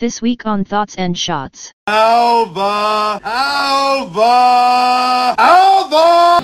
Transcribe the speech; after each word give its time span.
This 0.00 0.20
week 0.20 0.44
on 0.44 0.64
Thoughts 0.64 0.96
and 0.96 1.16
Shots. 1.16 1.72
Alva! 1.86 3.20
Alva! 3.22 5.36
Alva! 5.38 6.40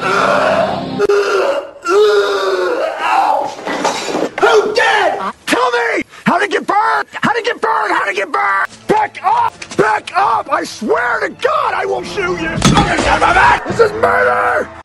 Who 4.38 4.72
did? 4.72 5.18
Tell 5.46 5.71
me! 5.72 6.04
How 6.26 6.38
to 6.38 6.46
get 6.46 6.64
burned? 6.64 7.08
How 7.10 7.32
to 7.32 7.42
get 7.42 7.60
burned? 7.60 7.92
How 7.92 8.04
to 8.04 8.14
get 8.14 8.30
burned? 8.30 8.68
Back 8.86 9.21
up! 9.24 9.77
Back 9.77 10.17
up! 10.17 10.48
I 10.48 10.62
swear 10.62 11.19
to 11.19 11.30
God 11.30 11.75
I 11.75 11.85
won't 11.87 12.07
shoot 12.07 12.41
you! 12.41 12.46
I'm 12.46 12.98
get 12.98 13.21
my 13.21 13.35
back! 13.35 13.67
This 13.67 13.80
is 13.80 13.91
murder! 13.95 14.79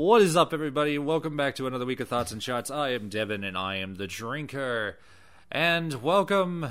What 0.00 0.22
is 0.22 0.34
up, 0.34 0.54
everybody? 0.54 0.96
Welcome 0.96 1.36
back 1.36 1.56
to 1.56 1.66
another 1.66 1.84
week 1.84 2.00
of 2.00 2.08
Thoughts 2.08 2.32
and 2.32 2.42
Shots. 2.42 2.70
I 2.70 2.92
am 2.92 3.10
Devin, 3.10 3.44
and 3.44 3.54
I 3.54 3.76
am 3.76 3.96
the 3.96 4.06
drinker. 4.06 4.98
And 5.52 6.02
welcome 6.02 6.68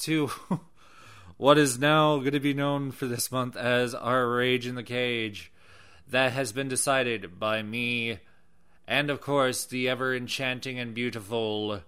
to 0.00 0.32
what 1.36 1.56
is 1.56 1.78
now 1.78 2.16
going 2.18 2.32
to 2.32 2.40
be 2.40 2.52
known 2.52 2.90
for 2.90 3.06
this 3.06 3.30
month 3.30 3.56
as 3.56 3.94
our 3.94 4.28
Rage 4.28 4.66
in 4.66 4.74
the 4.74 4.82
Cage. 4.82 5.52
That 6.08 6.32
has 6.32 6.50
been 6.50 6.66
decided 6.66 7.38
by 7.38 7.62
me, 7.62 8.18
and 8.88 9.08
of 9.08 9.20
course, 9.20 9.64
the 9.66 9.88
ever 9.88 10.12
enchanting 10.12 10.76
and 10.76 10.94
beautiful 10.94 11.80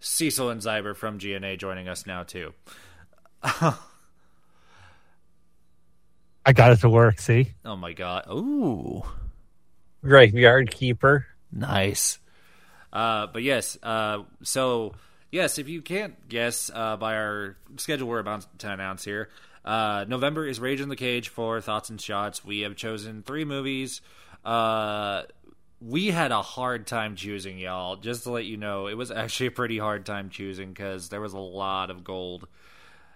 Cecil 0.00 0.50
and 0.50 0.60
Zyber 0.60 0.96
from 0.96 1.18
GNA 1.18 1.58
joining 1.58 1.86
us 1.86 2.04
now, 2.04 2.24
too. 2.24 2.52
I 3.44 3.76
got 6.52 6.72
it 6.72 6.80
to 6.80 6.88
work. 6.88 7.20
See, 7.20 7.52
Oh 7.64 7.76
my 7.76 7.92
god. 7.92 8.24
Ooh. 8.28 9.04
Graveyard 10.04 10.70
keeper. 10.70 11.26
Nice. 11.50 12.18
Uh, 12.92 13.26
but 13.26 13.42
yes, 13.42 13.78
uh, 13.82 14.22
so 14.42 14.94
yes, 15.30 15.58
if 15.58 15.68
you 15.68 15.82
can't 15.82 16.28
guess 16.28 16.70
uh, 16.72 16.96
by 16.96 17.16
our 17.16 17.56
schedule 17.76 18.08
we're 18.08 18.18
about 18.18 18.46
to 18.58 18.70
announce 18.70 19.04
here, 19.04 19.30
uh, 19.64 20.04
November 20.08 20.46
is 20.46 20.60
Rage 20.60 20.80
in 20.80 20.88
the 20.88 20.96
Cage 20.96 21.28
for 21.28 21.60
Thoughts 21.60 21.90
and 21.90 22.00
Shots. 22.00 22.44
We 22.44 22.60
have 22.60 22.76
chosen 22.76 23.22
three 23.22 23.44
movies. 23.44 24.02
Uh, 24.44 25.22
we 25.80 26.08
had 26.08 26.32
a 26.32 26.42
hard 26.42 26.86
time 26.86 27.16
choosing, 27.16 27.58
y'all. 27.58 27.96
Just 27.96 28.24
to 28.24 28.30
let 28.30 28.44
you 28.44 28.56
know, 28.56 28.86
it 28.86 28.94
was 28.94 29.10
actually 29.10 29.46
a 29.46 29.52
pretty 29.52 29.78
hard 29.78 30.04
time 30.04 30.30
choosing 30.30 30.68
because 30.72 31.08
there 31.08 31.20
was 31.20 31.32
a 31.32 31.38
lot 31.38 31.90
of 31.90 32.04
gold 32.04 32.46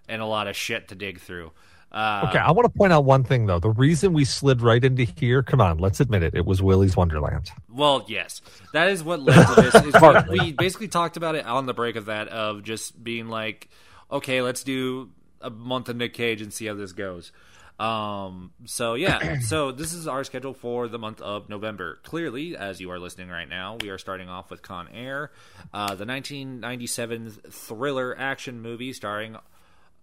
and 0.09 0.23
a 0.23 0.27
lot 0.27 0.49
of 0.49 0.57
shit 0.57 0.89
to 0.89 0.95
dig 0.95 1.21
through. 1.21 1.53
Uh, 1.93 2.27
okay. 2.29 2.39
I 2.39 2.51
want 2.51 2.71
to 2.71 2.79
point 2.79 2.93
out 2.93 3.05
one 3.05 3.25
thing 3.25 3.47
though. 3.47 3.59
The 3.59 3.71
reason 3.71 4.13
we 4.13 4.25
slid 4.25 4.61
right 4.61 4.83
into 4.85 5.05
here, 5.05 5.43
come 5.43 5.61
on, 5.61 5.79
let's 5.79 6.01
admit 6.01 6.23
it. 6.23 6.35
It 6.35 6.45
was 6.45 6.61
Willy's 6.61 6.97
Wonderland. 6.97 7.51
Well, 7.69 8.05
yes, 8.09 8.43
that 8.73 8.89
is 8.89 9.03
what 9.03 9.21
led 9.21 9.47
to 9.47 9.61
this. 9.61 9.75
Is 9.75 9.95
we, 10.29 10.39
we 10.39 10.53
basically 10.53 10.89
talked 10.89 11.17
about 11.17 11.37
it 11.37 11.47
on 11.47 11.67
the 11.67 11.75
break 11.75 11.97
of 11.97 12.07
that 12.07 12.29
of 12.29 12.63
just 12.63 13.03
being 13.03 13.29
like, 13.29 13.69
okay, 14.11 14.43
let's 14.43 14.63
do 14.63 15.11
a 15.41 15.51
month 15.51 15.89
of 15.89 15.97
Nick 15.97 16.15
Cage 16.15 16.43
and 16.43 16.53
see 16.53 16.67
how 16.67 16.75
this 16.75 16.93
goes. 16.93 17.33
Um, 17.79 18.53
so 18.65 18.95
yeah, 18.95 19.39
so 19.41 19.73
this 19.73 19.93
is 19.93 20.09
our 20.09 20.25
schedule 20.25 20.55
for 20.55 20.89
the 20.89 20.99
month 20.99 21.21
of 21.21 21.49
November. 21.49 21.99
Clearly, 22.03 22.57
as 22.57 22.81
you 22.81 22.91
are 22.91 22.99
listening 22.99 23.29
right 23.29 23.49
now, 23.49 23.77
we 23.81 23.91
are 23.91 23.99
starting 23.99 24.29
off 24.29 24.51
with 24.51 24.63
Con 24.63 24.89
Air, 24.93 25.31
uh, 25.73 25.95
the 25.95 26.07
1997 26.07 27.31
thriller 27.51 28.17
action 28.19 28.61
movie 28.61 28.93
starring 28.93 29.37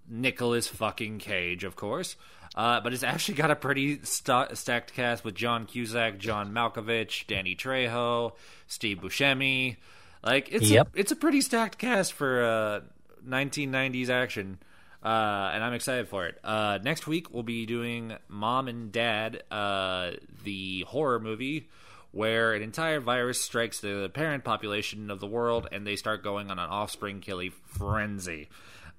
Nicolas 0.09 0.68
fucking 0.68 1.19
Cage, 1.19 1.64
of 1.64 1.75
course. 1.75 2.16
Uh, 2.56 2.80
but 2.81 2.94
it's 2.94 3.02
actually 3.03 3.34
got 3.36 3.50
a 3.50 3.56
pretty 3.56 4.00
sta 4.03 4.53
stacked 4.53 4.94
cast 4.94 5.24
with 5.25 5.34
John 5.34 5.66
Cusack, 5.66 6.19
John 6.19 6.53
Malkovich, 6.53 7.25
Danny 7.25 7.56
Trejo, 7.56 8.34
Steve 8.68 9.00
Buscemi. 9.00 9.78
Like 10.24 10.52
it's 10.52 10.69
Yep. 10.69 10.96
a, 10.96 11.00
it's 11.00 11.12
a 11.12 11.16
pretty 11.16 11.42
stacked 11.42 11.78
cast 11.80 12.13
for 12.13 12.44
uh, 12.46 12.81
1990s 13.28 14.09
action, 14.09 14.59
uh, 15.03 15.52
and 15.53 15.63
I'm 15.63 15.74
excited 15.74 16.08
for 16.08 16.28
it. 16.28 16.38
Uh, 16.44 16.78
next 16.84 17.08
week 17.08 17.34
we'll 17.34 17.42
be 17.44 17.66
doing 17.66 18.13
Mom 18.30 18.68
and 18.68 18.92
Dad, 18.92 19.44
uh, 19.50 20.12
the 20.44 20.81
horror 20.88 21.19
movie 21.19 21.68
where 22.12 22.53
an 22.53 22.62
entire 22.62 23.00
virus 23.00 23.42
strikes 23.42 23.80
the 23.80 24.12
parent 24.13 24.44
population 24.44 25.09
of 25.09 25.19
the 25.19 25.25
world 25.25 25.68
and 25.72 25.88
they 25.88 25.96
start 25.96 26.24
going 26.24 26.52
on 26.52 26.59
an 26.59 26.69
offspring 26.69 27.19
killing 27.19 27.52
frenzy. 27.66 28.47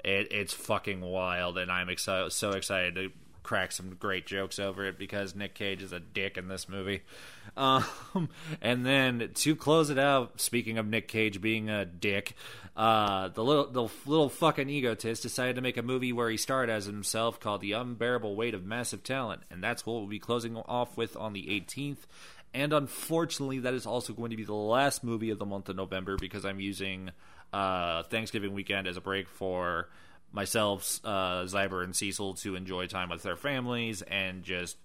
It, 0.05 0.29
it's 0.31 0.53
fucking 0.53 1.01
wild, 1.01 1.59
and 1.59 1.71
I'm 1.71 1.89
excited, 1.89 2.33
so 2.33 2.51
excited 2.51 2.95
to 2.97 3.11
crack 3.45 3.71
some 3.71 3.95
great 3.95 4.27
jokes 4.27 4.59
over 4.59 4.85
it 4.87 4.99
because 4.99 5.37
Nick 5.37 5.55
Cage 5.55 5.83
is 5.83 5.93
a 5.93 6.01
dick 6.01 6.37
in 6.37 6.49
this 6.49 6.69
movie. 6.69 7.03
Um, 7.57 8.31
and 8.61 8.85
then 8.85 9.31
to 9.33 9.55
close 9.55 9.89
it 9.89 9.99
out, 9.99 10.41
speaking 10.41 10.77
of 10.77 10.87
Nick 10.87 11.07
Cage 11.07 11.41
being 11.41 11.69
a 11.71 11.85
dick, 11.85 12.35
uh, 12.75 13.29
the 13.29 13.45
little 13.45 13.67
the 13.71 13.89
little 14.07 14.29
fucking 14.29 14.69
egotist 14.69 15.23
decided 15.23 15.55
to 15.55 15.63
make 15.63 15.77
a 15.77 15.83
movie 15.83 16.13
where 16.13 16.31
he 16.31 16.37
starred 16.37 16.69
as 16.69 16.87
himself 16.87 17.39
called 17.39 17.61
The 17.61 17.73
Unbearable 17.73 18.35
Weight 18.35 18.55
of 18.55 18.65
Massive 18.65 19.05
Talent, 19.05 19.43
and 19.51 19.63
that's 19.63 19.87
what 19.87 19.95
we'll 19.95 20.07
be 20.09 20.19
closing 20.19 20.57
off 20.57 20.97
with 20.97 21.17
on 21.17 21.33
the 21.33 21.45
18th. 21.45 22.07
And 22.55 22.73
unfortunately, 22.73 23.61
that 23.61 23.75
is 23.75 23.87
also 23.87 24.13
going 24.13 24.31
to 24.31 24.37
be 24.37 24.45
the 24.45 24.55
last 24.55 25.05
movie 25.05 25.31
of 25.31 25.39
the 25.39 25.45
month 25.45 25.69
of 25.69 25.77
November 25.77 26.17
because 26.17 26.45
I'm 26.45 26.61
using 26.61 27.11
uh, 27.55 28.03
Thanksgiving 28.05 28.53
weekend 28.55 28.87
as 28.89 28.97
a 28.97 29.01
break 29.01 29.29
for 29.29 29.89
myself, 30.33 30.99
uh, 31.05 31.45
Zyber, 31.45 31.85
and 31.85 31.95
Cecil 31.95 32.35
to 32.35 32.57
enjoy 32.57 32.87
time 32.89 33.09
with 33.11 33.23
their 33.23 33.37
families 33.37 34.03
and 34.03 34.43
just 34.43 34.77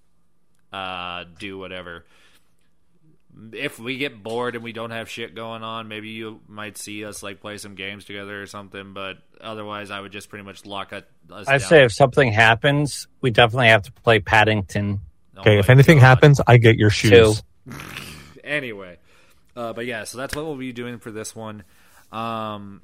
uh, 0.71 1.23
do 1.39 1.57
whatever. 1.57 2.05
If 3.53 3.79
we 3.79 3.97
get 3.97 4.21
bored 4.21 4.55
and 4.55 4.63
we 4.63 4.73
don't 4.73 4.91
have 4.91 5.09
shit 5.09 5.33
going 5.33 5.63
on, 5.63 5.87
maybe 5.87 6.09
you 6.09 6.41
might 6.47 6.77
see 6.77 7.05
us 7.05 7.23
like 7.23 7.39
play 7.41 7.57
some 7.57 7.73
games 7.75 8.05
together 8.05 8.41
or 8.41 8.45
something. 8.45 8.93
But 8.93 9.17
otherwise, 9.39 9.91
I 9.91 9.99
would 9.99 10.11
just 10.11 10.29
pretty 10.29 10.43
much 10.45 10.65
lock 10.65 10.93
it. 10.93 11.07
Us 11.31 11.47
I 11.47 11.57
down. 11.57 11.67
say 11.67 11.83
if 11.85 11.91
something 11.93 12.31
happens, 12.31 13.07
we 13.21 13.31
definitely 13.31 13.67
have 13.69 13.83
to 13.83 13.91
play 13.91 14.19
Paddington. 14.19 14.99
Oh 15.37 15.41
Okay. 15.41 15.53
my 15.55 15.59
if 15.59 15.69
anything 15.69 15.97
God. 15.99 16.05
happens, 16.05 16.41
I 16.45 16.57
get 16.57 16.75
your 16.77 16.89
shoes. 16.89 17.41
anyway, 18.43 18.97
uh, 19.55 19.73
but 19.73 19.85
yeah, 19.85 20.03
so 20.03 20.17
that's 20.17 20.35
what 20.35 20.45
we'll 20.45 20.55
be 20.57 20.73
doing 20.73 20.99
for 20.99 21.11
this 21.11 21.35
one. 21.35 21.63
Um, 22.11 22.81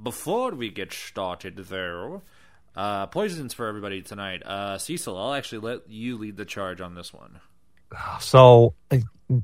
before 0.00 0.52
we 0.52 0.70
get 0.70 0.92
started, 0.92 1.56
though, 1.56 2.22
uh, 2.74 3.06
poisons 3.06 3.54
for 3.54 3.66
everybody 3.66 4.02
tonight. 4.02 4.42
Uh, 4.44 4.78
Cecil, 4.78 5.16
I'll 5.16 5.34
actually 5.34 5.58
let 5.58 5.88
you 5.88 6.18
lead 6.18 6.36
the 6.36 6.44
charge 6.44 6.80
on 6.80 6.94
this 6.94 7.12
one. 7.12 7.40
So, 8.20 8.74
uh, 8.90 8.98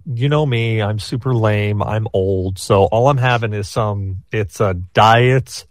you 0.06 0.28
know 0.28 0.44
me, 0.44 0.82
I'm 0.82 0.98
super 0.98 1.34
lame. 1.34 1.82
I'm 1.82 2.06
old. 2.12 2.58
So 2.58 2.84
all 2.84 3.08
I'm 3.08 3.18
having 3.18 3.52
is 3.52 3.68
some, 3.68 4.24
it's 4.30 4.60
a 4.60 4.74
diet, 4.74 5.64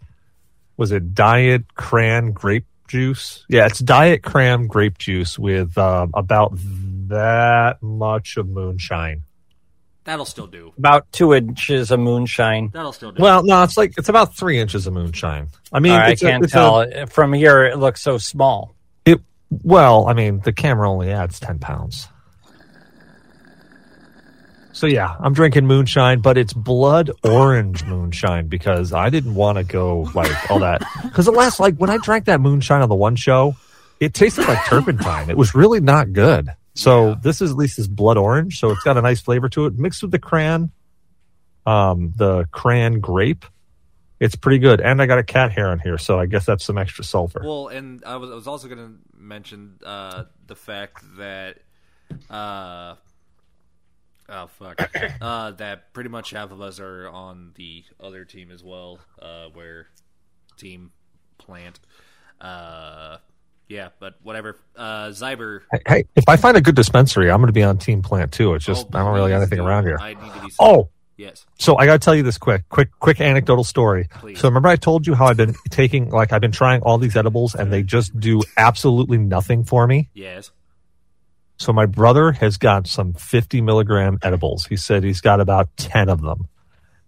was 0.76 0.92
it 0.92 1.14
diet 1.14 1.74
cran 1.74 2.32
grape 2.32 2.66
juice? 2.88 3.44
Yeah, 3.48 3.66
it's 3.66 3.78
diet 3.78 4.22
cran 4.22 4.66
grape 4.66 4.98
juice 4.98 5.38
with 5.38 5.78
um, 5.78 6.10
about 6.14 6.52
that 7.08 7.82
much 7.82 8.36
of 8.36 8.48
moonshine. 8.48 9.22
That'll 10.04 10.24
still 10.24 10.48
do. 10.48 10.72
About 10.78 11.10
two 11.12 11.32
inches 11.32 11.90
of 11.92 12.00
moonshine. 12.00 12.70
That'll 12.72 12.92
still 12.92 13.12
do. 13.12 13.22
Well, 13.22 13.44
no, 13.44 13.62
it's 13.62 13.76
like, 13.76 13.94
it's 13.96 14.08
about 14.08 14.36
three 14.36 14.58
inches 14.58 14.86
of 14.88 14.92
moonshine. 14.94 15.48
I 15.72 15.78
mean, 15.78 15.92
All 15.92 15.98
right, 15.98 16.08
I 16.08 16.12
it's 16.12 16.22
a- 16.22 16.26
can't 16.26 16.42
it's 16.44 16.52
a- 16.52 16.56
tell. 16.56 17.06
From 17.06 17.32
here, 17.32 17.64
it 17.64 17.78
looks 17.78 18.02
so 18.02 18.18
small. 18.18 18.74
It 19.04 19.20
well, 19.62 20.08
I 20.08 20.14
mean, 20.14 20.40
the 20.40 20.52
camera 20.52 20.90
only 20.90 21.10
adds 21.12 21.38
ten 21.38 21.58
pounds. 21.58 22.08
So 24.74 24.86
yeah, 24.86 25.14
I'm 25.20 25.34
drinking 25.34 25.66
moonshine, 25.66 26.20
but 26.20 26.38
it's 26.38 26.52
blood 26.54 27.10
orange 27.22 27.84
moonshine 27.84 28.48
because 28.48 28.92
I 28.92 29.10
didn't 29.10 29.34
want 29.34 29.58
to 29.58 29.64
go 29.64 30.10
like 30.14 30.50
all 30.50 30.60
that. 30.60 30.82
Because 31.04 31.26
the 31.26 31.32
last, 31.32 31.60
like 31.60 31.76
when 31.76 31.90
I 31.90 31.98
drank 31.98 32.24
that 32.24 32.40
moonshine 32.40 32.80
on 32.80 32.88
the 32.88 32.94
one 32.94 33.14
show, 33.16 33.54
it 34.00 34.14
tasted 34.14 34.48
like 34.48 34.64
turpentine. 34.64 35.28
It 35.28 35.36
was 35.36 35.54
really 35.54 35.78
not 35.80 36.12
good. 36.14 36.48
So 36.74 37.08
Yeah. 37.10 37.14
this 37.22 37.40
is 37.42 37.50
at 37.50 37.56
least 37.56 37.78
is 37.78 37.88
blood 37.88 38.16
orange, 38.16 38.58
so 38.58 38.70
it's 38.70 38.82
got 38.82 38.96
a 38.96 39.02
nice 39.02 39.20
flavor 39.20 39.48
to 39.50 39.66
it, 39.66 39.78
mixed 39.78 40.02
with 40.02 40.10
the 40.10 40.18
cran, 40.18 40.70
um, 41.66 42.12
the 42.16 42.46
cran 42.50 43.00
grape. 43.00 43.44
It's 44.20 44.36
pretty 44.36 44.58
good, 44.58 44.80
and 44.80 45.02
I 45.02 45.06
got 45.06 45.18
a 45.18 45.24
cat 45.24 45.50
hair 45.52 45.68
on 45.70 45.80
here, 45.80 45.98
so 45.98 46.18
I 46.18 46.26
guess 46.26 46.46
that's 46.46 46.64
some 46.64 46.78
extra 46.78 47.04
sulfur. 47.04 47.42
Well, 47.44 47.68
and 47.68 48.04
I 48.04 48.16
was, 48.16 48.30
I 48.30 48.34
was 48.34 48.46
also 48.46 48.68
going 48.68 48.78
to 48.78 48.94
mention 49.16 49.78
uh, 49.84 50.24
the 50.46 50.54
fact 50.54 51.04
that, 51.18 51.58
uh, 52.30 52.94
oh 54.28 54.46
fuck, 54.58 54.80
uh, 55.20 55.50
that 55.52 55.92
pretty 55.92 56.08
much 56.08 56.30
half 56.30 56.52
of 56.52 56.60
us 56.60 56.78
are 56.78 57.08
on 57.08 57.50
the 57.56 57.84
other 58.00 58.24
team 58.24 58.50
as 58.52 58.62
well, 58.62 59.00
uh, 59.20 59.46
where 59.52 59.88
team 60.56 60.92
plant. 61.38 61.80
Yeah, 63.72 63.88
but 63.98 64.16
whatever. 64.22 64.56
Uh, 64.76 65.08
Zyber. 65.08 65.60
Hey, 65.72 65.80
Hey, 65.86 66.04
if 66.14 66.28
I 66.28 66.36
find 66.36 66.58
a 66.58 66.60
good 66.60 66.74
dispensary, 66.74 67.30
I'm 67.30 67.38
going 67.38 67.46
to 67.46 67.54
be 67.54 67.62
on 67.62 67.78
Team 67.78 68.02
Plant 68.02 68.30
too. 68.30 68.52
It's 68.52 68.66
just 68.66 68.86
oh, 68.92 68.98
I 68.98 69.02
don't 69.02 69.14
really 69.14 69.30
got 69.30 69.38
anything 69.38 69.60
do. 69.60 69.66
around 69.66 69.84
here. 69.84 69.96
I 69.98 70.12
need 70.12 70.32
to 70.34 70.40
be. 70.46 70.52
Oh, 70.60 70.90
yes. 71.16 71.46
so 71.58 71.78
I 71.78 71.86
got 71.86 71.94
to 71.94 71.98
tell 71.98 72.14
you 72.14 72.22
this 72.22 72.36
quick, 72.36 72.68
quick, 72.68 72.90
quick 73.00 73.22
anecdotal 73.22 73.64
story. 73.64 74.08
Please. 74.20 74.38
So 74.40 74.48
remember 74.48 74.68
I 74.68 74.76
told 74.76 75.06
you 75.06 75.14
how 75.14 75.26
I've 75.26 75.38
been 75.38 75.54
taking, 75.70 76.10
like 76.10 76.34
I've 76.34 76.42
been 76.42 76.52
trying 76.52 76.82
all 76.82 76.98
these 76.98 77.16
edibles 77.16 77.54
and 77.54 77.72
they 77.72 77.82
just 77.82 78.18
do 78.20 78.42
absolutely 78.58 79.16
nothing 79.16 79.64
for 79.64 79.86
me. 79.86 80.10
Yes. 80.12 80.50
So 81.56 81.72
my 81.72 81.86
brother 81.86 82.32
has 82.32 82.58
got 82.58 82.86
some 82.86 83.14
50 83.14 83.62
milligram 83.62 84.18
edibles. 84.22 84.66
He 84.66 84.76
said 84.76 85.02
he's 85.02 85.22
got 85.22 85.40
about 85.40 85.74
10 85.78 86.10
of 86.10 86.20
them. 86.20 86.48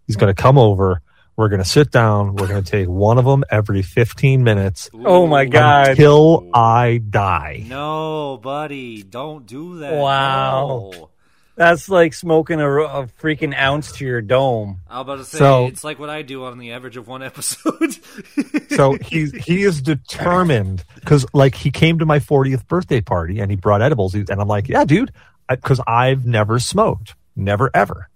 He's 0.07 0.17
going 0.17 0.35
to 0.35 0.43
come 0.43 0.57
over. 0.57 1.03
We're 1.37 1.49
going 1.49 1.63
to 1.63 1.69
sit 1.69 1.91
down. 1.91 2.37
We're 2.37 2.47
going 2.47 2.63
to 2.63 2.71
take 2.71 2.89
one 2.89 3.19
of 3.19 3.25
them 3.25 3.45
every 3.51 3.83
15 3.83 4.45
minutes 4.45 4.89
Oh 4.95 5.27
my 5.27 5.45
God. 5.47 5.89
until 5.91 6.49
I 6.55 6.99
die. 6.99 7.65
No, 7.67 8.39
buddy, 8.43 9.03
don't 9.03 9.45
do 9.47 9.79
that. 9.81 9.95
Wow. 9.95 10.91
No. 10.93 11.11
That's 11.57 11.89
like 11.89 12.15
smoking 12.15 12.61
a, 12.61 12.69
a 12.69 13.07
freaking 13.23 13.57
ounce 13.57 13.93
to 13.93 14.05
your 14.05 14.21
dome. 14.21 14.81
I 14.91 14.97
was 14.99 15.03
about 15.03 15.17
to 15.19 15.25
say 15.25 15.39
So- 15.39 15.67
it's 15.67 15.85
like 15.85 16.01
what 16.01 16.11
I 16.11 16.23
do 16.23 16.45
on 16.45 16.59
the 16.59 16.73
average 16.73 16.97
of 16.97 17.07
one 17.09 17.23
episode. 17.23 17.97
So 18.71 18.95
he's 19.01 19.31
he 19.33 19.63
is 19.63 19.81
determined 19.83 20.85
because 20.97 21.25
like 21.33 21.55
he 21.55 21.71
came 21.71 22.01
to 22.01 22.07
my 22.07 22.19
40th 22.19 22.67
birthday 22.67 23.01
party 23.01 23.39
and 23.39 23.49
he 23.49 23.57
brought 23.57 23.83
edibles 23.83 24.15
and 24.15 24.29
I'm 24.31 24.49
like, 24.49 24.69
yeah, 24.69 24.85
dude, 24.85 25.13
because 25.49 25.81
I've 25.87 26.27
never 26.27 26.59
smoked, 26.59 27.15
never 27.37 27.71
ever. 27.73 28.09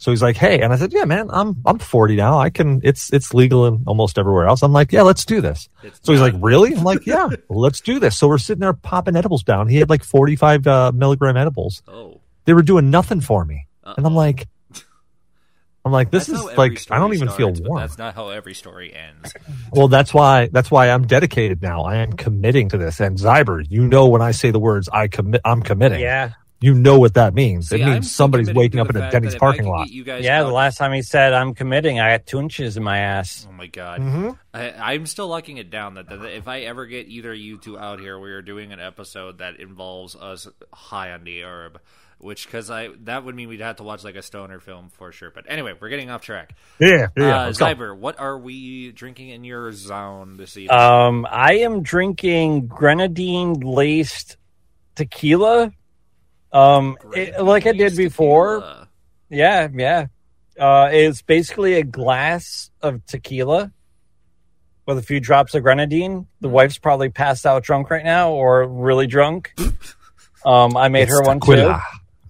So 0.00 0.10
he's 0.10 0.22
like, 0.22 0.38
hey, 0.38 0.62
and 0.62 0.72
I 0.72 0.76
said, 0.76 0.94
yeah, 0.94 1.04
man, 1.04 1.28
I'm 1.30 1.56
I'm 1.66 1.78
40 1.78 2.16
now. 2.16 2.38
I 2.38 2.48
can. 2.48 2.80
It's 2.82 3.12
it's 3.12 3.34
legal 3.34 3.66
in 3.66 3.84
almost 3.86 4.18
everywhere 4.18 4.46
else. 4.46 4.62
I'm 4.62 4.72
like, 4.72 4.92
yeah, 4.92 5.02
let's 5.02 5.26
do 5.26 5.42
this. 5.42 5.68
It's 5.82 6.00
So 6.02 6.12
he's 6.12 6.22
like, 6.22 6.32
really? 6.38 6.74
I'm 6.74 6.84
like, 6.84 7.04
yeah, 7.04 7.28
let's 7.50 7.82
do 7.82 7.98
this. 7.98 8.16
So 8.16 8.26
we're 8.26 8.38
sitting 8.38 8.60
there 8.60 8.72
popping 8.72 9.14
edibles 9.14 9.42
down. 9.42 9.68
He 9.68 9.76
had 9.76 9.90
like 9.90 10.02
45 10.02 10.66
uh, 10.66 10.92
milligram 10.94 11.36
edibles. 11.36 11.82
oh, 11.86 12.22
They 12.46 12.54
were 12.54 12.62
doing 12.62 12.88
nothing 12.90 13.20
for 13.20 13.44
me, 13.44 13.66
and 13.84 14.06
I'm 14.06 14.14
like, 14.14 14.48
I'm 15.84 15.92
like, 15.92 16.10
this 16.10 16.28
That's 16.28 16.40
is 16.40 16.56
like, 16.56 16.86
I 16.90 16.98
don't 16.98 17.12
even 17.14 17.28
feel 17.28 17.48
starts, 17.54 17.60
but 17.60 17.68
warm. 17.68 17.80
That's 17.80 17.98
not 17.98 18.14
how 18.14 18.28
every 18.30 18.54
story 18.54 18.94
ends. 18.94 19.34
Well, 19.72 19.88
that's 19.88 20.12
why 20.14 20.48
that's 20.50 20.70
why 20.70 20.90
I'm 20.90 21.06
dedicated 21.06 21.60
now. 21.62 21.82
I 21.84 21.96
am 21.96 22.12
committing 22.12 22.70
to 22.70 22.78
this. 22.78 23.00
And 23.00 23.18
Zyber, 23.18 23.64
you 23.68 23.86
know 23.86 24.08
when 24.08 24.20
I 24.22 24.30
say 24.32 24.50
the 24.50 24.58
words 24.58 24.88
I 24.90 25.08
commit 25.08 25.40
I'm 25.44 25.62
committing. 25.62 26.00
Yeah. 26.00 26.32
You 26.62 26.74
know 26.74 26.98
what 26.98 27.14
that 27.14 27.32
means. 27.32 27.68
See, 27.68 27.80
it 27.80 27.84
I'm 27.84 27.92
means 27.92 28.14
somebody's 28.14 28.52
waking 28.52 28.80
up 28.80 28.90
in 28.90 28.96
a 28.96 29.10
Denny's 29.10 29.32
that 29.32 29.36
if 29.36 29.42
I 29.42 29.46
parking 29.46 29.66
lot. 29.66 29.88
You 29.88 30.04
guys 30.04 30.22
Yeah, 30.22 30.42
the 30.42 30.50
last 30.50 30.76
time 30.76 30.92
he 30.92 31.00
said 31.00 31.32
I'm 31.32 31.54
committing, 31.54 32.00
I 32.00 32.10
got 32.18 32.26
two 32.26 32.38
inches 32.38 32.76
in 32.76 32.82
my 32.82 32.98
ass. 32.98 33.46
Oh 33.48 33.52
my 33.52 33.66
god, 33.66 34.00
Mhm. 34.00 34.38
I, 34.52 34.94
I'm 34.94 35.06
still 35.06 35.28
locking 35.28 35.56
it 35.56 35.70
down. 35.70 35.94
That, 35.94 36.10
that 36.10 36.22
if 36.36 36.48
I 36.48 36.60
ever 36.60 36.84
get 36.84 37.08
either 37.08 37.32
of 37.32 37.38
you 37.38 37.56
two 37.56 37.78
out 37.78 37.98
here, 37.98 38.18
we 38.18 38.30
are 38.32 38.42
doing 38.42 38.72
an 38.72 38.80
episode 38.80 39.38
that 39.38 39.58
involves 39.58 40.14
us 40.16 40.48
high 40.72 41.12
on 41.12 41.24
the 41.24 41.44
herb. 41.44 41.80
Which, 42.18 42.44
because 42.44 42.70
I 42.70 42.90
that 43.04 43.24
would 43.24 43.34
mean 43.34 43.48
we'd 43.48 43.60
have 43.60 43.76
to 43.76 43.82
watch 43.82 44.04
like 44.04 44.14
a 44.16 44.20
stoner 44.20 44.60
film 44.60 44.90
for 44.90 45.10
sure. 45.10 45.30
But 45.30 45.46
anyway, 45.48 45.72
we're 45.80 45.88
getting 45.88 46.10
off 46.10 46.20
track. 46.20 46.54
Yeah, 46.78 47.06
yeah. 47.16 47.44
uh, 47.44 47.46
let's. 47.46 47.58
Zyber, 47.58 47.96
what 47.96 48.20
are 48.20 48.36
we 48.38 48.92
drinking 48.92 49.30
in 49.30 49.42
your 49.44 49.72
zone 49.72 50.36
this 50.36 50.58
evening? 50.58 50.78
Um, 50.78 51.26
I 51.30 51.54
am 51.60 51.82
drinking 51.82 52.66
grenadine 52.66 53.54
laced 53.60 54.36
tequila. 54.96 55.72
Um, 56.52 56.96
it- 57.14 57.42
like 57.42 57.66
I 57.66 57.72
did 57.72 57.96
before. 57.96 58.60
Tequila. 58.60 58.88
Yeah, 59.28 59.68
yeah. 59.72 60.06
Uh, 60.58 60.88
it's 60.92 61.22
basically 61.22 61.74
a 61.74 61.84
glass 61.84 62.70
of 62.82 63.04
tequila 63.06 63.72
with 64.86 64.98
a 64.98 65.02
few 65.02 65.20
drops 65.20 65.54
of 65.54 65.62
grenadine. 65.62 66.26
The 66.40 66.48
wife's 66.48 66.78
probably 66.78 67.08
passed 67.10 67.46
out 67.46 67.62
drunk 67.62 67.90
right 67.90 68.04
now 68.04 68.32
or 68.32 68.66
really 68.66 69.06
drunk. 69.06 69.54
Um, 70.44 70.76
I 70.76 70.88
made 70.88 71.02
It's 71.02 71.12
her 71.12 71.22
one 71.22 71.38
tequila. 71.40 71.80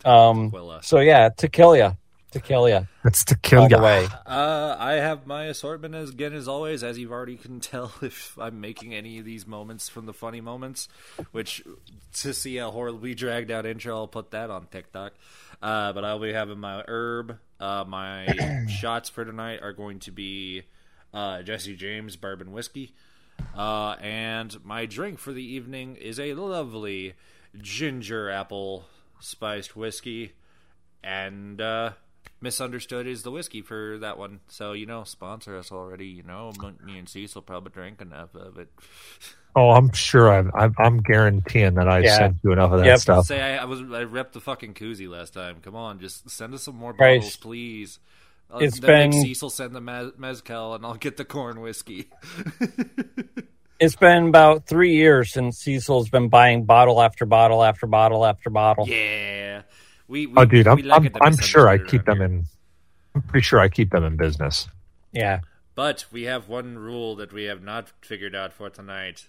too. 0.02 0.08
Um, 0.10 0.50
Tequila. 0.50 0.82
so 0.82 0.98
yeah, 1.00 1.30
tequila, 1.30 1.96
tequila, 2.30 2.88
It's 3.04 3.24
to 3.26 3.36
kill 3.36 3.66
the 3.68 3.78
way. 3.78 4.08
Uh, 4.26 4.76
I 4.78 4.92
have 4.94 5.26
my 5.26 5.44
assortment 5.44 5.94
as 5.94 6.10
again 6.10 6.34
as 6.34 6.46
always, 6.46 6.82
as 6.84 6.98
you've 6.98 7.12
already 7.12 7.36
can 7.36 7.60
tell 7.60 7.92
if 8.02 8.38
I'm 8.38 8.60
making 8.60 8.94
any 8.94 9.18
of 9.18 9.24
these 9.24 9.46
moments 9.46 9.88
from 9.88 10.06
the 10.06 10.12
funny 10.12 10.40
moments, 10.40 10.88
which 11.32 11.62
to 12.14 12.34
see 12.34 12.56
how 12.56 12.70
horribly 12.70 13.14
dragged 13.14 13.50
out 13.50 13.64
intro, 13.64 13.96
I'll 13.96 14.08
put 14.08 14.32
that 14.32 14.50
on 14.50 14.66
TikTok. 14.66 15.14
Uh, 15.62 15.92
but 15.92 16.04
I'll 16.04 16.18
be 16.18 16.32
having 16.32 16.58
my 16.58 16.84
herb. 16.88 17.38
Uh, 17.58 17.84
my 17.86 18.66
shots 18.68 19.08
for 19.08 19.24
tonight 19.24 19.60
are 19.62 19.72
going 19.72 19.98
to 20.00 20.10
be 20.10 20.62
uh, 21.12 21.42
Jesse 21.42 21.76
James 21.76 22.16
bourbon 22.16 22.52
whiskey, 22.52 22.94
uh, 23.56 23.96
and 24.00 24.62
my 24.64 24.86
drink 24.86 25.18
for 25.18 25.32
the 25.32 25.44
evening 25.44 25.96
is 25.96 26.18
a 26.18 26.34
lovely 26.34 27.14
ginger 27.60 28.30
apple 28.30 28.84
spiced 29.18 29.76
whiskey 29.76 30.32
and 31.02 31.60
uh, 31.60 31.90
misunderstood 32.40 33.06
is 33.06 33.22
the 33.22 33.30
whiskey 33.30 33.62
for 33.62 33.98
that 33.98 34.18
one. 34.18 34.40
So 34.48 34.72
you 34.72 34.86
know, 34.86 35.04
sponsor 35.04 35.56
us 35.56 35.70
already. 35.72 36.06
You 36.06 36.22
know, 36.22 36.52
me 36.84 36.98
and 36.98 37.08
Cecil 37.08 37.42
probably 37.42 37.70
drank 37.72 38.00
enough 38.00 38.34
of 38.34 38.58
it. 38.58 38.68
Oh, 39.56 39.70
I'm 39.72 39.92
sure 39.92 40.32
I'm, 40.32 40.52
I'm, 40.54 40.72
I'm 40.78 40.98
guaranteeing 41.02 41.74
that 41.74 41.88
I 41.88 41.98
Yeah. 41.98 42.16
sent 42.18 42.36
you 42.44 42.52
enough 42.52 42.70
of 42.70 42.78
that 42.78 42.86
Yep. 42.86 42.98
stuff. 43.00 43.26
Say 43.26 43.40
I, 43.42 43.62
I 43.62 43.64
was 43.64 43.80
I 43.80 44.04
repped 44.04 44.30
the 44.30 44.40
fucking 44.40 44.74
koozie 44.74 45.08
last 45.08 45.34
time. 45.34 45.56
Come 45.60 45.74
on, 45.74 45.98
just 45.98 46.30
send 46.30 46.54
us 46.54 46.62
some 46.62 46.76
more 46.76 46.92
Right. 46.92 47.16
bottles, 47.18 47.34
please. 47.34 47.98
Uh, 48.48 48.58
It's 48.58 48.78
then 48.78 49.10
make 49.10 49.10
been- 49.10 49.22
Cecil 49.24 49.50
send 49.50 49.74
the 49.74 49.80
mez- 49.80 50.16
mezcal, 50.16 50.74
and 50.76 50.86
I'll 50.86 50.94
get 50.94 51.16
the 51.16 51.24
corn 51.24 51.60
whiskey. 51.60 52.10
It's 53.80 53.96
been 53.96 54.28
about 54.28 54.66
three 54.66 54.94
years 54.94 55.32
since 55.32 55.58
Cecil's 55.58 56.10
been 56.10 56.28
buying 56.28 56.64
bottle 56.64 57.00
after 57.00 57.24
bottle 57.24 57.64
after 57.64 57.86
bottle 57.86 58.26
after 58.26 58.50
bottle. 58.50 58.86
yeah, 58.86 59.62
we. 60.10 60.26
we 60.26 60.34
Oh, 60.36 60.44
dude, 60.44 60.66
I'm, 60.66 60.76
we 60.76 60.90
I'm, 60.90 61.06
it 61.06 61.14
to 61.14 61.22
I'm 61.24 61.36
sure 61.38 61.68
I 61.68 61.78
keep 61.78 62.04
them 62.04 62.16
here. 62.18 62.26
in. 62.26 62.44
I'm 63.14 63.22
pretty 63.22 63.44
sure 63.44 63.58
I 63.60 63.68
keep 63.68 63.90
them 63.90 64.04
in 64.04 64.16
business. 64.16 64.68
Yeah. 65.12 65.40
But 65.74 66.04
we 66.12 66.24
have 66.24 66.48
one 66.48 66.78
rule 66.78 67.16
that 67.16 67.32
we 67.32 67.44
have 67.44 67.62
not 67.62 67.88
figured 68.02 68.34
out 68.34 68.52
for 68.52 68.68
tonight. 68.70 69.26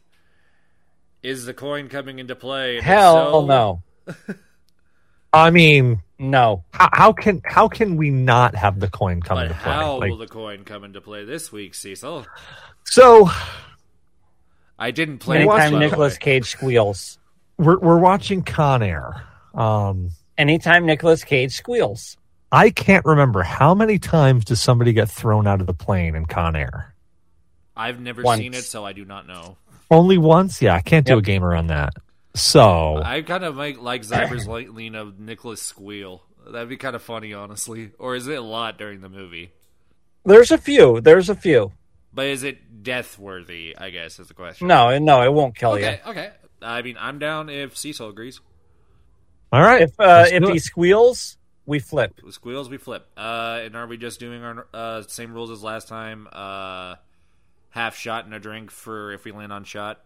Is 1.24 1.46
the 1.46 1.54
coin 1.54 1.88
coming 1.88 2.20
into 2.20 2.36
play? 2.36 2.78
And 2.78 2.86
Hell 2.86 3.42
so- 3.42 3.46
no. 3.46 3.84
I 5.34 5.50
mean, 5.50 6.02
No. 6.20 6.66
how, 6.74 6.90
how 6.92 7.14
can 7.14 7.42
how 7.46 7.68
can 7.70 7.96
we 7.96 8.10
not 8.10 8.54
have 8.56 8.80
the 8.82 8.90
coin 8.90 9.22
come 9.22 9.38
But 9.38 9.48
into 9.48 9.58
play? 9.60 9.72
how 9.74 10.00
Like, 10.00 10.10
will 10.10 10.18
the 10.18 10.28
coin 10.28 10.66
come 10.66 10.84
into 10.84 11.00
play 11.00 11.24
this 11.24 11.52
week, 11.54 11.74
Cecil? 11.74 12.26
so 12.84 13.30
I 14.78 14.92
didn't 14.92 15.20
play. 15.20 15.46
watch 15.46 15.58
this, 15.58 15.62
Anytime 15.68 15.72
by 15.74 15.80
the 15.86 15.90
Nicolas 15.90 16.14
way. 16.16 16.20
Cage 16.20 16.50
squeals. 16.50 17.18
we're 17.58 17.78
we're 17.80 17.98
watching 18.00 18.44
Con 18.44 18.84
Air. 18.84 19.24
Um, 19.54 20.10
Anytime 20.42 20.88
Nicolas 20.88 21.24
Cage 21.24 21.54
squeals. 21.54 22.18
I 22.52 22.72
can't 22.72 23.06
remember 23.06 23.44
how 23.44 23.76
many 23.76 24.00
times 24.00 24.44
does 24.44 24.60
somebody 24.60 24.92
get 24.92 25.08
thrown 25.08 25.46
out 25.46 25.62
of 25.62 25.68
the 25.68 25.74
plane 25.76 26.16
in 26.16 26.26
Con 26.26 26.56
Air. 26.56 26.96
I've 27.78 28.00
never 28.00 28.24
Once. 28.24 28.40
seen 28.42 28.56
it, 28.56 28.64
so 28.64 28.84
I 28.84 28.92
do 28.94 29.06
not 29.06 29.28
know. 29.28 29.58
Only 29.92 30.18
once? 30.18 30.60
Yeah, 30.60 30.74
I 30.74 30.82
can't 30.82 31.06
do 31.06 31.14
Yep. 31.14 31.20
a 31.20 31.22
game 31.22 31.44
around 31.44 31.68
that. 31.68 31.94
So 32.34 33.00
I 33.06 33.22
kind 33.22 33.44
of 33.44 33.56
like 33.56 33.80
like 33.80 34.02
Zyber's 34.02 34.48
like 34.48 34.70
lean 34.74 34.96
of 34.96 35.20
Nicolas 35.20 35.62
Squeal. 35.62 36.24
That'd 36.50 36.70
be 36.70 36.78
kind 36.78 36.96
of 36.96 37.04
funny, 37.04 37.34
honestly. 37.34 37.92
Or 38.00 38.16
is 38.16 38.28
it 38.28 38.38
a 38.40 38.42
lot 38.42 38.80
during 38.80 39.02
the 39.02 39.10
movie? 39.10 39.52
There's 40.26 40.50
a 40.50 40.58
few. 40.58 41.02
There's 41.02 41.30
a 41.30 41.36
few. 41.36 41.72
But 42.14 42.26
is 42.26 42.42
it 42.44 42.82
death 42.84 43.20
worthy? 43.20 43.78
I 43.78 43.92
guess 43.92 44.20
is 44.20 44.28
the 44.28 44.34
question. 44.34 44.68
No, 44.68 44.98
no, 44.98 45.22
it 45.22 45.32
won't 45.32 45.56
kill 45.56 45.74
Okay, 45.74 46.00
you. 46.04 46.12
okay. 46.12 46.32
I 46.64 46.82
mean, 46.82 46.98
I'm 47.00 47.20
down 47.20 47.50
if 47.50 47.78
Cecil 47.78 48.10
agrees. 48.10 48.42
All 49.52 49.62
right, 49.62 49.82
If 49.84 50.00
uh, 50.00 50.26
if 50.32 50.44
he 50.50 50.58
it. 50.58 50.64
squeals, 50.64 51.38
we 51.66 51.80
flip. 51.80 52.20
With 52.24 52.34
squeals, 52.34 52.70
we 52.70 52.78
flip. 52.78 53.08
Uh, 53.18 53.60
and 53.64 53.76
are 53.76 53.88
we 53.88 53.98
just 53.98 54.20
doing 54.20 54.44
our 54.44 54.68
uh, 54.74 55.02
same 55.04 55.34
rules 55.34 55.52
as 55.52 55.62
last 55.64 55.88
time? 55.88 56.28
Uh, 56.32 56.96
half 57.70 57.96
shot 57.96 58.26
and 58.26 58.34
a 58.34 58.40
drink 58.40 58.72
for 58.72 59.12
if 59.12 59.24
we 59.26 59.32
land 59.32 59.52
on 59.54 59.64
shot. 59.64 60.02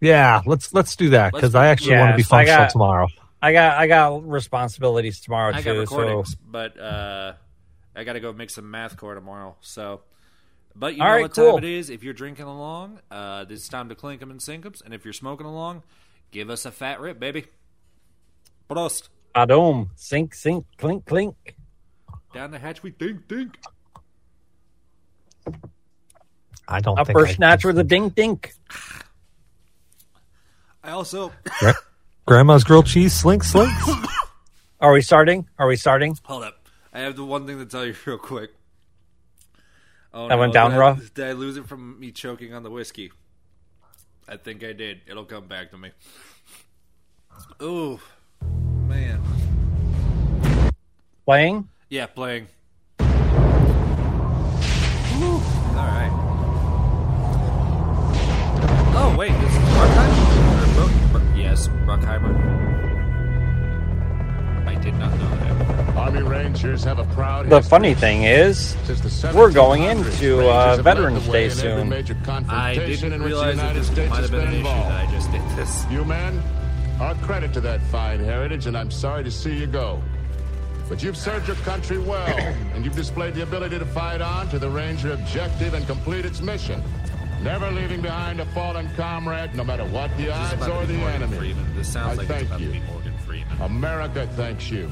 yeah, 0.00 0.40
let's 0.46 0.72
let's 0.72 0.96
do 0.96 1.10
that 1.10 1.32
because 1.32 1.54
I 1.54 1.66
actually 1.68 1.96
want 1.96 2.12
to 2.12 2.16
be 2.16 2.22
Yes, 2.22 2.32
I 2.32 2.36
functional 2.38 2.62
got- 2.64 2.70
tomorrow. 2.70 3.08
I 3.42 3.52
got 3.52 3.78
I 3.78 3.86
got 3.86 4.28
responsibilities 4.28 5.20
tomorrow 5.20 5.48
I 5.54 5.62
got 5.62 5.72
too. 5.72 5.86
So 5.86 5.96
recordings, 5.98 6.34
but 6.46 6.78
uh, 6.78 7.32
I 7.96 8.04
got 8.04 8.12
to 8.14 8.20
go 8.20 8.32
make 8.34 8.50
some 8.50 8.70
math 8.70 8.98
core 8.98 9.14
tomorrow. 9.14 9.56
So, 9.62 10.02
but 10.76 10.94
you 10.94 11.02
All 11.02 11.08
know 11.08 11.14
right, 11.14 11.22
what 11.22 11.32
cool. 11.34 11.54
time 11.54 11.64
it 11.64 11.70
is. 11.70 11.88
If 11.88 12.02
you're 12.02 12.12
drinking 12.12 12.44
along, 12.44 13.00
uh, 13.10 13.46
it's 13.48 13.66
time 13.68 13.88
to 13.88 13.94
clink 13.94 14.20
'em 14.20 14.30
and 14.30 14.42
sink 14.42 14.66
'ems. 14.66 14.82
And 14.82 14.92
if 14.92 15.04
you're 15.06 15.14
smoking 15.14 15.46
along, 15.46 15.84
give 16.30 16.50
us 16.50 16.64
a 16.64 16.70
fat 16.70 17.00
rip, 17.00 17.18
baby. 17.18 17.46
Prost. 18.68 19.08
Adom, 19.34 19.88
sink, 19.96 20.34
sink, 20.34 20.64
clink, 20.78 21.04
clink. 21.06 21.56
Down 22.34 22.50
the 22.50 22.58
hatch, 22.58 22.82
we 22.82 22.90
think, 22.92 23.28
think. 23.28 23.58
I 26.68 26.80
don't 26.80 26.98
A 26.98 27.04
think 27.04 27.18
I 27.18 27.22
first 27.22 27.36
snatch 27.36 27.64
with 27.64 27.78
a 27.78 27.84
dink 27.84 28.14
dink. 28.14 28.52
I 30.82 30.92
also 30.92 31.30
Grandma's 32.26 32.64
grilled 32.64 32.86
cheese 32.86 33.12
slink 33.12 33.44
slinks. 33.44 33.90
Are 34.80 34.92
we 34.92 35.02
starting? 35.02 35.46
Are 35.58 35.66
we 35.66 35.76
starting? 35.76 36.16
hold 36.22 36.44
up. 36.44 36.68
I 36.92 37.00
have 37.00 37.16
the 37.16 37.24
one 37.24 37.46
thing 37.46 37.58
to 37.58 37.66
tell 37.66 37.84
you 37.84 37.94
real 38.06 38.18
quick. 38.18 38.50
Oh, 40.14 40.28
That 40.28 40.38
went 40.38 40.52
down 40.52 40.70
did 40.70 40.76
I- 40.76 40.80
rough? 40.80 41.14
Did 41.14 41.26
I 41.26 41.32
lose 41.32 41.56
it 41.56 41.66
from 41.68 41.98
me 42.00 42.12
choking 42.12 42.54
on 42.54 42.62
the 42.62 42.70
whiskey? 42.70 43.12
I 44.30 44.36
think 44.36 44.62
I 44.62 44.72
did. 44.72 45.00
It'll 45.08 45.24
come 45.24 45.48
back 45.48 45.72
to 45.72 45.76
me. 45.78 45.90
Ooh, 47.60 47.98
man. 48.86 49.20
Playing? 51.26 51.68
Yeah, 51.88 52.06
playing. 52.06 52.46
All 53.00 53.06
right. 55.76 56.12
Oh 59.02 59.14
wait, 59.18 59.32
this 59.32 59.52
is 59.52 59.58
Bruckheimer. 59.58 60.24
Or 60.62 60.66
Bro- 60.74 61.20
Bro- 61.20 61.34
yes, 61.36 61.68
Bruckheimer. 61.68 62.34
I 64.66 64.74
did 64.76 64.94
not 64.94 65.10
know 65.18 65.30
that. 65.38 65.49
Army 66.00 66.22
Rangers 66.22 66.82
have 66.84 66.98
a 66.98 67.04
proud 67.14 67.50
The 67.50 67.60
funny 67.60 67.92
thing 67.92 68.24
is, 68.24 68.74
the 68.86 69.32
we're 69.36 69.52
going 69.52 69.82
into, 69.82 70.48
uh, 70.48 70.76
Veterans 70.76 71.28
Day 71.28 71.44
in 71.44 71.50
soon. 71.50 71.88
major 71.90 72.16
I 72.22 72.24
confrontation 72.24 73.10
didn't 73.10 73.12
in 73.12 73.22
which 73.22 73.32
the 73.32 73.36
realize 73.36 73.56
that 73.56 73.62
United 73.62 73.80
this 73.80 73.86
States 73.88 74.10
might 74.10 74.16
has 74.16 74.30
have 74.30 74.30
been 74.30 74.40
been 74.40 74.48
an 74.48 74.54
issue 74.54 74.68
involved. 74.68 74.90
that 74.90 75.08
I 75.08 75.12
just 75.12 75.30
did 75.30 75.42
this. 75.56 75.86
You 75.90 76.04
men 76.06 76.42
are 77.00 77.14
credit 77.16 77.52
to 77.52 77.60
that 77.60 77.82
fine 77.82 78.18
heritage, 78.20 78.66
and 78.66 78.78
I'm 78.78 78.90
sorry 78.90 79.24
to 79.24 79.30
see 79.30 79.54
you 79.54 79.66
go. 79.66 80.02
But 80.88 81.02
you've 81.02 81.18
served 81.18 81.46
your 81.46 81.56
country 81.56 81.98
well, 81.98 82.26
and 82.74 82.82
you've 82.82 82.96
displayed 82.96 83.34
the 83.34 83.42
ability 83.42 83.78
to 83.78 83.86
fight 83.86 84.22
on 84.22 84.48
to 84.48 84.58
the 84.58 84.70
Ranger 84.70 85.12
objective 85.12 85.74
and 85.74 85.86
complete 85.86 86.24
its 86.24 86.40
mission. 86.40 86.82
Never 87.42 87.70
leaving 87.70 88.00
behind 88.00 88.40
a 88.40 88.46
fallen 88.46 88.88
comrade, 88.96 89.54
no 89.54 89.64
matter 89.64 89.84
what 89.84 90.14
the 90.16 90.30
odds 90.32 90.66
or 90.66 90.86
the 90.86 90.94
Morgan 90.94 91.22
enemy. 91.22 91.36
Freeman. 91.36 91.76
This 91.76 91.92
sounds 91.92 92.18
I 92.18 92.22
like 92.22 92.30
it's 92.30 92.38
thank 92.38 92.48
about 92.48 92.60
you. 92.60 92.66
to 92.68 92.72
be 92.72 92.80
Morgan 92.86 93.18
Freeman. 93.18 93.60
America 93.60 94.26
thanks 94.34 94.70
you. 94.70 94.90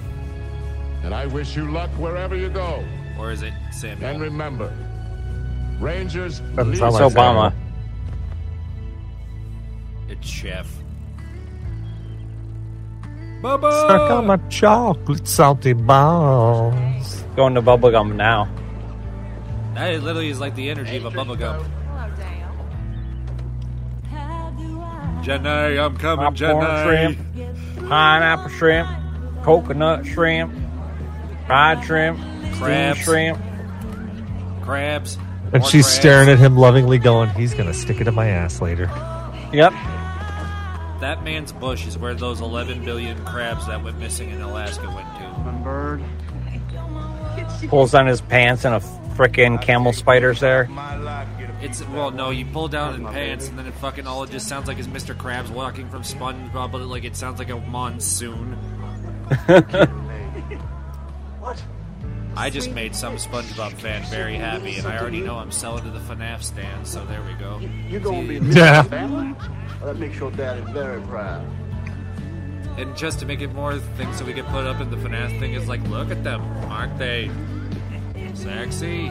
And 1.03 1.15
I 1.15 1.27
wish 1.27 1.57
you 1.57 1.71
luck 1.71 1.91
wherever 1.91 2.37
you 2.37 2.49
go. 2.49 2.85
Or 3.19 3.31
is 3.33 3.43
it 3.43 3.53
Samuel? 3.73 4.11
And 4.11 4.21
remember, 4.21 4.73
Rangers 5.81 6.41
Doesn't 6.41 6.73
lead 6.73 6.79
sound 6.79 6.95
it's 6.95 7.03
like 7.03 7.13
Obama. 7.13 7.55
It's 10.09 10.27
Chef. 10.27 10.67
Suck 13.41 13.61
Bubba! 13.61 14.11
on 14.11 14.27
my 14.27 14.37
chocolate 14.49 15.29
salty 15.29 15.73
balls. 15.73 17.25
Going 17.37 17.55
to 17.55 17.63
bubblegum 17.63 18.17
now. 18.17 18.49
That 19.75 20.03
literally 20.03 20.31
is 20.31 20.41
like 20.41 20.57
the 20.57 20.69
energy 20.71 20.97
of 20.97 21.05
a 21.05 21.11
bubblegum. 21.13 21.65
Hello, 24.11 24.51
Dale. 24.57 25.23
Jenny, 25.23 25.79
I'm 25.79 25.97
coming, 25.99 26.25
Popcorn 26.25 26.35
Jenny. 26.35 27.15
shrimp, 27.15 27.89
pineapple 27.89 28.49
shrimp, 28.49 28.89
coconut 29.45 30.05
shrimp, 30.05 30.53
fried 31.49 31.85
shrimp, 31.85 32.19
steamed 32.19 32.55
Crabs. 32.57 32.99
shrimp. 33.01 33.39
Crabs. 34.63 35.19
And 35.53 35.65
she's 35.65 35.87
crabs. 35.87 35.95
staring 35.97 36.29
at 36.29 36.39
him 36.39 36.57
lovingly, 36.57 36.99
going, 36.99 37.31
"He's 37.31 37.55
gonna 37.55 37.75
stick 37.75 38.01
it 38.01 38.07
in 38.07 38.15
my 38.15 38.29
ass 38.29 38.61
later." 38.61 38.85
Yep. 39.53 39.73
That 41.01 41.25
man's 41.25 41.53
bush 41.53 41.87
is 41.87 41.97
where 41.97 42.15
those 42.15 42.41
11 42.41 42.85
billion 42.85 43.25
crabs 43.25 43.67
that 43.67 43.83
went 43.83 43.99
missing 43.99 44.31
in 44.31 44.43
Alaska 44.43 44.87
went 44.89 45.07
to. 45.17 45.29
Bird. 45.65 46.03
Pulls 47.69 47.93
down 47.93 48.07
his 48.07 48.21
pants 48.21 48.65
and 48.65 48.75
a 48.75 48.81
frickin' 49.17 49.61
camel 49.63 49.93
spider's 49.93 50.41
there. 50.41 50.69
It's 51.61 51.83
well, 51.89 52.11
no, 52.11 52.31
you 52.31 52.45
pull 52.47 52.69
down 52.69 52.95
in 52.95 53.07
pants 53.07 53.49
and 53.49 53.59
then 53.59 53.67
it 53.67 53.75
fucking 53.75 54.07
all 54.07 54.23
it 54.23 54.31
just 54.31 54.47
sounds 54.49 54.69
like 54.69 54.79
is 54.79 54.87
Mr. 54.87 55.15
Krabs 55.17 55.51
walking 55.51 55.89
from 55.89 56.03
SpongeBob, 56.03 56.71
but 56.73 56.81
like 56.83 57.05
it 57.05 57.17
sounds 57.17 57.39
like 57.39 57.51
a 57.51 57.57
monsoon. 57.57 58.57
I 62.37 62.51
just 62.51 62.71
made 62.71 62.95
some 62.95 63.17
SpongeBob 63.17 63.73
fan 63.73 64.05
very 64.11 64.37
happy, 64.37 64.77
and 64.77 64.87
I 64.87 64.99
already 64.99 65.21
know 65.21 65.37
I'm 65.37 65.51
selling 65.51 65.83
to 65.85 65.91
the 65.91 65.99
FNAF 65.99 66.43
stand, 66.43 66.87
so 66.87 67.05
there 67.07 67.21
we 67.23 67.33
go. 67.35 67.59
You're 67.89 68.01
gonna 68.01 68.29
be 68.29 68.39
See, 68.53 68.61
a 68.61 68.65
Yeah. 68.65 68.83
family? 68.83 69.35
Well, 69.81 69.93
that 69.93 69.99
makes 69.99 70.19
your 70.19 70.31
daddy 70.31 70.61
very 70.73 71.01
proud. 71.03 71.45
and 72.77 72.97
just 72.97 73.19
to 73.19 73.27
make 73.27 73.41
it 73.41 73.53
more 73.55 73.77
things 73.97 74.19
that 74.19 74.25
we 74.27 74.33
get 74.33 74.47
put 74.51 74.65
up 74.65 74.81
in 74.81 74.89
the 74.89 74.97
FNAF 74.97 75.37
thing 75.41 75.55
is 75.55 75.67
like, 75.67 75.83
look 75.89 76.13
at 76.13 76.23
them, 76.23 76.41
aren't 76.71 76.97
they 76.97 77.29
sexy? 78.35 79.11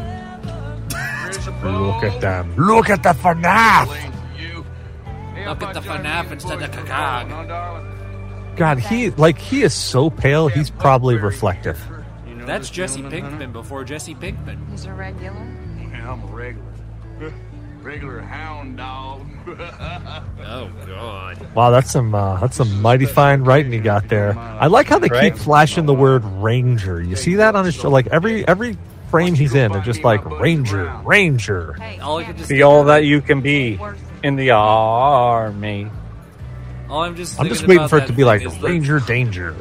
Look 1.63 2.03
at 2.03 2.21
them! 2.21 2.55
Look 2.55 2.89
at 2.89 3.03
the 3.03 3.09
FNAF! 3.09 3.87
Look 5.45 5.63
at 5.63 5.73
the 5.73 5.81
FNAF 5.81 6.31
instead 6.31 6.61
of 6.61 6.71
the 6.71 6.77
Kagag. 6.77 8.55
God, 8.55 8.79
he 8.79 9.09
like 9.11 9.37
he 9.37 9.63
is 9.63 9.73
so 9.73 10.09
pale. 10.09 10.47
He's 10.47 10.69
probably 10.69 11.15
reflective. 11.15 11.77
That's 12.47 12.69
Jesse 12.69 13.01
Pinkman 13.01 13.51
before 13.51 13.83
Jesse 13.83 14.15
Pinkman. 14.15 14.71
He's 14.71 14.85
a 14.85 14.93
regular. 14.93 15.45
Yeah, 15.91 16.13
I'm 16.13 16.23
a 16.23 16.27
regular. 16.27 16.63
regular 17.81 18.19
hound 18.21 18.77
dog. 18.77 19.25
Oh 20.49 20.71
God. 20.85 21.53
Wow, 21.53 21.71
that's 21.71 21.91
some 21.91 22.15
uh, 22.15 22.39
that's 22.39 22.55
some 22.55 22.81
mighty 22.81 23.05
fine 23.05 23.43
writing 23.43 23.73
you 23.73 23.81
got 23.81 24.07
there. 24.07 24.37
I 24.37 24.67
like 24.67 24.87
how 24.87 24.97
they 24.99 25.09
keep 25.09 25.35
flashing 25.35 25.85
the 25.85 25.93
word 25.93 26.23
Ranger. 26.23 27.01
You 27.01 27.15
see 27.15 27.35
that 27.35 27.55
on 27.55 27.65
his 27.65 27.75
show? 27.75 27.89
Like 27.89 28.07
every 28.07 28.47
every 28.47 28.77
frame 29.09 29.33
he's 29.35 29.53
in, 29.55 29.71
they're 29.71 29.81
just 29.81 30.03
like 30.03 30.23
Ranger, 30.25 30.93
Ranger. 31.03 31.73
Hey, 31.73 31.99
All 31.99 32.21
just 32.21 32.49
Be 32.49 32.63
all 32.63 32.85
that 32.85 33.03
you 33.03 33.21
can 33.21 33.41
be 33.41 33.79
in 34.23 34.35
the 34.37 34.51
army. 34.51 35.89
All 36.89 37.03
I'm 37.03 37.15
just 37.17 37.37
I'm 37.39 37.47
just 37.49 37.67
waiting 37.67 37.87
for 37.89 37.97
it 37.97 38.07
to 38.07 38.13
be 38.13 38.23
like 38.23 38.41
thing 38.41 38.61
the- 38.61 38.67
Ranger 38.67 38.99
Danger. 39.01 39.53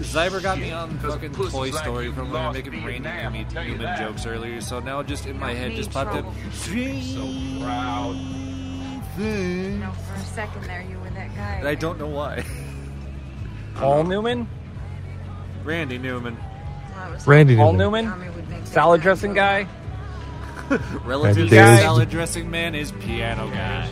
Zyber 0.00 0.42
got 0.42 0.58
me 0.58 0.72
on 0.72 0.98
fucking 0.98 1.32
Toy 1.32 1.70
Story 1.70 2.12
from 2.12 2.30
when 2.30 2.42
we 2.42 2.46
were 2.48 2.52
making 2.52 2.84
Randy 2.84 2.98
Newman, 3.54 3.78
Newman 3.78 3.98
jokes 3.98 4.26
earlier, 4.26 4.60
so 4.60 4.80
now 4.80 5.02
just 5.02 5.26
in 5.26 5.38
my 5.38 5.54
head 5.54 5.72
just 5.72 5.90
popped 5.90 6.14
up. 6.14 6.24
So 6.52 6.74
proud. 7.60 8.16
You 9.18 9.78
know, 9.78 9.92
for 9.92 10.14
a 10.14 10.20
second 10.20 10.64
there, 10.64 10.82
you 10.82 10.98
were 10.98 11.08
that 11.10 11.34
guy. 11.34 11.54
And 11.60 11.68
I 11.68 11.74
don't 11.74 11.98
know 11.98 12.08
why. 12.08 12.44
Paul 13.76 14.04
Newman? 14.04 14.46
Randy 15.64 15.96
Newman, 15.98 16.36
Well, 16.94 17.14
it 17.14 17.26
Randy 17.26 17.56
Paul 17.56 17.72
Newman. 17.72 18.04
Newman? 18.04 18.20
Army 18.20 18.36
would 18.36 18.48
make 18.50 18.60
that 18.64 18.68
Salad 18.68 19.00
dressing 19.00 19.30
so 19.32 19.34
guy? 19.36 19.66
relative 21.04 21.38
And 21.38 21.48
to 21.48 21.54
there's- 21.54 21.80
salad 21.80 22.10
dressing 22.10 22.50
man 22.50 22.74
is 22.74 22.92
piano 22.92 23.48
guy. 23.50 23.90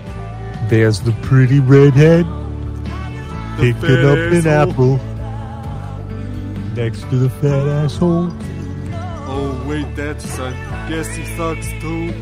There's 0.68 1.00
the 1.00 1.12
pretty 1.22 1.60
redhead 1.60 2.26
picking 3.56 4.04
up 4.04 4.18
an 4.18 4.46
apple 4.46 4.96
next 6.74 7.00
to 7.10 7.16
the 7.16 7.30
fat 7.30 7.66
asshole. 7.68 8.30
Oh 9.26 9.64
wait, 9.68 9.94
that's 9.96 10.28
son. 10.28 10.52
Guess 10.88 11.14
he 11.14 11.24
sucks 11.36 11.68
too. 11.80 12.12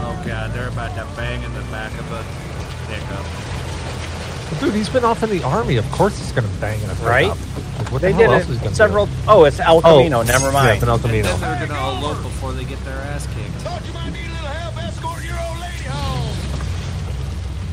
Oh 0.00 0.22
god, 0.26 0.52
they're 0.52 0.68
about 0.68 0.94
to 0.96 1.06
bang 1.16 1.42
in 1.42 1.52
the 1.54 1.60
back 1.72 1.92
of 1.98 2.12
a 2.12 2.24
pickup. 2.90 4.60
Dude, 4.60 4.74
he's 4.74 4.88
been 4.88 5.04
off 5.04 5.22
in 5.22 5.30
the 5.30 5.42
army. 5.42 5.76
Of 5.76 5.90
course, 5.90 6.18
he's 6.18 6.32
gonna 6.32 6.48
bang 6.60 6.80
in 6.82 6.88
a 6.90 6.94
pickup. 6.94 7.06
Right? 7.06 7.28
Like, 7.28 7.92
what 7.92 8.02
They 8.02 8.12
the 8.12 8.18
did 8.18 8.24
hell 8.30 8.40
else 8.40 8.48
is 8.48 8.62
it 8.62 8.74
several. 8.74 9.06
Do? 9.06 9.12
Oh, 9.28 9.44
it's 9.44 9.60
El 9.60 9.78
Oh, 9.78 9.80
Camino. 9.98 10.22
Never 10.22 10.46
Yeah, 10.46 10.52
mind. 10.52 10.80
Ben 10.80 10.88
El 10.88 10.94
And 10.96 11.04
then 11.04 11.22
they're 11.40 11.66
gonna 11.66 11.98
elope 11.98 12.22
before 12.22 12.52
they 12.52 12.64
get 12.64 12.82
their 12.84 12.96
ass 12.96 13.26
kicked. 13.26 13.64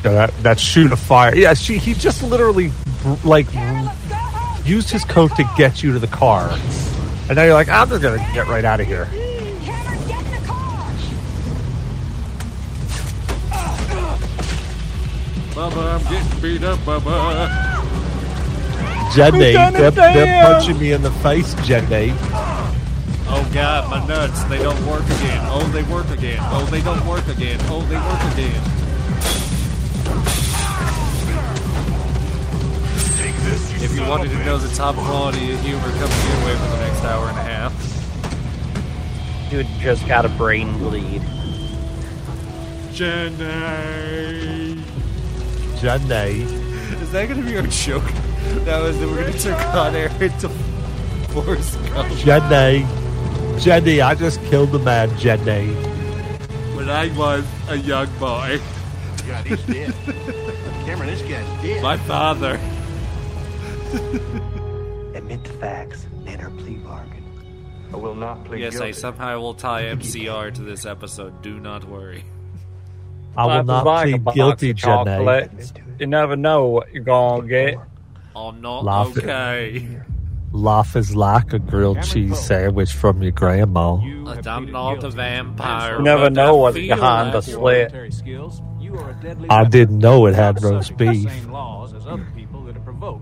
Yeah, 0.06 0.12
that 0.12 0.42
that 0.44 0.60
shoot 0.60 0.92
of 0.92 1.00
fire. 1.00 1.34
Yeah, 1.34 1.54
she 1.54 1.78
he 1.78 1.92
just 1.92 2.22
literally 2.22 2.70
like 3.24 3.48
used 4.64 4.88
his 4.88 5.04
coat 5.04 5.34
to 5.34 5.44
get 5.56 5.82
you 5.82 5.92
to 5.94 5.98
the 5.98 6.06
car, 6.06 6.48
and 7.28 7.34
now 7.34 7.42
you're 7.42 7.54
like, 7.54 7.68
I'm 7.68 7.88
just 7.88 8.02
gonna 8.02 8.18
get 8.32 8.46
right 8.46 8.64
out 8.64 8.78
of 8.78 8.86
here. 8.86 9.06
Bubba, 15.56 15.96
I'm 15.96 16.02
getting 16.04 16.40
beat 16.40 16.62
up, 16.62 16.78
Bubba. 16.80 17.74
Jenny, 19.12 19.54
they're, 19.54 19.90
they're 19.90 20.44
punching 20.44 20.78
me 20.78 20.92
in 20.92 21.02
the 21.02 21.10
face, 21.10 21.52
Jenny. 21.66 22.14
Oh 23.28 23.50
god, 23.52 23.90
my 23.90 24.06
nuts, 24.06 24.44
they 24.44 24.58
don't 24.58 24.86
work 24.86 25.04
again. 25.04 25.40
Oh, 25.50 25.68
they 25.72 25.82
work 25.82 26.08
again. 26.10 26.38
Oh, 26.42 26.64
they 26.70 26.80
don't 26.80 27.04
work 27.08 27.26
again. 27.26 27.58
Oh, 27.62 27.80
they 27.86 27.96
work 27.96 28.34
again. 28.34 28.75
If 33.82 33.94
you 33.94 34.02
wanted 34.06 34.30
to 34.30 34.44
know 34.44 34.58
the 34.58 34.74
top 34.74 34.94
quality 34.96 35.52
of 35.52 35.60
humor, 35.60 35.80
coming 35.82 36.00
your 36.00 36.46
way 36.46 36.54
for 36.54 36.68
the 36.68 36.78
next 36.78 37.04
hour 37.04 37.28
and 37.28 37.38
a 37.38 37.42
half. 37.42 37.72
Dude 39.50 39.66
just 39.78 40.06
got 40.08 40.24
a 40.24 40.28
brain 40.30 40.76
bleed. 40.78 41.22
Jenny. 42.92 44.82
Jenny. 45.78 46.42
Is 47.02 47.12
that 47.12 47.28
gonna 47.28 47.42
be 47.42 47.56
our 47.56 47.66
joke? 47.66 48.04
That 48.64 48.80
was 48.80 48.98
that 48.98 49.08
we're 49.08 49.20
gonna 49.24 49.38
turn 49.38 49.58
Con 49.72 49.94
Air 49.94 50.10
into 50.22 50.48
Forrest 51.28 51.78
Gump. 51.86 52.12
Jenny. 52.16 52.86
Jenny, 53.60 54.00
I 54.00 54.14
just 54.14 54.40
killed 54.44 54.72
the 54.72 54.78
man, 54.78 55.16
Jenny. 55.18 55.74
When 56.74 56.88
I 56.88 57.08
was 57.16 57.44
a 57.68 57.76
young 57.76 58.08
boy, 58.18 58.60
God, 59.26 59.46
he's 59.46 59.62
dead. 59.64 59.94
Cameron, 60.86 61.08
this 61.10 61.22
guy's 61.22 61.62
dead. 61.62 61.82
my 61.82 61.96
father. 61.98 62.58
Admit 65.14 65.44
the 65.44 65.52
facts 65.60 66.06
and 66.26 66.40
our 66.42 66.50
plea 66.50 66.74
bargain. 66.76 67.24
I 67.92 67.96
will 67.96 68.14
not 68.14 68.44
plead 68.44 68.60
Yes, 68.60 68.80
I 68.80 68.90
somehow 68.90 69.38
will 69.40 69.54
tie 69.54 69.84
MCR 69.84 70.52
to 70.54 70.62
this 70.62 70.84
episode. 70.84 71.40
Do 71.42 71.60
not 71.60 71.84
worry. 71.84 72.24
I 73.36 73.44
will 73.46 73.52
Life 73.54 73.62
is 73.62 73.66
not 73.68 73.84
like 73.86 74.06
a 74.06 74.10
plead 74.10 74.24
box 74.24 74.34
guilty, 74.34 74.70
of 74.70 74.76
Janae. 74.76 75.04
chocolate. 75.04 75.72
You 76.00 76.06
never 76.06 76.36
know 76.36 76.66
what 76.66 76.92
you're 76.92 77.04
gonna 77.04 77.46
get. 77.46 77.76
Oh, 78.34 78.50
not 78.50 78.84
Laugh 78.84 79.16
it. 79.16 79.24
okay. 79.24 80.00
Life 80.52 80.96
is 80.96 81.14
like 81.14 81.52
a 81.52 81.58
grilled 81.58 82.02
cheese 82.02 82.38
sandwich 82.38 82.92
from 82.92 83.22
your 83.22 83.32
grandma. 83.32 83.96
I'm 84.46 84.70
not 84.72 85.04
a 85.04 85.10
vampire. 85.10 85.96
You 85.98 86.02
never 86.02 86.24
but 86.24 86.32
know 86.32 86.56
I 86.56 86.60
what's 86.60 86.76
feel 86.76 86.96
behind 86.96 87.32
the 87.32 87.36
like 87.58 87.90
slit. 87.90 89.50
I 89.50 89.64
didn't 89.64 89.98
know 89.98 90.26
it 90.26 90.34
had 90.34 90.62
roast 90.62 90.96
beef. 90.96 91.30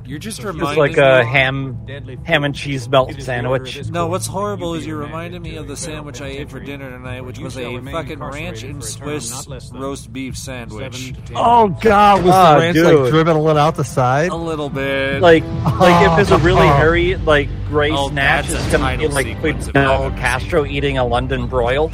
You're 0.07 0.19
just 0.19 0.39
It's 0.39 0.47
reminding 0.47 0.79
like 0.79 0.97
me. 0.97 1.03
a 1.03 1.25
ham, 1.25 1.87
ham 2.25 2.45
and 2.45 2.55
cheese 2.55 2.89
melt 2.89 3.15
sandwich. 3.21 3.89
No, 3.91 4.07
what's 4.07 4.27
horrible 4.27 4.75
is 4.75 4.87
you 4.87 4.97
reminded 4.97 5.43
me 5.43 5.57
of 5.57 5.69
the 5.69 5.77
sandwich 5.77 6.21
I 6.21 6.27
ate 6.29 6.51
for 6.51 6.61
dinner 6.61 6.91
tonight, 6.91 7.23
which 7.23 7.39
was 7.39 7.57
a 7.59 7.81
fucking 7.81 8.19
ranch 8.21 8.63
and 8.63 8.83
Swiss 8.83 9.47
roast 9.73 10.13
beef 10.13 10.37
sandwich. 10.37 11.15
Oh 11.35 11.69
God, 11.81 12.25
was 12.25 12.33
Ah, 12.35 12.55
the 12.55 12.61
ranch 12.61 12.75
dude. 12.77 13.01
like 13.03 13.11
dribbling 13.11 13.57
out 13.59 13.75
the 13.77 13.85
side? 13.85 14.31
A 14.31 14.37
little 14.37 14.71
bit. 14.71 15.21
Like, 15.21 15.45
like 15.79 16.13
if 16.13 16.19
it's 16.19 16.31
a 16.31 16.39
really 16.45 16.67
Oh. 16.69 16.73
hairy, 16.77 17.17
like 17.17 17.49
gray 17.69 17.91
Oh, 17.91 18.09
snatch, 18.11 18.49
that's 18.49 18.55
a 18.61 18.65
it's 18.65 18.73
gonna 18.73 18.97
be 18.97 19.05
title 19.05 19.15
like 19.15 19.27
sequence 19.27 19.67
if 19.69 19.73
Fidel 19.75 20.03
I've 20.05 20.17
Castro 20.17 20.65
eating 20.65 20.99
a 20.99 21.05
London 21.07 21.47
broil. 21.47 21.91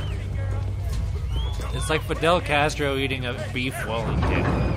It's 1.72 1.88
like 1.88 2.02
Fidel 2.02 2.40
Castro 2.40 2.96
eating 2.96 3.24
a 3.26 3.34
beef 3.54 3.74
Wellington. 3.86 4.69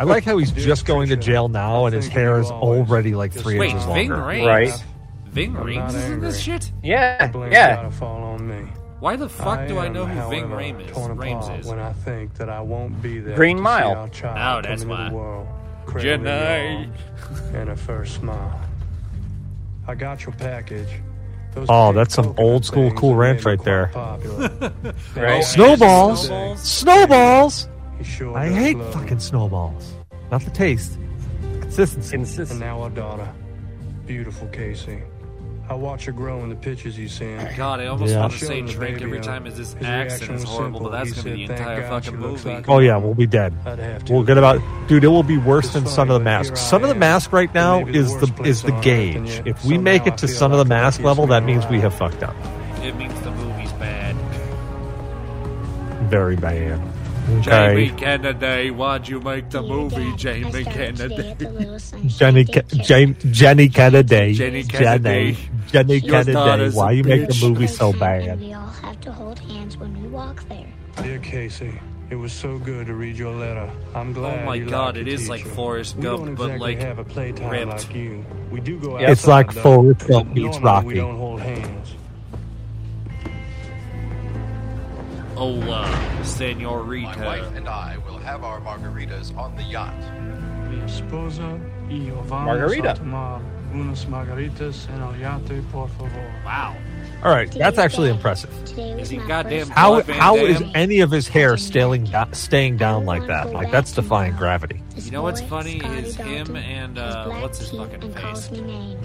I 0.00 0.04
like 0.04 0.24
how 0.24 0.38
he's 0.38 0.50
just 0.50 0.86
going 0.86 1.10
to 1.10 1.16
jail 1.16 1.48
now, 1.48 1.84
and 1.84 1.94
his 1.94 2.08
hair 2.08 2.40
is 2.40 2.50
already 2.50 3.14
like 3.14 3.32
three 3.34 3.58
Wait, 3.58 3.70
inches 3.72 3.84
Ving 3.84 4.08
longer. 4.08 4.24
Rhames? 4.24 4.46
Right. 4.46 4.84
Ving 5.26 5.54
I'm 5.56 5.66
Rhames 5.66 5.76
not 5.76 5.88
is 5.90 5.94
in 5.96 6.12
angry. 6.12 6.20
this 6.28 6.40
shit? 6.40 6.72
Yeah, 6.82 7.26
Blame's 7.26 7.52
yeah. 7.52 7.76
gotta 7.76 7.90
fall 7.90 8.22
on 8.22 8.48
me. 8.48 8.66
Why 9.00 9.16
the 9.16 9.28
fuck 9.28 9.68
do 9.68 9.76
I 9.76 9.86
am, 9.86 9.92
know 9.92 10.06
who 10.06 10.30
Ving 10.30 10.48
however, 10.48 10.56
Rhames 10.62 10.86
is? 10.86 10.92
torn 10.92 11.18
Rhames 11.18 11.42
apart 11.44 11.60
is? 11.60 11.66
when 11.66 11.78
I 11.78 11.92
think 11.92 12.34
that 12.34 12.48
I 12.48 12.60
won't 12.62 13.00
be 13.02 13.18
there 13.20 13.36
Green 13.36 13.56
to 13.56 13.60
see 13.60 13.64
Mile. 13.64 13.92
our 13.94 14.08
child 14.08 14.64
Oh, 14.64 14.68
that's 14.68 14.82
come 14.84 14.90
into 14.92 15.02
why. 15.04 15.08
the 15.10 15.14
world, 15.16 15.48
cradling 15.84 16.24
Jedi. 16.24 16.72
young 17.44 17.54
and 17.56 17.68
her 17.68 17.76
first 17.76 18.14
smile. 18.14 18.60
I 19.86 19.94
got 19.94 20.24
your 20.24 20.32
package. 20.34 20.88
Those 21.54 21.66
Oh, 21.68 21.92
that's 21.92 22.14
some 22.14 22.26
coconut 22.26 22.44
old 22.44 22.64
school 22.64 22.88
things 22.88 23.00
cool 23.00 23.10
that 23.10 23.16
ranch 23.18 23.44
me 23.44 23.50
right 23.52 23.58
quite 23.58 23.64
there. 23.64 23.86
popular. 23.88 24.72
Right. 25.16 25.44
Snowballs, 25.44 26.28
Snowballs? 26.62 27.68
Snowballs. 28.04 28.06
He 28.08 28.12
sure 28.16 28.36
I 28.36 28.48
hate 28.48 28.76
love 28.76 28.92
fucking 28.94 29.20
snowballs. 29.20 29.94
Not 30.30 30.42
the 30.42 30.50
taste, 30.50 30.98
the 31.42 31.60
consistency. 31.60 32.10
Consistency. 32.16 32.52
And 32.52 32.60
now 32.60 32.82
our 32.82 32.90
daughter, 32.90 33.28
beautiful 34.06 34.48
Casey. 34.48 35.02
I 35.68 35.74
watch 35.74 36.04
her 36.06 36.12
grow 36.12 36.42
in 36.42 36.48
the 36.48 36.56
pictures 36.56 36.98
you 36.98 37.06
send. 37.08 37.48
God, 37.56 37.78
I 37.78 37.86
almost 37.86 38.12
Yeah. 38.12 38.20
want 38.22 38.32
to 38.32 38.38
say 38.40 38.46
Showing 38.46 38.66
the 38.66 38.72
drink 38.72 39.02
every 39.02 39.20
time 39.20 39.46
as 39.46 39.56
this 39.56 39.72
His 39.74 39.86
accent 39.86 40.20
reaction 40.20 40.34
is 40.34 40.40
was 40.40 40.50
horrible, 40.50 40.80
but 40.80 40.90
that's 40.90 41.12
going 41.12 41.24
to 41.26 41.30
be 41.32 41.46
the 41.46 41.52
entire 41.52 41.80
God 41.82 42.04
fucking 42.04 42.18
movie. 42.18 42.48
like 42.50 42.68
Oh 42.68 42.80
yeah, 42.80 42.96
we'll 42.96 43.14
be 43.14 43.26
dead. 43.28 43.54
I'd 43.64 43.78
have 43.78 44.04
to. 44.06 44.12
We'll 44.12 44.24
get 44.24 44.36
about, 44.36 44.60
dude. 44.88 45.04
It 45.04 45.08
will 45.08 45.22
be 45.22 45.38
worse 45.38 45.66
It's 45.66 45.74
than 45.74 45.84
funny, 45.84 45.94
Son 45.94 46.08
of 46.10 46.14
the 46.14 46.24
Mask. 46.24 46.56
Son 46.56 46.82
of 46.82 46.88
the. 46.88 46.94
Mask 46.96 47.32
right 47.32 47.54
now 47.54 47.78
Maybe 47.78 47.92
the 47.92 47.98
is 48.00 48.16
the 48.18 48.42
is 48.42 48.62
the 48.62 48.72
gauge. 48.80 49.42
If 49.46 49.64
we 49.64 49.78
make 49.78 50.08
it 50.08 50.18
to 50.18 50.26
I 50.26 50.28
feel 50.28 50.36
Son 50.38 50.50
of 50.52 50.58
the 50.58 50.64
Mask 50.64 51.02
level, 51.02 51.28
that 51.28 51.44
means 51.44 51.64
we 51.68 51.78
have 51.80 51.94
fucked 51.94 52.24
up. 52.24 52.34
It 52.82 52.96
means 52.96 53.18
the 53.20 53.30
movie's 53.30 53.72
bad. 53.74 54.16
Very 56.10 56.34
bad. 56.34 56.80
Jamie 57.40 57.90
Kennedy, 57.90 58.70
why'd 58.70 59.08
you 59.08 59.20
make 59.20 59.50
the 59.50 59.62
movie, 59.62 60.14
Jamie 60.16 60.64
Kennedy? 60.64 61.34
Jenny, 62.08 62.44
Ke- 62.44 62.66
Jenny 62.68 63.14
Kennedy. 63.68 64.34
Jenny 64.34 64.34
Jenny, 64.34 64.64
Kennedy. 64.64 65.38
Jenny 65.68 65.96
Your 65.98 66.24
Kennedy. 66.24 66.76
Why 66.76 66.90
you 66.92 67.04
make 67.04 67.28
the 67.28 67.48
movie 67.48 67.66
so 67.66 67.92
bad? 67.92 68.40
We 68.40 68.52
all 68.52 68.66
have 68.68 69.00
to 69.02 69.12
hold 69.12 69.38
hands 69.38 69.76
when 69.76 70.00
we 70.02 70.08
walk 70.08 70.42
there. 70.48 70.66
Dear 71.02 71.18
Casey, 71.20 71.80
it 72.10 72.16
was 72.16 72.32
so 72.32 72.58
good 72.58 72.86
to 72.88 72.94
read 72.94 73.16
your 73.16 73.32
letter. 73.34 73.70
I'm 73.94 74.10
oh 74.10 74.14
glad. 74.14 74.42
Oh 74.42 74.46
my 74.46 74.54
you 74.56 74.68
God, 74.68 74.96
like 74.96 75.06
it 75.06 75.08
your 75.08 75.28
like. 75.28 75.46
Forrest 75.46 76.00
Gump, 76.00 76.24
don't 76.26 76.34
but, 76.34 76.58
like, 76.58 76.78
have 76.80 76.98
a 76.98 77.04
ripped. 77.68 77.88
like 77.88 77.94
you. 77.94 78.24
We 78.50 78.60
do 78.60 78.78
go 78.78 78.98
Yeah. 78.98 79.12
It's 79.12 79.26
like. 79.26 79.52
Forrest 79.52 80.06
Gump 80.08 80.34
meets 80.34 80.58
Rocky. 80.58 80.86
We 80.88 80.94
don't 80.94 81.16
hold 81.16 81.40
hands. 81.40 81.79
Oh, 85.42 85.58
uh, 85.62 85.88
My 86.18 86.22
senorita. 86.22 87.18
wife 87.24 87.56
and 87.56 87.66
I 87.66 87.96
will 88.06 88.18
have 88.18 88.44
our 88.44 88.60
margaritas 88.60 89.34
on 89.38 89.56
the 89.56 89.62
yacht. 89.62 89.94
Mi 90.68 90.76
esposa 90.82 91.58
y 91.88 92.06
yo 92.06 92.16
vamos 92.28 92.46
Margarita. 92.46 92.90
a 92.92 92.94
tomar 92.94 93.40
unas 93.72 94.04
margaritas 94.06 94.86
en 94.90 95.00
el 95.00 95.14
yate, 95.18 95.62
por 95.72 95.88
favor. 95.88 96.22
Wow. 96.44 96.76
All 97.24 97.32
right, 97.32 97.50
that's 97.52 97.78
actually 97.78 98.10
impressive. 98.10 98.50
Is 98.78 99.08
he 99.10 99.16
goddamn 99.18 99.66
first 99.66 99.72
How 99.72 99.90
Claude 99.92 100.04
Van 100.06 100.16
how 100.20 100.36
is 100.36 100.62
any 100.74 101.00
of 101.00 101.10
his 101.10 101.26
hair 101.28 101.56
staying 101.56 102.04
da- 102.04 102.30
staying 102.32 102.76
down 102.76 103.04
like 103.06 103.26
that? 103.26 103.52
Like 103.52 103.70
that's 103.70 103.92
defying 103.92 104.34
gravity. 104.36 104.82
This 104.94 105.06
You 105.06 105.12
know 105.12 105.22
what's 105.22 105.40
funny 105.40 105.78
Scotty 105.80 105.98
is 106.00 106.16
him 106.16 106.54
and, 106.56 106.98
uh, 106.98 107.24
black 107.26 107.42
what's 107.42 107.58
his 107.58 107.70
fucking 107.70 108.02
and 108.04 108.14
calls 108.16 108.48
face? 108.48 108.58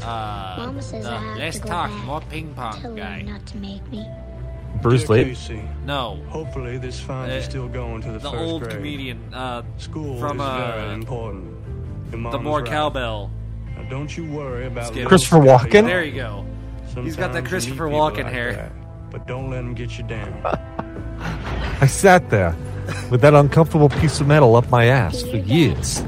Uh, 0.03 0.55
Mama 0.59 0.81
says 0.81 1.03
the 1.05 1.11
I 1.11 1.21
have 1.21 1.37
let's 1.37 1.57
to 1.59 1.63
go 1.63 1.69
talk 1.69 1.89
back. 1.91 2.05
more 2.05 2.21
ping 2.29 2.53
Tell 2.55 2.71
pong 2.71 2.81
her 2.81 2.93
guy. 2.95 3.25
Bruce 4.81 5.09
Lee. 5.09 5.35
No, 5.85 6.19
hopefully 6.29 6.77
this 6.77 6.99
finds 6.99 7.33
you 7.33 7.39
Uh, 7.39 7.43
still 7.43 7.67
going 7.67 8.01
to 8.03 8.11
the, 8.11 8.19
the 8.19 8.31
first 8.31 8.41
old 8.43 8.63
grade. 8.63 8.75
comedian 8.75 9.33
uh, 9.33 9.63
School 9.77 10.19
from 10.19 10.39
is 10.39 10.47
very 10.47 10.89
uh, 10.89 10.93
important. 10.93 11.51
Your 12.11 12.31
the 12.31 12.39
more 12.39 12.59
right. 12.59 12.67
cowbell. 12.67 13.31
Now, 13.75 13.89
don't 13.89 14.15
you 14.15 14.25
worry 14.31 14.67
about 14.67 14.85
Skip. 14.85 14.95
little 14.95 15.09
Christopher 15.09 15.43
Scotty 15.43 15.69
Walken? 15.69 15.85
There 15.85 16.03
you 16.03 16.15
go. 16.15 16.45
He's 17.03 17.15
got 17.15 17.33
that 17.33 17.33
Sometimes 17.33 17.35
you 17.35 17.41
meet 17.41 17.49
Christopher 17.49 17.87
Walken 17.89 18.23
like 18.23 18.33
hair. 18.33 18.53
that, 18.53 18.71
but 19.11 19.27
don't 19.27 19.49
let 19.49 19.59
him 19.59 19.73
get 19.73 19.97
you 19.97 20.03
down. 20.05 20.41
I 21.81 21.87
sat 21.87 22.29
there 22.29 22.55
with 23.11 23.21
that 23.21 23.33
uncomfortable 23.33 23.89
piece 23.89 24.21
of 24.21 24.27
metal 24.27 24.55
up 24.55 24.69
my 24.69 24.85
ass 24.85 25.21
for 25.23 25.37
years. 25.37 26.01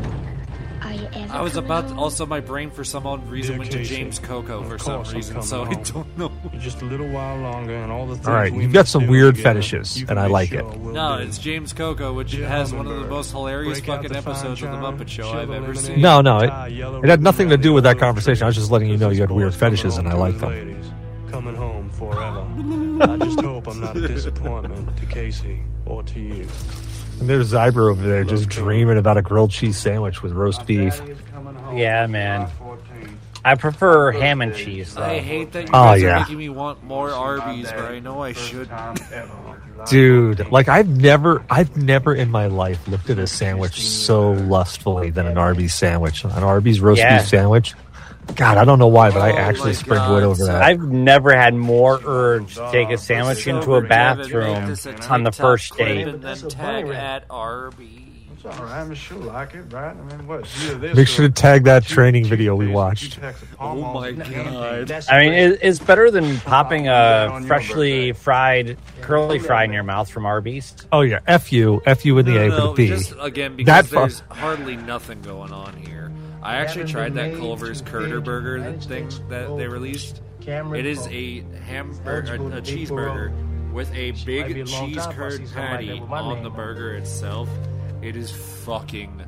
Are 1.37 1.41
you 1.41 1.49
ever 1.49 1.57
I 1.59 1.61
was 1.61 1.65
about 1.65 1.85
home? 1.85 1.99
also 1.99 2.25
my 2.25 2.39
brain 2.39 2.71
for 2.71 2.83
some 2.83 3.05
odd 3.05 3.27
reason 3.29 3.53
Dear 3.53 3.59
went 3.59 3.71
to 3.71 3.83
James 3.83 4.17
Coco 4.17 4.63
for 4.63 4.79
some 4.79 5.03
reason, 5.03 5.35
coming 5.35 5.47
so 5.47 5.65
I 5.65 5.73
don't 5.75 6.17
know. 6.17 6.31
Just 6.57 6.81
a 6.81 6.85
little 6.85 7.07
while 7.07 7.37
longer, 7.37 7.75
and 7.75 7.91
all 7.91 8.07
the 8.07 8.15
things 8.15 8.27
All 8.27 8.33
right, 8.33 8.51
we 8.51 8.63
you've 8.63 8.73
got 8.73 8.87
some 8.87 9.05
weird 9.05 9.35
together, 9.35 9.61
fetishes, 9.61 10.03
and 10.09 10.19
I 10.19 10.25
like 10.25 10.49
sure 10.49 10.61
it. 10.61 10.79
No, 10.79 11.17
do. 11.17 11.23
it's 11.23 11.37
James 11.37 11.73
Coco, 11.73 12.13
which 12.13 12.31
Dear 12.31 12.47
has 12.47 12.73
one 12.73 12.87
of 12.87 12.99
the 12.99 13.07
most 13.07 13.31
hilarious 13.31 13.79
break 13.79 13.85
fucking 13.85 14.15
episodes 14.15 14.63
of 14.63 14.71
the 14.71 14.77
Muppet 14.77 15.07
Show 15.07 15.29
I've 15.29 15.51
ever 15.51 15.75
seen. 15.75 16.01
No, 16.01 16.21
no, 16.21 16.39
it, 16.39 16.71
it 16.71 17.09
had 17.09 17.21
nothing 17.21 17.49
to 17.49 17.57
do 17.57 17.71
with 17.71 17.83
that 17.83 17.99
conversation. 17.99 18.43
I 18.43 18.47
was 18.47 18.55
just 18.55 18.71
letting 18.71 18.89
you 18.89 18.97
know 18.97 19.09
you 19.09 19.21
had 19.21 19.31
weird 19.31 19.53
fetishes, 19.53 19.97
and 19.97 20.07
I 20.07 20.13
like 20.13 20.39
them. 20.39 20.81
Coming 21.29 21.55
home 21.55 21.91
forever. 21.91 22.47
I 23.01 23.17
just 23.17 23.41
hope 23.41 23.67
I'm 23.67 23.79
not 23.79 23.95
a 23.95 24.07
disappointment 24.07 24.97
to 24.97 25.05
Casey 25.05 25.61
or 25.85 26.01
to 26.01 26.19
you. 26.19 26.47
And 27.19 27.27
there's 27.27 27.51
Zyber 27.51 27.89
over 27.91 28.07
there 28.07 28.23
just 28.23 28.47
dreaming 28.47 28.97
about 28.97 29.17
a 29.17 29.21
grilled 29.21 29.51
cheese 29.51 29.77
sandwich 29.77 30.21
with 30.21 30.33
roast 30.33 30.65
beef. 30.67 31.01
Yeah, 31.77 32.07
man. 32.07 32.49
I 33.45 33.55
prefer 33.55 34.11
ham 34.11 34.41
and 34.41 34.53
cheese. 34.53 34.93
Though. 34.95 35.03
I 35.03 35.19
hate 35.19 35.53
that 35.53 35.63
you 35.63 35.69
Oh, 35.69 35.83
guys 35.83 36.01
yeah. 36.01 36.17
are 36.17 36.19
making 36.21 36.37
me 36.37 36.49
want 36.49 36.83
more 36.83 37.11
Arby's, 37.11 37.71
but 37.71 37.85
I 37.85 37.99
know 37.99 38.21
I 38.21 38.33
should. 38.33 38.69
Dude, 39.89 40.51
like 40.51 40.67
I've 40.67 40.89
never, 40.89 41.43
I've 41.49 41.77
never 41.77 42.13
in 42.13 42.29
my 42.31 42.47
life 42.47 42.85
looked 42.87 43.09
at 43.09 43.19
a 43.19 43.27
sandwich 43.27 43.79
so 43.81 44.31
lustfully 44.31 45.11
than 45.11 45.27
an 45.27 45.37
Arby's 45.37 45.73
sandwich. 45.75 46.23
An 46.25 46.31
Arby's 46.43 46.81
roast 46.81 46.99
Yeah. 46.99 47.19
beef 47.19 47.27
sandwich. 47.27 47.73
God, 48.35 48.57
I 48.57 48.65
don't 48.65 48.79
know 48.79 48.87
why, 48.87 49.11
but 49.11 49.21
I 49.21 49.31
Oh 49.31 49.37
actually 49.37 49.69
my 49.69 49.73
spring 49.75 49.99
God, 49.99 50.11
wood 50.11 50.23
over 50.23 50.45
that. 50.47 50.61
I've 50.61 50.81
never 50.81 51.33
had 51.33 51.53
more 51.55 52.01
urge 52.03 52.55
to 52.55 52.69
take 52.73 52.89
a 52.89 52.97
sandwich 52.97 53.47
into 53.47 53.75
a 53.75 53.81
bathroom 53.81 54.53
make 54.61 54.67
this 54.67 54.85
a 54.85 54.89
on 55.07 55.23
the 55.23 55.29
TikTok 55.31 55.45
first 55.45 55.71
clip 55.71 55.87
date. 55.87 56.05
And 58.45 58.45
then 58.45 58.45
tag 58.45 58.45
at 58.45 58.45
Arby's. 58.45 58.45
It's 58.45 58.45
all 58.45 58.65
right. 58.65 58.81
I'm 58.81 58.93
sure 58.95 59.17
like 59.17 59.55
it, 59.55 59.63
right? 59.73 59.95
I 59.95 60.01
mean, 60.17 60.27
what? 60.27 60.41
Either 60.63 60.75
this 60.77 60.95
Make 60.95 61.03
or 61.03 61.05
sure 61.07 61.27
to 61.27 61.33
tag 61.33 61.63
that 61.65 61.85
two 61.85 61.93
training 61.95 62.25
video 62.25 62.55
we 62.55 62.65
toothpaste, 62.65 62.75
watched. 62.75 63.21
packs 63.21 63.41
of 63.41 63.53
Oh 63.59 63.65
Palmolive, 63.75 64.17
my 64.17 64.23
and 64.25 64.45
God. 64.53 64.87
that's 64.87 65.09
I 65.11 65.19
mean, 65.19 65.31
the 65.33 65.39
it, 65.53 65.59
it's 65.61 65.79
better 65.79 66.11
than 66.11 66.37
popping 66.41 66.87
a 66.87 66.91
uh, 66.91 67.41
freshly 67.41 68.13
fried 68.13 68.77
curly 69.01 69.39
fry 69.39 69.63
in 69.63 69.73
your 69.73 69.83
mouth 69.83 70.09
from 70.09 70.25
Arby's. 70.25 70.75
Oh 70.91 71.01
yeah, 71.01 71.19
f 71.27 71.51
you, 71.51 71.81
f 71.85 72.05
you 72.05 72.17
in 72.17 72.25
the 72.25 72.37
A 72.37 72.47
No, 72.49 72.55
with 72.55 72.63
no, 72.63 72.71
a 72.71 72.75
B. 72.75 72.87
just 72.87 73.13
again 73.19 73.57
That 73.65 73.83
because 73.85 73.89
fu- 73.89 73.95
there's 73.95 74.23
hardly 74.29 74.77
nothing 74.77 75.21
going 75.21 75.51
on 75.51 75.75
here. 75.77 76.11
I 76.43 76.57
actually 76.57 76.85
tried 76.85 77.13
that 77.15 77.33
Culver's 77.35 77.81
Curder 77.81 78.21
Burger 78.21 78.59
that 78.61 78.83
thing 78.83 79.09
that 79.29 79.57
they 79.57 79.67
released. 79.67 80.21
It 80.41 80.85
is 80.85 81.05
a 81.07 81.41
hamburger, 81.65 82.35
a, 82.35 82.57
a 82.57 82.61
cheeseburger 82.61 83.71
with 83.73 83.93
a 83.93 84.11
big 84.11 84.65
cheese 84.65 85.05
curd 85.07 85.45
patty 85.53 85.99
on 85.99 86.43
the 86.43 86.49
burger 86.49 86.93
itself. 86.95 87.49
It 88.01 88.15
is 88.15 88.31
fucking 88.31 89.23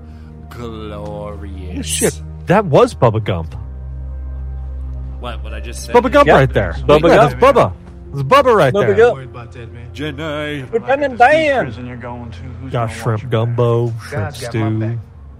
glorious. 0.49 1.79
Oh, 1.79 1.82
shit, 1.82 2.21
that 2.45 2.65
was 2.65 2.93
Bubba 2.95 3.23
Gump. 3.23 3.55
What? 5.19 5.43
What 5.43 5.53
I 5.53 5.60
just 5.60 5.86
said? 5.86 5.95
Bubba 5.95 6.12
Gump 6.12 6.27
Yep. 6.27 6.36
right 6.36 6.53
there. 6.53 6.73
Bubba 6.73 7.10
yeah, 7.10 7.15
Gump. 7.15 7.32
that's 7.32 7.43
Bubba. 7.43 7.73
It's 8.13 8.23
Bubba 8.23 8.55
right 8.55 8.73
Bubba 8.73 8.88
there. 8.88 8.95
Gump. 8.95 9.15
worried 9.15 9.29
about 9.29 9.51
that, 9.51 9.71
man. 9.73 9.91
Janae. 9.93 10.71
Lieutenant 10.71 11.17
Dan. 11.19 11.65
Prison 11.65 11.86
you're 11.88 11.97
going 11.97 12.32
to, 12.32 12.38
who's 12.39 12.71
Got 12.71 12.88
shrimp 12.91 13.05
watch 13.05 13.21
your 13.23 13.29
back? 13.29 13.32
gumbo, 13.32 13.88
shrimp 14.08 14.23
God's 14.23 14.41
got 14.41 14.55
my 14.55 14.69
back. 14.88 14.97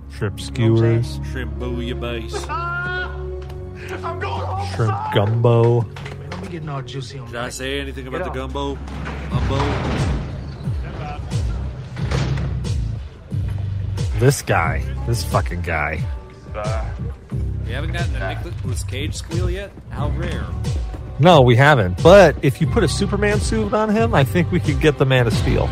stew, 0.10 0.18
shrimp 0.18 0.39
skewers, 0.42 1.20
Shrimp 1.32 1.54
bouillabaisse. 1.60 2.50
I'm 2.50 4.20
going 4.20 4.24
home. 4.24 4.68
shrimp 4.76 4.98
gumbo. 5.15 5.80
Let 5.80 6.42
me 6.42 6.48
getting 6.50 6.70
all 6.70 6.82
juicy 6.82 7.18
on 7.20 7.28
Did 7.28 7.36
I 7.38 7.50
say 7.50 7.80
anything 7.80 8.06
about 8.08 8.20
Get 8.26 8.34
the 8.34 8.44
up. 8.44 8.52
gumbo? 8.54 8.78
Gumbo. 9.30 10.19
This 14.20 14.42
guy. 14.42 14.84
This 15.08 15.24
fucking 15.24 15.62
guy. 15.62 16.04
Bye. 16.54 16.92
You 17.66 17.74
haven't 17.74 17.94
gotten 17.94 18.16
a 18.18 18.44
Nicolas 18.44 18.84
Cage 18.84 19.16
squeal 19.16 19.50
yet? 19.50 19.72
How 19.92 20.10
rare. 20.10 20.46
No, 21.20 21.40
we 21.40 21.56
haven't. 21.56 22.04
But 22.04 22.36
if 22.42 22.60
you 22.60 22.68
put 22.68 22.84
a 22.84 22.88
Superman 22.90 23.40
suit 23.40 23.74
on 23.74 23.90
him, 23.90 24.14
I 24.14 24.26
think 24.26 24.52
we 24.52 24.60
could 24.60 24.82
get 24.82 24.98
the 24.98 25.06
Man 25.06 25.26
of 25.28 25.34
Steel. 25.34 25.70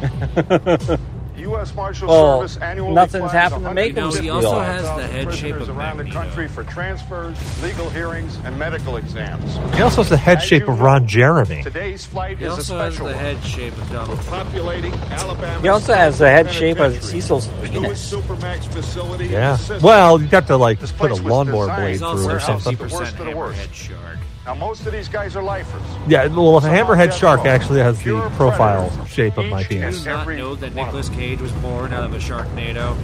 U.S. 1.58 1.74
Marshal 1.74 2.08
Well, 2.08 2.38
Service 2.40 2.56
annually 2.58 2.94
nothing's 2.94 3.32
happened 3.32 3.64
to 3.64 3.74
make 3.74 3.96
him 3.96 4.10
He 4.12 4.30
also 4.30 4.60
has 4.60 4.82
the 4.84 5.06
head 5.08 5.34
shape 5.34 5.56
of 5.56 5.68
around 5.68 5.96
the 5.98 6.04
Magneto. 6.04 6.24
country 6.26 6.46
for 6.48 6.62
transfers, 6.64 7.36
legal 7.62 7.90
hearings, 7.90 8.38
and 8.44 8.56
medical 8.56 8.96
exams. 8.96 9.56
He 9.74 9.82
also 9.82 10.02
has 10.02 10.08
the 10.10 10.16
head 10.16 10.38
As 10.38 10.44
shape 10.44 10.68
of 10.68 10.78
know, 10.78 10.84
Ron 10.84 11.06
Jeremy. 11.08 11.64
Today's 11.64 12.04
flight 12.06 12.38
He 12.38 12.44
is 12.44 12.52
a 12.52 12.54
also 12.56 12.78
has 12.78 12.98
the 12.98 13.12
head 13.16 13.42
shape 13.42 13.76
of 13.76 13.90
Donald 13.90 14.20
Trump. 14.22 14.48
Populating 14.48 14.94
Alabama. 14.94 15.60
He 15.60 15.68
also 15.68 15.94
has 15.94 16.18
the 16.20 16.30
head 16.30 16.52
shape 16.52 16.78
of 16.78 17.02
Cecil's 17.02 17.48
penis. 17.64 18.12
Supermax 18.12 18.64
facility 18.72 19.26
Yeah. 19.26 19.58
Well, 19.82 20.20
you 20.22 20.28
got 20.28 20.46
to 20.46 20.56
like 20.56 20.78
This 20.78 20.92
put 20.92 21.10
a 21.10 21.16
lawnmower 21.16 21.66
blade 21.74 21.98
through 21.98 22.28
or 22.30 22.38
something. 22.38 22.76
50% 22.76 22.92
Worst 22.92 23.18
of 23.18 23.26
the 23.26 23.36
worst. 23.36 23.58
hammerhead 23.60 23.74
shark. 23.74 24.17
Now, 24.48 24.54
most 24.54 24.86
of 24.86 24.92
these 24.92 25.10
guys 25.10 25.36
are 25.36 25.42
lifers. 25.42 25.82
Yeah, 26.06 26.26
well, 26.28 26.56
a 26.56 26.62
Some 26.62 26.70
hammerhead 26.70 27.12
shark 27.12 27.42
death 27.44 27.60
actually 27.60 27.80
has 27.80 27.98
the 28.02 28.18
profile 28.34 28.88
predators. 28.88 29.12
shape 29.12 29.36
of 29.36 29.44
my 29.44 29.60
Each 29.60 29.68
Do 29.68 29.74
you 29.74 29.80
penis. 29.82 29.96
is- 29.96 30.06
not 30.06 30.22
Every 30.22 30.38
know 30.38 30.54
that 30.54 30.74
one 30.74 30.86
Nicolas 30.86 31.10
Cage 31.10 31.42
was 31.42 31.52
born 31.52 31.92
out 31.92 32.04
of 32.04 32.14
a 32.14 32.16
Sharknado? 32.16 32.96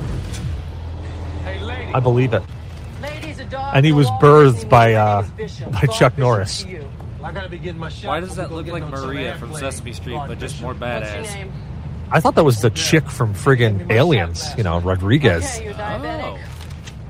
I 1.92 2.00
believe 2.00 2.32
it. 2.32 2.42
Ladies, 3.02 3.40
a 3.40 3.44
dog 3.44 3.72
And 3.76 3.84
he 3.84 3.92
was 3.92 4.06
birthed 4.22 4.70
by, 4.70 4.94
uh, 4.94 5.20
by 5.70 5.80
Chuck 5.88 6.16
Bishop 6.16 6.18
Norris. 6.18 6.64
I 7.22 7.30
gotta 7.30 7.50
be 7.50 7.72
my. 7.72 7.90
Why 7.90 8.20
does 8.20 8.36
that 8.36 8.50
look 8.50 8.66
like 8.66 8.82
get 8.82 8.92
on 8.94 8.96
some 8.96 9.06
Maria 9.08 9.34
from. 9.34 9.52
Sesame 9.54 9.92
Street, 9.92 10.18
but 10.26 10.38
just 10.38 10.62
more 10.62 10.74
badass? 10.74 11.50
I 12.10 12.20
thought 12.20 12.36
that 12.36 12.44
was 12.44 12.62
the 12.62 12.70
chick 12.70 13.06
from 13.10 13.34
friggin' 13.34 13.90
Aliens, 13.90 14.46
you 14.56 14.62
know, 14.62 14.80
Rodriguez. 14.80 15.44
Okay, 15.56 15.66
you're 15.66 15.74
diabetic. 15.74 16.22
Oh. 16.22 16.38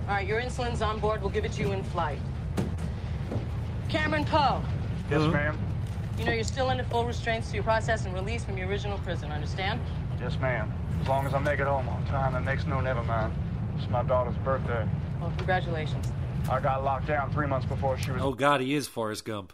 All 0.09 0.15
right, 0.15 0.27
your 0.27 0.41
insulin's 0.41 0.83
on 0.83 0.99
board. 0.99 1.21
We'll 1.21 1.31
give 1.31 1.45
it 1.45 1.53
to 1.53 1.61
you 1.63 1.71
in 1.71 1.85
flight. 1.85 2.19
Cameron 3.95 4.25
Poe, 4.25 4.61
Yes, 5.09 5.21
ma'am. 5.33 5.57
you 6.19 6.25
know 6.25 6.33
you're 6.33 6.43
still 6.43 6.69
under 6.69 6.83
full 6.83 7.05
restraints 7.05 7.49
to 7.51 7.55
your 7.55 7.63
process 7.63 8.05
and 8.05 8.13
release 8.13 8.45
from 8.45 8.59
your 8.59 8.67
original 8.67 8.99
prison. 8.99 9.31
Understand? 9.31 9.81
Yes, 10.21 10.37
ma'am. 10.41 10.73
As 11.01 11.07
long 11.07 11.25
as 11.27 11.33
I 11.33 11.39
make 11.39 11.61
it 11.61 11.67
home 11.69 11.89
on 11.89 12.05
time, 12.07 12.33
the 12.33 12.41
next 12.41 12.67
no 12.67 12.81
never 12.81 13.05
mind. 13.05 13.33
It's 13.79 13.89
my 13.91 14.03
daughter's 14.03 14.37
birthday. 14.39 14.89
Well, 15.21 15.33
congratulations. 15.37 16.09
I 16.51 16.59
got 16.59 16.83
locked 16.83 17.07
down 17.07 17.33
three 17.33 17.47
months 17.47 17.67
before 17.67 17.97
she 17.97 18.11
was. 18.11 18.21
Oh 18.21 18.33
god, 18.33 18.61
he 18.61 18.75
is 18.75 18.89
Forrest 18.89 19.25
Gump. 19.25 19.53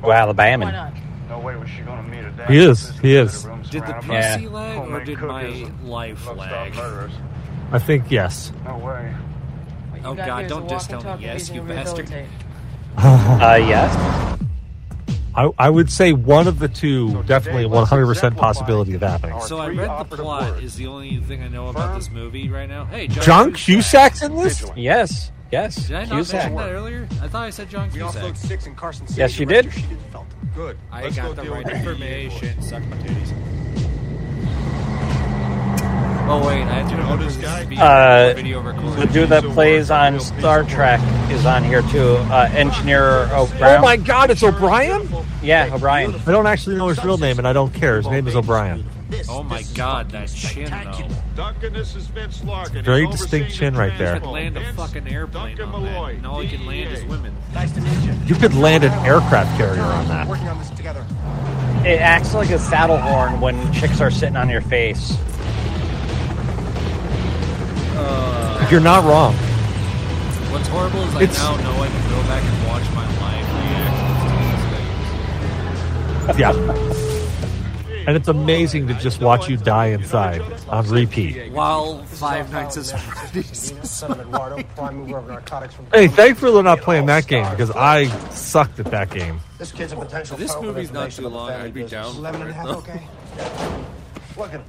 Well, 0.00 0.08
Why 0.10 0.16
Alabama. 0.16 0.72
not? 0.72 0.94
No 1.28 1.38
way 1.38 1.54
was 1.54 1.70
she 1.70 1.82
going 1.82 2.02
to 2.04 2.10
meet 2.10 2.24
a 2.24 2.32
dad. 2.32 2.50
He 2.50 2.58
is, 2.58 2.98
he 2.98 3.14
is. 3.14 3.44
Did 3.70 3.86
the 3.86 4.02
Yeah. 4.08 4.34
pussy 4.34 4.48
lag 4.48 4.88
or 4.90 5.04
did 5.04 5.20
my 5.20 5.70
life 5.84 6.26
lag? 6.36 6.76
I 7.70 7.78
think 7.78 8.10
yes. 8.10 8.52
No 8.64 8.76
way. 8.76 9.14
What 9.90 10.00
you 10.02 10.06
Oh, 10.08 10.14
God, 10.14 10.24
here 10.26 10.46
is 10.46 10.50
a 10.52 10.54
don't 10.54 10.68
just 10.68 10.90
tell 10.90 11.16
me 11.16 11.22
yes, 11.24 11.48
you 11.50 11.62
bastard. 11.62 12.10
Rehabilitate. 12.96 13.42
Uh, 13.42 13.54
yes. 13.68 14.40
I, 15.36 15.50
I 15.58 15.68
would 15.68 15.90
say 15.90 16.12
one 16.12 16.46
of 16.46 16.60
the 16.60 16.68
two, 16.68 17.10
So 17.10 17.22
definitely 17.22 17.64
100% 17.64 18.36
possibility 18.36 18.94
of 18.94 19.00
happening. 19.00 19.40
So 19.40 19.58
I 19.58 19.66
three 19.66 19.78
read 19.78 20.08
the 20.08 20.16
plot 20.16 20.50
words. 20.52 20.62
is 20.64 20.76
the 20.76 20.86
only 20.86 21.16
thing 21.18 21.42
I 21.42 21.48
know 21.48 21.68
about 21.68 21.96
this 21.98 22.08
movie 22.08 22.48
right 22.48 22.68
now. 22.68 22.84
Hey, 22.84 23.08
John, 23.08 23.24
John 23.24 23.52
Cusack's 23.54 24.22
in 24.22 24.36
this? 24.36 24.64
Yes. 24.76 25.32
Yes. 25.50 25.88
Did 25.88 25.96
I 25.96 26.04
not 26.04 26.10
Cusack. 26.10 26.34
mention 26.52 26.56
that 26.56 26.70
earlier? 26.70 27.08
I 27.20 27.26
thought 27.28 27.44
I 27.46 27.50
said 27.50 27.68
John 27.68 27.88
We 27.92 27.98
Cusack. 27.98 28.22
offload 28.22 28.36
six 28.36 28.66
in 28.66 28.74
Carson 28.76 29.08
City. 29.08 29.20
Yes, 29.20 29.38
you 29.38 29.46
The 29.46 29.54
rest 29.54 29.64
did. 29.64 29.74
are 29.76 29.80
sheeted 29.80 29.98
felt. 30.12 30.26
Good. 30.54 30.78
I 30.92 31.02
Let's 31.02 31.16
got 31.16 31.34
go 31.36 31.42
the 31.42 31.50
right 31.50 31.68
information. 31.68 32.62
Suck 32.62 32.84
my 32.84 32.96
titties. 32.98 33.83
Oh 36.26 36.46
wait, 36.46 36.62
I 36.62 36.80
have 36.80 36.90
to 36.90 36.96
remember 36.96 37.24
this 37.24 37.36
is 37.36 37.66
being 37.66 37.80
Uh, 37.80 38.32
video 38.34 38.62
The 38.96 39.06
dude 39.06 39.28
that 39.28 39.44
plays 39.44 39.90
on 39.90 40.20
Star 40.20 40.64
Trek 40.64 40.98
is 41.30 41.44
on 41.44 41.62
here 41.64 41.82
too. 41.82 42.14
Uh, 42.30 42.48
Engineer 42.54 43.24
O'Brien. 43.34 43.78
Oh 43.78 43.82
my 43.82 43.96
god, 43.96 44.30
it's 44.30 44.42
O'Brien? 44.42 45.06
Yeah, 45.42 45.68
O'Brien. 45.74 46.14
I 46.26 46.32
don't 46.32 46.46
actually 46.46 46.76
know 46.76 46.88
his 46.88 47.02
real 47.04 47.18
name 47.18 47.38
and 47.38 47.46
I 47.46 47.52
don't 47.52 47.74
care. 47.74 47.98
His 47.98 48.06
name 48.06 48.26
is 48.26 48.34
O'Brien. 48.34 48.88
Oh 49.28 49.42
my 49.42 49.62
god, 49.74 50.10
that 50.12 50.28
chin 50.28 50.70
though. 50.70 51.08
Duncan, 51.36 51.72
this 51.74 51.94
is 51.94 52.06
Vince 52.06 52.42
Larkin. 52.42 52.82
Very 52.84 53.06
distinct 53.06 53.52
chin 53.52 53.76
right 53.76 53.96
there. 53.98 54.18
Could 54.18 54.28
land 54.28 54.56
a 54.56 54.72
fucking 54.72 55.06
airplane 55.06 55.56
Duncan 55.56 55.74
on 55.74 55.84
that, 55.84 56.10
and 56.14 56.26
all 56.26 56.40
he 56.40 56.48
can 56.48 56.64
land 56.66 56.90
is 56.92 57.04
women. 57.04 57.34
Nice 57.52 57.70
to 57.72 57.80
meet 57.82 57.98
you. 58.00 58.14
You 58.24 58.34
could 58.34 58.54
land 58.54 58.82
an 58.82 58.92
aircraft 59.06 59.56
carrier 59.58 59.82
on 59.82 60.08
that. 60.08 60.26
Working 60.26 60.48
on 60.48 60.58
this 60.58 60.70
together. 60.70 61.04
It 61.84 62.00
acts 62.00 62.32
like 62.32 62.50
a 62.50 62.58
saddle 62.58 62.96
horn 62.96 63.40
when 63.40 63.72
chicks 63.74 64.00
are 64.00 64.10
sitting 64.10 64.36
on 64.36 64.48
your 64.48 64.62
face. 64.62 65.16
Uh, 67.96 68.68
You're 68.70 68.80
not 68.80 69.04
wrong. 69.04 69.34
What's 70.52 70.68
horrible 70.68 71.00
is 71.02 71.14
I 71.16 71.22
It's- 71.22 71.38
now 71.38 71.56
know 71.56 71.82
I 71.82 71.88
can 71.88 72.10
go 72.10 72.22
back 72.28 72.42
and 72.44 72.68
watch 72.68 72.84
my 72.94 73.06
live 73.20 73.46
reactions 76.26 76.36
to 76.36 76.36
these 76.36 76.38
Yeah. 76.38 77.04
And 78.06 78.16
it's 78.18 78.28
amazing 78.28 78.86
to 78.88 78.94
just 78.94 79.20
watch 79.22 79.48
you 79.48 79.56
die 79.56 79.86
inside 79.86 80.42
on 80.68 80.86
repeat. 80.90 81.50
While 81.52 82.02
Five 82.04 82.52
Nights 82.52 82.76
at 82.92 83.00
Freddy's. 83.00 83.72
Son 83.88 84.10
of 84.12 84.20
Eduardo, 84.20 84.62
prime 84.76 84.96
mover 84.98 85.18
of 85.18 85.26
narcotics 85.28 85.74
from. 85.74 85.86
Hey, 85.92 86.08
thankfully 86.08 86.52
they're 86.52 86.62
not 86.62 86.82
playing 86.82 87.06
that 87.06 87.26
game 87.26 87.48
because 87.50 87.70
I 87.70 88.08
sucked 88.30 88.78
at 88.78 88.86
that 88.90 89.08
game. 89.10 89.40
This 89.58 89.72
kid's 89.72 89.92
a 89.92 89.96
potential. 89.96 90.36
This 90.36 90.54
movie's 90.60 90.92
not 90.92 91.04
information 91.06 91.24
too 91.24 91.30
long. 91.30 91.50
I'd 91.50 91.72
be 91.72 91.82
business. 91.82 91.90
down 92.02 92.12
for 92.12 92.18
11 92.18 92.42
and 92.42 92.50
a 92.50 92.52
half, 92.52 92.66
okay? 92.66 93.02
Look 94.36 94.48
at 94.48 94.52
him. 94.60 94.64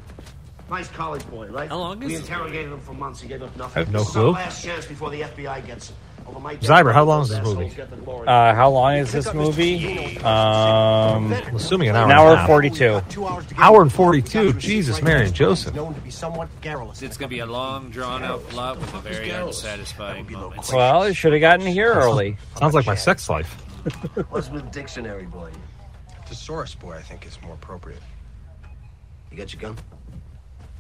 Nice 0.70 0.88
college 0.90 1.26
boy, 1.30 1.48
right? 1.48 1.70
How 1.70 1.78
long 1.78 2.02
is 2.02 2.08
We 2.08 2.14
this 2.16 2.22
interrogated 2.28 2.72
him 2.72 2.80
for 2.80 2.94
months. 2.94 3.22
He 3.22 3.28
gave 3.28 3.44
up 3.44 3.56
nothing. 3.56 3.82
I 3.82 3.86
have 3.86 3.92
no 3.94 4.00
This 4.00 4.08
is 4.08 4.14
clue. 4.14 4.26
our 4.28 4.32
last 4.34 4.64
chance 4.64 4.86
before 4.86 5.10
the 5.12 5.22
FBI 5.22 5.66
gets 5.68 5.90
him. 5.90 5.96
Over 6.28 6.40
my 6.40 6.56
dead 6.56 6.68
Zyber, 6.68 6.92
how 6.92 7.04
long 7.04 7.22
is 7.22 7.30
those 7.30 7.38
this 7.38 7.46
movie? 7.48 7.70
get 7.76 7.90
the 7.92 7.98
glory. 7.98 8.28
Uh, 8.28 8.56
how 8.56 8.72
long 8.72 8.96
is 8.96 9.12
this 9.12 9.32
movie? 9.32 10.18
Um, 10.22 11.32
I'm 11.32 11.56
assuming 11.56 11.90
an 11.90 11.96
hour. 11.96 12.06
an 12.06 12.10
and 12.10 12.20
a 12.20 12.22
hour 12.24 12.36
half. 12.36 12.48
forty-two. 12.48 13.02
Two 13.10 13.28
hours 13.28 13.46
to 13.46 13.54
get 13.54 13.64
Hour 13.64 13.84
and 13.84 13.94
42. 13.94 14.40
He 14.40 14.46
got 14.48 14.54
to 14.54 14.60
Jesus, 14.60 15.02
Mary 15.04 15.26
and. 15.28 15.36
Joseph. 15.36 15.76
Known 15.76 15.94
to 15.94 16.02
be 16.02 16.10
somewhat 16.10 16.50
garrulous. 16.62 17.04
It's 17.04 17.16
gonna 17.16 17.30
be 17.30 17.40
a 17.40 17.46
long, 17.46 17.92
drawn-out 17.92 18.42
plot 18.50 18.80
with 18.80 18.92
a 18.96 19.00
very 19.02 19.30
unsatisfying 19.30 20.32
moment. 20.32 20.68
Well, 20.74 21.04
it 21.04 21.14
should 21.14 21.32
have 21.34 21.42
gotten 21.42 21.68
here 21.68 21.94
early. 21.94 22.38
Sounds 22.58 22.74
like 22.74 22.88
my 22.88 22.96
sex 22.96 23.30
life. 23.30 23.54
What's 24.30 24.50
with 24.50 24.72
dictionary, 24.72 25.26
boy? 25.28 25.52
Thesaurus 26.26 26.74
boy, 26.74 26.94
I 26.94 27.02
think 27.04 27.28
is 27.28 27.40
more 27.44 27.54
appropriate. 27.54 28.02
You 29.30 29.38
got 29.38 29.54
your 29.54 29.62
gun? 29.62 29.78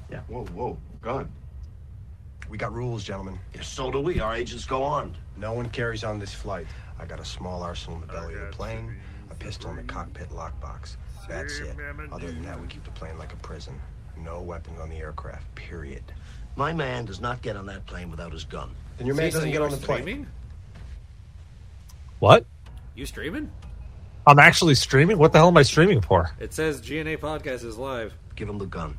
Yeah. 0.09 0.19
Whoa, 0.27 0.45
whoa, 0.45 0.77
gun. 1.01 1.31
We 2.49 2.57
got 2.57 2.73
rules, 2.73 3.03
gentlemen. 3.03 3.39
Yeah, 3.53 3.61
so 3.61 3.91
do 3.91 3.99
we. 3.99 4.19
Our 4.19 4.35
agents 4.35 4.65
go 4.65 4.83
armed. 4.83 5.15
No 5.37 5.53
one 5.53 5.69
carries 5.69 6.03
on 6.03 6.19
this 6.19 6.33
flight. 6.33 6.67
I 6.99 7.05
got 7.05 7.19
a 7.19 7.25
small 7.25 7.63
arsenal 7.63 7.95
in 7.95 8.01
the 8.01 8.13
belly 8.13 8.35
of 8.35 8.41
the 8.41 8.45
plane, 8.47 8.95
a 9.31 9.35
pistol 9.35 9.71
in 9.71 9.77
the 9.77 9.83
cockpit 9.83 10.29
lockbox. 10.29 10.95
That's 11.27 11.57
it. 11.59 11.75
Other 12.11 12.27
than 12.27 12.43
that, 12.43 12.59
we 12.61 12.67
keep 12.67 12.83
the 12.83 12.91
plane 12.91 13.17
like 13.17 13.33
a 13.33 13.37
prison. 13.37 13.79
No 14.17 14.41
weapons 14.41 14.79
on 14.79 14.89
the 14.89 14.97
aircraft. 14.97 15.53
Period. 15.55 16.03
My 16.55 16.71
man 16.71 17.05
does 17.05 17.19
not 17.19 17.41
get 17.41 17.57
on 17.57 17.65
that 17.65 17.85
plane 17.85 18.11
without 18.11 18.31
his 18.31 18.45
gun. 18.45 18.69
Then 18.97 19.07
your 19.07 19.15
man 19.15 19.31
doesn't 19.31 19.51
get 19.51 19.61
on 19.61 19.71
the 19.71 19.77
plane. 19.77 20.01
Streaming? 20.01 20.27
What? 22.19 22.45
You 22.95 23.05
streaming? 23.05 23.51
I'm 24.25 24.39
actually 24.39 24.75
streaming? 24.75 25.17
What 25.17 25.33
the 25.33 25.39
hell 25.39 25.49
am 25.49 25.57
I 25.57 25.63
streaming 25.63 26.01
for? 26.01 26.31
It 26.39 26.53
says 26.53 26.81
GNA 26.81 27.17
podcast 27.17 27.65
is 27.65 27.77
live. 27.77 28.13
Give 28.35 28.47
him 28.47 28.57
the 28.57 28.65
gun. 28.65 28.97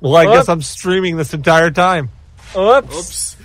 Well, 0.00 0.16
I 0.16 0.26
What? 0.26 0.34
guess 0.34 0.48
I'm 0.48 0.62
streaming 0.62 1.16
this 1.16 1.34
entire 1.34 1.70
time. 1.70 2.10
Oops. 2.56 2.96
Oops. 2.96 3.36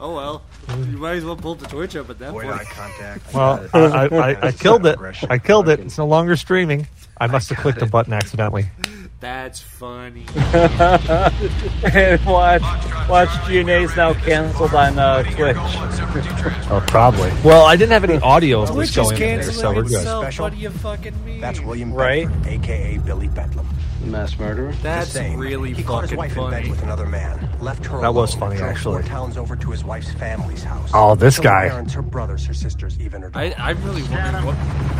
Oh 0.00 0.14
well. 0.14 0.42
You 0.70 0.96
might 0.98 1.16
as 1.16 1.24
well 1.24 1.36
pull 1.36 1.56
the 1.56 1.66
Twitch 1.66 1.94
up 1.96 2.08
at 2.10 2.18
that 2.20 2.30
Avoid 2.30 2.44
point. 2.46 2.60
eye 2.60 2.64
contact. 2.64 3.22
Well, 3.34 3.68
I, 3.74 3.78
I, 3.78 4.06
I, 4.32 4.46
I 4.48 4.52
killed 4.52 4.86
it. 4.86 4.98
I 5.28 5.38
killed 5.38 5.68
it. 5.68 5.80
It's 5.80 5.98
no 5.98 6.06
longer 6.06 6.36
streaming. 6.36 6.86
I 7.18 7.26
must 7.26 7.48
have 7.50 7.58
clicked 7.58 7.82
a 7.82 7.86
button 7.86 8.12
accidentally. 8.12 8.66
That's 9.24 9.58
funny. 9.58 10.26
and 10.36 12.22
watch, 12.26 12.60
watch 13.08 13.30
GNA's 13.48 13.96
now 13.96 14.12
canceled 14.12 14.74
on 14.74 14.98
uh, 14.98 15.22
Twitch. 15.22 15.56
Oh, 16.70 16.84
probably. 16.86 17.30
Well, 17.42 17.64
I 17.64 17.74
didn't 17.76 17.92
have 17.92 18.04
any 18.04 18.18
audio 18.18 18.62
of 18.62 18.74
this 18.76 18.94
going 18.94 19.12
in 19.14 19.18
there, 19.40 19.42
so 19.44 19.72
we're 19.72 19.82
good. 19.84 19.92
itself. 19.94 20.24
Special? 20.24 20.42
What 20.44 20.52
do 20.54 20.58
you 20.58 20.70
fucking 20.70 21.24
mean? 21.24 21.40
That's 21.40 21.60
William 21.60 21.92
Right. 21.94 22.26
Bedford, 22.28 22.48
aka 22.48 22.98
Billy 22.98 23.28
Bedlam. 23.28 23.66
Mass 24.04 24.38
murderer? 24.38 24.72
That's 24.82 25.06
The 25.14 25.18
same. 25.20 25.38
really 25.38 25.72
he 25.72 25.82
caught 25.82 26.02
his 26.02 26.10
fucking 26.12 26.18
wife 26.36 26.36
in 26.36 26.50
bed 26.50 26.68
with 26.70 26.82
another 26.82 27.06
man. 27.06 27.48
Left 27.60 27.84
her 27.86 27.98
That 28.00 28.08
alone. 28.08 28.14
was 28.16 28.34
funny, 28.34 28.56
drove 28.58 28.70
actually. 28.70 29.02
Four 29.02 29.08
towns 29.08 29.36
over 29.38 29.56
to 29.56 29.70
his 29.70 29.82
wife's 29.84 30.12
family's 30.12 30.62
house. 30.62 30.90
Oh, 30.92 31.14
this 31.14 31.36
Killed 31.38 31.46
her 31.46 31.50
guy. 31.62 31.68
Parents, 31.70 31.94
her 31.94 32.02
brothers, 32.02 32.44
her 32.46 32.52
sisters, 32.54 33.00
even 33.00 33.22
her 33.22 33.30
I. 33.34 33.54
I'm 33.56 33.82
really 33.84 34.02
wondering 34.02 34.44
what 34.44 34.56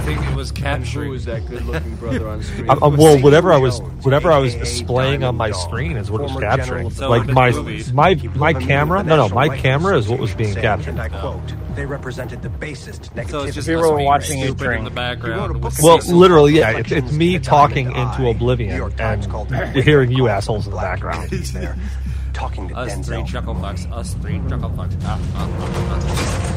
thing 0.06 0.22
it 0.22 0.34
was 0.34 0.48
And 0.50 0.58
who 0.58 0.64
capturing. 0.64 1.12
is 1.14 1.24
that 1.26 1.46
good-looking 1.46 1.96
brother 1.96 2.28
on 2.28 2.42
screen? 2.42 2.70
Uh, 2.70 2.76
uh, 2.82 2.88
well, 2.88 3.20
whatever 3.20 3.52
I 3.52 3.58
was, 3.58 3.78
Jones, 3.80 4.04
whatever 4.14 4.32
I 4.32 4.38
was 4.38 4.54
displaying 4.54 5.24
on 5.24 5.36
my 5.36 5.50
screen 5.50 5.96
is 5.96 6.08
what 6.08 6.22
was 6.22 6.30
former 6.30 6.46
capturing. 6.46 6.90
So 6.90 7.10
Like 7.10 7.26
my 7.26 7.50
my 7.92 8.14
my 8.36 8.54
camera. 8.54 9.02
No, 9.02 9.16
no, 9.16 9.28
my 9.28 9.56
camera 9.56 9.98
is 9.98 10.08
what 10.08 10.20
was 10.20 10.32
being 10.34 10.54
captured. 10.54 10.90
And 10.90 11.00
I 11.00 11.08
quote, 11.08 11.42
They 11.74 11.84
represented 11.84 12.40
the 12.40 12.48
basest 12.48 13.12
negativity. 13.14 13.30
So 13.30 13.42
it's 13.42 13.54
just 13.56 13.68
We 13.68 13.74
were 13.74 14.02
watching 14.02 14.38
you 14.38 14.46
stupid 14.46 14.78
in 14.78 14.84
the 14.84 14.90
background. 14.90 15.64
Well, 15.82 15.98
literally, 16.06 16.54
yeah. 16.54 16.78
It's, 16.78 16.92
it's 16.92 17.12
me 17.12 17.40
talking 17.40 17.86
into 17.86 18.28
oblivion 18.28 18.80
and 19.00 19.76
hearing 19.76 20.12
you 20.12 20.28
assholes 20.34 20.66
in 20.66 20.72
the 20.72 20.80
background. 20.80 21.30
there, 21.30 21.76
talking 22.32 22.68
to 22.68 22.76
Us 22.76 22.94
Denzel. 22.94 23.04
three 23.04 23.24
chuckle 23.24 23.54
fucks. 23.56 23.90
Us 23.90 24.14
three 24.14 24.40
chuckle 24.48 24.70
fucks. 24.70 24.96
Ah, 25.02 25.20
ah, 25.34 25.48
ah, 25.58 26.50
ah. 26.50 26.53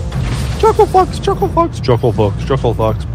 Chuckle 0.60 0.88
Fox, 0.88 1.20
chuckle 1.20 1.48
Fox, 1.50 1.80
chuckle 1.80 2.12
Fox, 2.12 2.46
chuckle 2.46 2.74
Fox. 2.74 3.06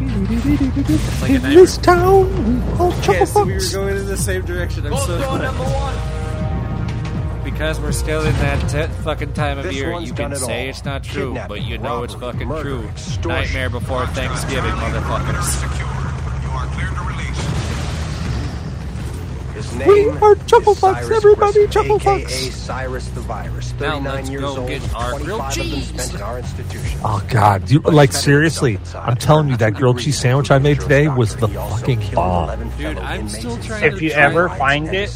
like 1.21 1.31
In 1.31 1.43
this 1.43 1.77
town, 1.77 2.29
we 2.45 2.77
call 2.77 2.93
chuckle 3.03 3.49
Yes, 3.49 3.75
we 3.75 3.79
were 3.79 3.85
going 3.85 3.97
in 3.99 4.07
the 4.07 4.17
same 4.17 4.45
direction. 4.45 4.87
I'm 4.87 4.97
so 4.97 5.19
glad. 5.19 6.23
Because 7.45 7.81
we're 7.81 7.91
still 7.93 8.23
in 8.25 8.33
that 8.35 8.69
t- 8.71 8.87
fucking 9.03 9.33
time 9.33 9.59
of 9.59 9.65
This 9.65 9.75
year, 9.75 9.99
you 10.01 10.15
can 10.15 10.35
say 10.37 10.65
all. 10.65 10.71
it's 10.71 10.85
not 10.85 11.03
true, 11.03 11.29
Kidnapping, 11.33 11.49
but 11.49 11.63
you 11.63 11.79
know 11.79 12.05
it's 12.05 12.15
fucking 12.15 12.47
murder, 12.47 12.63
true. 12.79 12.89
extortion. 12.89 13.29
Nightmare 13.31 13.71
before 13.71 14.07
Thanksgiving, 14.07 14.71
motherfuckers. 14.73 16.02
His 19.63 19.87
We 19.87 20.09
are 20.09 20.35
chuckle 20.47 20.73
is 20.73 20.79
Cyrus 20.79 21.11
everybody, 21.11 21.53
Grissom, 21.53 21.71
chuckle 21.71 21.97
AKA 21.97 22.25
fucks. 22.25 22.53
Cyrus 22.53 23.09
the 23.09 23.21
Virus. 23.21 23.73
Now 23.81 23.93
39 23.93 24.15
let's 24.15 24.31
years 24.31 24.41
go 24.43 24.57
old, 24.57 24.69
get 24.69 24.95
our 24.95 25.19
grilled 25.19 25.53
25 25.55 25.59
of 25.59 25.71
them 25.71 25.81
spent 25.83 26.15
in 26.15 26.23
our 26.23 26.39
institution. 26.39 27.01
Oh 27.05 27.25
God, 27.29 27.71
you, 27.71 27.81
like 27.81 28.13
seriously, 28.13 28.79
I'm 28.95 29.17
telling 29.17 29.49
you 29.49 29.57
that 29.59 29.75
grilled 29.75 29.99
cheese 30.01 30.19
sandwich 30.19 30.51
I 30.51 30.59
made 30.59 30.81
today 30.81 31.09
was 31.09 31.37
the 31.37 31.49
fucking 31.49 32.15
bomb. 32.15 32.71
Dude, 32.77 32.99
I'm 32.99 33.29
still 33.29 33.57
trying 33.59 33.85
If 33.85 34.03
you 34.03 34.11
ever 34.11 34.49
find 34.51 34.93
it, 34.95 35.11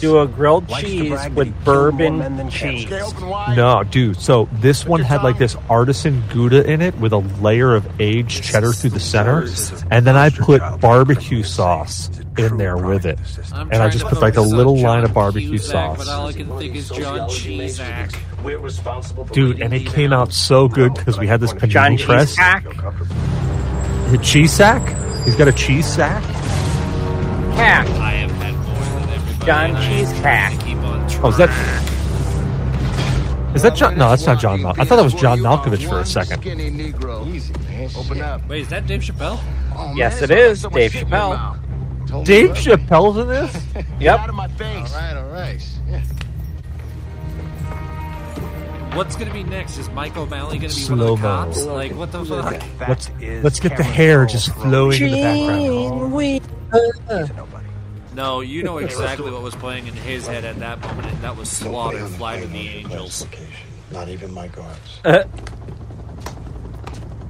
do 0.00 0.20
a 0.20 0.26
grilled 0.26 0.68
cheese 0.68 1.18
with 1.30 1.64
bourbon 1.64 2.50
cheese. 2.50 2.90
No, 2.90 3.82
dude. 3.90 4.20
So 4.20 4.48
this 4.52 4.84
one 4.86 5.00
had 5.00 5.22
like 5.22 5.38
this 5.38 5.56
artisan 5.68 6.22
Gouda 6.32 6.64
in 6.68 6.80
it 6.80 6.96
with 6.98 7.12
a 7.12 7.18
layer 7.18 7.74
of 7.74 7.86
aged 8.00 8.42
cheddar 8.44 8.72
through 8.72 8.90
the 8.90 9.00
center, 9.00 9.46
and 9.90 10.06
then 10.06 10.16
I 10.16 10.30
put 10.30 10.60
barbecue 10.80 11.42
sauce 11.42 12.10
in 12.38 12.56
there 12.56 12.78
with 12.78 13.04
it, 13.04 13.18
I'm 13.52 13.66
and 13.70 13.74
I 13.74 13.76
trying 13.76 13.90
just 13.90 14.04
to 14.04 14.10
put 14.10 14.22
like 14.22 14.32
a 14.34 14.36
focus 14.36 14.52
on 14.52 14.56
little 14.56 14.76
John 14.76 14.84
line 14.84 15.04
of 15.04 15.12
barbecue 15.12 15.50
Cusack, 15.50 15.98
But 15.98 16.06
sauce. 16.06 16.08
all 16.08 16.26
I 16.28 16.32
can 16.32 16.58
think 16.58 16.74
is 16.74 16.88
John 16.88 17.28
Cheesack. 17.28 18.10
We're 18.42 18.58
responsible 18.58 19.26
for 19.26 19.34
Dude, 19.34 19.60
and 19.60 19.74
it 19.74 19.86
came 19.86 20.12
out 20.14 20.32
so 20.32 20.66
good 20.66 20.94
because 20.94 21.18
we 21.18 21.26
had 21.26 21.40
this 21.40 21.52
John 21.52 21.96
panini 21.98 22.04
press. 22.04 22.34
Cheesesack? 22.36 22.64
The 24.10 24.18
cheese 24.22 24.52
sack? 24.52 25.24
He's 25.24 25.36
got 25.36 25.48
a 25.48 25.52
cheese 25.52 25.86
sack? 25.86 26.22
Cack. 27.54 27.86
I 27.86 28.12
have 28.12 28.31
John 29.44 29.70
and 29.70 29.76
I 29.76 29.88
Cheesecack. 29.88 30.64
Keep 30.64 30.78
on 30.78 31.02
Oh, 31.24 31.28
is 31.28 31.36
that? 31.36 31.50
Is 33.54 33.62
that 33.62 33.76
John? 33.76 33.96
No, 33.98 34.08
that's 34.10 34.26
not 34.26 34.40
John. 34.40 34.62
Mal- 34.62 34.74
I 34.78 34.84
thought 34.84 34.96
that 34.96 35.04
was 35.04 35.14
John 35.14 35.38
Malkovich 35.40 35.86
for 35.88 36.00
a 36.00 36.06
second. 36.06 36.40
Skinny 36.40 36.70
Negro. 36.70 37.26
Easy, 37.32 37.52
man. 37.68 37.90
Open 37.96 38.20
up. 38.22 38.46
Wait, 38.48 38.62
is 38.62 38.68
that 38.68 38.86
Dave 38.86 39.02
Chappelle? 39.02 39.38
Yes, 39.96 40.22
it 40.22 40.30
is. 40.30 40.62
Dave 40.72 40.92
Chappelle. 40.92 41.58
Dave 42.24 42.50
Chappelle's 42.50 43.18
in 43.18 43.28
this? 43.28 43.64
Yep. 44.00 44.20
Out 44.20 44.28
of 44.28 44.34
my 44.34 44.48
face. 44.48 44.92
All 44.94 45.00
right, 45.00 45.16
all 45.16 45.28
right. 45.30 45.64
Yeah. 45.88 46.02
What's 48.96 49.16
gonna 49.16 49.32
be 49.32 49.42
next? 49.44 49.78
Is 49.78 49.88
Mike 49.90 50.16
O'Malley 50.16 50.58
gonna 50.58 50.74
be 50.74 50.84
one 50.84 51.00
of 51.00 51.08
Slow-mo. 51.08 51.16
the 51.16 51.22
cops? 51.22 51.64
Like, 51.64 51.92
what 51.94 52.12
the 52.12 52.24
fuck? 52.24 52.62
Let's 52.88 53.10
let's 53.42 53.60
get 53.60 53.76
the 53.78 53.82
hair 53.82 54.26
just 54.26 54.52
flowing 54.54 55.02
in 55.02 55.12
the 55.12 55.22
background. 55.22 56.12
No, 58.14 58.40
you 58.40 58.62
know 58.62 58.78
exactly 58.78 59.30
what 59.30 59.42
was 59.42 59.54
playing 59.54 59.86
in 59.86 59.94
his 59.94 60.26
head 60.26 60.44
at 60.44 60.58
that 60.58 60.80
moment, 60.80 61.08
and 61.08 61.18
that 61.22 61.36
was 61.36 61.48
Slaughter, 61.50 62.06
Fly 62.06 62.40
to 62.40 62.46
the 62.46 62.68
Angels. 62.68 63.26
Not 63.90 64.08
even 64.08 64.32
my 64.32 64.48
guards. 64.48 65.00
Uh, 65.04 65.24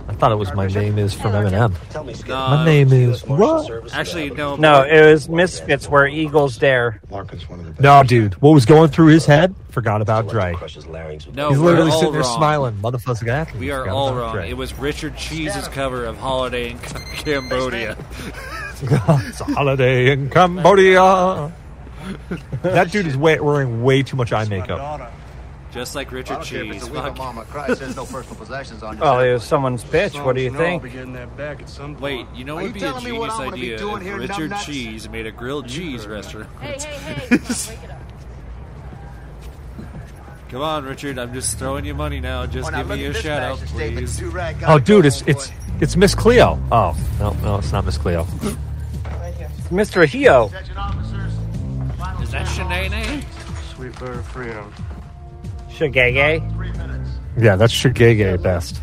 I 0.08 0.14
thought 0.14 0.30
it 0.32 0.36
was 0.36 0.52
my 0.54 0.66
name 0.68 0.98
is 0.98 1.14
from 1.14 1.32
Eminem. 1.32 1.74
Tell 1.90 2.04
me, 2.04 2.14
My 2.28 2.64
name 2.64 2.92
is 2.92 3.24
what? 3.26 3.92
Actually, 3.92 4.30
no. 4.30 4.54
No, 4.56 4.82
it 4.82 5.04
was 5.10 5.28
Misfits 5.28 5.88
where 5.88 6.06
Eagles 6.06 6.58
Dare. 6.58 7.00
Larkin's 7.10 7.48
one 7.48 7.58
of 7.60 7.64
the 7.66 7.70
best. 7.72 7.80
No, 7.82 8.02
dude. 8.04 8.34
What 8.34 8.50
was 8.50 8.64
going 8.64 8.90
through 8.90 9.06
his 9.08 9.26
head? 9.26 9.54
Forgot 9.70 10.02
about 10.02 10.28
Dre. 10.28 10.52
Crushes 10.54 10.86
larynx 10.86 11.26
with 11.26 11.34
No, 11.34 11.48
He's 11.48 11.58
literally 11.58 11.90
sitting 11.92 12.12
there 12.12 12.20
wrong. 12.20 12.36
smiling. 12.36 12.74
Motherfucker 12.76 13.26
athlete. 13.28 13.58
We 13.58 13.70
are 13.70 13.88
all 13.88 14.14
wrong. 14.14 14.34
Dre. 14.34 14.50
It 14.50 14.56
was 14.56 14.74
Richard 14.74 15.16
Cheese's 15.16 15.66
cover 15.68 16.04
of 16.04 16.16
Holiday 16.18 16.72
in 16.72 16.78
Cambodia. 17.16 17.96
It's 18.82 19.40
a 19.40 19.44
holiday 19.44 20.10
in 20.12 20.28
Cambodia. 20.30 21.52
that 22.62 22.90
dude 22.90 23.06
is 23.06 23.16
way, 23.16 23.38
wearing 23.40 23.82
way 23.82 24.02
too 24.02 24.16
much 24.16 24.32
eye 24.32 24.44
makeup. 24.46 25.10
Just 25.72 25.94
like 25.94 26.12
Richard 26.12 26.34
don't 26.34 26.40
it's 26.42 26.50
Cheese. 26.50 26.82
a 26.86 26.90
Fuck. 26.90 27.16
mama 27.16 27.44
cries, 27.46 27.78
there's 27.78 27.96
no 27.96 28.04
personal 28.04 28.36
possessions 28.36 28.82
on 28.82 28.98
you. 28.98 29.02
Oh, 29.02 29.20
it 29.20 29.32
was 29.32 29.42
someone's 29.42 29.82
pitch. 29.82 30.14
What 30.18 30.36
do 30.36 30.42
you 30.42 30.50
think? 30.54 30.82
be 30.82 30.90
getting 30.90 31.14
that 31.14 31.34
back 31.34 31.62
at 31.62 31.68
some 31.70 31.92
point. 31.96 32.02
Wait, 32.02 32.26
you 32.34 32.44
know 32.44 32.58
Are 32.58 32.62
what 32.62 32.64
would 32.64 32.74
be 32.74 32.80
a 32.80 32.82
telling 32.82 33.04
me 33.04 33.12
what 33.12 33.30
genius 33.30 33.38
I'm 33.38 33.44
gonna 33.44 33.56
be 33.56 33.62
idea 33.62 33.78
doing 33.78 33.96
if 33.96 34.02
here, 34.02 34.18
Richard 34.18 34.50
numbnuts? 34.50 34.66
Cheese 34.66 35.08
made 35.08 35.26
a 35.26 35.30
grilled 35.32 35.68
cheese 35.68 36.06
restaurant? 36.06 36.50
Hey, 36.60 36.76
hey, 36.78 37.14
hey! 37.14 37.28
Wake 37.30 37.84
it 37.84 37.90
up. 37.90 37.98
Come 40.50 40.60
on, 40.60 40.84
Richard. 40.84 41.18
I'm 41.18 41.32
just 41.32 41.58
throwing 41.58 41.86
you 41.86 41.94
money 41.94 42.20
now. 42.20 42.44
Just 42.44 42.68
Oh, 42.68 42.70
now 42.72 42.78
give 42.78 42.88
look 42.88 42.98
me 42.98 43.06
at 43.06 43.16
a 43.16 43.22
shout 43.22 43.42
out, 43.42 43.58
please. 43.60 44.18
Do-rag 44.18 44.56
Oh, 44.66 44.78
dude, 44.78 45.06
it's 45.06 45.22
it's 45.22 45.50
it's 45.80 45.96
Miss 45.96 46.14
Cleo. 46.14 46.60
Oh 46.70 46.94
no, 47.18 47.30
no, 47.42 47.56
it's 47.56 47.72
not 47.72 47.86
Miss 47.86 47.96
Cleo. 47.96 48.26
Mr. 49.72 50.06
Hio. 50.06 50.46
Attention 50.46 50.76
Is 52.22 52.30
that 52.30 52.46
Shanae? 52.46 53.24
Sweet 53.74 53.98
bird 53.98 54.16
of 54.16 54.26
freedom. 54.28 54.72
Shagege. 55.70 56.40
Yeah, 57.38 57.56
that's 57.56 57.72
Shigege 57.72 58.34
at 58.34 58.42
best. 58.42 58.80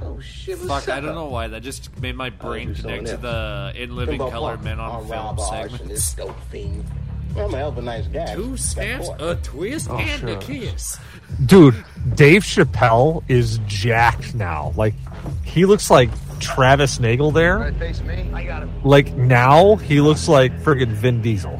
Oh 0.00 0.20
shit! 0.20 0.58
Fuck, 0.58 0.88
I 0.88 1.00
don't 1.00 1.16
know 1.16 1.26
why. 1.26 1.48
That 1.48 1.62
just 1.64 1.98
made 2.00 2.14
my 2.14 2.30
brain 2.30 2.74
connect 2.76 3.06
to 3.08 3.16
the 3.16 3.72
In 3.74 3.96
Living 3.96 4.18
Color 4.18 4.58
Men 4.58 4.78
on 4.78 5.06
Film 5.08 5.38
segment. 5.38 6.14
dope 6.16 6.40
fiend. 6.50 6.84
Well, 7.34 7.46
I'm 7.48 7.54
a 7.54 7.56
hell 7.58 7.68
of 7.70 7.78
a 7.78 7.82
nice 7.82 8.06
guy. 8.06 8.34
Two 8.34 8.56
snaps, 8.56 9.08
a 9.18 9.34
twist, 9.42 9.88
Oh, 9.90 9.98
and 9.98 10.28
a 10.28 10.32
sure. 10.32 10.40
kiss. 10.40 10.98
Dude, 11.44 11.74
Dave 12.14 12.44
Chappelle 12.44 13.24
is 13.28 13.58
jacked 13.66 14.34
now. 14.34 14.72
Like 14.76 14.94
he 15.44 15.64
looks 15.66 15.90
like 15.90 16.08
Travis 16.40 17.00
Nagel 17.00 17.30
there. 17.30 17.58
Right 17.58 17.74
face 17.74 18.00
me. 18.02 18.30
I 18.32 18.44
got 18.44 18.62
him. 18.62 18.72
Like 18.84 19.14
now 19.14 19.76
he 19.76 20.00
looks 20.00 20.28
like 20.28 20.52
friggin' 20.60 20.88
Vin 20.88 21.22
Diesel. 21.22 21.56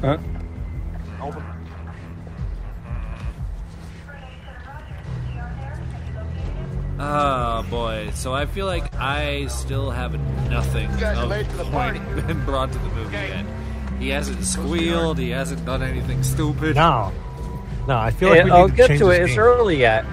Huh? 0.00 0.18
Oh 6.98 7.62
boy. 7.68 8.10
So 8.14 8.32
I 8.32 8.46
feel 8.46 8.66
like 8.66 8.94
I 8.94 9.46
still 9.48 9.90
have 9.90 10.18
nothing 10.48 10.90
You 10.92 10.96
guys 10.98 11.18
are 11.18 11.24
of 11.24 11.56
the 11.56 11.64
point 11.64 11.72
party. 11.72 11.98
been 12.26 12.44
brought 12.44 12.72
to 12.72 12.78
the 12.78 12.88
movie 12.90 13.12
yet. 13.12 13.44
He 13.98 14.08
hasn't 14.08 14.44
squealed. 14.44 15.18
He 15.18 15.30
hasn't 15.30 15.64
done 15.64 15.82
anything 15.82 16.22
stupid. 16.22 16.76
No, 16.76 17.12
no, 17.86 17.96
I 17.96 18.10
feel 18.10 18.30
like 18.30 18.44
we 18.44 18.50
I'll 18.50 18.68
to 18.68 18.74
get 18.74 18.98
to 18.98 19.10
it. 19.10 19.22
It's 19.22 19.32
game. 19.32 19.40
early 19.40 19.76
yet. 19.78 20.04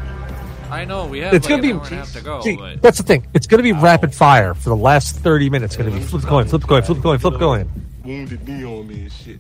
I 0.74 0.86
know 0.86 1.06
we 1.06 1.20
have. 1.20 1.36
It's 1.36 1.46
like 1.46 1.50
gonna 1.52 1.62
be. 1.62 1.70
an 1.70 1.78
hour 1.78 1.84
and 1.84 1.94
a 1.94 1.96
half 1.98 2.14
to 2.14 2.22
go, 2.22 2.42
see, 2.42 2.58
but 2.58 2.82
that's 2.82 2.98
the 2.98 3.04
thing. 3.04 3.28
It's 3.36 3.46
gonna 3.46 3.62
be 3.62 3.74
rapid 3.74 4.16
fire 4.16 4.56
for 4.56 4.70
the 4.70 4.76
last 4.76 5.18
thirty 5.18 5.48
minutes. 5.50 5.76
It's 5.76 5.84
gonna 5.84 5.96
be 5.96 6.04
flip 6.04 6.24
coin, 6.24 6.48
flip 6.48 6.64
coin, 6.64 6.82
flip 6.82 7.02
coin, 7.02 7.20
flip 7.20 7.40
coin. 7.40 7.70
Wounded 8.04 8.48
knee 8.48 8.66
on 8.66 8.88
me 8.88 9.02
and 9.02 9.12
shit. 9.12 9.40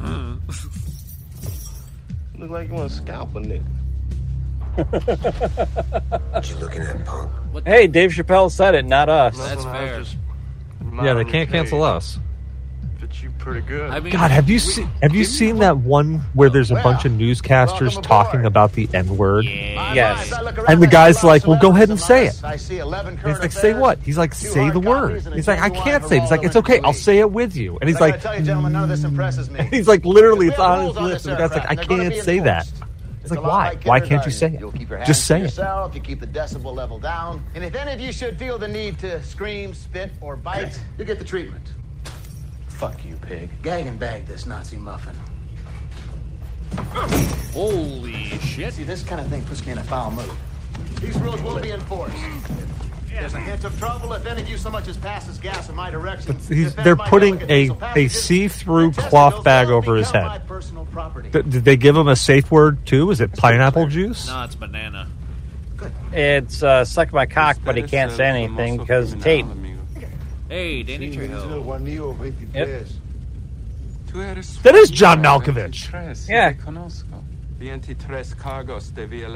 Look 2.38 2.50
like 2.50 2.68
you 2.68 2.74
want 2.74 2.90
to 2.90 2.96
scalp 2.96 3.34
a 3.36 3.40
nigga. 3.40 3.64
What 6.32 6.50
you 6.50 6.56
looking 6.56 6.82
at, 6.82 7.04
punk? 7.04 7.30
Hey, 7.66 7.86
Dave 7.86 8.10
Chappelle 8.10 8.50
said 8.50 8.74
it, 8.74 8.86
not 8.86 9.08
us. 9.08 9.36
That's 9.36 9.64
fair. 9.64 10.00
just 10.00 10.16
Yeah, 10.94 11.14
they 11.14 11.24
can't 11.24 11.48
your 11.50 11.62
cancel 11.62 11.82
us. 11.82 12.18
Fits 13.44 13.56
you 13.56 13.62
pretty 13.62 13.66
good. 13.66 13.90
I 13.90 14.00
mean, 14.00 14.12
God, 14.12 14.30
have 14.30 14.48
you 14.48 14.54
we- 14.54 14.58
seen 14.58 14.90
have 15.02 15.14
you 15.14 15.24
seen 15.24 15.58
that 15.58 15.78
one 15.78 16.20
where 16.34 16.48
there's 16.50 16.70
a 16.70 16.76
bunch 16.76 17.04
of 17.04 17.12
newscasters 17.12 18.00
talking 18.02 18.44
about 18.44 18.72
the 18.72 18.88
N 18.94 19.16
word? 19.16 19.44
Yeah. 19.44 19.94
Yes. 19.94 20.32
And 20.68 20.82
the 20.82 20.86
guy's 20.86 21.22
like, 21.22 21.46
"Well, 21.46 21.60
go 21.60 21.70
ahead 21.70 21.90
and 21.90 22.00
say 22.00 22.26
it." 22.26 22.40
I 22.44 22.56
see 22.56 22.78
11 22.78 23.18
And 23.18 23.28
he's 23.28 23.40
like, 23.40 23.52
say 23.52 23.74
what? 23.74 23.98
He's 24.00 24.18
like, 24.18 24.34
say 24.34 24.70
the 24.70 24.80
word. 24.80 25.08
copies, 25.08 25.26
and 25.26 25.34
a 25.34 25.36
He's 25.36 25.48
like, 25.48 25.60
I 25.60 25.70
can't 25.70 26.04
say 26.04 26.16
it. 26.16 26.20
He's 26.22 26.30
like, 26.30 26.44
it's 26.44 26.56
okay. 26.56 26.80
I'll 26.80 26.92
say 26.92 27.18
it 27.18 27.30
with 27.30 27.56
you. 27.56 27.78
And 27.80 27.88
he's 27.88 28.00
like, 28.00 28.20
tell 28.20 28.36
you, 28.38 28.44
gentlemen, 28.44 28.72
none 28.72 28.84
of 28.84 28.88
this 28.88 29.04
impresses 29.04 29.50
me. 29.50 29.62
he's 29.70 29.88
like, 29.88 30.04
literally, 30.04 30.48
it's 30.48 30.58
on 30.58 30.78
his 30.78 30.84
rules 30.86 30.96
on 30.96 31.04
list. 31.04 31.14
this 31.24 31.26
And 31.26 31.32
the 31.34 31.48
guy's 31.48 31.50
like, 31.56 31.66
I 31.66 31.70
aircraft, 31.70 31.90
and 31.90 32.00
they're 32.00 32.04
gonna 32.08 32.10
can't 32.14 32.24
say 32.24 32.38
that. 32.40 32.66
enforced. 32.66 32.82
It's 33.22 33.32
It's 33.32 33.40
like, 33.40 33.42
why? 33.48 33.68
like 33.70 33.84
Why 33.86 34.00
can't 34.00 34.24
you 34.26 34.32
say 34.32 34.48
it? 34.48 34.60
You'll 34.60 34.72
keep 34.72 34.88
your 34.90 34.98
hands 34.98 35.06
Just 35.08 35.20
to 35.20 35.26
say 35.26 35.38
it. 35.38 35.42
yourself, 35.44 35.94
you 35.94 36.00
keep 36.02 36.20
the 36.20 36.26
decibel 36.26 36.74
level 36.74 36.98
down, 36.98 37.42
and 37.54 37.64
if 37.64 37.74
any 37.74 37.92
of 37.92 38.00
you 38.00 38.12
should 38.12 38.38
feel 38.38 38.58
the 38.58 38.68
need 38.68 38.98
to 38.98 39.22
scream, 39.22 39.72
spit, 39.72 40.12
or 40.20 40.36
bite, 40.36 40.78
you 40.98 41.04
get 41.06 41.18
the 41.18 41.24
treatment. 41.24 41.72
Fuck 42.78 43.04
you, 43.04 43.16
pig. 43.16 43.50
Gag 43.62 43.86
and 43.86 43.98
bag 43.98 44.26
this 44.26 44.46
Nazi 44.46 44.76
muffin. 44.76 45.14
Holy 47.52 48.38
shit! 48.40 48.74
See, 48.74 48.84
this 48.84 49.02
kind 49.04 49.20
of 49.20 49.28
thing 49.28 49.42
puts 49.44 49.64
me 49.64 49.72
in 49.72 49.78
a 49.78 49.84
foul 49.84 50.10
mood. 50.10 50.30
These 51.00 51.16
rules 51.18 51.40
will 51.42 51.60
be 51.60 51.70
enforced. 51.70 52.16
There's 53.08 53.32
a 53.34 53.38
hint 53.38 53.62
of 53.62 53.78
trouble 53.78 54.12
if 54.14 54.26
any 54.26 54.42
of 54.42 54.48
you 54.48 54.58
so 54.58 54.70
much 54.70 54.88
as 54.88 54.96
passes 54.96 55.38
gas 55.38 55.68
in 55.68 55.76
my 55.76 55.88
direction. 55.88 56.36
He's, 56.48 56.74
they're 56.74 56.96
putting 56.96 57.40
a, 57.48 57.70
a 57.94 58.08
see-through 58.08 58.90
cloth 58.92 59.44
bag 59.44 59.68
over 59.68 59.94
his 59.94 60.10
head. 60.10 60.48
personal 60.48 60.84
property. 60.86 61.30
Th- 61.30 61.44
Did 61.48 61.64
they 61.64 61.76
give 61.76 61.96
him 61.96 62.08
a 62.08 62.16
safe 62.16 62.50
word 62.50 62.84
too? 62.86 63.12
Is 63.12 63.20
it 63.20 63.32
pineapple 63.34 63.86
juice? 63.86 64.26
No, 64.26 64.42
it's 64.42 64.56
banana. 64.56 65.06
It's 66.12 66.60
uh, 66.64 66.84
suck 66.84 67.12
my 67.12 67.26
cock, 67.26 67.58
but 67.64 67.76
he 67.76 67.84
can't 67.84 68.10
say 68.10 68.24
anything 68.24 68.78
because 68.78 69.12
of 69.12 69.22
tape. 69.22 69.46
Hey, 70.54 70.84
Danny 70.84 71.08
Trejo. 71.16 71.64
Yep. 72.54 72.68
That 74.62 74.74
is 74.76 74.88
John 74.90 75.20
Malkovich. 75.20 75.90
Yeah. 76.28 76.52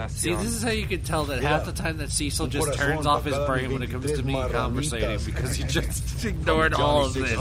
See, 0.09 0.31
this 0.45 0.55
is 0.55 0.63
how 0.63 0.71
you 0.71 0.87
can 0.87 1.03
tell 1.03 1.25
that 1.25 1.43
half 1.43 1.65
the 1.65 1.73
time 1.73 1.97
that 1.99 2.11
Cecil 2.13 2.47
just 2.47 2.67
turns 2.79 3.05
off 3.07 3.25
his 3.25 3.35
brain 3.47 3.73
when 3.73 3.83
it 3.83 3.91
comes 3.91 4.13
to 4.13 4.23
me 4.23 4.35
conversating 4.53 5.09
because 5.25 5.57
he 5.57 5.65
just 5.65 6.25
ignored 6.25 6.75
all 6.75 7.07
of 7.07 7.15
this. 7.15 7.37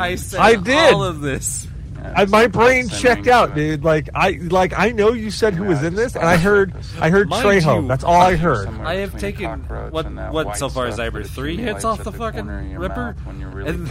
I 0.00 0.16
said 0.16 0.40
I 0.40 0.56
did. 0.56 0.94
all 0.94 1.04
of 1.04 1.20
this. 1.20 1.68
I, 2.02 2.24
my 2.26 2.46
brain 2.46 2.88
checked 2.88 3.26
out, 3.26 3.54
dude. 3.54 3.84
Like 3.84 4.08
I, 4.14 4.38
like 4.42 4.78
I 4.78 4.92
know 4.92 5.12
you 5.12 5.30
said 5.30 5.54
who 5.54 5.64
was 5.64 5.82
in 5.82 5.94
this, 5.94 6.14
and 6.16 6.24
I 6.24 6.36
heard, 6.36 6.74
I 6.98 7.10
heard 7.10 7.28
Mind 7.28 7.44
Trejo. 7.44 7.82
you, 7.82 7.88
That's 7.88 8.04
all 8.04 8.20
I 8.20 8.36
heard. 8.36 8.68
I 8.68 8.96
have 8.96 9.18
taken 9.18 9.60
what 9.90 10.10
what 10.32 10.56
so 10.56 10.68
far 10.68 10.86
is 10.88 10.96
Iber 10.96 11.26
three 11.26 11.56
hits 11.56 11.84
off 11.84 12.02
the 12.02 12.12
fucking 12.12 12.46
Ripper, 12.76 13.16
and, 13.26 13.90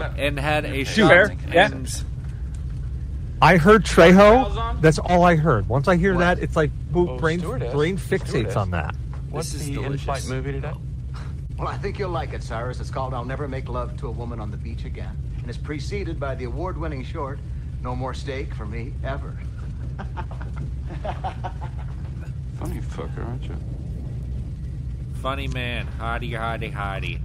and 0.18 0.38
had 0.38 0.64
a 0.64 0.84
shot. 0.84 1.08
Fair, 1.08 1.36
yeah. 1.52 1.70
I 3.40 3.56
heard 3.56 3.84
Trejo. 3.84 4.80
That's 4.80 4.98
all 4.98 5.24
I 5.24 5.36
heard. 5.36 5.68
Once 5.68 5.86
I 5.88 5.96
hear 5.96 6.16
that, 6.18 6.40
it's 6.40 6.56
like 6.56 6.70
boop, 6.92 7.08
oh, 7.08 7.18
brain, 7.18 7.38
stewardess. 7.38 7.72
brain 7.72 7.96
fixates 7.96 8.28
Stewardess. 8.28 8.56
on 8.56 8.70
that. 8.72 8.94
What's 9.30 9.52
This 9.52 9.62
is 9.62 9.68
the 9.68 9.82
in-flight 9.82 10.26
movie 10.26 10.52
today? 10.52 10.72
Well, 11.58 11.68
I 11.68 11.76
think 11.76 11.98
you'll 11.98 12.10
like 12.10 12.32
it, 12.32 12.42
Cyrus. 12.42 12.80
It's 12.80 12.90
called 12.90 13.14
I'll 13.14 13.24
Never 13.24 13.48
Make 13.48 13.68
Love 13.68 13.96
to 13.98 14.06
a 14.06 14.10
Woman 14.10 14.40
on 14.40 14.50
the 14.50 14.56
Beach 14.56 14.84
Again. 14.84 15.16
And 15.48 15.56
it's 15.56 15.64
preceded 15.64 16.20
by 16.20 16.34
the 16.34 16.44
award 16.44 16.76
winning 16.76 17.02
short, 17.02 17.38
No 17.82 17.96
More 17.96 18.12
Steak 18.12 18.52
for 18.52 18.66
Me 18.66 18.92
Ever. 19.02 19.34
Funny 22.58 22.80
fucker, 22.82 23.26
aren't 23.26 23.44
you? 23.44 23.56
funny 25.22 25.48
man, 25.48 25.86
hardy, 25.86 26.34
hardy, 26.34 26.68
hardy. 26.68 27.18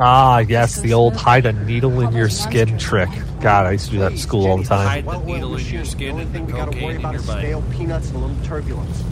Ah, 0.00 0.38
yes, 0.38 0.80
the 0.80 0.92
old 0.94 1.14
hide 1.14 1.46
a 1.46 1.52
needle 1.52 2.00
in 2.00 2.12
your 2.12 2.28
skin 2.28 2.76
trick. 2.76 3.08
God, 3.40 3.66
I 3.66 3.70
used 3.70 3.84
to 3.84 3.92
do 3.92 3.98
that 4.00 4.10
in 4.10 4.18
school 4.18 4.48
all 4.48 4.56
the 4.58 4.64
time. 4.64 5.04
Hide 5.04 5.04
the 5.04 5.24
needle 5.24 5.56
in 5.56 5.64
your 5.66 5.84
skin 5.84 6.18
and 6.18 6.34
the 6.34 6.42
we 6.42 6.52
gotta 6.52 6.72
worry 6.72 6.80
cocaine 6.80 6.90
in 6.90 6.96
about 6.96 7.12
your 7.12 7.20
is 7.20 7.26
butt. 7.28 7.38
stale 7.38 7.62
peanuts 7.70 8.08
and 8.08 8.16
a 8.16 8.18
little 8.18 8.44
turbulence. 8.44 9.04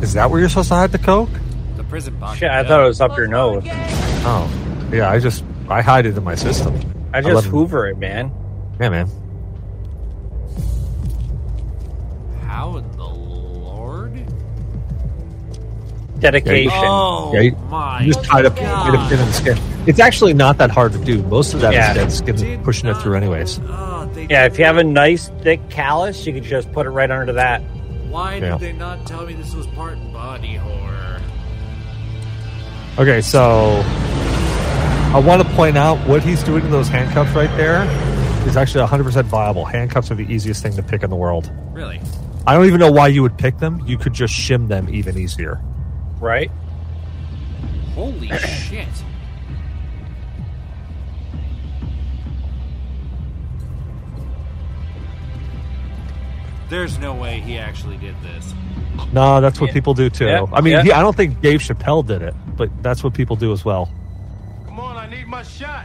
Is 0.00 0.12
that 0.12 0.30
where 0.30 0.38
you're 0.38 0.48
supposed 0.48 0.68
to 0.68 0.76
hide 0.76 0.92
the 0.92 1.00
coke? 1.00 1.30
The 1.76 1.82
prison 1.82 2.16
pocket. 2.20 2.38
Shit, 2.38 2.50
I 2.52 2.62
thought 2.62 2.84
it 2.84 2.86
was 2.86 3.00
up 3.00 3.16
your 3.16 3.26
nose. 3.26 3.64
Oh, 3.66 4.88
yeah. 4.92 5.10
I 5.10 5.18
just 5.18 5.42
I 5.68 5.82
hide 5.82 6.06
it 6.06 6.16
in 6.16 6.22
my 6.22 6.36
system. 6.36 6.80
I 7.14 7.20
love 7.20 7.32
just 7.32 7.46
it. 7.46 7.50
hoover 7.50 7.88
it, 7.88 7.98
man. 7.98 8.30
Yeah, 8.80 8.88
man. 8.88 9.08
How 12.46 12.76
in 12.76 12.90
the 12.96 13.04
Lord? 13.06 14.14
Dedication. 16.18 16.70
Oh 16.84 17.32
Yeah, 17.34 17.40
you, 17.40 17.52
my! 17.68 18.02
you 18.02 18.12
just 18.12 18.26
hide 18.26 18.44
a, 18.44 18.50
hide 18.50 18.94
a 18.94 19.08
pin 19.08 19.18
in 19.18 19.26
the 19.26 19.32
skin. 19.32 19.58
It's 19.86 19.98
actually 19.98 20.34
not 20.34 20.58
that 20.58 20.70
hard 20.70 20.92
to 20.92 20.98
do. 20.98 21.22
Most 21.24 21.54
of 21.54 21.60
that 21.62 21.70
is 21.72 21.76
Yeah. 21.76 21.94
dead 21.94 22.12
skin 22.12 22.62
pushing 22.62 22.88
it 22.88 22.94
through, 22.98 23.16
anyways. 23.16 23.58
Oh, 23.64 24.08
Yeah, 24.30 24.44
if 24.46 24.58
you 24.58 24.64
have 24.64 24.76
a 24.76 24.84
nice 24.84 25.28
thick 25.42 25.68
callus, 25.70 26.24
you 26.26 26.32
can 26.32 26.44
just 26.44 26.70
put 26.72 26.86
it 26.86 26.90
right 26.90 27.10
under 27.10 27.32
that. 27.32 27.60
Why 28.08 28.36
Yeah. 28.36 28.52
did 28.52 28.60
they 28.60 28.72
not 28.72 29.04
tell 29.06 29.26
me 29.26 29.34
this 29.34 29.54
was 29.54 29.66
part 29.68 29.96
body 30.12 30.54
horror? 30.54 31.20
Okay, 32.98 33.20
so 33.22 33.82
I 35.12 35.18
want 35.18 35.46
to 35.46 35.48
point 35.54 35.76
out 35.76 35.98
what 36.08 36.22
he's 36.22 36.42
doing 36.42 36.62
to 36.62 36.68
those 36.68 36.88
handcuffs 36.88 37.34
right 37.34 37.54
there 37.58 37.82
is 38.48 38.56
actually 38.56 38.86
100% 38.86 39.24
viable. 39.24 39.66
Handcuffs 39.66 40.10
are 40.10 40.14
the 40.14 40.24
easiest 40.24 40.62
thing 40.62 40.72
to 40.72 40.82
pick 40.82 41.02
in 41.02 41.10
the 41.10 41.16
world. 41.16 41.52
Really? 41.72 42.00
I 42.46 42.54
don't 42.54 42.64
even 42.64 42.80
know 42.80 42.90
why 42.90 43.08
you 43.08 43.20
would 43.20 43.36
pick 43.36 43.58
them. 43.58 43.86
You 43.86 43.98
could 43.98 44.14
just 44.14 44.32
shim 44.32 44.68
them 44.68 44.88
even 44.88 45.18
easier. 45.18 45.60
Right? 46.18 46.50
Holy 47.94 48.28
shit! 48.38 48.88
There's 56.70 56.98
no 56.98 57.12
way 57.12 57.40
he 57.40 57.58
actually 57.58 57.98
did 57.98 58.14
this. 58.22 58.54
No, 59.12 59.42
that's 59.42 59.60
what 59.60 59.72
people 59.72 59.92
do 59.92 60.08
too. 60.08 60.24
Yeah, 60.24 60.46
I 60.54 60.62
mean, 60.62 60.72
yeah. 60.72 60.82
he, 60.82 60.92
I 60.92 61.02
don't 61.02 61.14
think 61.14 61.42
Dave 61.42 61.60
Chappelle 61.60 62.06
did 62.06 62.22
it, 62.22 62.34
but 62.56 62.70
that's 62.82 63.04
what 63.04 63.12
people 63.12 63.36
do 63.36 63.52
as 63.52 63.62
well. 63.62 63.92
Come 65.12 65.18
on, 65.18 65.20
I 65.20 65.24
need 65.24 65.28
my 65.28 65.42
shot. 65.42 65.84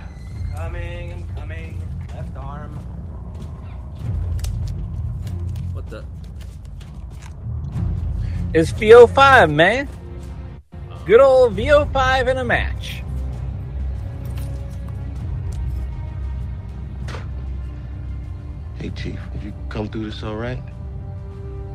Coming, 0.56 1.28
coming. 1.36 1.82
Left 2.14 2.38
arm. 2.38 2.72
What 5.74 5.90
the? 5.90 6.06
It's 8.54 8.72
VO5, 8.72 9.54
man. 9.54 9.90
Good 11.06 11.20
old 11.20 11.56
VO5 11.58 12.28
in 12.30 12.38
a 12.38 12.44
match. 12.46 13.04
Hey, 18.80 18.90
Chief, 18.92 19.20
did 19.34 19.44
you 19.44 19.54
come 19.70 19.90
through 19.90 20.06
this 20.10 20.24
all 20.24 20.36
right? 20.36 20.62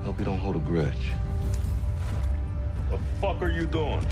Hope 0.05 0.19
you 0.19 0.25
don't 0.25 0.38
hold 0.38 0.57
a 0.57 0.61
grudge. 0.61 1.12
What 2.88 3.01
the 3.01 3.21
fuck 3.21 3.43
are 3.43 3.51
you 3.51 3.67
doing? 3.67 4.05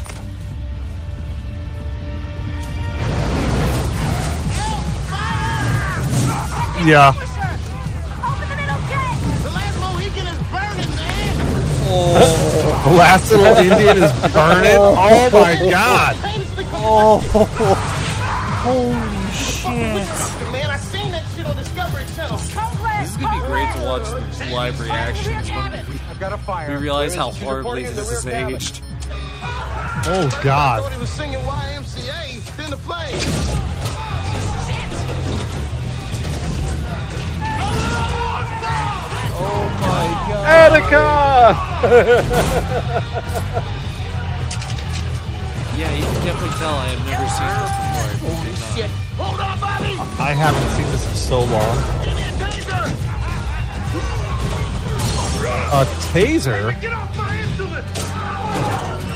Yeah. 6.84 7.12
The 7.12 7.20
last 9.50 9.78
Mohican 9.80 10.26
is 10.26 10.38
burning, 10.50 10.90
man! 10.96 11.36
The 12.84 12.90
last 12.96 13.30
little 13.30 13.56
Indian 13.56 14.02
is 14.02 14.12
burning. 14.32 14.78
Oh 14.78 15.30
my 15.32 15.58
oh. 15.60 15.70
god. 15.70 16.16
Oh, 16.72 17.20
Holy 18.62 18.94
shit. 19.34 19.72
man, 20.52 20.70
I 20.70 20.76
seen 20.78 21.12
that 21.12 21.24
shit 21.36 21.46
on 21.46 21.56
Discovery 21.56 22.04
Channel. 22.16 22.36
This 22.38 23.10
is 23.10 23.16
gonna 23.16 23.40
be 23.40 23.46
great 23.46 23.72
to 23.74 23.80
watch 23.84 24.08
the 24.38 24.44
live 24.52 24.80
reactions 24.80 25.50
when 25.50 25.72
I've 25.74 26.18
got 26.20 26.32
a 26.32 26.38
fire. 26.38 26.70
we 26.70 26.76
realize 26.82 27.14
how 27.14 27.30
horribly 27.30 27.84
reporting 27.84 27.96
this 27.96 28.08
in 28.10 28.14
is 28.16 28.22
the 28.24 28.30
rear 28.30 28.40
cabin. 28.40 28.54
aged. 28.56 28.80
Oh 29.12 30.28
I 30.38 30.42
god. 30.42 30.82
thought 30.82 30.92
he 30.92 30.98
was 31.00 31.10
singing 31.10 31.38
YMCA. 31.40 32.56
Then 32.56 32.70
the 32.70 32.76
plane. 32.78 33.18
Attica! 40.44 41.04
Yeah, 45.76 45.92
you 45.94 46.02
can 46.04 46.20
definitely 46.24 46.56
tell 46.58 46.74
I 46.74 46.88
have 46.88 47.04
never 47.06 47.28
seen 47.30 47.48
this 47.56 47.72
before. 47.80 48.10
Holy 48.28 48.54
shit. 48.74 48.90
Hold 49.16 49.40
on, 49.40 49.56
Bobby! 49.60 49.92
I 50.20 50.32
haven't 50.34 50.68
seen 50.76 50.88
this 50.92 51.04
in 51.08 51.14
so 51.14 51.40
long. 51.40 51.76
Give 52.04 52.14
me 52.14 52.22
a 52.22 52.32
taser! 52.36 52.84
A 55.72 55.84
taser? 56.12 56.80
Get 56.80 56.92
off 56.92 57.16
my 57.16 57.38
instrument! 57.40 57.86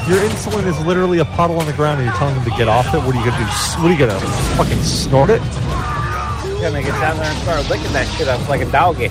Your 0.09 0.21
insulin 0.21 0.67
is 0.67 0.79
literally 0.87 1.19
a 1.19 1.25
puddle 1.25 1.59
on 1.59 1.67
the 1.67 1.73
ground 1.73 1.99
and 2.01 2.07
you're 2.09 2.17
telling 2.17 2.35
him 2.37 2.45
to 2.45 2.57
get 2.57 2.69
off 2.69 2.95
it? 2.95 2.99
What 2.99 3.15
are 3.15 3.19
you 3.19 3.25
gonna 3.25 3.39
do? 3.39 3.45
What 3.81 3.89
are 3.91 3.93
you 3.93 3.99
gonna 3.99 4.21
fucking 4.57 4.83
snort 4.83 5.31
it? 5.31 5.43
Gonna 6.61 6.83
get 6.83 6.99
down 7.01 7.17
there 7.17 7.27
and 7.31 7.39
start 7.43 7.69
licking 7.69 7.93
that 7.93 8.07
shit 8.17 8.29
up 8.29 8.47
like 8.49 8.61
a 8.63 8.71
doggy. 8.71 9.11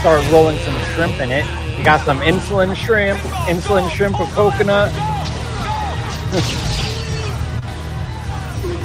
Start 0.00 0.30
rolling 0.30 0.58
some 0.58 0.78
shrimp 0.94 1.18
in 1.20 1.30
it. 1.32 1.44
You 1.76 1.84
got 1.84 2.00
some 2.04 2.18
insulin 2.20 2.74
shrimp, 2.76 3.18
insulin 3.48 3.90
shrimp 3.90 4.18
with 4.20 4.30
coconut. 4.30 4.92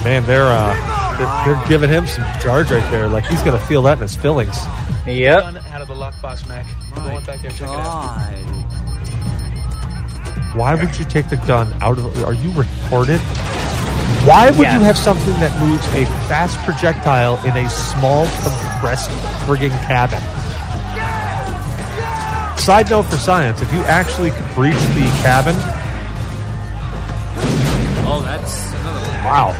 Man, 0.04 0.26
they're 0.26 0.44
uh 0.48 0.74
they're, 1.18 1.56
they're 1.56 1.68
giving 1.68 1.90
him 1.90 2.08
some 2.08 2.24
charge 2.40 2.72
right 2.72 2.90
there. 2.92 3.08
Like 3.08 3.26
he's 3.26 3.42
gonna 3.44 3.60
feel 3.60 3.82
that 3.84 3.94
in 3.98 4.02
his 4.02 4.16
fillings. 4.16 4.58
Yep. 5.06 5.44
Out 5.44 5.82
of 5.82 5.88
the 5.88 5.94
lockbox, 5.94 6.48
Mac. 6.48 6.66
We're 6.96 7.22
back 7.26 7.42
there, 7.42 7.52
check 7.52 7.62
it 7.62 7.70
out. 7.70 8.18
Why 10.56 10.76
would 10.76 10.98
you 11.00 11.06
take 11.06 11.30
the 11.30 11.38
gun 11.38 11.74
out 11.82 11.98
of? 11.98 12.24
Are 12.24 12.34
you 12.34 12.50
retarded? 12.52 13.20
Why 14.28 14.50
would 14.52 14.60
Yes. 14.60 14.74
you 14.80 14.86
have 14.86 14.98
something 14.98 15.34
that 15.40 15.58
moves 15.60 15.86
a 15.96 16.06
fast 16.28 16.58
projectile 16.60 17.38
in 17.46 17.56
a 17.58 17.70
small 17.70 18.26
compressed 18.42 19.10
frigging 19.46 19.72
cabin? 19.88 20.22
Side 22.64 22.90
note 22.90 23.04
for 23.04 23.18
science: 23.18 23.62
if 23.62 23.72
you 23.74 23.82
actually 23.82 24.32
could 24.32 24.56
breach 24.56 24.76
the 24.96 25.02
cabin, 25.22 25.54
Oh, 28.06 28.22
that's 28.24 28.72
another 28.72 29.00
one. 29.02 29.24
wow. 29.26 29.54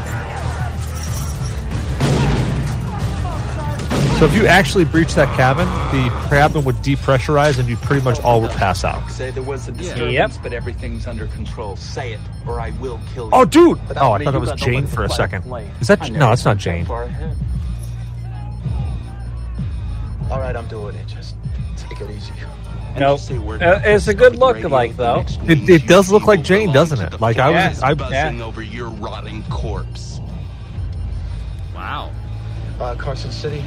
So 4.14 4.20
So 4.20 4.26
if 4.26 4.36
you 4.36 4.46
actually 4.48 4.86
breach 4.86 5.16
that 5.16 5.28
cabin, 5.36 5.68
the 5.92 6.10
cabin 6.30 6.64
would 6.64 6.78
depressurize 6.78 7.60
and 7.60 7.68
you 7.68 7.76
pretty 7.76 8.02
much 8.06 8.22
all 8.22 8.40
would 8.40 8.52
pass 8.52 8.86
out. 8.86 9.12
Say 9.12 9.32
there 9.32 9.44
was 9.44 9.68
a 9.68 9.74
disturbance, 9.74 10.14
Yep. 10.14 10.32
but 10.42 10.54
everything's 10.54 11.06
under 11.06 11.28
control. 11.28 11.76
Say 11.76 12.14
it, 12.14 12.20
or 12.48 12.62
I 12.62 12.70
will 12.80 13.02
kill 13.14 13.26
you. 13.26 13.32
Oh, 13.34 13.44
dude! 13.44 13.86
Without 13.90 14.02
Oh, 14.02 14.14
I 14.14 14.24
thought 14.24 14.36
it 14.36 14.40
was 14.40 14.54
Jane 14.54 14.88
for 14.88 15.04
a 15.04 15.10
second. 15.10 15.44
Is 15.82 15.90
that 15.90 16.10
no? 16.10 16.20
never 16.20 16.34
It's 16.34 16.46
not 16.46 16.58
Jane. 16.58 16.88
All 20.32 20.40
right, 20.40 20.56
I'm 20.56 20.68
doing 20.70 20.96
it. 20.96 21.06
Just 21.08 21.36
take 21.76 22.00
it 22.00 22.10
easy. 22.10 22.32
And 22.96 23.00
Nope. 23.00 23.18
just 23.18 23.28
say 23.28 23.38
word 23.40 23.64
Uh, 23.64 23.82
it's 23.84 24.08
a 24.08 24.14
good 24.14 24.36
look 24.36 24.56
radio 24.56 24.70
like 24.70 24.96
though. 24.96 25.26
It, 25.48 25.68
it 25.70 25.88
does 25.88 26.12
look 26.12 26.26
like 26.28 26.44
Jane, 26.44 26.72
doesn't 26.72 27.00
it? 27.02 27.20
Like 27.20 27.38
I 27.40 27.50
was, 27.50 27.80
Yeah. 27.80 27.88
I, 27.88 27.94
buzzing 27.96 28.42
over 28.42 28.62
your 28.62 28.90
rotting 28.90 29.44
corpse. 29.50 30.20
Wow. 31.76 32.12
Uh, 32.80 32.94
Carson 32.96 33.32
City. 33.32 33.64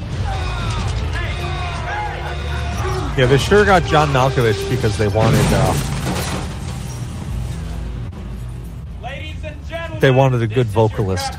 yeah, 3.17 3.27
they 3.29 3.39
sure 3.39 3.65
got 3.65 3.83
John 3.85 4.09
Malkovich 4.11 4.69
because 4.71 4.97
they 4.97 5.09
wanted, 5.09 5.45
uh, 5.51 5.75
Ladies 9.03 9.43
and 9.45 9.67
gentlemen, 9.67 10.01
they 10.01 10.11
wanted 10.11 10.43
a 10.43 10.47
good 10.47 10.67
this 10.67 10.69
is 10.69 10.75
your 10.75 10.89
vocalist. 10.89 11.33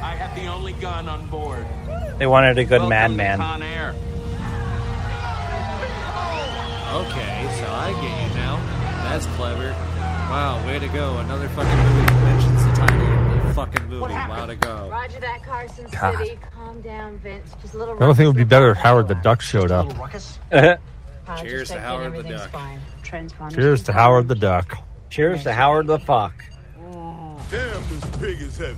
I 0.00 0.14
have 0.14 0.34
the 0.36 0.46
only 0.46 0.74
gun 0.74 1.08
on 1.08 1.26
board. 1.28 1.66
They 2.18 2.26
wanted 2.26 2.58
a 2.58 2.64
good 2.64 2.82
Welcome 2.82 3.10
to 3.10 3.16
madman. 3.16 3.98
That's 9.18 9.34
clever. 9.34 9.72
Wow, 10.30 10.64
way 10.64 10.78
to 10.78 10.86
go. 10.86 11.18
Another 11.18 11.48
fucking 11.48 11.76
movie 11.76 12.06
that 12.06 12.22
mentions 12.22 12.64
the 12.64 12.72
title 12.72 13.00
of 13.00 13.46
the 13.48 13.52
fucking 13.52 13.88
movie. 13.88 14.14
Wow 14.14 14.46
to 14.46 14.54
go. 14.54 14.88
Roger 14.88 15.18
that, 15.18 15.42
Carson 15.42 15.88
God. 15.90 16.18
City. 16.18 16.38
Calm 16.54 16.80
down, 16.82 17.18
Vince. 17.18 17.52
Just 17.60 17.74
a 17.74 17.78
little. 17.78 17.96
I 17.96 17.98
don't 17.98 18.14
think 18.14 18.26
it 18.26 18.28
would 18.28 18.36
be 18.36 18.44
better 18.44 18.70
if 18.70 18.76
Howard 18.76 19.08
the 19.08 19.16
Duck 19.16 19.40
showed 19.40 19.72
up. 19.72 19.88
Cheers 21.40 21.70
to 21.70 21.80
Howard 21.80 22.14
the 22.14 22.22
Duck. 22.22 22.52
Cheers 23.02 23.82
to 23.82 23.92
Howard 23.92 24.28
the 24.28 24.36
Duck. 24.36 24.78
Cheers 25.10 25.42
to 25.42 25.52
Howard 25.52 25.88
the 25.88 25.98
Fuck. 25.98 26.34
Oh. 26.80 27.44
Damn, 27.50 27.82
this 27.88 28.04
pig 28.20 28.40
is 28.40 28.56
heavy. 28.56 28.76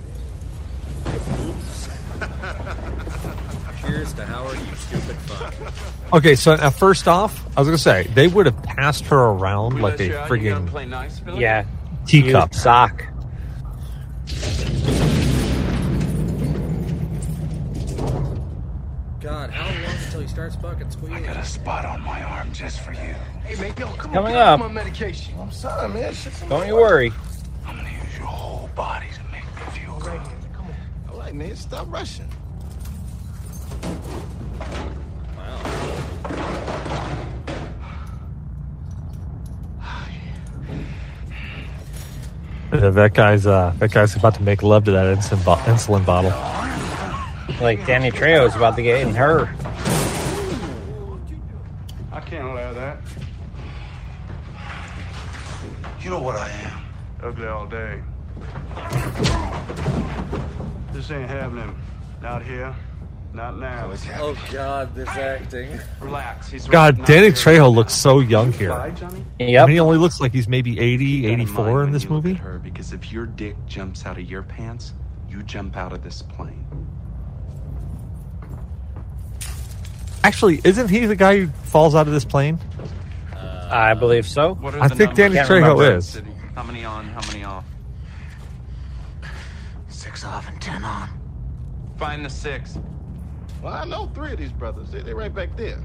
Cheers 3.81 4.13
to 4.15 4.27
Howard, 4.27 4.59
you 4.59 4.75
stupid 4.77 5.17
fuck. 5.23 6.13
Okay, 6.13 6.35
so 6.35 6.53
uh, 6.53 6.71
first 6.71 7.09
off, 7.09 7.47
I 7.57 7.61
was 7.61 7.69
gonna 7.69 7.79
say 7.79 8.05
they 8.15 8.29
would 8.29 8.47
have 8.47 8.63
passed 8.63 9.05
her 9.07 9.19
around 9.19 9.75
We 9.75 9.81
like 9.81 10.01
a 10.01 10.07
you 10.07 10.17
out, 10.17 10.31
you 10.31 10.51
gonna 10.51 10.61
friggin' 10.67 10.67
play 10.69 10.87
nice, 10.87 11.21
Yeah. 11.37 11.65
teacup. 12.07 12.51
Used 12.53 12.63
sock. 12.63 13.05
God, 19.21 19.51
how 19.51 19.67
long 19.67 19.97
until 20.05 20.21
he 20.21 20.27
starts 20.29 20.57
fucking 20.57 20.91
squealing? 20.91 21.23
I 21.25 21.27
got 21.35 21.37
a 21.37 21.45
spot 21.45 21.85
on 21.85 22.01
my 22.03 22.23
arm 22.23 22.53
just 22.53 22.81
for 22.81 22.93
you. 22.93 23.15
Hey 23.45 23.55
man, 23.61 23.75
yo, 23.79 23.87
come 23.93 24.13
Coming 24.13 24.35
on, 24.35 24.41
up. 24.41 24.61
my 24.61 24.69
medication. 24.69 25.35
I'm 25.39 25.51
sorry, 25.53 25.89
man. 25.93 26.15
Don't 26.49 26.67
you 26.67 26.75
worry. 26.77 27.13
I'm 27.67 27.77
gonna 27.77 27.91
use 27.91 28.17
your 28.17 28.27
whole 28.27 28.69
body 28.75 29.07
to 29.15 29.23
make 29.31 29.45
me 29.45 29.79
feel 29.79 29.99
good. 29.99 30.21
Come 30.55 30.67
on. 30.67 30.75
All 31.13 31.19
right, 31.19 31.35
man, 31.35 31.55
stop 31.55 31.87
rushing. 31.93 32.29
That 42.71 43.15
guy's 43.15 43.47
uh, 43.47 43.75
that 43.79 43.93
guy's 43.93 44.15
about 44.17 44.37
to 44.37 44.43
make 44.43 44.63
love 44.63 44.85
to 44.85 44.93
that 44.93 45.19
insulin, 45.19 45.45
bo- 45.45 45.57
insulin 45.57 46.07
bottle. 46.07 46.31
Like 47.61 47.85
Danny 47.85 48.11
Trejo's 48.11 48.57
about 48.57 48.77
to 48.77 48.83
get 48.83 49.01
in 49.07 49.15
her. 49.15 49.55
I 52.13 52.21
can't 52.21 52.45
allow 52.47 52.73
that. 52.73 53.01
You 56.01 56.11
know 56.11 56.21
what 56.21 56.37
I 56.37 56.49
am. 56.49 56.83
Ugly 57.23 57.47
all 57.49 57.67
day. 57.67 58.03
This 60.93 61.11
ain't 61.11 61.29
happening. 61.29 61.77
Not 62.23 62.43
here. 62.43 62.75
Not 63.33 63.59
now. 63.59 63.93
Oh 64.19 64.37
God, 64.51 64.93
this 64.95 65.09
acting. 65.09 65.79
Relax. 66.01 66.51
He's 66.51 66.67
God, 66.67 66.99
not 66.99 67.07
Danny 67.07 67.27
here. 67.27 67.33
Trejo 67.33 67.73
looks 67.73 67.95
so 67.95 68.19
young 68.19 68.53
here. 68.53 68.71
Fly, 68.71 68.91
Johnny? 68.91 69.25
I 69.39 69.45
Yep. 69.45 69.67
mean, 69.69 69.75
he 69.75 69.81
only 69.81 69.99
looks 69.99 70.21
like 70.21 70.33
he's 70.33 70.49
maybe 70.49 70.81
80, 70.81 71.27
in 71.27 71.41
84 71.41 71.85
in 71.85 71.93
this 71.93 72.09
movie. 72.11 72.35
her, 72.35 72.59
because 72.59 72.93
if 72.93 73.13
your 73.13 73.27
dick 73.27 73.55
jumps 73.67 74.05
out 74.05 74.19
of 74.19 74.25
your 74.29 74.43
pants, 74.43 74.95
you 75.29 75.43
jump 75.45 75.77
out 75.77 75.93
of 75.93 76.03
this 76.03 76.23
plane. 76.23 76.67
Actually, 80.25 80.61
isn't 80.65 80.89
he 80.89 81.07
the 81.07 81.17
guy 81.17 81.39
who 81.41 81.47
falls 81.65 81.95
out 81.95 82.07
of 82.07 82.13
this 82.13 82.25
plane? 82.25 82.59
Uh, 83.33 83.69
I 83.71 83.95
believe 83.95 84.27
so. 84.27 84.55
What 84.55 84.75
are 84.75 84.81
I 84.83 84.89
the 84.89 84.95
think 84.97 85.15
Danny 85.15 85.37
Trejo 85.37 85.97
is. 85.97 86.21
How 86.57 86.63
many 86.65 86.85
on, 86.85 87.07
how 87.09 87.27
many 87.29 87.45
off? 87.45 87.65
Six 89.89 90.25
off 90.25 90.49
and 90.49 90.61
ten 90.61 90.83
on. 90.85 91.09
Find 91.97 92.25
the 92.25 92.29
six. 92.31 92.77
Well, 93.63 93.75
I 93.75 93.85
know 93.85 94.07
three 94.15 94.33
of 94.33 94.39
these 94.39 94.53
brothers. 94.53 94.91
They, 94.91 95.03
they 95.03 95.15
right 95.15 95.35
back 95.35 95.57
there. 95.57 95.79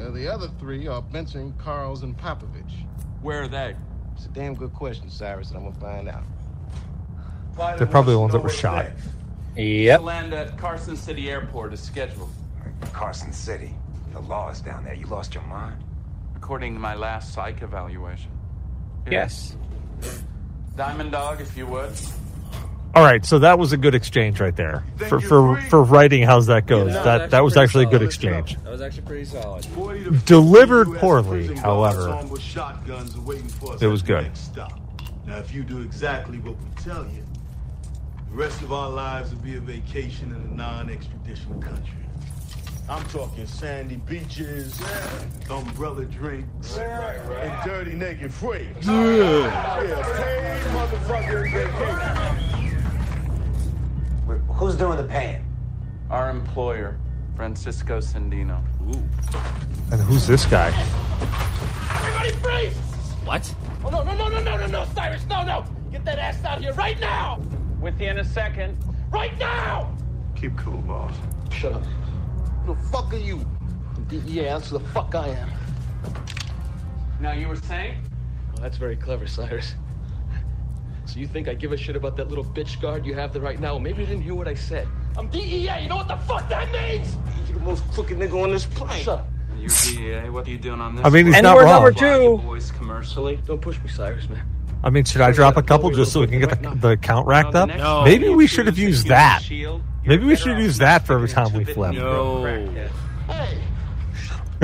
Uh, 0.00 0.10
the 0.10 0.26
other 0.28 0.48
three 0.58 0.86
are 0.88 1.00
Benson, 1.00 1.54
Carls, 1.58 2.02
and 2.02 2.16
Popovich. 2.18 2.84
Where 3.22 3.44
are 3.44 3.48
they? 3.48 3.76
It's 4.14 4.26
a 4.26 4.28
damn 4.28 4.54
good 4.54 4.72
question, 4.72 5.10
Cyrus, 5.10 5.50
and 5.50 5.58
I'm 5.58 5.64
gonna 5.64 5.80
find 5.80 6.08
out. 6.08 6.24
They're 7.78 7.86
probably 7.86 8.14
the 8.14 8.20
ones 8.20 8.32
that 8.32 8.42
were 8.42 8.50
shot. 8.50 8.90
Yep. 9.56 10.00
To 10.00 10.04
land 10.04 10.34
at 10.34 10.58
Carson 10.58 10.96
City 10.96 11.30
Airport 11.30 11.72
is 11.72 11.80
scheduled. 11.80 12.30
Carson 12.92 13.32
City. 13.32 13.74
The 14.12 14.20
law 14.20 14.50
is 14.50 14.60
down 14.60 14.84
there. 14.84 14.94
You 14.94 15.06
lost 15.06 15.34
your 15.34 15.44
mind. 15.44 15.82
According 16.34 16.74
to 16.74 16.80
my 16.80 16.94
last 16.94 17.32
psych 17.32 17.62
evaluation. 17.62 18.30
Yes. 19.10 19.56
Diamond 20.76 21.12
Dog, 21.12 21.40
if 21.40 21.56
you 21.56 21.66
would. 21.66 21.92
All 22.96 23.02
right, 23.02 23.26
so 23.26 23.38
that 23.40 23.58
was 23.58 23.74
a 23.74 23.76
good 23.76 23.94
exchange 23.94 24.40
right 24.40 24.56
there 24.56 24.82
for 25.08 25.20
for 25.20 25.60
for 25.68 25.82
writing. 25.82 26.22
How's 26.22 26.46
that 26.46 26.66
goes? 26.66 26.94
that 26.94 27.30
that 27.30 27.44
was 27.44 27.54
actually 27.58 27.84
a 27.84 27.88
good 27.88 28.00
exchange. 28.00 28.56
That 28.62 28.70
was 28.70 28.80
actually 28.80 29.02
pretty 29.02 29.26
solid. 29.26 30.24
Delivered 30.24 30.94
poorly, 30.94 31.54
however. 31.56 32.08
Armed 32.08 32.30
with 32.30 32.40
shotguns 32.40 33.14
and 33.14 33.26
waiting 33.26 33.48
for 33.48 33.74
us 33.74 33.82
It 33.82 33.88
was 33.88 34.00
good. 34.00 34.30
Now, 35.26 35.36
if 35.36 35.52
you 35.52 35.62
do 35.62 35.82
exactly 35.82 36.38
what 36.38 36.56
we 36.56 36.82
tell 36.82 37.04
you, 37.04 37.22
the 38.30 38.34
rest 38.34 38.62
of 38.62 38.72
our 38.72 38.88
lives 38.88 39.30
will 39.30 39.42
be 39.42 39.56
a 39.56 39.60
vacation 39.60 40.30
in 40.30 40.52
a 40.52 40.54
non-extradition 40.54 41.60
country. 41.60 41.98
I'm 42.88 43.04
talking 43.08 43.46
sandy 43.46 43.96
beaches, 43.96 44.80
umbrella 45.50 46.06
drinks, 46.06 46.78
and 46.78 47.64
dirty 47.64 47.92
naked 47.92 48.32
freaks. 48.32 48.86
Yeah, 48.86 50.02
paid 50.16 50.62
motherfucking 50.72 51.52
vacation. 51.52 52.85
Who's 54.26 54.74
doing 54.74 54.96
the 54.96 55.04
paying? 55.04 55.44
Our 56.10 56.30
employer, 56.30 56.98
Francisco 57.36 58.00
Sandino. 58.00 58.60
Ooh. 58.82 59.08
And 59.92 60.00
who's 60.00 60.26
this 60.26 60.44
guy? 60.46 60.68
Everybody 61.90 62.32
freeze! 62.42 62.76
What? 63.24 63.54
Oh, 63.84 63.90
no, 63.90 64.02
no, 64.02 64.14
no, 64.14 64.28
no, 64.28 64.42
no, 64.42 64.56
no, 64.56 64.66
no, 64.66 64.84
Cyrus, 64.94 65.24
no, 65.26 65.44
no! 65.44 65.64
Get 65.92 66.04
that 66.04 66.18
ass 66.18 66.44
out 66.44 66.60
here 66.60 66.72
right 66.72 66.98
now! 66.98 67.40
With 67.80 68.00
you 68.00 68.08
in 68.08 68.18
a 68.18 68.24
second. 68.24 68.76
Right 69.10 69.38
now! 69.38 69.96
Keep 70.34 70.56
cool, 70.56 70.78
boss. 70.78 71.14
Shut 71.52 71.74
up. 71.74 71.84
Who 72.64 72.74
the 72.74 72.80
fuck 72.88 73.12
are 73.12 73.18
you? 73.18 73.46
DEA, 74.08 74.48
answer 74.48 74.78
the 74.78 74.84
fuck 74.88 75.14
I 75.14 75.28
am. 75.28 75.50
Now, 77.20 77.32
you 77.32 77.48
were 77.48 77.56
saying? 77.56 78.02
Well, 78.52 78.62
that's 78.62 78.76
very 78.76 78.96
clever, 78.96 79.26
Cyrus. 79.26 79.74
So 81.06 81.20
you 81.20 81.26
think 81.28 81.48
I 81.48 81.54
give 81.54 81.72
a 81.72 81.76
shit 81.76 81.94
about 81.94 82.16
that 82.16 82.28
little 82.28 82.44
bitch 82.44 82.80
guard 82.80 83.06
you 83.06 83.14
have 83.14 83.32
there 83.32 83.40
right 83.40 83.60
now? 83.60 83.72
Well, 83.74 83.80
maybe 83.80 84.02
you 84.02 84.06
didn't 84.06 84.22
hear 84.22 84.34
what 84.34 84.48
I 84.48 84.54
said. 84.54 84.88
I'm 85.16 85.28
DEA, 85.28 85.82
you 85.82 85.88
know 85.88 85.96
what 85.96 86.08
the 86.08 86.16
fuck 86.16 86.48
that 86.48 86.70
means? 86.72 87.16
You're 87.48 87.58
the 87.58 87.64
most 87.64 87.84
crooked 87.92 88.18
nigga 88.18 88.42
on 88.42 88.50
this 88.50 88.66
plane. 88.66 89.02
Shut 89.02 89.20
up. 89.20 89.28
You're 89.56 89.70
DEA, 89.70 90.30
what 90.30 90.46
are 90.46 90.50
you 90.50 90.58
doing 90.58 90.80
on 90.80 90.96
this? 90.96 91.06
I 91.06 91.10
mean, 91.10 91.26
he's 91.26 91.36
one? 91.36 91.44
not 91.44 91.50
N-word 91.58 91.64
wrong. 91.64 91.84
number 91.84 91.92
two. 91.92 92.38
Boys 92.44 92.70
commercially. 92.72 93.38
Don't 93.46 93.60
push 93.60 93.80
me, 93.82 93.88
Cyrus, 93.88 94.28
man. 94.28 94.44
I 94.82 94.90
mean, 94.90 95.04
should 95.04 95.20
I 95.20 95.32
drop 95.32 95.56
a 95.56 95.62
couple 95.62 95.90
just 95.90 96.12
so 96.12 96.20
we 96.20 96.26
can 96.26 96.40
get 96.40 96.62
the, 96.62 96.70
the 96.74 96.96
count 96.96 97.26
racked 97.26 97.54
up? 97.54 97.68
No. 97.68 98.04
Maybe 98.04 98.28
we 98.28 98.46
should 98.46 98.66
have 98.66 98.78
used 98.78 99.06
that. 99.08 99.42
Maybe 99.50 100.24
we 100.24 100.36
should 100.36 100.58
use 100.58 100.78
that 100.78 101.06
for 101.06 101.14
every 101.14 101.28
time 101.28 101.52
we 101.52 101.64
flip. 101.64 101.94
No. 101.94 102.44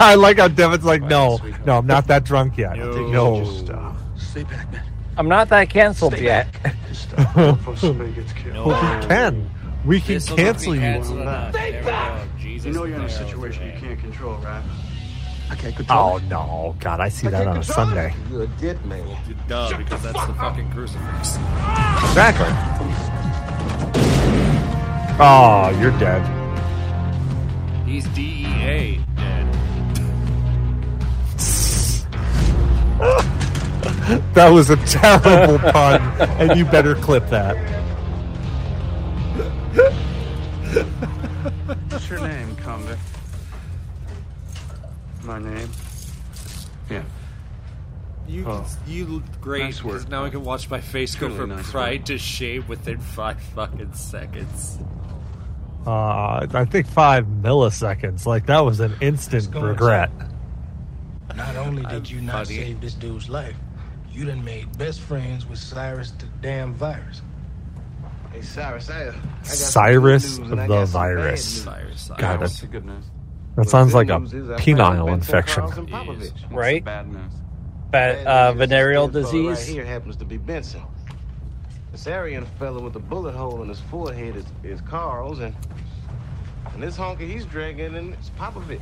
I 0.00 0.14
like 0.14 0.38
how 0.38 0.48
Devin's 0.48 0.84
like, 0.84 1.02
no, 1.02 1.38
no, 1.66 1.78
I'm 1.78 1.86
not 1.86 2.06
that 2.06 2.24
drunk 2.24 2.56
yet. 2.56 2.76
No. 2.76 3.10
No. 3.10 3.42
Uh, 3.42 3.94
stay 4.16 4.44
back, 4.44 4.70
man. 4.72 4.85
I'm 5.16 5.28
not 5.28 5.48
that 5.48 5.70
canceled 5.70 6.18
yet. 6.18 6.46
Before 7.34 7.76
somebody 7.76 8.12
gets 8.12 8.32
killed. 8.34 8.66
Well, 8.66 9.00
we 9.00 9.06
can. 9.06 9.50
We 9.84 10.00
can 10.00 10.14
This 10.14 10.28
will 10.28 10.36
cancel 10.36 10.74
you. 10.74 10.80
canceled 10.80 11.20
enough. 11.20 11.54
Stay 11.54 11.82
back! 11.82 12.28
Jesus 12.38 12.66
You 12.66 12.72
know 12.72 12.84
you're 12.84 12.98
in 12.98 13.04
a 13.04 13.08
situation 13.08 13.66
you 13.66 13.80
can't 13.80 13.98
control, 13.98 14.34
right? 14.38 14.62
I 15.48 15.54
can't 15.54 15.74
oh, 15.74 15.76
control 15.76 15.98
Oh 16.00 16.18
no, 16.28 16.76
God! 16.80 17.00
I 17.00 17.08
see 17.08 17.28
that 17.28 17.46
on 17.46 17.56
a 17.56 17.62
Sunday. 17.62 18.12
You're 18.30 18.42
a 18.42 18.46
dead 18.48 18.84
man. 18.84 19.06
Duh, 19.48 19.76
because 19.78 20.02
that's 20.02 20.26
the 20.26 20.34
fucking 20.34 20.70
crucifix. 20.72 21.36
Exactly. 22.08 22.52
Oh, 25.18 25.74
you're 25.80 25.96
dead. 25.98 26.22
He's 27.86 28.06
DEA 28.08 29.00
dead. 29.16 29.46
That 34.34 34.50
was 34.50 34.70
a 34.70 34.76
terrible 34.76 35.58
pun, 35.72 36.00
and 36.40 36.56
you 36.58 36.64
better 36.64 36.94
clip 36.94 37.26
that. 37.30 37.56
What's 41.90 42.08
your 42.08 42.20
name, 42.20 42.54
convict? 42.56 43.00
My 45.24 45.38
name? 45.38 45.68
Yeah. 46.90 47.02
You 48.28 48.44
Oh. 48.46 48.66
you 48.86 49.06
look 49.06 49.22
great 49.40 49.64
Nice 49.64 49.82
work, 49.84 50.08
now 50.08 50.24
I 50.24 50.30
can 50.30 50.44
watch 50.44 50.68
my 50.70 50.80
face 50.80 51.14
go 51.14 51.26
Truly 51.26 51.40
from 51.40 51.50
nice 51.50 51.70
pride 51.70 52.06
to 52.06 52.18
shame 52.18 52.64
within 52.68 52.98
five 52.98 53.40
fucking 53.54 53.94
seconds. 53.94 54.78
Uh, 55.86 56.46
I 56.52 56.64
think 56.64 56.88
five 56.88 57.26
milliseconds. 57.26 58.26
Like 58.26 58.46
that 58.46 58.64
was 58.64 58.80
an 58.80 58.94
instant 59.00 59.54
regret. 59.54 60.10
Not 61.36 61.56
only 61.56 61.82
did 61.82 61.92
I'm 61.92 62.04
you 62.06 62.20
not 62.20 62.46
funny. 62.46 62.56
save 62.58 62.80
this 62.80 62.94
dude's 62.94 63.28
life, 63.28 63.54
you 64.16 64.24
done 64.24 64.42
made 64.42 64.76
best 64.78 65.00
friends 65.00 65.44
with 65.46 65.58
Cyrus 65.58 66.12
the 66.12 66.26
damn 66.40 66.72
virus. 66.72 67.20
Hey, 68.32 68.40
Cyrus, 68.40 68.88
I, 68.88 69.08
I 69.08 69.12
got 69.12 69.46
Cyrus 69.46 70.38
news 70.38 70.50
and 70.50 70.60
I 70.60 70.66
the 70.66 70.74
got 70.74 70.88
virus. 70.88 71.54
news. 71.56 71.64
Cyrus, 71.64 72.08
God, 72.08 72.18
Cyrus. 72.20 72.40
that's, 72.60 72.72
good 72.72 72.84
news? 72.86 73.04
that 73.56 73.68
sounds 73.68 73.92
like 73.92 74.08
a 74.08 74.18
news 74.18 74.32
is 74.32 74.48
I 74.50 74.56
penile 74.56 75.12
infection. 75.12 75.62
Carlson 75.68 75.86
Right? 76.50 76.82
the 76.82 76.90
bad 76.90 77.12
news? 77.12 77.32
Ba- 77.90 77.98
uh, 78.26 78.52
news 78.52 78.54
is 78.54 78.58
this 78.58 78.68
venereal 78.68 79.08
disease. 79.08 79.58
Right 79.58 79.68
here 79.68 79.84
happens 79.84 80.16
to 80.16 80.24
be 80.24 80.38
Benson. 80.38 80.82
This 81.92 82.06
Aryan 82.06 82.46
fella 82.58 82.80
with 82.80 82.94
the 82.94 82.98
bullet 83.00 83.34
hole 83.34 83.62
in 83.62 83.68
his 83.68 83.80
forehead 83.80 84.36
is, 84.36 84.44
is 84.62 84.80
Carl's, 84.80 85.40
and 85.40 85.54
and 86.72 86.82
this 86.82 86.96
honky 86.96 87.30
he's 87.30 87.44
dragging 87.44 87.94
in 87.94 88.14
is 88.14 88.30
Popovich. 88.38 88.80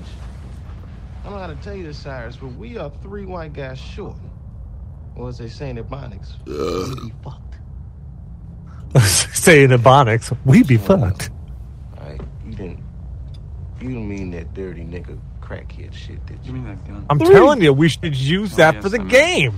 I 1.21 1.25
don't 1.25 1.33
know 1.35 1.39
how 1.39 1.47
to 1.49 1.57
tell 1.57 1.75
you 1.75 1.85
this, 1.85 1.99
Cyrus, 1.99 2.37
but 2.37 2.49
we 2.55 2.77
are 2.79 2.91
three 3.03 3.25
white 3.25 3.53
guys 3.53 3.79
short. 3.79 4.17
Or 5.17 5.29
as 5.29 5.39
they 5.39 5.49
say 5.49 5.71
in 5.71 5.77
Ebonics, 5.77 6.35
we 6.47 7.09
be 7.09 7.15
fucked. 7.23 7.41
Saying 9.37 9.71
Ebonics, 9.71 10.37
we 10.45 10.63
be 10.63 10.77
fucked. 10.77 11.31
All 11.99 12.07
right, 12.09 12.21
you 12.45 12.53
didn't. 12.53 12.83
You 13.81 13.89
didn't 13.89 14.09
mean 14.09 14.31
that 14.33 14.55
dirty 14.55 14.83
nigga 14.83 15.19
crackhead 15.41 15.93
shit, 15.93 16.25
did 16.27 16.39
you? 16.43 16.47
You 16.47 16.53
mean 16.55 16.65
that 16.65 16.87
gun? 16.87 17.05
I'm 17.11 17.19
telling 17.19 17.61
you, 17.63 17.73
we 17.73 17.89
should 17.89 18.17
use 18.17 18.55
Oh, 18.55 18.57
that 18.57 18.75
yes, 18.75 18.83
for 18.83 18.89
the 18.89 18.97
I 18.99 19.01
mean- 19.01 19.09
game. 19.09 19.55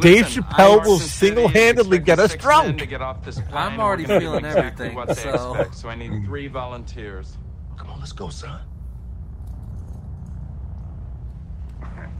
Dave 0.00 0.24
Listen, 0.24 0.42
Chappelle 0.42 0.80
I'm 0.80 0.84
will 0.86 0.92
Arson 0.94 1.06
City 1.08 1.28
and 1.30 1.36
single-handedly 1.52 1.98
get 2.00 2.18
us 2.18 2.34
drunk. 2.34 2.78
To 2.78 2.86
get 2.86 3.00
off 3.00 3.24
this 3.24 3.36
plane, 3.36 3.48
I'm 3.54 3.78
already 3.78 4.02
we're 4.02 4.08
gonna 4.08 4.20
do 4.20 4.24
feeling 4.26 4.44
exactly 4.44 4.86
everything, 4.86 4.96
What 4.96 5.08
they 5.08 5.14
so- 5.14 5.54
expect. 5.54 5.74
So 5.76 5.88
I 5.88 5.94
need 5.94 6.24
three 6.24 6.48
volunteers. 6.48 7.38
Come 7.76 7.90
on, 7.90 8.00
let's 8.00 8.10
go, 8.10 8.28
son. 8.28 8.60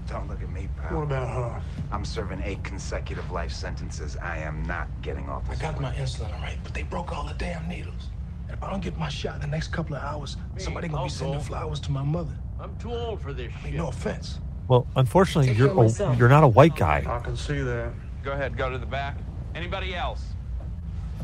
Don't 0.09 0.29
look 0.29 0.43
at 0.43 0.51
me, 0.51 0.69
pal. 0.81 0.97
What 0.99 1.03
about 1.05 1.29
her? 1.29 1.63
I'm 1.91 2.05
serving 2.05 2.43
eight 2.45 2.63
consecutive 2.63 3.31
life 3.31 3.53
sentences. 3.53 4.17
I 4.19 4.39
am 4.39 4.63
not 4.65 4.87
getting 5.03 5.29
off 5.29 5.45
I 5.51 5.55
got 5.57 5.77
plane. 5.77 5.93
my 5.93 5.95
insulin 5.99 6.33
all 6.35 6.41
right, 6.43 6.59
but 6.63 6.75
they 6.75 6.83
broke 6.83 7.13
all 7.17 7.27
the 7.27 7.35
damn 7.35 7.67
needles. 7.69 8.09
And 8.49 8.57
if 8.57 8.63
I 8.63 8.71
don't 8.71 8.83
get 8.83 8.99
my 8.99 9.09
shot 9.09 9.37
in 9.37 9.41
the 9.41 9.47
next 9.47 9.69
couple 9.73 9.97
of 9.97 10.03
hours, 10.03 10.37
somebody 10.59 10.89
gonna 10.89 10.99
I'll 11.01 11.05
be 11.07 11.11
sending 11.11 11.39
go. 11.39 11.43
flowers 11.45 11.81
to 11.81 11.91
my 11.91 12.03
mother. 12.03 12.33
I'm 12.61 12.77
too 12.79 12.93
old 12.93 13.21
for 13.23 13.33
this 13.33 13.51
I 13.61 13.65
mean, 13.65 13.73
shit. 13.73 13.75
no 13.81 13.89
offense. 13.89 14.41
Well, 14.69 14.87
unfortunately, 14.97 15.49
Take 15.49 15.59
you're 15.59 15.69
care 15.69 15.77
of 15.79 15.83
myself. 15.85 16.19
you're 16.19 16.29
not 16.29 16.45
a 16.45 16.49
white 16.49 16.77
guy. 16.77 17.05
I 17.07 17.19
can 17.21 17.37
see 17.37 17.61
that. 17.63 17.93
Go 18.23 18.33
ahead, 18.33 18.57
go 18.57 18.71
to 18.71 18.79
the 18.79 18.87
back. 18.87 19.17
Anybody 19.55 19.95
else? 19.95 20.23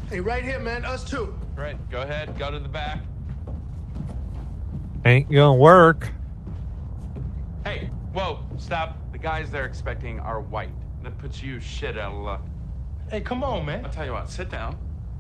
Hey, 0.09 0.21
right 0.21 0.43
here, 0.43 0.59
man. 0.59 0.85
Us 0.85 1.05
too. 1.05 1.39
Right. 1.55 1.77
Go 1.91 2.01
ahead, 2.03 2.39
go 2.39 2.51
to 2.51 2.59
the 2.59 2.69
back. 2.69 3.01
Ain't 5.05 5.31
gonna 5.31 5.55
work. 5.55 6.11
Hey, 7.65 7.91
whoa, 8.13 8.41
stop. 8.59 8.97
The 9.13 9.19
guys 9.19 9.51
they're 9.51 9.67
expecting 9.67 10.21
are 10.21 10.41
white. 10.41 10.71
That 11.03 11.17
puts 11.19 11.43
you 11.43 11.61
shit 11.61 11.97
out 11.99 12.13
of 12.13 12.23
luck. 12.23 12.43
Hey, 13.11 13.21
come 13.21 13.43
on, 13.43 13.65
man. 13.65 13.85
I'll 13.85 13.91
tell 13.91 14.05
you 14.07 14.13
what, 14.13 14.29
sit 14.31 14.51
down. 14.51 14.77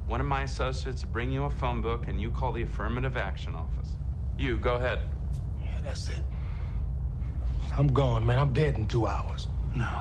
One 0.07 0.20
of 0.20 0.26
my 0.26 0.43
associates 0.43 1.05
will 1.05 1.12
bring 1.12 1.30
you 1.30 1.45
a 1.45 1.51
phone 1.51 1.80
book 1.80 2.09
and 2.09 2.20
you 2.20 2.30
call 2.30 2.53
the 2.53 2.62
affirmative 2.62 3.16
action 3.16 3.55
office. 3.55 3.97
You, 4.38 4.57
go 4.57 4.76
ahead. 4.76 5.01
Yeah, 5.62 5.68
that's 5.84 6.09
it. 6.09 6.22
I'm 7.78 7.88
gone, 7.88 8.26
man. 8.26 8.38
I'm 8.38 8.53
dead 8.53 8.76
in 8.76 8.86
two 8.86 9.07
hours. 9.07 9.49
No. 9.74 10.01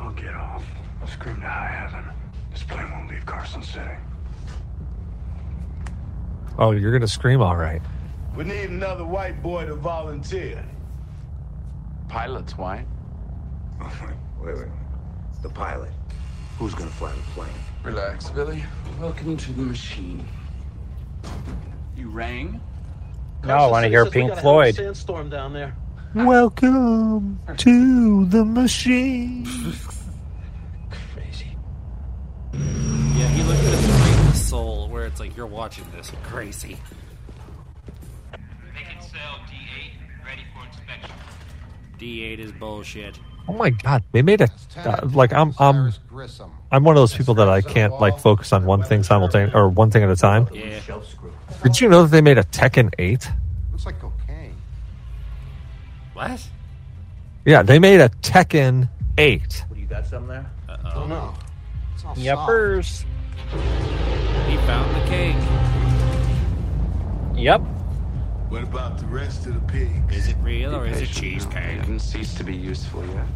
I'll 0.00 0.12
get 0.12 0.34
off. 0.34 0.64
I'll 1.00 1.06
scream 1.06 1.36
to 1.36 1.48
high 1.48 1.68
heaven. 1.68 2.04
This 2.50 2.62
plane 2.62 2.90
won't 2.90 3.10
leave 3.10 3.24
Carson 3.24 3.62
City. 3.62 3.90
Oh, 6.58 6.72
you're 6.72 6.92
gonna 6.92 7.06
scream, 7.06 7.42
all 7.42 7.56
right. 7.56 7.82
We 8.34 8.44
need 8.44 8.70
another 8.70 9.04
white 9.04 9.42
boy 9.42 9.66
to 9.66 9.74
volunteer. 9.74 10.64
Pilot's 12.08 12.56
white. 12.56 12.86
Wait, 14.40 14.56
wait. 14.56 14.68
The 15.42 15.48
pilot. 15.48 15.90
Who's 16.58 16.74
gonna 16.74 16.90
fly 16.90 17.12
the 17.12 17.20
plane? 17.32 17.48
Relax, 17.82 18.30
Billy. 18.30 18.62
Welcome 19.00 19.36
to 19.36 19.52
the 19.52 19.62
machine. 19.62 20.26
You 21.96 22.08
rang? 22.10 22.60
No, 23.44 23.54
I 23.56 23.66
want 23.70 23.84
to 23.84 23.88
hear 23.88 24.06
Pink 24.06 24.32
Floyd. 24.36 24.76
Sandstorm 24.76 25.30
down 25.30 25.52
there. 25.52 25.76
Welcome 26.14 27.40
to 27.56 28.26
the 28.26 28.44
machine. 28.44 29.44
Crazy. 31.12 31.56
Yeah, 32.52 33.28
he 33.28 33.42
looked 33.42 33.60
at 33.60 33.74
it 33.74 33.88
like 33.88 34.32
the 34.32 34.38
soul, 34.38 34.88
where 34.88 35.06
it's 35.06 35.18
like 35.20 35.36
you're 35.36 35.46
watching 35.46 35.84
this 35.94 36.12
crazy. 36.22 36.78
D8 41.98 42.38
is 42.38 42.52
bullshit. 42.52 43.18
Oh 43.48 43.52
my 43.52 43.70
god, 43.70 44.02
they 44.12 44.22
made 44.22 44.40
a 44.40 44.48
uh, 44.76 45.08
like 45.12 45.32
I'm 45.32 45.54
I'm 45.58 45.92
I'm 46.72 46.84
one 46.84 46.96
of 46.96 47.00
those 47.00 47.14
people 47.14 47.34
that 47.34 47.48
I 47.48 47.60
can't 47.60 47.92
like 48.00 48.18
focus 48.18 48.52
on 48.52 48.66
one 48.66 48.82
thing 48.82 49.02
simultaneously 49.02 49.58
or 49.58 49.68
one 49.68 49.90
thing 49.90 50.02
at 50.02 50.10
a 50.10 50.16
time. 50.16 50.48
Yeah. 50.52 50.80
Did 51.62 51.80
you 51.80 51.88
know 51.88 52.02
that 52.02 52.10
they 52.10 52.20
made 52.20 52.38
a 52.38 52.42
Tekken 52.44 52.92
8? 52.98 53.30
Looks 53.70 53.86
like 53.86 54.00
cocaine. 54.00 54.56
What? 56.12 56.48
Yeah, 57.44 57.62
they 57.62 57.78
made 57.78 58.00
a 58.00 58.08
Tekken 58.08 58.88
8. 59.16 59.64
What, 59.68 59.74
do 59.74 59.80
you 59.80 59.86
got 59.86 60.06
some 60.06 60.26
there? 60.26 60.50
Oh 60.68 61.06
no. 61.06 61.34
It's 61.94 62.04
all 62.04 62.16
soft. 62.16 63.04
He 64.48 64.56
found 64.58 64.94
the 64.94 65.08
cake. 65.08 65.36
Yep. 67.36 67.62
What 68.48 68.62
about 68.62 68.98
the 68.98 69.06
rest 69.06 69.46
of 69.46 69.54
the 69.54 69.72
pigs? 69.72 70.16
Is 70.16 70.28
it 70.28 70.36
real 70.40 70.74
or 70.74 70.86
is 70.86 71.00
it 71.00 71.08
cheesecake? 71.08 71.78
It 71.78 71.80
didn't 71.82 71.98
cease 71.98 72.34
to 72.34 72.44
be 72.44 72.54
useful 72.54 73.04
yet. 73.06 73.26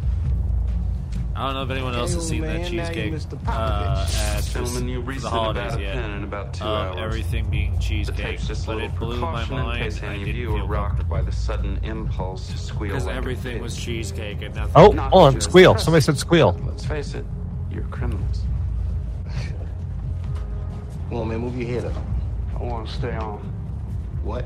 I 1.35 1.45
don't 1.47 1.53
know 1.55 1.63
if 1.63 1.69
anyone 1.69 1.95
else 1.95 2.13
has 2.13 2.27
seen 2.27 2.41
that 2.41 2.67
cheesecake 2.67 3.13
uh, 3.13 3.17
Popovich. 3.17 3.47
ad 3.47 4.37
this, 4.39 4.53
Gentlemen, 4.53 4.89
you 4.89 5.01
for 5.01 5.07
reached 5.07 5.21
the 5.21 5.27
it 5.27 5.31
about 5.31 5.55
holidays 5.55 5.79
yet. 5.79 5.93
pen 5.95 6.11
in 6.11 6.23
about 6.23 6.53
two 6.53 6.63
of 6.65 6.97
hours. 6.97 6.99
everything 6.99 7.49
being 7.49 7.79
cheesecake, 7.79 8.39
just 8.41 8.63
a 8.65 8.67
but 8.67 8.81
it 8.81 8.95
blew 8.97 9.17
my 9.17 9.39
precaution 9.45 9.57
in 9.57 9.63
mind. 9.63 9.83
case 9.83 9.97
and 10.01 10.05
I 10.05 10.13
any 10.13 10.21
of 10.21 10.25
didn't 10.27 10.41
you 10.41 10.55
feel 10.57 10.67
rocked 10.67 11.07
by 11.09 11.21
the 11.21 11.31
sudden 11.31 11.79
impulse 11.83 12.47
to 12.51 12.57
squeal 12.57 12.89
because 12.91 13.05
like 13.05 13.15
everything 13.15 13.61
was 13.61 13.77
cheesecake 13.77 14.41
and 14.41 14.55
nothing. 14.55 14.73
Oh, 14.75 14.91
hold 14.91 14.99
on, 15.35 15.41
squeal. 15.41 15.77
Somebody 15.77 16.01
said 16.01 16.17
squeal. 16.17 16.59
Let's 16.65 16.85
face 16.85 17.13
it, 17.15 17.25
you're 17.71 17.83
criminals. 17.85 18.41
Come 21.09 21.17
on, 21.17 21.27
man. 21.29 21.39
Move 21.39 21.57
your 21.57 21.67
head 21.69 21.85
up. 21.85 22.03
I 22.59 22.63
want 22.63 22.87
to 22.87 22.93
stay 22.93 23.15
on. 23.15 23.39
What? 24.23 24.45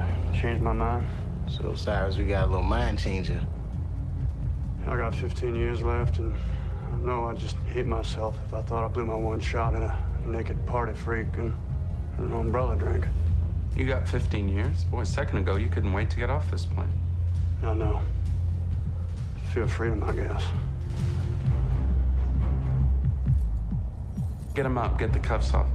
I 0.00 0.36
changed 0.36 0.62
my 0.62 0.72
mind. 0.72 1.06
So, 1.48 1.74
Cyrus, 1.74 2.16
we 2.16 2.24
got 2.24 2.44
a 2.44 2.46
little 2.46 2.62
mind 2.62 2.98
changer. 2.98 3.40
I 4.86 4.96
got 4.96 5.14
15 5.14 5.54
years 5.54 5.82
left, 5.82 6.18
and 6.18 6.34
I 6.92 6.96
know 6.98 7.24
I 7.24 7.34
just 7.34 7.56
hate 7.72 7.86
myself 7.86 8.36
if 8.46 8.54
I 8.54 8.62
thought 8.62 8.84
I 8.84 8.88
blew 8.88 9.04
my 9.04 9.14
one 9.14 9.40
shot 9.40 9.74
at 9.74 9.82
a 9.82 9.96
naked 10.26 10.64
party 10.66 10.92
freak 10.92 11.26
and 11.36 11.54
an 12.18 12.32
umbrella 12.32 12.76
drink. 12.76 13.06
You 13.76 13.86
got 13.86 14.08
15 14.08 14.48
years? 14.48 14.84
Boy, 14.84 15.00
a 15.00 15.06
second 15.06 15.38
ago, 15.38 15.56
you 15.56 15.68
couldn't 15.68 15.92
wait 15.92 16.10
to 16.10 16.16
get 16.16 16.30
off 16.30 16.50
this 16.50 16.64
plane. 16.64 16.92
I 17.62 17.74
know. 17.74 18.00
Feel 19.52 19.68
freedom, 19.68 20.02
I 20.04 20.12
guess. 20.12 20.42
Get 24.54 24.66
him 24.66 24.78
up, 24.78 24.98
get 24.98 25.12
the 25.12 25.18
cuffs 25.18 25.54
off. 25.54 25.66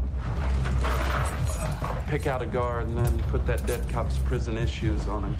Pick 2.07 2.25
out 2.27 2.41
a 2.41 2.45
guard 2.45 2.87
and 2.87 2.97
then 2.97 3.19
put 3.23 3.45
that 3.47 3.65
dead 3.67 3.87
cop's 3.89 4.17
prison 4.19 4.57
issues 4.57 5.07
on 5.07 5.23
him. 5.25 5.33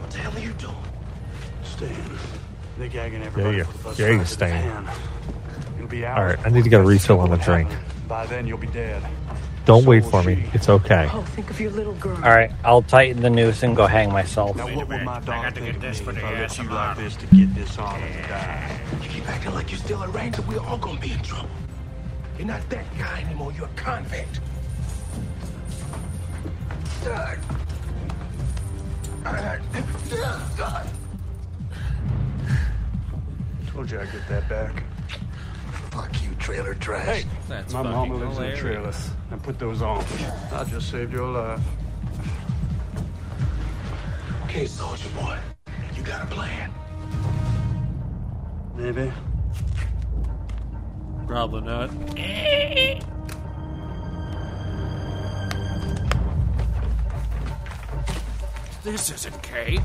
What 0.00 0.10
the 0.10 0.18
hell 0.18 0.32
are 0.36 0.38
you 0.40 0.52
doing? 0.52 0.74
Staying. 1.64 2.18
They're 2.78 2.88
gagging 2.88 3.20
Yeah, 3.20 3.26
everybody 3.26 3.56
you, 3.58 3.64
for 3.64 3.72
the 3.78 3.84
bus 3.84 3.98
yeah, 3.98 4.06
ride 4.06 4.12
you 4.12 4.18
to 4.18 4.24
the 4.24 4.28
staying. 4.30 4.62
pan. 4.70 4.88
It'll 5.76 5.88
be 5.88 6.04
All 6.04 6.12
hours 6.18 6.36
right, 6.36 6.46
I 6.46 6.50
need 6.50 6.64
to 6.64 6.70
get 6.70 6.80
a 6.80 6.84
refill 6.84 7.20
on 7.20 7.30
the 7.30 7.38
drink. 7.38 7.70
By 8.06 8.26
then, 8.26 8.46
you'll 8.46 8.58
be 8.58 8.66
dead. 8.66 9.02
Don't 9.64 9.84
wait 9.86 10.04
for 10.04 10.22
me. 10.22 10.48
It's 10.52 10.68
okay. 10.68 11.08
Oh, 11.12 11.22
think 11.22 11.50
of 11.50 11.58
your 11.60 11.72
little 11.72 11.94
girl. 11.94 12.16
All 12.16 12.30
right, 12.30 12.52
I'll 12.62 12.82
tighten 12.82 13.22
the 13.22 13.30
noose 13.30 13.62
and 13.64 13.74
go 13.74 13.86
hang 13.86 14.12
myself. 14.12 14.56
Now, 14.56 14.66
what 14.76 14.86
would 14.88 15.02
my 15.02 15.16
I 15.16 15.20
dog 15.20 15.26
got 15.26 15.54
to 15.56 15.60
get 15.62 15.74
of 15.76 15.80
this 15.80 15.98
me 16.00 16.04
for 16.04 16.10
if 16.10 16.16
the 16.16 16.22
I 16.26 16.40
let 16.40 16.58
you 16.58 16.64
ASMR. 16.64 16.70
like 16.70 16.96
this 16.98 17.16
to 17.16 17.26
get 17.34 17.54
this 17.54 17.78
on 17.78 18.00
and 18.00 18.28
die? 18.28 18.80
You 19.02 19.08
keep 19.08 19.28
acting 19.28 19.54
like 19.54 19.70
you're 19.70 19.78
still 19.80 20.02
a 20.02 20.08
ranger. 20.08 20.42
We're 20.42 20.60
all 20.60 20.78
gonna 20.78 21.00
be 21.00 21.12
in 21.12 21.20
trouble. 21.22 21.48
You're 22.38 22.46
not 22.46 22.68
that 22.70 22.84
guy 22.98 23.20
anymore. 23.22 23.52
You're 23.52 23.66
a 23.66 23.76
convict. 23.76 24.40
God. 27.04 27.38
God. 30.56 30.86
Told 33.68 33.90
you 33.90 34.00
I'd 34.00 34.12
get 34.12 34.28
that 34.28 34.48
back. 34.48 34.82
Fuck 35.90 36.22
you, 36.22 36.30
trailer 36.38 36.74
trash. 36.74 37.22
Hey, 37.22 37.24
That's 37.48 37.72
my 37.72 37.82
fucking 37.82 37.96
mama 37.96 38.14
lives 38.16 38.38
in 38.38 38.44
a 38.44 38.56
hilarious. 38.56 38.60
trailer. 38.60 38.92
And 39.30 39.42
put 39.42 39.58
those 39.58 39.82
on. 39.82 40.04
I 40.52 40.64
just 40.64 40.90
saved 40.90 41.12
your 41.12 41.28
life. 41.28 41.60
Okay, 44.44 44.66
soldier 44.66 45.08
boy. 45.10 45.38
You 45.94 46.02
got 46.02 46.22
a 46.22 46.26
plan. 46.26 46.70
Maybe. 48.76 49.10
Probably 51.26 51.60
not. 51.62 51.90
This 58.84 59.10
isn't 59.10 59.42
cake. 59.42 59.80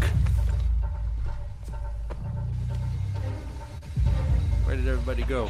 Where 4.65 4.75
did 4.75 4.87
everybody 4.87 5.23
go? 5.23 5.49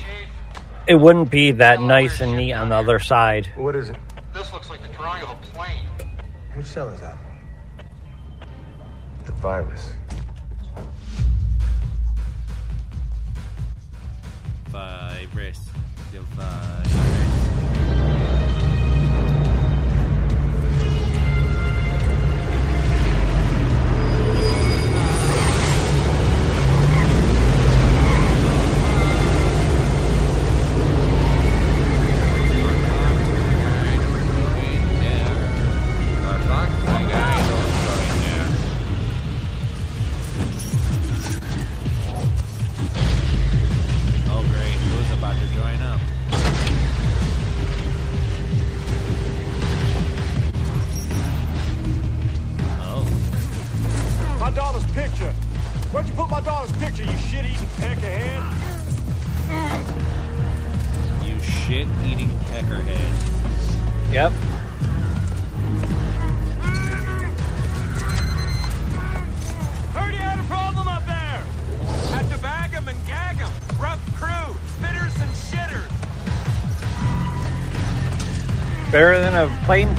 It 0.87 0.95
wouldn't 0.95 1.29
be 1.29 1.51
that 1.51 1.81
nice 1.81 2.21
and 2.21 2.37
neat 2.37 2.53
on 2.53 2.69
the 2.69 2.75
other 2.75 2.97
side. 2.97 3.47
What 3.55 3.75
is 3.75 3.89
it? 3.89 3.97
This 4.33 4.51
looks 4.53 4.69
like 4.69 4.81
the 4.81 4.87
drawing 4.87 5.21
of 5.23 5.31
a 5.31 5.35
plane. 5.47 5.85
Which 6.55 6.65
cell 6.65 6.87
is 6.89 7.01
that? 7.01 7.17
The 9.25 9.33
virus. 9.33 9.89
Virus. 14.69 15.70
The 16.12 16.20
uh, 16.20 16.24
virus. 16.84 17.20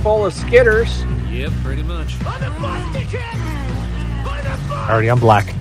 Full 0.02 0.26
of 0.26 0.34
skitters. 0.34 0.90
Yep, 1.32 1.52
pretty 1.62 1.82
much. 1.82 2.16
Already, 4.88 5.08
I'm 5.08 5.20
black. 5.20 5.54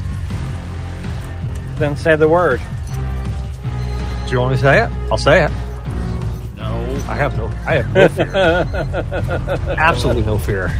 Then 1.75 1.95
say 1.95 2.15
the 2.15 2.27
word. 2.27 2.59
Do 4.25 4.31
you 4.31 4.39
want 4.39 4.51
me 4.51 4.57
to 4.57 4.61
say 4.61 4.83
it? 4.83 4.89
I'll 5.11 5.17
say 5.17 5.45
it. 5.45 5.51
No. 6.57 7.01
I 7.07 7.15
have 7.15 7.37
no. 7.37 7.47
I 7.65 7.81
have 7.81 7.93
no 7.93 8.07
fear. 8.07 8.35
Absolutely 9.77 10.23
no 10.23 10.37
fear. 10.37 10.75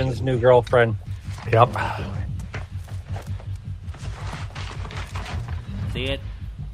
Kevin's 0.00 0.22
new 0.22 0.38
girlfriend. 0.38 0.96
Yep. 1.52 1.68
See 5.92 6.04
it? 6.04 6.20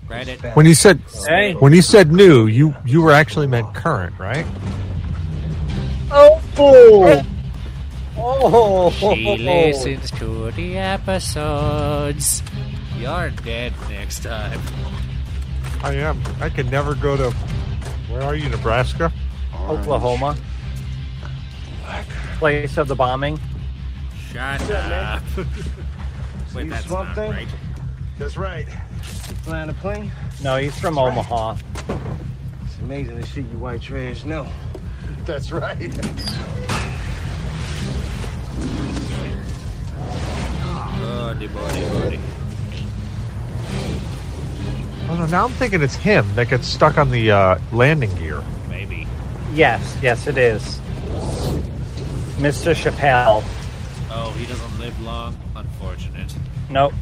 Read 0.09 0.29
it? 0.29 0.41
When 0.55 0.65
you 0.67 0.75
said 0.75 1.01
Hey. 1.27 1.55
when 1.55 1.73
you 1.73 1.83
said 1.83 2.13
new, 2.13 2.47
you 2.47 2.77
you 2.85 3.03
were 3.03 3.11
actually 3.11 3.49
meant 3.49 3.75
current, 3.75 4.17
right? 4.19 4.47
Oh. 6.13 6.41
Oh. 8.17 8.91
She 8.91 9.37
listens 9.39 10.11
to 10.13 10.53
the 10.53 10.79
episodes. 10.79 12.45
You're 12.97 13.31
dead 13.31 13.73
next 13.89 14.23
time. 14.23 14.61
I 15.83 15.95
am. 15.95 16.23
I 16.41 16.49
can 16.49 16.71
never 16.71 16.95
go 16.95 17.17
to. 17.17 17.31
Where 18.09 18.23
are 18.23 18.37
you, 18.37 18.49
Nebraska? 18.49 19.13
Oklahoma. 19.69 20.37
Place 22.39 22.77
of 22.77 22.89
the 22.89 22.95
bombing. 22.95 23.39
Shut 24.31 24.61
What's 24.61 24.71
up, 24.71 24.89
man? 24.91 25.03
up. 25.17 25.23
Wait, 26.55 26.65
You 26.65 26.71
that's 26.71 26.87
swamp 26.87 27.09
not 27.09 27.15
thing? 27.15 27.31
right. 27.33 27.49
That's 28.19 28.37
right. 28.37 28.67
You 28.69 29.35
flying 29.37 29.71
a 29.71 29.75
plane? 29.75 30.13
No, 30.43 30.57
he's 30.57 30.79
from 30.79 30.99
Omaha. 30.99 31.57
It's 32.65 32.79
amazing 32.81 33.19
the 33.21 33.27
shit 33.27 33.47
you 33.51 33.59
white 33.59 33.81
trash 33.83 34.25
know. 34.25 34.47
That's 35.25 35.51
right. 35.51 35.79
Buddy, 41.01 41.47
buddy, 41.49 41.81
buddy. 41.89 42.21
Oh 45.09 45.17
no! 45.19 45.27
Now 45.27 45.45
I'm 45.45 45.53
thinking 45.53 45.83
it's 45.83 45.95
him 45.95 46.27
that 46.35 46.49
gets 46.49 46.67
stuck 46.67 46.99
on 46.99 47.11
the 47.11 47.31
uh, 47.31 47.59
landing 47.73 48.15
gear. 48.17 48.43
Maybe. 48.69 49.07
Yes, 49.53 49.97
yes, 50.03 50.27
it 50.27 50.39
is. 50.39 50.81
Mr. 52.37 52.75
Chappelle. 52.75 53.43
Oh, 54.11 54.31
he 54.33 54.45
doesn't 54.45 54.79
live 54.79 55.01
long. 55.01 55.39
Unfortunate. 55.55 56.35
Nope. 56.69 56.93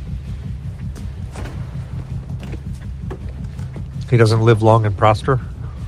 He 4.09 4.17
doesn't 4.17 4.43
live 4.43 4.63
long 4.63 4.87
and 4.87 4.97
prosper. 4.97 5.41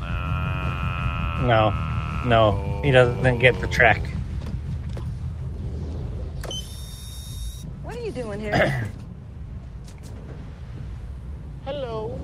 Uh, 0.02 1.42
no. 1.42 1.72
No. 2.26 2.80
He 2.82 2.90
doesn't 2.90 3.38
get 3.38 3.60
the 3.60 3.68
track. 3.68 4.02
What 7.84 7.94
are 7.94 8.00
you 8.00 8.10
doing 8.10 8.40
here? 8.40 8.52
Hello. 11.64 12.18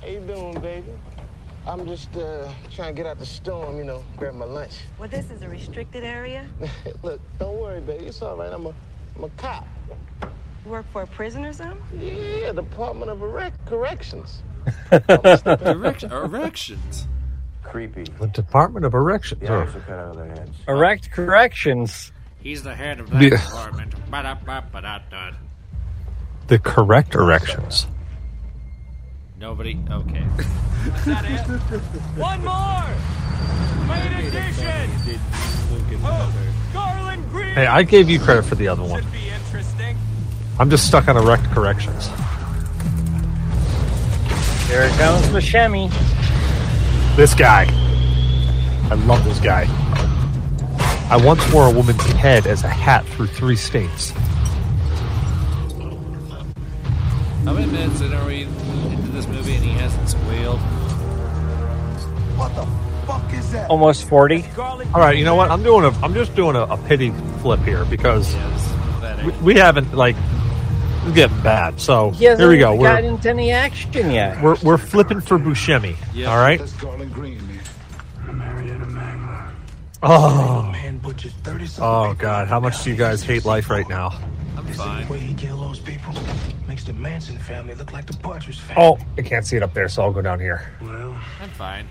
How 0.00 0.08
you 0.08 0.20
doing, 0.20 0.58
baby? 0.60 0.86
I'm 1.66 1.86
just 1.86 2.14
uh, 2.16 2.50
trying 2.74 2.94
to 2.94 3.02
get 3.02 3.06
out 3.06 3.18
the 3.18 3.26
storm, 3.26 3.76
you 3.76 3.84
know, 3.84 4.02
grab 4.16 4.34
my 4.34 4.44
lunch. 4.46 4.72
well, 4.98 5.08
this 5.08 5.30
is 5.30 5.42
a 5.42 5.48
restricted 5.48 6.04
area. 6.04 6.46
Look, 7.02 7.20
don't 7.38 7.58
worry, 7.58 7.80
baby. 7.80 8.06
It's 8.06 8.22
all 8.22 8.36
right. 8.36 8.52
I'm 8.52 8.66
a, 8.66 8.74
I'm 9.16 9.24
a 9.24 9.28
cop. 9.30 9.66
You 10.64 10.70
work 10.70 10.86
for 10.92 11.02
a 11.02 11.06
prison 11.06 11.44
or 11.44 11.52
something? 11.52 11.80
Yeah, 12.00 12.52
Department 12.52 13.10
of 13.10 13.22
Erect 13.22 13.64
Corrections. 13.66 14.42
Erect- 14.92 16.02
erections. 16.04 17.06
Creepy. 17.62 18.04
The 18.18 18.26
Department 18.28 18.84
of 18.84 18.94
Erections. 18.94 19.40
The 19.40 19.48
Oh. 19.54 19.60
eyes 19.62 19.74
are 19.76 19.80
cut 19.80 19.98
out 19.98 20.08
of 20.10 20.16
their 20.16 20.26
heads. 20.28 20.56
Erect 20.66 21.10
corrections. 21.10 22.12
He's 22.40 22.62
the 22.62 22.74
head 22.74 23.00
of 23.00 23.10
that 23.10 23.22
Yeah. 23.22 23.30
department. 23.30 23.94
The 26.46 26.58
correct 26.58 27.14
erections. 27.14 27.86
Nobody. 29.40 29.78
Okay. 29.90 30.18
Is 30.38 31.04
that 31.06 31.24
it? 31.24 31.40
One 32.18 32.44
more! 32.44 32.84
Main 33.88 34.26
edition! 34.26 34.90
Oh, 36.04 36.60
Garland 36.74 37.30
Greene! 37.30 37.54
Hey, 37.54 37.66
I 37.66 37.82
gave 37.82 38.10
you 38.10 38.20
credit 38.20 38.44
for 38.44 38.56
the 38.56 38.68
other 38.68 38.82
one. 38.82 39.02
Should 39.02 39.12
be 39.12 39.30
interesting. 39.30 39.96
I'm 40.58 40.68
just 40.68 40.86
stuck 40.86 41.08
on 41.08 41.16
erect 41.16 41.44
corrections. 41.52 42.08
Here 44.68 44.82
it 44.82 44.92
comes 44.98 45.26
Buscemi. 45.28 45.88
This 47.16 47.32
guy. 47.32 47.64
I 48.90 48.94
love 49.06 49.24
this 49.24 49.40
guy. 49.40 49.64
I 51.10 51.16
once 51.16 51.50
wore 51.50 51.66
a 51.66 51.72
woman's 51.72 52.02
head 52.12 52.46
as 52.46 52.62
a 52.62 52.68
hat 52.68 53.06
through 53.06 53.28
three 53.28 53.56
states. 53.56 54.10
How 57.40 57.54
many 57.54 57.72
minutes 57.72 58.02
in 58.02 58.12
are 58.12 58.26
we 58.26 58.42
into 58.42 58.99
this 59.20 59.28
movie 59.36 59.54
and 59.54 59.64
he 59.64 59.72
hasn't 59.72 60.08
squealed? 60.08 60.58
What 62.38 62.54
the 62.54 62.66
fuck 63.06 63.32
is 63.34 63.52
that? 63.52 63.68
Almost 63.68 64.08
40. 64.08 64.44
All 64.58 65.00
right, 65.00 65.16
you 65.16 65.24
know 65.24 65.34
what? 65.34 65.50
I'm 65.50 65.62
doing 65.62 65.84
a. 65.84 65.90
I'm 66.02 66.14
just 66.14 66.34
doing 66.34 66.56
a, 66.56 66.62
a 66.62 66.76
pity 66.76 67.10
flip 67.40 67.60
here 67.60 67.84
because 67.84 68.34
we, 69.24 69.32
we 69.42 69.54
haven't 69.56 69.94
like 69.94 70.16
it's 71.04 71.14
getting 71.14 71.40
bad. 71.42 71.80
So 71.80 72.10
He 72.12 72.24
hasn't 72.24 72.40
here 72.40 72.50
we 72.50 72.58
go. 72.58 72.80
gotten 72.80 73.04
We're 73.04 73.10
into 73.10 73.30
any 73.30 73.52
action 73.52 74.10
yet. 74.10 74.42
we're 74.42 74.56
we're 74.62 74.78
flipping 74.78 75.20
for 75.20 75.38
Buscemi. 75.38 75.96
All 76.30 76.36
right. 76.38 76.60
Oh. 80.02 80.70
Man 80.72 80.96
butchered 80.98 81.32
30 81.44 81.68
Oh 81.78 82.14
God, 82.14 82.48
how 82.48 82.58
much 82.58 82.82
do 82.84 82.90
you 82.90 82.96
guys 82.96 83.22
hate 83.22 83.44
life 83.44 83.68
right 83.68 83.86
now? 83.86 84.18
I'm 84.56 84.66
fine. 84.68 85.06
Way 86.92 87.10
he 87.10 87.12
killed 87.12 87.22
those 87.22 87.26
people 87.26 87.26
makes 87.26 87.26
the 87.26 87.32
Manson 87.32 87.38
family 87.38 87.74
look 87.74 87.92
like 87.92 88.06
the 88.06 88.16
Partridge 88.16 88.60
family. 88.60 88.82
Oh, 88.82 88.98
I 89.18 89.22
can't 89.22 89.46
see 89.46 89.56
it 89.56 89.62
up 89.62 89.74
there, 89.74 89.88
so 89.88 90.02
I'll 90.02 90.12
go 90.12 90.22
down 90.22 90.40
here. 90.40 90.72
Well, 90.80 91.16
I'm 91.40 91.50
fine. 91.50 91.88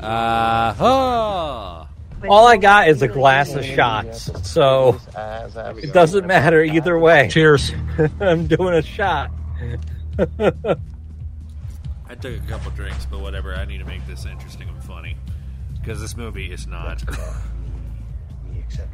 Uh, 0.00 0.74
oh. 0.80 1.88
All 2.28 2.46
I 2.46 2.56
got 2.56 2.88
is 2.88 3.02
a 3.02 3.08
glass 3.08 3.54
of 3.54 3.64
shots, 3.64 4.30
so 4.48 4.98
it 5.16 5.92
doesn't 5.92 6.26
matter 6.26 6.62
either 6.62 6.98
way. 6.98 7.28
Cheers. 7.30 7.72
I'm 8.20 8.46
doing 8.46 8.74
a 8.74 8.82
shot. 8.82 9.30
I 10.18 12.14
took 12.14 12.36
a 12.36 12.46
couple 12.48 12.70
drinks, 12.70 13.04
but 13.04 13.20
whatever. 13.20 13.54
I 13.54 13.66
need 13.66 13.78
to 13.78 13.84
make 13.84 14.06
this 14.06 14.24
interesting 14.24 14.68
and 14.68 14.82
funny 14.84 15.16
because 15.80 16.00
this 16.00 16.16
movie 16.16 16.50
is 16.50 16.66
not. 16.66 17.02
etc. 17.02 18.88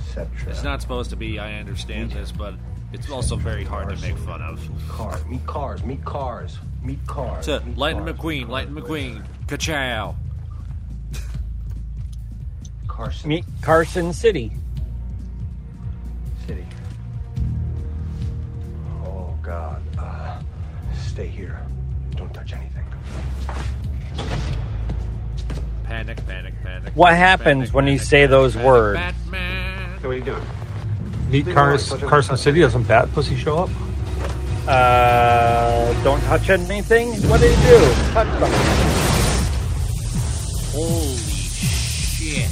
etc. 0.00 0.28
It's 0.48 0.64
not 0.64 0.82
supposed 0.82 1.10
to 1.10 1.16
be. 1.16 1.38
I 1.38 1.60
understand 1.60 2.10
this, 2.10 2.32
but 2.32 2.54
it's 2.92 3.10
also 3.10 3.36
very 3.36 3.64
hard 3.64 3.94
to 3.94 4.02
make 4.02 4.16
fun 4.18 4.42
of. 4.42 4.60
Cars, 4.88 5.24
meet 5.26 5.46
cars, 5.46 5.82
meet 5.84 6.04
cars, 6.04 6.58
meet 6.82 7.04
cars. 7.06 7.46
To 7.46 7.60
meet 7.60 7.76
Lightning 7.78 8.04
cars. 8.04 8.18
McQueen, 8.18 8.48
Lightning 8.48 8.82
McQueen, 8.82 9.24
ka-chow. 9.48 10.14
Carson 12.86 13.28
Meet 13.28 13.44
Carson 13.62 14.12
City. 14.12 14.52
City. 16.46 16.66
Oh 19.04 19.34
God. 19.42 19.82
Uh, 19.98 20.38
stay 20.94 21.26
here. 21.26 21.60
Don't 22.16 22.32
touch 22.34 22.52
anything. 22.52 22.84
Panic, 25.84 26.24
panic, 26.26 26.54
panic. 26.62 26.92
What 26.94 27.14
happens 27.16 27.72
when 27.72 27.86
you 27.86 27.98
say 27.98 28.26
those 28.26 28.56
words? 28.56 28.98
Batman. 28.98 30.00
So 30.00 30.08
what 30.08 30.14
are 30.14 30.18
you 30.18 30.24
doing? 30.24 30.42
Meet 31.32 31.48
Cars, 31.54 31.88
Carson 31.88 32.36
City. 32.36 32.60
Doesn't 32.60 32.82
Bat 32.82 33.10
Pussy 33.12 33.36
show 33.36 33.60
up? 33.60 33.70
Uh, 34.68 36.04
don't 36.04 36.20
touch 36.24 36.50
anything. 36.50 37.14
What 37.30 37.40
do 37.40 37.46
you 37.48 37.56
do? 37.56 37.92
Touch 38.12 38.28
something. 38.38 38.52
Holy 40.72 41.16
shit. 41.16 42.50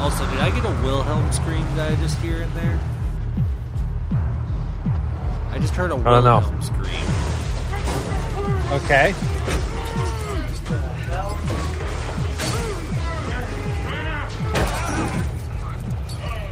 Also, 0.00 0.24
did 0.30 0.40
I 0.40 0.50
get 0.54 0.64
a 0.64 0.82
Wilhelm 0.82 1.30
scream 1.30 1.66
that 1.76 1.92
I 1.92 1.96
just 1.96 2.16
hear 2.20 2.40
in 2.40 2.54
there? 2.54 2.80
I 5.50 5.58
just 5.58 5.74
heard 5.74 5.90
a 5.90 5.96
I 5.96 5.98
don't 5.98 6.24
know. 6.24 6.38
Wilhelm 6.38 6.62
scream. 6.62 7.04
Okay. 8.82 9.14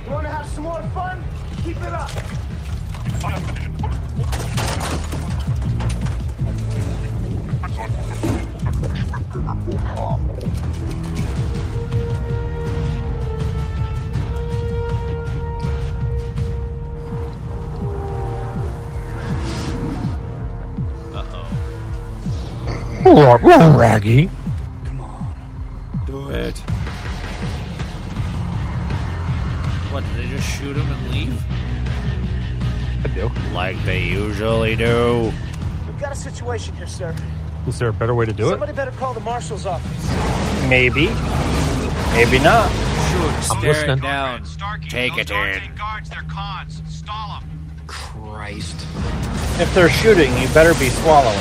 You 0.09 0.15
wanna 0.15 0.31
have 0.31 0.49
some 0.49 0.65
more 0.65 0.83
fun? 0.95 1.23
Keep 1.65 1.77
it 1.77 1.93
up. 1.93 2.11
Uh-oh. 23.05 23.77
Raggy. 23.77 24.31
Do. 33.19 33.31
Like 33.53 33.83
they 33.85 34.05
usually 34.05 34.77
do. 34.77 35.33
We've 35.87 36.01
got 36.01 36.13
a 36.13 36.17
situation 36.17 36.75
here, 36.77 36.87
sir. 36.87 37.15
Is 37.67 37.79
there 37.79 37.89
a 37.89 37.93
better 37.93 38.15
way 38.15 38.27
to 38.27 38.33
do 38.33 38.47
it? 38.47 38.51
Somebody 38.51 38.73
better 38.73 38.93
call 38.93 39.13
the 39.15 39.21
marshal's 39.21 39.67
office. 39.67 40.69
Maybe. 40.69 41.07
Maybe 42.15 42.39
not. 42.39 42.71
Shoot, 43.11 43.51
I'm 43.51 43.63
listening. 43.63 43.99
it 43.99 44.03
down. 44.03 44.45
Take 44.89 45.19
it 45.19 45.31
in. 45.31 45.75
guards, 45.77 46.09
they're 46.09 46.23
cons. 46.31 46.83
Stall 46.89 47.41
them. 47.41 47.51
Christ. 47.87 48.87
If 49.61 49.75
they're 49.75 49.91
shooting, 49.91 50.31
you 50.39 50.49
better 50.49 50.75
be 50.79 50.89
swallowing. 50.89 51.37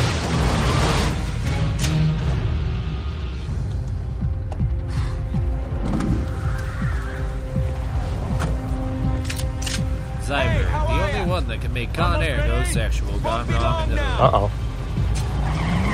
Zyber, 10.27 10.63
the 10.65 10.79
only 10.81 10.86
one 11.27 11.47
that 11.47 11.59
can 11.61 11.73
make 11.73 11.93
Con 11.93 12.23
Air 12.23 12.37
go 12.47 12.63
sexual 12.63 13.19
gone 13.19 13.47
wrong. 13.49 13.91
and 13.91 13.99
Uh 13.99 14.31
oh. 14.33 14.51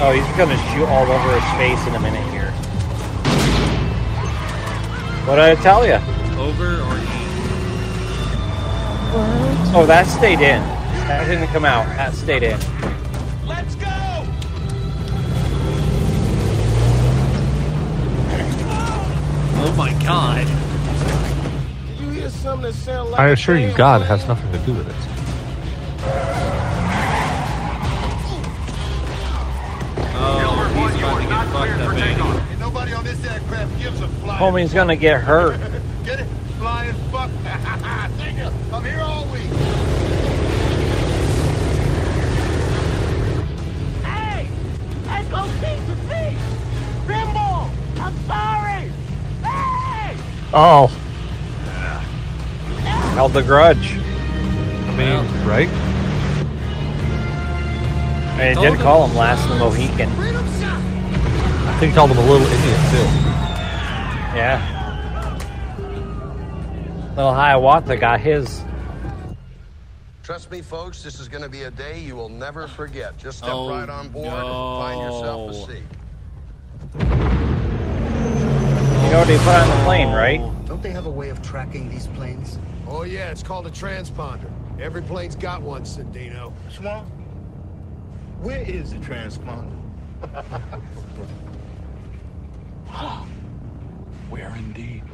Oh, 0.02 0.12
he's 0.12 0.38
gonna 0.38 0.58
shoot 0.72 0.86
all 0.86 1.12
over 1.12 1.40
his 1.40 1.44
face 1.58 1.88
in 1.88 1.96
a 1.96 2.00
minute 2.00 2.24
here. 2.32 2.52
What 5.26 5.36
did 5.36 5.46
I 5.46 5.56
tell 5.56 5.86
you? 5.86 5.94
Over 6.40 6.82
or 6.82 6.98
E? 6.98 7.14
Oh, 9.76 9.86
that 9.88 10.06
stayed 10.08 10.40
in. 10.42 10.62
That 11.08 11.28
didn't 11.28 11.48
come 11.48 11.66
out. 11.66 11.86
That 11.96 12.14
stayed 12.14 12.44
in. 12.44 12.60
Let's 13.48 13.76
go! 13.76 13.88
Oh 19.66 19.74
my 19.78 19.94
god. 20.04 20.46
Did 21.88 22.00
you 22.00 22.10
hear 22.10 22.30
something 22.30 22.72
that 22.72 22.74
sounded 22.74 23.12
like 23.12 23.20
I 23.20 23.30
a 23.30 23.34
assure 23.34 23.58
you, 23.58 23.72
God 23.74 24.02
has 24.04 24.28
nothing 24.28 24.52
to 24.52 24.60
do 24.60 24.74
with 24.74 24.90
it. 24.90 25.13
Homie's 34.44 34.74
gonna 34.74 34.96
get 34.96 35.22
hurt. 35.22 35.60
Get 36.06 36.20
it? 36.20 36.28
Flying 36.60 36.94
fuck. 37.12 37.30
Thank 38.18 38.38
you. 38.38 38.52
I'm 38.74 38.84
here 38.84 39.00
all 39.00 39.26
week. 39.28 39.44
Hey! 44.04 44.48
Hey, 45.08 45.24
go 45.30 45.46
see 45.62 45.78
to 45.80 45.96
see! 46.10 46.38
Bimbo! 47.08 47.70
I'm 48.02 48.16
sorry! 48.28 48.92
Hey! 49.44 50.18
Oh, 50.54 50.88
Held 53.14 53.34
the 53.34 53.44
grudge. 53.44 53.94
I 53.96 54.96
mean, 54.98 55.46
right? 55.46 55.70
And 58.40 58.58
he 58.58 58.66
did 58.66 58.80
call 58.80 59.08
him 59.08 59.16
last 59.16 59.44
in 59.44 59.52
the 59.52 59.60
Mohican. 59.60 60.33
I 61.74 61.80
think 61.80 61.92
he 61.92 61.96
called 61.96 62.12
him 62.12 62.18
a 62.18 62.22
little 62.22 62.46
Indian 62.48 62.80
too. 62.92 63.08
Yeah. 64.38 64.80
Little 67.16 67.34
Hiawatha 67.34 67.98
got 67.98 68.20
his. 68.20 68.64
Trust 70.24 70.50
me, 70.52 70.62
folks, 70.62 71.04
this 71.04 71.20
is 71.20 71.28
going 71.28 71.44
to 71.44 71.50
be 71.50 71.64
a 71.64 71.72
day 71.72 72.00
you 72.00 72.16
will 72.16 72.30
never 72.30 72.68
forget. 72.68 73.18
Just 73.18 73.40
step 73.40 73.50
Oh, 73.52 73.70
right 73.70 73.90
on 73.90 74.08
board 74.10 74.28
no. 74.28 74.38
and 74.38 74.82
find 74.82 75.02
yourself 75.02 75.52
a 75.52 75.54
seat. 75.54 75.84
You 79.04 79.10
know 79.12 79.20
what 79.20 79.28
he 79.28 79.38
put 79.40 79.48
on 79.56 79.68
the 79.78 79.84
plane, 79.84 80.10
right? 80.14 80.40
Don't 80.66 80.82
they 80.82 80.92
have 80.92 81.06
a 81.08 81.12
way 81.12 81.30
of 81.30 81.42
tracking 81.42 81.90
these 81.90 82.08
planes? 82.08 82.58
Oh, 82.88 83.04
yeah, 83.04 83.30
it's 83.32 83.44
called 83.44 83.68
a 83.68 83.72
transponder. 83.72 84.50
Every 84.80 85.02
plane's 85.02 85.36
got 85.36 85.62
one, 85.62 85.84
Sandino. 85.84 86.54
Swan, 86.70 87.06
where 88.42 88.62
is 88.62 88.92
the 88.92 88.98
transponder? 88.98 89.78
Where 94.30 94.56
indeed? 94.56 95.04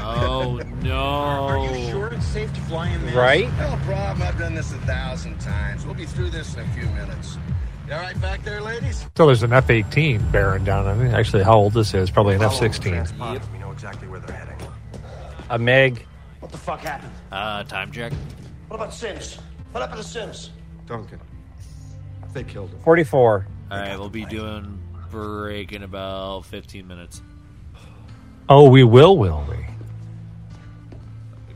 Oh 0.00 0.60
no. 0.82 0.94
Are 0.98 1.74
you 1.76 1.88
sure 1.90 2.08
it's 2.08 2.26
safe 2.26 2.52
to 2.52 2.60
fly 2.62 2.88
in 2.90 3.04
there? 3.06 3.16
Right? 3.16 3.48
No 3.58 3.78
problem. 3.84 4.22
I've 4.26 4.38
done 4.38 4.54
this 4.54 4.72
a 4.72 4.78
thousand 4.78 5.38
times. 5.40 5.86
We'll 5.86 5.94
be 5.94 6.04
through 6.04 6.30
this 6.30 6.54
in 6.54 6.60
a 6.60 6.68
few 6.74 6.84
minutes. 6.90 7.38
You 7.86 7.94
all 7.94 8.00
right 8.00 8.20
back 8.20 8.42
there, 8.44 8.60
ladies? 8.60 9.06
So 9.16 9.26
there's 9.26 9.42
an 9.42 9.52
F-18 9.52 10.30
bearing 10.32 10.64
down. 10.64 10.86
I 10.86 10.94
think 10.96 11.14
actually 11.14 11.42
how 11.42 11.54
old 11.54 11.72
this 11.72 11.94
is? 11.94 12.10
Probably 12.10 12.34
an 12.34 12.40
Follow 12.40 12.54
F-16. 12.54 13.06
transponder. 13.16 13.52
We 13.52 13.58
know 13.58 13.70
exactly 13.72 14.08
where 14.08 14.20
they're 14.20 14.36
heading. 14.36 14.66
A 15.50 15.58
Meg. 15.58 16.04
What 16.40 16.52
the 16.52 16.58
fuck 16.58 16.80
happened? 16.80 17.12
Uh, 17.32 17.64
time 17.64 17.90
check. 17.92 18.12
What 18.68 18.76
about 18.76 18.92
Sims? 18.92 19.38
What 19.72 19.80
happened 19.80 20.02
to 20.02 20.06
Sims? 20.08 20.50
Duncan. 20.86 21.20
They 22.32 22.44
killed 22.44 22.70
him. 22.70 22.80
44. 22.80 23.46
All 23.70 23.78
right, 23.78 23.98
we'll 23.98 24.08
be 24.10 24.24
doing 24.24 24.80
break 25.10 25.72
in 25.72 25.82
about 25.82 26.44
15 26.46 26.86
minutes. 26.86 27.22
Oh, 28.48 28.68
we 28.68 28.84
will, 28.84 29.16
will 29.16 29.44
we? 29.48 29.56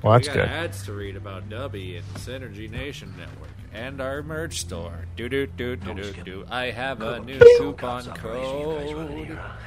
Well, 0.02 0.12
that's 0.14 0.28
we 0.28 0.34
got 0.34 0.40
good. 0.42 0.48
ads 0.48 0.84
to 0.84 0.92
read 0.92 1.16
about 1.16 1.48
Dubby 1.48 1.98
and 1.98 2.06
Synergy 2.16 2.70
Nation 2.70 3.12
Network 3.18 3.48
and 3.74 4.00
our 4.00 4.22
merch 4.22 4.58
store. 4.60 5.04
Do 5.16 5.28
do 5.28 5.46
do 5.46 5.76
do 5.76 5.92
do 5.94 6.12
do. 6.24 6.44
I 6.50 6.70
have 6.70 7.02
a 7.02 7.20
new 7.20 7.38
coupon 7.58 8.04
code. 8.14 8.88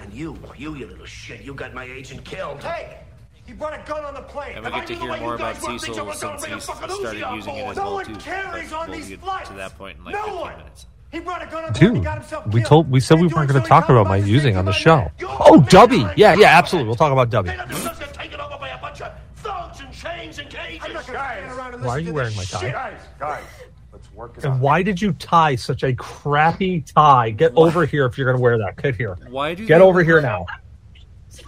And 0.02 0.14
you, 0.14 0.38
you, 0.58 0.74
you 0.76 0.88
little 0.88 1.06
shit, 1.06 1.42
you 1.42 1.54
got 1.54 1.74
my 1.74 1.84
agent 1.86 2.24
killed. 2.24 2.64
Hey! 2.64 2.98
He 3.46 3.54
brought 3.54 3.74
a 3.74 3.84
gun 3.88 4.06
on 4.06 4.14
the 4.14 4.22
plane. 4.22 4.56
And 4.56 4.66
we 4.66 4.72
I 4.72 4.80
get 4.80 4.88
to 4.88 4.96
hear 4.96 5.18
more 5.18 5.36
about 5.36 5.62
run 5.62 5.80
things, 5.80 5.84
I 5.84 5.88
Cecil 5.88 6.06
would've 6.06 6.20
since 6.20 6.42
bring 6.42 6.54
a 6.54 6.56
he's 6.56 6.66
fucking 6.66 6.88
Uzi 6.90 7.00
started 7.00 7.36
using 7.36 7.56
it 7.56 7.60
board. 7.62 7.72
as 7.72 7.78
No 7.78 7.84
well 7.84 7.94
one 7.96 8.06
too. 8.06 8.16
carries 8.16 8.70
But 8.70 8.80
on 8.80 8.90
we'll 8.90 8.98
these 9.00 9.10
get 9.10 9.20
flights. 9.20 9.50
to 9.50 9.56
that 9.56 9.78
point 9.78 9.98
in 9.98 10.06
like 10.06 10.14
No 10.14 10.22
15 10.24 10.40
one. 10.42 10.58
minutes. 10.58 10.86
He 11.12 11.20
brought 11.20 11.42
a 11.42 11.46
gun 11.46 11.66
on 11.66 11.74
board 11.74 11.76
and 11.76 11.78
he 11.78 11.94
Dude, 11.96 12.04
got 12.04 12.18
himself 12.20 12.48
we 12.48 12.64
told 12.64 12.90
we 12.90 13.00
said 13.00 13.20
we 13.20 13.28
weren't 13.28 13.50
going 13.50 13.62
to 13.62 13.68
talk 13.68 13.90
about 13.90 14.08
my 14.08 14.16
using 14.18 14.56
on 14.56 14.66
the 14.66 14.72
show. 14.72 15.12
Oh, 15.24 15.64
Dubby. 15.70 16.12
Yeah, 16.16 16.36
yeah, 16.36 16.58
absolutely. 16.58 16.88
We'll 16.88 16.96
talk 16.96 17.12
about 17.12 17.30
Dubby. 17.30 17.52
Taken 18.14 18.40
over 18.40 18.58
by 18.58 18.70
a 18.70 18.78
bunch 18.80 19.02
of 19.02 19.12
thugs 19.38 19.80
and 19.82 19.92
chains 19.94 20.40
and 20.40 20.50
cages. 20.50 20.82
I'm 20.86 20.94
not 20.94 21.08
gonna 21.08 21.20
stand 21.20 21.52
around 21.58 21.74
and 21.76 21.84
Why 21.84 21.92
are 21.92 22.00
you 22.00 22.14
wearing 22.14 22.36
my 22.38 22.44
tie? 22.46 22.72
Guys, 22.72 23.00
guys, 23.20 23.44
let's 23.92 24.12
work 24.14 24.38
it 24.38 24.46
And 24.46 24.54
out. 24.54 24.60
why 24.60 24.84
did 24.84 25.02
you 25.02 25.12
tie 25.14 25.56
such 25.56 25.84
a 25.84 25.94
crappy 25.94 26.82
tie? 26.82 27.32
Get 27.32 27.52
over 27.56 27.86
here 27.86 28.06
if 28.06 28.18
you're 28.18 28.28
going 28.28 28.38
to 28.38 28.42
wear 28.42 28.58
that. 28.60 28.82
Get 28.82 28.96
here. 28.96 29.18
Why 29.30 29.54
do 29.54 29.66
Get 29.66 29.82
over 29.82 30.04
here 30.04 30.22
now. 30.22 30.46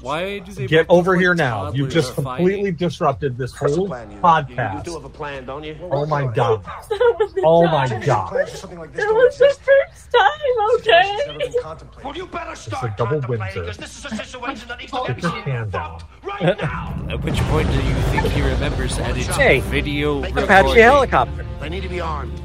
Why 0.01 0.39
do 0.39 0.51
they 0.51 0.67
Get 0.67 0.85
over 0.89 1.15
here 1.15 1.33
now. 1.33 1.67
You 1.71 1.85
toddlers 1.85 1.93
just 1.93 2.13
fighting? 2.15 2.25
completely 2.45 2.71
disrupted 2.71 3.37
this 3.37 3.53
whole 3.55 3.87
plan? 3.87 4.09
You, 4.11 4.17
you, 4.17 4.77
you 4.77 4.83
do 4.83 4.93
have 4.93 5.05
a 5.05 5.09
plan, 5.09 5.45
don't 5.45 5.63
you? 5.63 5.77
Oh 5.91 6.05
my 6.05 6.25
god. 6.33 6.63
That 6.63 7.15
was 7.19 7.33
the 7.33 7.41
Oh 7.45 7.63
my 7.67 7.87
god. 7.87 8.33
That 8.33 9.13
was 9.13 9.37
the 9.37 9.57
first 9.61 10.11
time, 10.11 10.69
okay? 10.79 12.03
Well, 12.03 12.15
you 12.15 12.27
better 12.27 12.55
start 12.55 12.83
It's 12.85 12.93
a 12.93 12.97
double 12.97 13.21
contemplating, 13.21 13.39
Windsor. 13.39 13.61
because 13.61 13.77
this 13.77 13.97
is 13.97 14.05
a 14.05 14.15
situation 14.23 14.67
that 14.67 14.79
needs 14.79 14.91
to 14.91 14.97
Put 14.99 15.07
get 15.15 15.23
your 15.23 15.31
hand 15.31 15.71
down. 15.71 16.01
right 16.23 16.57
now. 16.61 17.05
At 17.09 17.21
which 17.23 17.37
point 17.43 17.67
do 17.69 17.75
you 17.75 17.93
think 18.11 18.25
he 18.33 18.41
remembers 18.41 18.97
editing 18.99 19.33
Hey, 19.35 19.59
video 19.61 20.23
Apache 20.23 20.79
helicopter. 20.79 21.45
They 21.59 21.69
need 21.69 21.83
to 21.83 21.89
be 21.89 22.01
armed. 22.01 22.39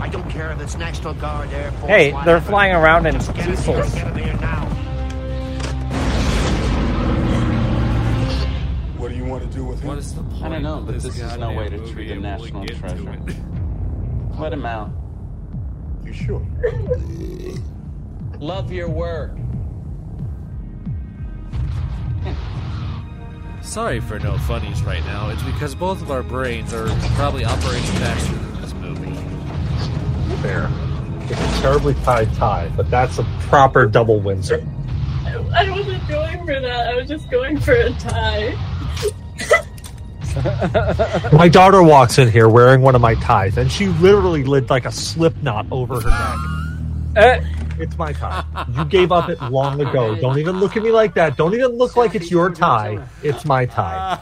I 0.00 0.08
don't 0.08 0.28
care 0.30 0.50
if 0.52 0.60
it's 0.62 0.76
National 0.78 1.12
Guard, 1.14 1.50
Air 1.52 1.70
Force. 1.72 1.90
Hey, 1.90 2.14
they're 2.24 2.40
flying 2.40 2.72
around 2.74 3.04
in 3.06 3.14
Just 3.16 3.66
want 9.30 9.50
to 9.50 9.56
do 9.56 9.64
with 9.64 9.80
him? 9.80 9.88
What 9.88 9.98
is 9.98 10.14
the 10.14 10.22
point 10.22 10.44
I 10.44 10.48
don't 10.48 10.62
know, 10.62 10.80
but 10.80 11.00
this 11.00 11.04
is 11.04 11.36
no 11.38 11.52
way 11.52 11.68
to 11.68 11.92
treat 11.92 12.10
a 12.10 12.16
national 12.16 12.66
treasure. 12.66 13.04
Let 14.38 14.52
him 14.52 14.66
out. 14.66 14.90
You 16.04 16.12
sure? 16.12 16.46
Love 18.38 18.72
your 18.72 18.88
work. 18.88 19.36
Sorry 23.62 24.00
for 24.00 24.18
no 24.18 24.38
funnies 24.38 24.82
right 24.82 25.04
now. 25.04 25.28
It's 25.28 25.42
because 25.42 25.74
both 25.74 26.02
of 26.02 26.10
our 26.10 26.22
brains 26.22 26.72
are 26.72 26.88
probably 27.14 27.44
operating 27.44 27.82
faster 27.82 28.32
than 28.32 28.60
this 28.62 28.72
movie. 28.74 29.14
Fair. 30.42 30.70
It's 31.30 31.58
a 31.58 31.60
terribly 31.60 31.94
tied 32.02 32.32
tie, 32.34 32.72
but 32.76 32.90
that's 32.90 33.18
a 33.18 33.24
proper 33.40 33.86
double 33.86 34.18
Windsor. 34.18 34.66
I 35.24 35.70
wasn't 35.70 36.08
going 36.08 36.44
for 36.44 36.58
that. 36.58 36.88
I 36.88 36.94
was 36.94 37.08
just 37.08 37.30
going 37.30 37.60
for 37.60 37.72
a 37.72 37.90
tie. 37.92 38.56
My 41.32 41.48
daughter 41.48 41.82
walks 41.82 42.18
in 42.18 42.30
here 42.30 42.48
wearing 42.48 42.82
one 42.82 42.94
of 42.94 43.00
my 43.00 43.14
ties, 43.16 43.56
and 43.58 43.70
she 43.70 43.86
literally 43.86 44.44
lit 44.44 44.70
like 44.70 44.84
a 44.84 44.92
slip 44.92 45.34
knot 45.42 45.66
over 45.72 46.00
her 46.00 46.08
neck. 46.08 46.36
Eh, 47.16 47.40
It's 47.80 47.96
my 47.98 48.12
tie. 48.12 48.44
You 48.76 48.84
gave 48.84 49.10
up 49.10 49.28
it 49.28 49.40
long 49.42 49.80
ago. 49.80 50.14
Don't 50.14 50.38
even 50.38 50.60
look 50.60 50.76
at 50.76 50.82
me 50.84 50.90
like 50.92 51.14
that. 51.14 51.36
Don't 51.36 51.54
even 51.54 51.72
look 51.72 51.96
like 51.96 52.14
it's 52.14 52.30
your 52.30 52.50
tie. 52.50 53.02
It's 53.24 53.44
my 53.44 53.66
tie. 53.66 54.18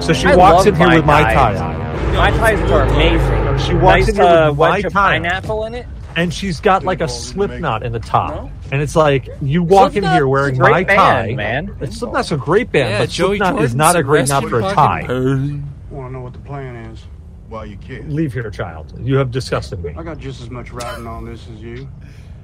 So 0.00 0.12
she 0.12 0.28
I 0.28 0.36
walks 0.36 0.66
in 0.66 0.74
here 0.76 0.88
with 0.94 1.04
my 1.04 1.22
ties. 1.22 1.34
tie 1.34 1.56
on. 1.56 2.14
My 2.14 2.30
ties 2.30 2.70
are 2.70 2.82
amazing. 2.84 3.66
She 3.66 3.74
walks 3.74 4.06
nice, 4.06 4.08
in 4.10 4.14
here 4.16 4.24
uh, 4.24 4.50
with 4.50 4.58
my 4.58 4.70
wedge 4.70 4.84
of 4.84 4.92
tie 4.92 5.18
pineapple 5.18 5.64
in 5.64 5.74
it. 5.74 5.86
And 6.16 6.32
she's 6.32 6.60
got 6.60 6.84
like 6.84 7.00
a 7.00 7.08
slip 7.08 7.50
knot 7.60 7.82
in 7.82 7.92
the 7.92 8.00
top. 8.00 8.50
And 8.70 8.82
it's 8.82 8.96
like 8.96 9.28
you 9.40 9.62
walk 9.62 9.88
in 9.96 10.02
Slipknot's 10.02 10.14
here 10.16 10.24
a 10.24 10.28
wearing 10.28 10.56
great 10.58 10.70
my 10.70 10.84
band, 10.84 10.98
tie, 11.30 11.34
man. 11.34 11.76
And 11.80 11.94
Slipknot's 11.94 12.32
a 12.32 12.36
great 12.36 12.70
band, 12.70 12.90
Yeah, 12.90 12.98
but 13.00 13.10
Joey 13.10 13.38
Slipknot 13.38 13.62
is 13.62 13.74
not 13.74 13.96
a 13.96 14.02
great 14.02 14.28
some 14.28 14.42
knot 14.44 14.50
for 14.50 14.58
a 14.60 14.62
fucking 14.62 14.74
tie. 14.74 15.64
Want 15.90 16.08
to 16.08 16.12
know 16.12 16.20
what 16.20 16.32
the 16.34 16.38
plan 16.40 16.76
is? 16.90 17.04
While 17.48 17.64
you 17.64 17.78
care? 17.78 18.02
Leave 18.02 18.34
here, 18.34 18.50
child. 18.50 18.92
You 19.02 19.16
have 19.16 19.30
disgusted 19.30 19.82
me. 19.82 19.94
I 19.96 20.02
got 20.02 20.18
just 20.18 20.42
as 20.42 20.50
much 20.50 20.70
riding 20.70 21.06
on 21.06 21.24
this 21.24 21.48
as 21.48 21.62
you. 21.62 21.88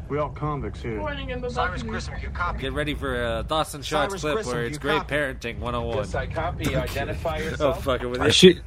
We 0.08 0.18
all 0.18 0.30
convicts 0.30 0.80
here. 0.82 0.98
Morning 0.98 1.30
in 1.30 1.40
the 1.40 1.50
Cyrus 1.50 1.82
Grissom, 1.82 2.14
you 2.22 2.28
copy. 2.30 2.60
Get 2.60 2.72
ready 2.72 2.94
for 2.94 3.38
a 3.38 3.42
Dawson 3.42 3.82
Shots 3.82 4.10
Cyrus 4.12 4.20
clip 4.22 4.34
Grissom, 4.36 4.52
where 4.52 4.64
it's 4.64 4.78
great 4.78 4.98
copy. 4.98 5.14
parenting 5.14 5.58
101. 5.58 5.96
Yes, 5.96 6.14
I 6.14 6.26
copy. 6.26 6.76
Identify 6.76 7.38
yourself. 7.40 7.60
Oh, 7.60 7.68
yourself. 7.68 7.84
fucking 7.84 8.10
with 8.10 8.22
it. 8.22 8.34
She, 8.34 8.60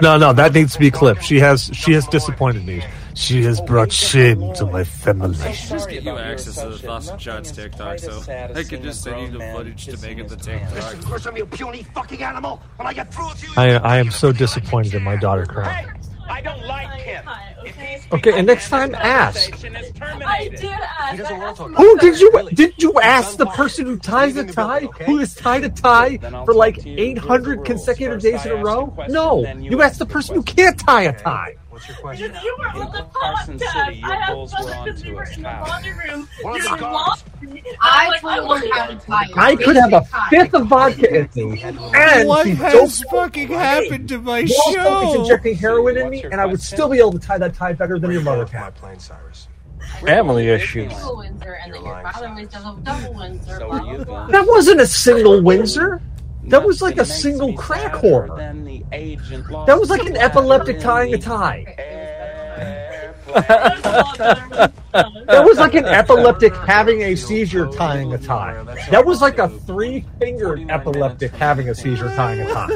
no, 0.00 0.16
no, 0.16 0.32
that 0.32 0.52
needs 0.52 0.74
to 0.74 0.78
be 0.78 0.90
clipped. 0.90 1.24
She 1.24 1.38
has, 1.40 1.70
she 1.72 1.92
has 1.92 2.06
disappointed 2.06 2.64
me. 2.64 2.82
She 3.14 3.42
has 3.44 3.62
brought 3.62 3.90
shame 3.90 4.52
to 4.54 4.66
my 4.66 4.84
family. 4.84 5.38
Just 5.38 5.88
get 5.88 6.02
you 6.02 6.18
access 6.18 6.60
to 6.60 6.68
the 6.68 6.78
Dawson 6.78 7.18
Shots 7.18 7.50
TikTok, 7.50 7.98
so 7.98 8.22
I 8.54 8.62
can 8.62 8.82
just 8.82 9.02
send 9.02 9.32
you 9.32 9.38
the 9.38 9.52
footage 9.54 9.86
to 9.86 9.96
make 9.98 10.18
it 10.18 10.28
the 10.28 10.36
TikTok. 10.36 11.00
Grissom, 11.00 11.36
you 11.36 11.46
puny 11.46 11.82
fucking 11.94 12.22
animal. 12.22 12.60
When 12.76 12.86
I 12.86 12.92
get 12.92 13.12
through 13.12 13.28
with 13.28 13.42
you, 13.42 13.48
I, 13.56 13.70
I 13.76 13.96
am 13.96 14.10
so 14.10 14.32
disappointed 14.32 14.94
in 14.94 15.02
my 15.02 15.16
daughter 15.16 15.46
crying. 15.46 15.88
I 16.28 16.40
don't 16.40 16.64
like 16.66 17.00
him. 17.00 17.28
Okay, 18.12 18.38
and 18.38 18.46
next 18.46 18.68
time 18.68 18.94
ask. 18.94 19.52
I 19.64 20.48
did 20.48 20.64
ask. 20.64 21.30
I 21.30 21.34
asked 21.34 21.60
him 21.60 21.74
Who 21.74 21.98
did 21.98 22.20
you 22.20 22.48
did 22.52 22.82
you 22.82 22.94
ask 23.00 23.36
the 23.36 23.46
person 23.46 23.86
who 23.86 23.98
ties 23.98 24.36
a 24.36 24.44
tie? 24.44 24.86
who 25.06 25.18
has 25.18 25.34
tied 25.34 25.64
a 25.64 25.70
tie 25.70 26.18
for 26.44 26.54
like 26.54 26.86
800 26.86 27.64
consecutive 27.64 28.20
days 28.20 28.44
in 28.46 28.52
a 28.52 28.56
row? 28.56 28.94
No, 29.08 29.46
you 29.56 29.82
asked 29.82 29.98
the 29.98 30.06
person 30.06 30.36
who 30.36 30.42
can't 30.42 30.78
tie 30.78 31.02
a 31.02 31.18
tie. 31.18 31.56
What's 31.76 31.88
your 31.88 31.96
Because 31.98 32.42
you 32.42 32.56
were 32.58 32.68
on 32.68 32.90
the 32.90 33.02
Carson 33.12 33.58
podcast. 33.58 33.86
City, 33.86 33.98
your 33.98 34.10
I 34.10 34.16
asked 34.16 34.32
bulls 34.32 34.52
were 34.52 34.58
Buster 34.64 34.84
because 34.84 35.04
we 35.04 35.10
onto 35.10 35.16
were 35.16 35.22
us. 35.22 35.36
in 35.36 35.42
the 35.42 35.48
How? 35.50 35.66
laundry 35.66 35.92
room. 35.92 36.28
What 36.40 36.62
You're 36.62 36.76
the. 36.78 37.22
I 37.82 38.08
like, 38.08 38.20
told 38.22 38.48
want 38.48 38.64
oh, 38.64 38.72
how 38.72 38.86
to 38.86 38.96
tie. 38.96 39.26
I 39.36 39.56
could 39.56 39.76
have 39.76 39.92
a 39.92 40.04
fifth 40.30 40.54
of 40.54 40.66
vodka 40.68 41.14
in 41.14 41.28
me, 41.34 41.62
and 41.62 42.28
What 42.28 42.46
she 42.46 42.54
has 42.54 43.02
fucking 43.10 43.48
happened 43.48 44.08
to 44.08 44.18
my 44.22 44.44
Don't 44.44 44.74
show? 44.74 45.20
injecting 45.20 45.54
heroin 45.54 45.98
in 45.98 46.08
me, 46.08 46.22
and 46.24 46.40
I 46.40 46.46
would 46.46 46.62
still 46.62 46.88
be 46.88 46.98
able 46.98 47.12
to 47.12 47.18
tie 47.18 47.36
that 47.36 47.52
tie 47.52 47.74
better 47.74 47.98
than 47.98 48.10
your 48.10 48.22
mother 48.22 48.46
can. 48.46 48.72
Plane, 48.72 48.98
Cyrus. 48.98 49.48
Family 50.00 50.48
issues. 50.48 50.94
Windsor, 51.04 51.58
and 51.62 51.74
then 51.74 51.84
your 51.84 52.02
father 52.02 52.28
always 52.28 52.48
a 52.54 52.80
double 52.84 53.12
Windsor. 53.12 53.58
So 53.58 53.68
blah, 53.68 53.78
are 53.80 53.98
you 53.98 54.04
blah, 54.06 54.22
then? 54.22 54.32
That 54.32 54.46
wasn't 54.48 54.80
a 54.80 54.86
single 54.86 55.42
Windsor. 55.42 56.00
That 56.48 56.64
was 56.64 56.80
like 56.80 56.98
a 56.98 57.04
single 57.04 57.52
crack 57.54 57.92
whore. 57.94 58.36
Then 58.36 58.64
the 58.64 58.84
agent 58.92 59.50
lost 59.50 59.66
That 59.66 59.78
was 59.80 59.90
like 59.90 60.06
an 60.06 60.16
epileptic 60.16 60.80
tying 60.86 61.14
a 61.14 61.18
tie. 61.18 61.64
That 65.26 65.44
was 65.44 65.58
like 65.58 65.74
an 65.74 65.84
epileptic 65.84 66.54
having 66.54 67.02
a 67.02 67.16
seizure 67.16 67.66
tying 67.72 68.12
a 68.14 68.18
tie. 68.18 68.62
That 68.90 69.04
was 69.04 69.20
like 69.20 69.38
a 69.38 69.48
three 69.48 70.04
fingered 70.20 70.70
epileptic 70.70 71.32
having 71.32 71.68
a 71.68 71.74
seizure 71.74 72.08
tying 72.14 72.40
a 72.40 72.46
tie. 72.46 72.68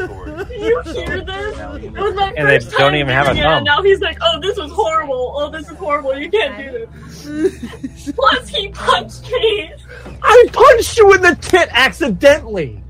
You 0.50 0.82
hear 0.86 1.24
this? 1.24 1.58
It 1.84 1.92
was 1.92 2.14
my 2.14 2.32
And 2.36 2.48
they 2.48 2.58
first 2.58 2.72
don't 2.72 2.92
time 2.92 2.94
even 2.96 3.08
have 3.08 3.28
a 3.28 3.34
doing 3.34 3.38
it, 3.38 3.42
thumb. 3.44 3.56
And 3.58 3.64
now 3.64 3.82
he's 3.82 4.00
like, 4.00 4.18
"Oh, 4.20 4.40
this 4.40 4.56
was 4.58 4.72
horrible. 4.72 5.34
Oh, 5.36 5.50
this 5.50 5.70
is 5.70 5.76
horrible. 5.76 6.18
You 6.18 6.28
can't 6.30 6.58
do 6.58 6.88
this." 7.22 8.12
Plus, 8.16 8.48
he 8.48 8.68
punched 8.70 9.30
me. 9.30 9.72
I 10.22 10.46
punched 10.52 10.98
you 10.98 11.14
in 11.14 11.22
the 11.22 11.36
tit 11.40 11.68
accidentally. 11.70 12.82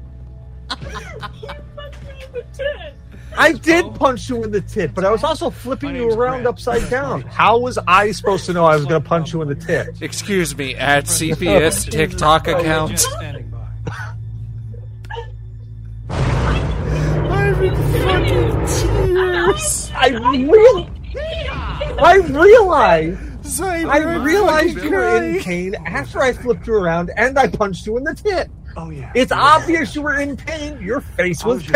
I 3.37 3.53
did 3.53 3.95
punch 3.95 4.29
you 4.29 4.43
in 4.45 4.51
the 4.51 4.61
tit, 4.61 4.95
but 4.95 5.05
I 5.05 5.11
was 5.11 5.23
also 5.25 5.51
flipping 5.51 5.97
you 5.97 6.11
around 6.11 6.47
upside 6.47 6.89
down. 6.91 7.23
How 7.23 7.59
was 7.59 7.79
I 7.87 8.11
supposed 8.13 8.47
to 8.47 8.53
know 8.53 8.65
I 8.65 8.75
was 8.77 8.85
going 8.87 9.03
to 9.03 9.09
punch 9.09 9.33
you 9.33 9.41
in 9.43 9.49
the 9.49 9.55
tit? 9.55 10.03
Excuse 10.03 10.57
me, 10.57 10.75
at 10.75 11.05
CPS 11.05 11.91
TikTok 11.91 12.49
account. 12.49 13.05
I'm 16.11 17.63
in 17.63 17.75
fucking 18.03 18.51
tears. 18.67 19.93
I 19.95 20.09
real, 20.09 20.91
I 22.01 22.17
realized, 22.17 23.63
I 23.63 23.99
realized 24.23 24.83
you 24.83 24.91
were 24.91 25.17
in 25.17 25.41
pain 25.41 25.75
after 25.87 26.21
I 26.21 26.33
flipped 26.33 26.67
you 26.67 26.75
around 26.75 27.11
and 27.17 27.39
I 27.39 27.49
punched 27.49 27.87
you 27.87 27.97
in 27.97 28.05
the 28.05 28.15
tit. 28.15 28.51
Oh 28.77 28.91
yeah. 28.91 29.13
It's 29.15 29.33
obvious 29.33 29.95
you 29.95 30.03
were 30.03 30.19
in 30.21 30.37
pain. 30.37 30.81
Your 30.81 31.01
face 31.01 31.45
was 31.45 31.63
pain. 31.65 31.75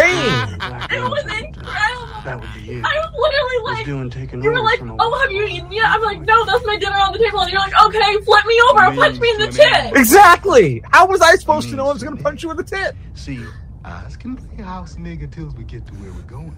It 0.90 1.00
was 1.00 1.24
incredible. 1.24 2.14
That 2.24 2.40
would 2.40 2.54
be 2.54 2.72
it. 2.72 2.84
I 2.84 2.94
was 2.96 3.12
literally 3.12 3.58
Was 3.62 3.72
like, 3.74 3.84
doing 3.84 4.10
taking 4.10 4.42
you 4.42 4.50
were 4.50 4.62
like, 4.62 4.78
from 4.78 4.96
"Oh, 4.98 5.20
have 5.20 5.30
you 5.30 5.44
eaten 5.44 5.70
yet?" 5.72 5.86
I'm 5.86 6.02
like, 6.02 6.20
"No, 6.20 6.44
that's 6.44 6.64
my 6.64 6.76
dinner 6.76 6.96
on 6.96 7.12
the 7.12 7.18
table." 7.18 7.40
And 7.40 7.50
you're 7.50 7.60
like, 7.60 7.74
"Okay, 7.86 8.24
flip 8.24 8.46
me 8.46 8.60
over 8.70 8.80
and 8.80 8.98
punch 8.98 9.20
me 9.20 9.30
in 9.30 9.38
the 9.40 9.48
tit." 9.48 9.92
Exactly. 9.96 10.82
How 10.90 11.06
was 11.06 11.20
I 11.20 11.34
supposed 11.36 11.68
to 11.70 11.76
know 11.76 11.88
I 11.88 11.92
was 11.92 12.02
going 12.02 12.16
to 12.16 12.22
punch 12.22 12.42
you 12.42 12.50
in 12.50 12.56
the 12.56 12.64
tit? 12.64 12.94
See, 13.14 13.44
Eyes 13.84 14.16
can 14.16 14.36
play 14.36 14.64
house 14.64 14.94
nigga 14.96 15.30
till 15.30 15.48
we 15.58 15.64
get 15.64 15.86
to 15.86 15.92
where 15.94 16.12
we're 16.12 16.22
going. 16.22 16.56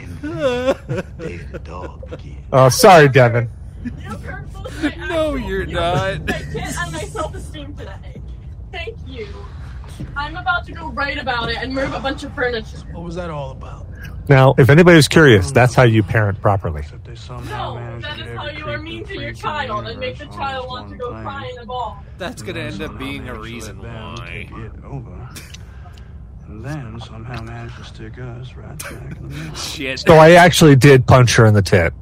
And 0.00 0.18
then, 0.20 1.04
the 1.52 1.60
dog 1.62 2.08
begins. 2.10 2.44
Oh, 2.52 2.68
sorry, 2.68 3.08
Devin. 3.08 3.48
No, 5.08 5.34
you're 5.36 5.66
not. 5.66 6.30
I 6.30 6.42
can't 6.52 6.78
on 6.78 6.92
my 6.92 7.02
self-esteem 7.04 7.76
today. 7.76 8.11
Thank 8.72 8.96
you. 9.06 9.28
I'm 10.16 10.36
about 10.36 10.64
to 10.66 10.72
go 10.72 10.90
write 10.90 11.18
about 11.18 11.50
it 11.50 11.58
and 11.58 11.74
move 11.74 11.92
a 11.92 12.00
bunch 12.00 12.24
of 12.24 12.34
furniture. 12.34 12.78
What 12.92 13.04
was 13.04 13.14
that 13.16 13.30
all 13.30 13.50
about? 13.50 13.86
Now, 14.28 14.54
if 14.56 14.70
anybody's 14.70 15.08
curious, 15.08 15.50
that's 15.50 15.74
how 15.74 15.82
you 15.82 16.02
parent 16.02 16.40
properly. 16.40 16.82
No, 16.82 17.98
that 18.00 18.20
is 18.20 18.36
how 18.36 18.48
you 18.48 18.64
are 18.66 18.78
mean 18.78 19.04
to 19.04 19.20
your 19.20 19.32
child 19.32 19.86
and 19.86 19.98
make 19.98 20.18
the 20.18 20.26
child 20.26 20.68
want 20.68 20.90
to 20.90 20.96
go 20.96 21.10
cry 21.10 21.50
in 21.52 21.58
a 21.58 21.66
ball. 21.66 22.02
That's 22.18 22.42
gonna 22.42 22.60
end 22.60 22.80
up 22.82 22.96
being 22.98 23.28
a 23.28 23.38
reason 23.38 23.78
why. 23.80 24.48
over. 24.84 25.28
And 26.46 26.64
then 26.64 27.00
somehow 27.00 27.42
managed 27.42 27.76
to 27.78 27.84
stick 27.84 28.18
us 28.18 28.54
right 28.54 28.80
smack 28.80 29.16
in 29.16 29.28
the 29.28 29.34
middle. 29.36 29.54
Shit. 29.56 30.00
So 30.00 30.14
I 30.14 30.32
actually 30.32 30.76
did 30.76 31.06
punch 31.06 31.34
her 31.36 31.46
in 31.46 31.54
the 31.54 31.62
tit. 31.62 31.92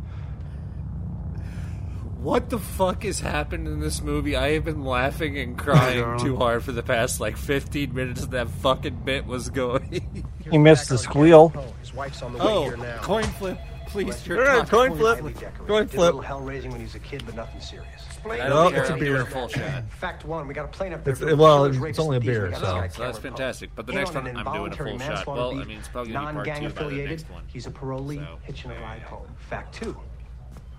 What 2.20 2.50
the 2.50 2.58
fuck 2.58 3.04
has 3.04 3.20
happened 3.20 3.66
in 3.66 3.80
this 3.80 4.02
movie? 4.02 4.36
I 4.36 4.50
have 4.52 4.64
been 4.66 4.84
laughing 4.84 5.38
and 5.38 5.56
crying 5.56 6.18
too 6.18 6.36
hard 6.36 6.62
for 6.62 6.72
the 6.72 6.82
past 6.82 7.18
like 7.18 7.36
15 7.38 7.94
minutes 7.94 8.26
that 8.26 8.48
fucking 8.48 8.96
bit 9.04 9.24
was 9.26 9.48
going. 9.48 10.24
He 10.50 10.58
missed 10.58 10.88
the 10.90 10.98
squeal. 10.98 11.52
Oh, 11.54 11.74
his 11.80 11.94
wife's 11.94 12.22
on 12.22 12.32
the 12.34 12.40
Oh, 12.42 12.60
way 12.62 12.66
here 12.66 12.76
now. 12.76 12.98
coin 13.02 13.22
flip, 13.24 13.58
please. 13.86 14.20
Sure, 14.22 14.36
Your 14.44 14.64
coin 14.66 14.88
coin 14.90 14.98
flip. 14.98 15.18
flip. 15.20 15.34
Coin 15.36 15.66
Coin 15.66 15.82
Did 15.86 15.86
a 15.86 15.88
flip. 15.96 16.00
little 16.06 16.20
hell 16.20 16.40
raising 16.40 16.70
when 16.72 16.80
he 16.80 16.84
was 16.86 16.94
a 16.94 16.98
kid, 16.98 17.22
but 17.24 17.36
nothing 17.36 17.60
serious. 17.60 17.86
I 18.26 18.36
don't 18.48 18.72
care, 18.74 18.84
I'm 18.92 19.16
a 19.16 19.24
full 19.26 19.48
shot. 19.48 19.84
Fact 19.92 20.24
one, 20.26 20.46
we 20.46 20.52
got 20.52 20.66
a 20.66 20.68
plane 20.68 20.92
up 20.92 21.04
there. 21.04 21.14
It's- 21.14 21.36
well, 21.36 21.64
it's 21.64 21.98
only 21.98 22.18
a 22.18 22.20
beer, 22.20 22.52
so- 22.54 22.86
So 22.90 23.02
that's 23.02 23.18
fantastic. 23.18 23.70
But 23.74 23.86
the 23.86 23.92
next 23.94 24.12
one, 24.14 24.26
I'm 24.26 24.52
doing 24.52 24.72
a 24.72 24.76
full 24.76 24.98
shot. 24.98 25.26
Well, 25.26 25.52
I 25.52 25.54
beat, 25.60 25.68
mean, 25.68 25.78
it's 25.78 25.88
probably 25.88 26.12
gonna 26.12 26.26
be 26.28 26.34
part 26.34 26.46
non-gang 26.46 26.62
two 26.62 26.68
by 26.68 26.74
the 26.74 26.86
affiliated. 26.86 27.10
next 27.20 27.30
one. 27.30 27.44
He's 27.46 27.66
a 27.66 27.70
parolee 27.70 28.26
hitching 28.42 28.72
a 28.72 28.80
ride 28.80 29.02
home. 29.02 29.26
Fact 29.48 29.74
two, 29.74 29.96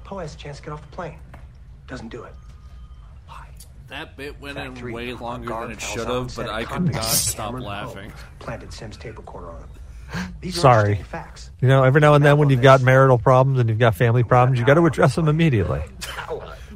Poe 0.04 0.18
has 0.20 0.36
a 0.36 0.38
chance 0.38 0.58
to 0.58 0.64
get 0.64 0.74
off 0.74 0.82
the 0.82 0.94
plane. 0.96 1.18
Doesn't 1.92 2.08
do 2.08 2.24
it. 2.24 2.34
That 3.90 4.16
bit 4.16 4.40
went 4.40 4.56
Fact 4.56 4.78
in 4.78 4.94
way 4.94 5.12
longer 5.12 5.50
than 5.50 5.72
it 5.72 5.82
should 5.82 6.08
have, 6.08 6.34
but 6.34 6.48
I 6.48 6.64
could 6.64 6.94
not 6.94 7.04
stop 7.04 7.60
laughing. 7.60 8.14
Planted 8.40 8.72
Sims 8.72 8.96
tape 8.96 9.18
recorder 9.18 9.50
on 9.50 9.60
him. 9.60 10.34
These 10.40 10.62
Sorry. 10.62 10.92
interesting 10.92 11.04
facts. 11.04 11.52
You 11.60 11.68
know, 11.68 11.84
every 11.84 12.00
now 12.00 12.14
and 12.14 12.24
then 12.24 12.38
when 12.38 12.50
you've 12.50 12.62
got 12.62 12.82
marital 12.82 13.18
problems 13.18 13.60
and 13.60 13.68
you've 13.68 13.80
got 13.80 13.96
family 13.96 14.24
problems, 14.24 14.58
you've 14.58 14.68
got 14.68 14.76
to 14.76 14.86
address 14.86 15.16
them 15.16 15.28
immediately. 15.28 15.82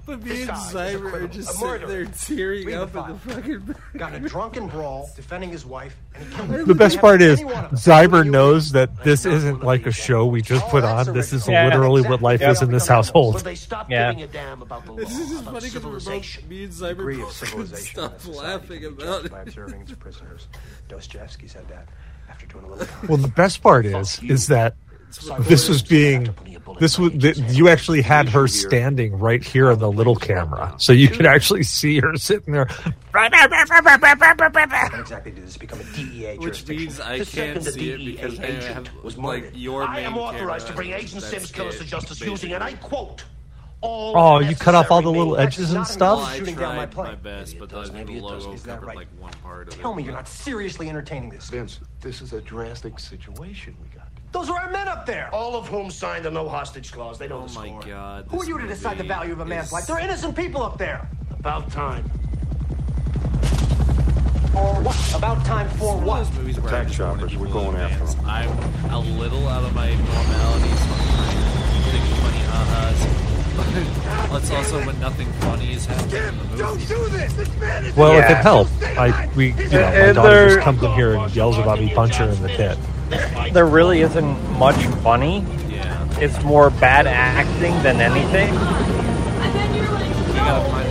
But 0.06 0.24
me 0.24 0.42
and 0.44 0.52
Zyber 0.52 1.14
are 1.14 1.28
just 1.28 1.50
sitting 1.58 1.88
there 1.88 2.06
tearing 2.06 2.66
Read 2.68 2.76
up 2.76 2.94
the 2.94 3.04
in 3.04 3.08
the 3.14 3.18
file. 3.20 3.36
fucking. 3.36 3.76
Got 3.98 4.14
a 4.14 4.20
drunken 4.20 4.68
brawl 4.68 5.10
defending 5.16 5.50
his 5.50 5.66
wife, 5.66 5.96
and 6.14 6.28
he 6.28 6.36
killed. 6.36 6.68
The 6.68 6.76
best 6.76 7.00
part 7.00 7.22
is 7.22 7.42
Zyber 7.42 8.30
knows 8.30 8.72
that 8.74 9.04
this 9.04 9.26
isn't 9.26 9.64
like 9.64 9.86
a 9.88 9.92
show 9.92 10.26
we 10.28 10.42
just 10.44 10.66
put 10.68 10.84
on. 10.84 11.12
This 11.14 11.34
is 11.34 11.48
Yeah. 11.48 11.66
literally 11.66 12.04
what 12.04 12.22
life 12.22 12.42
is 12.42 12.62
in 12.62 12.72
this 12.72 12.88
household. 12.88 13.40
They 13.40 13.56
stopped 13.56 13.90
Yeah. 13.90 14.12
giving 14.12 14.24
a 14.24 14.28
damn 14.28 14.62
about 14.62 14.86
the 14.86 14.92
law, 14.92 14.98
This 14.98 15.18
is 15.18 15.30
just 15.30 15.42
about 15.42 15.54
funny 15.56 15.68
because 15.70 15.84
we're 15.84 15.92
both 15.94 16.02
civilization. 16.04 16.50
me 16.50 16.64
and 16.66 16.80
degree 16.80 17.16
of 17.16 17.22
both 17.22 17.34
civilization. 17.36 17.96
stop 18.00 18.20
society 18.22 18.38
laughing 18.48 18.82
can 18.82 18.96
be 18.96 19.04
about 19.04 19.32
by 19.32 19.42
it. 19.42 19.48
observing 19.48 19.82
its 19.82 19.92
prisoners. 19.94 20.48
Dostoevsky 20.88 21.48
said 21.48 21.68
that 21.70 21.88
after 22.30 22.46
doing 22.46 22.66
a 22.66 22.68
little. 22.68 22.88
Well, 23.08 23.18
the 23.18 23.28
best 23.28 23.62
part 23.64 23.86
is, 23.86 24.20
is 24.24 24.48
that 24.48 24.76
this 25.42 25.70
was 25.70 25.82
being, 25.82 26.36
this 26.80 27.00
was, 27.00 27.12
th- 27.14 27.38
you 27.38 27.70
actually 27.70 28.02
had 28.02 28.30
her 28.30 28.48
standing 28.48 29.18
right 29.18 29.44
here 29.44 29.72
on 29.72 29.80
the 29.80 29.92
little 29.92 30.16
camera. 30.16 30.76
So 30.78 30.94
you 30.94 31.08
could 31.08 31.26
actually 31.26 31.64
see 31.64 32.00
her 32.00 32.16
sitting 32.18 32.54
there. 32.54 32.68
When 33.12 33.32
exactly 35.00 35.32
did 35.32 35.46
this 35.46 35.58
become 35.58 35.80
a 35.80 35.84
DEA 35.96 36.38
Which 36.38 36.68
means 36.68 37.00
I 37.00 37.24
can't 37.24 37.64
see 37.64 37.92
it 37.92 38.06
because 38.06 38.40
I 38.40 38.44
agent 38.46 38.88
have 38.88 39.04
was 39.04 39.18
like 39.18 39.52
your 39.54 39.84
I 39.84 40.00
am 40.02 40.18
authorized 40.18 40.68
to 40.68 40.74
bring 40.74 40.92
Agent 40.92 41.24
Sims 41.24 41.52
killers 41.52 41.78
to 41.80 41.86
justice 41.86 42.20
using, 42.22 42.54
and 42.54 42.64
I 42.64 42.74
quote, 42.74 43.24
all 43.82 44.18
Oh, 44.18 44.40
you 44.40 44.56
cut 44.56 44.74
off 44.76 44.90
all 44.90 45.02
the 45.02 45.12
little 45.12 45.38
edges 45.38 45.74
and 45.74 45.86
stuff? 45.86 46.18
Well, 46.18 46.26
I 46.28 46.38
Shooting 46.38 46.56
down 46.56 46.76
my 46.76 46.86
plane. 46.86 47.08
my 47.10 47.16
best, 47.16 47.60
but 47.60 47.70
the 47.70 47.92
Maybe 47.94 48.18
it 48.18 48.22
does. 48.22 48.46
logo 48.46 48.54
Is 48.54 48.64
covered 48.64 48.86
right? 48.88 48.98
like 48.98 49.08
one 49.20 49.34
part 49.44 49.68
of 49.68 49.74
it. 49.74 49.80
Tell 49.80 49.94
me 49.94 50.04
you're 50.04 50.14
not 50.14 50.28
seriously 50.28 50.90
entertaining 50.90 51.30
this. 51.30 51.50
Vince, 51.50 51.80
this 52.02 52.22
is 52.22 52.34
a 52.34 52.42
drastic 52.42 53.00
situation 53.00 53.76
we 53.82 53.88
got. 53.90 53.95
Those 54.36 54.50
are 54.50 54.60
our 54.60 54.70
men 54.70 54.90
up 54.90 55.06
there. 55.06 55.30
All 55.34 55.56
of 55.56 55.66
whom 55.70 55.90
signed 55.90 56.26
the 56.26 56.30
no 56.30 56.50
hostage 56.50 56.92
clause. 56.92 57.18
They 57.18 57.30
know 57.30 57.44
Oh 57.44 57.48
the 57.48 57.54
my 57.58 57.68
score. 57.70 57.82
god! 57.84 58.26
Who 58.30 58.42
are 58.42 58.46
you 58.46 58.58
to 58.60 58.68
decide 58.68 58.98
the 58.98 59.06
value 59.06 59.32
of 59.32 59.40
a 59.40 59.46
man's 59.46 59.68
is- 59.68 59.72
life? 59.72 59.88
They're 59.88 59.98
innocent 60.00 60.36
people 60.36 60.62
up 60.62 60.78
there. 60.78 61.08
About 61.40 61.72
time. 61.72 62.04
For 64.52 64.74
what? 64.84 65.16
About 65.16 65.46
time 65.46 65.70
for 65.78 65.96
what? 65.98 66.20
of 66.20 66.28
those 66.28 66.38
movies 66.40 66.60
where 66.60 66.68
Attack 66.82 66.92
choppers. 66.92 67.38
We're 67.38 67.48
going 67.48 67.78
after 67.78 68.06
them. 68.06 68.26
I'm 68.26 68.92
a 68.92 69.00
little 69.00 69.48
out 69.48 69.64
of 69.64 69.74
my 69.74 69.88
normality, 69.94 70.70
so 70.84 70.92
I'm 70.92 71.84
thinking 71.92 72.16
funny 72.20 72.44
ha-has. 72.52 73.00
But 73.56 74.32
let's 74.34 74.52
also 74.52 74.86
when 74.86 75.00
nothing 75.00 75.32
funny 75.40 75.72
is 75.72 75.86
happening 75.86 76.50
in. 76.52 76.58
Don't 76.58 76.86
do 76.90 77.08
this! 77.08 77.32
This 77.36 77.56
man 77.58 77.86
is 77.86 77.96
Well, 77.96 78.12
if 78.20 78.26
it 78.26 78.32
Yeah. 78.32 78.42
helped, 78.42 78.72
I, 78.84 79.30
we, 79.38 79.54
you 79.54 79.70
know, 79.70 79.92
my 80.08 80.12
daughter 80.12 80.48
just 80.50 80.60
comes 80.60 80.84
in 80.84 80.92
here 80.92 81.16
and 81.16 81.34
yells 81.34 81.58
about 81.58 81.80
me 81.80 81.94
punch 81.94 82.16
her 82.16 82.26
in 82.30 82.42
the 82.42 82.50
tit. 82.50 82.78
There 83.54 83.66
really 83.66 84.02
isn't 84.02 84.52
much 84.58 84.76
funny. 85.04 85.46
Yeah, 85.70 86.08
It's 86.20 86.42
more 86.44 86.70
bad 86.70 87.08
acting 87.08 87.82
than 87.84 88.02
anything 88.02 88.50
And 88.54 89.56
then 89.56 89.76
you're 89.76 89.92
like, 89.92 90.10
you 90.10 90.14
gotta 90.14 90.24
find 90.24 90.34
the 90.35 90.35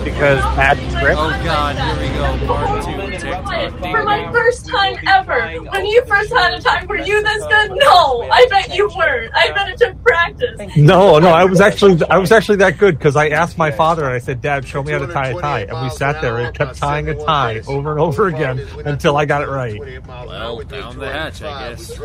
because 0.04 0.40
bad 0.56 0.76
script. 0.90 1.16
Oh 1.18 1.30
god, 1.44 1.76
here 1.76 1.96
we 2.02 2.14
go, 2.14 2.46
part 2.46 2.84
two 2.84 3.10
TikTok. 3.18 3.80
For 3.80 4.02
my 4.02 4.30
first 4.32 4.66
time 4.66 4.96
ever, 5.06 5.48
when 5.70 5.86
you 5.86 6.04
first 6.06 6.32
had 6.32 6.54
a 6.54 6.60
time, 6.60 6.86
were 6.86 6.96
you 6.96 7.22
this 7.22 7.44
good? 7.46 7.72
No, 7.76 8.28
I 8.30 8.46
bet 8.50 8.74
you 8.74 8.90
weren't. 8.96 9.32
I 9.34 9.52
bet 9.52 9.68
it 9.70 9.78
took 9.78 10.02
practice. 10.02 10.76
No, 10.76 11.18
no, 11.18 11.28
I 11.28 11.44
was 11.44 11.60
actually, 11.60 12.00
I 12.10 12.18
was 12.18 12.32
actually 12.32 12.56
that 12.58 12.78
good 12.78 12.98
because 12.98 13.16
I 13.16 13.28
asked 13.28 13.56
my 13.56 13.70
father 13.70 14.04
and 14.04 14.12
I 14.12 14.18
said, 14.18 14.40
"Dad, 14.40 14.66
show 14.66 14.82
me 14.82 14.92
how 14.92 14.98
to 14.98 15.06
tie 15.06 15.28
a 15.28 15.40
tie," 15.40 15.60
and 15.60 15.82
we 15.82 15.90
sat 15.90 16.20
there 16.20 16.38
and 16.38 16.54
kept 16.54 16.76
tying 16.76 17.08
a 17.08 17.14
tie 17.14 17.60
over 17.66 17.92
and 17.92 18.00
over 18.00 18.26
again 18.28 18.60
until 18.84 19.16
I 19.16 19.24
got 19.24 19.42
it 19.42 19.48
right. 19.48 19.78
Well, 20.06 20.60
down 20.62 20.98
the 20.98 21.10
hatch, 21.10 21.42
I 21.42 21.70
guess. 21.70 21.98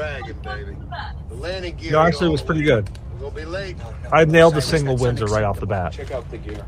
No, 1.91 1.99
actually, 1.99 2.27
it 2.27 2.31
was 2.31 2.41
pretty 2.41 2.63
good. 2.63 2.89
I 4.11 4.25
nailed 4.25 4.55
the 4.55 4.61
single 4.61 4.97
Windsor 4.97 5.25
right 5.25 5.43
off 5.43 5.59
the 5.59 5.65
bat. 5.65 5.93
Check 5.93 6.11
out 6.11 6.29
the 6.31 6.37
gear. 6.37 6.65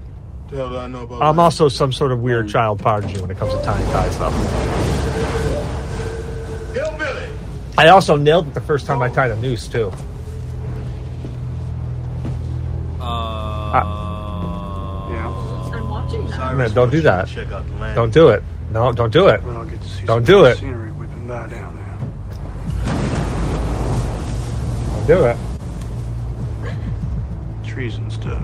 Hell, 0.51 0.77
I 0.77 0.87
know 0.87 1.03
about 1.03 1.21
I'm 1.21 1.39
also 1.39 1.69
some 1.69 1.93
sort 1.93 2.11
of 2.11 2.19
weird 2.19 2.49
child 2.49 2.79
prodigy 2.79 3.19
when 3.21 3.31
it 3.31 3.37
comes 3.37 3.53
to 3.53 3.61
tying 3.63 3.85
tie 3.91 4.09
stuff. 4.09 4.33
Hillbilly! 6.73 7.29
I 7.77 7.87
also 7.87 8.17
nailed 8.17 8.47
it 8.49 8.53
the 8.53 8.59
first 8.61 8.85
time 8.85 9.01
I 9.01 9.09
tied 9.09 9.31
a 9.31 9.37
noose 9.37 9.69
too. 9.69 9.91
Uh, 12.99 13.73
I'm 15.73 15.89
watching 15.89 16.27
that. 16.27 16.55
Man, 16.57 16.73
don't 16.73 16.89
do 16.89 16.99
that. 17.01 17.29
Check 17.29 17.49
out 17.51 17.65
the 17.67 17.75
land. 17.75 17.95
Don't 17.95 18.13
do 18.13 18.27
it. 18.29 18.43
No, 18.71 18.91
don't 18.91 19.11
do 19.13 19.27
it. 19.29 19.41
But 19.43 19.55
I'll 19.55 19.65
get 19.65 19.81
to 19.81 19.87
see 19.87 20.05
Don't 20.05 20.25
do 20.25 20.43
it. 20.45 20.57
Scenery 20.57 20.91
whipping 20.91 21.27
by 21.27 21.47
down 21.47 21.77
Don't 24.95 25.07
do 25.07 25.25
it. 25.25 25.37
there. 26.61 26.77
Trees 27.63 27.95
and 27.95 28.11
stuff. 28.11 28.43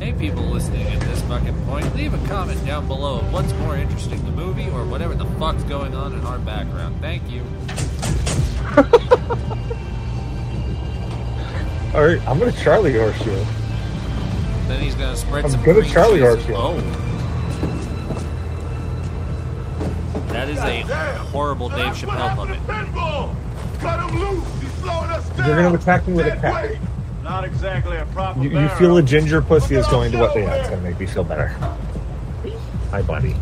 Hey, 0.00 0.14
people 0.14 0.42
listening 0.44 0.86
at 0.86 1.00
this 1.02 1.20
fucking 1.24 1.66
point, 1.66 1.94
leave 1.94 2.14
a 2.14 2.26
comment 2.26 2.64
down 2.64 2.88
below 2.88 3.18
of 3.18 3.30
what's 3.34 3.52
more 3.52 3.76
interesting, 3.76 4.24
the 4.24 4.30
movie 4.30 4.70
or 4.70 4.86
whatever 4.86 5.14
the 5.14 5.26
fuck's 5.38 5.62
going 5.64 5.94
on 5.94 6.14
in 6.14 6.24
our 6.24 6.38
background. 6.38 6.98
Thank 7.02 7.30
you. 7.30 7.42
All 11.94 12.06
right, 12.06 12.26
I'm 12.26 12.38
gonna 12.38 12.50
Charlie 12.52 12.96
horse 12.96 13.18
you. 13.26 13.44
Then 14.68 14.80
he's 14.80 14.94
gonna 14.94 15.16
spread 15.16 15.44
I'm 15.44 15.50
some 15.50 15.62
gonna 15.64 15.80
green 15.80 15.92
Charlie 15.92 16.20
cheese. 16.20 16.22
horse 16.22 16.48
you. 16.48 16.54
Oh. 16.56 16.80
That 20.28 20.48
is 20.48 20.60
a 20.60 20.80
horrible 21.28 21.68
Dave 21.68 21.92
Chappelle 21.92 22.36
puppet. 22.36 22.58
Cut 23.80 24.08
him 24.08 24.18
loose! 24.18 24.60
He's 24.62 24.72
slowing 24.72 25.10
us 25.10 25.28
down! 25.28 25.46
You're 25.46 25.62
gonna 25.62 25.74
attack 25.74 26.08
me 26.08 26.14
with 26.14 26.26
a 26.26 26.36
cat. 26.36 26.78
Not 27.30 27.44
exactly 27.44 27.96
a 27.96 28.04
proper 28.06 28.42
You, 28.42 28.50
you 28.58 28.68
feel 28.70 28.96
a 28.96 29.02
ginger 29.04 29.40
pussy 29.40 29.76
is 29.76 29.86
going 29.86 30.10
to 30.10 30.18
what? 30.18 30.34
Yeah, 30.34 30.52
it's 30.56 30.68
gonna 30.68 30.82
make 30.82 30.98
me 30.98 31.06
feel 31.06 31.22
better. 31.22 31.46
Hi, 32.90 33.02
buddy. 33.02 33.36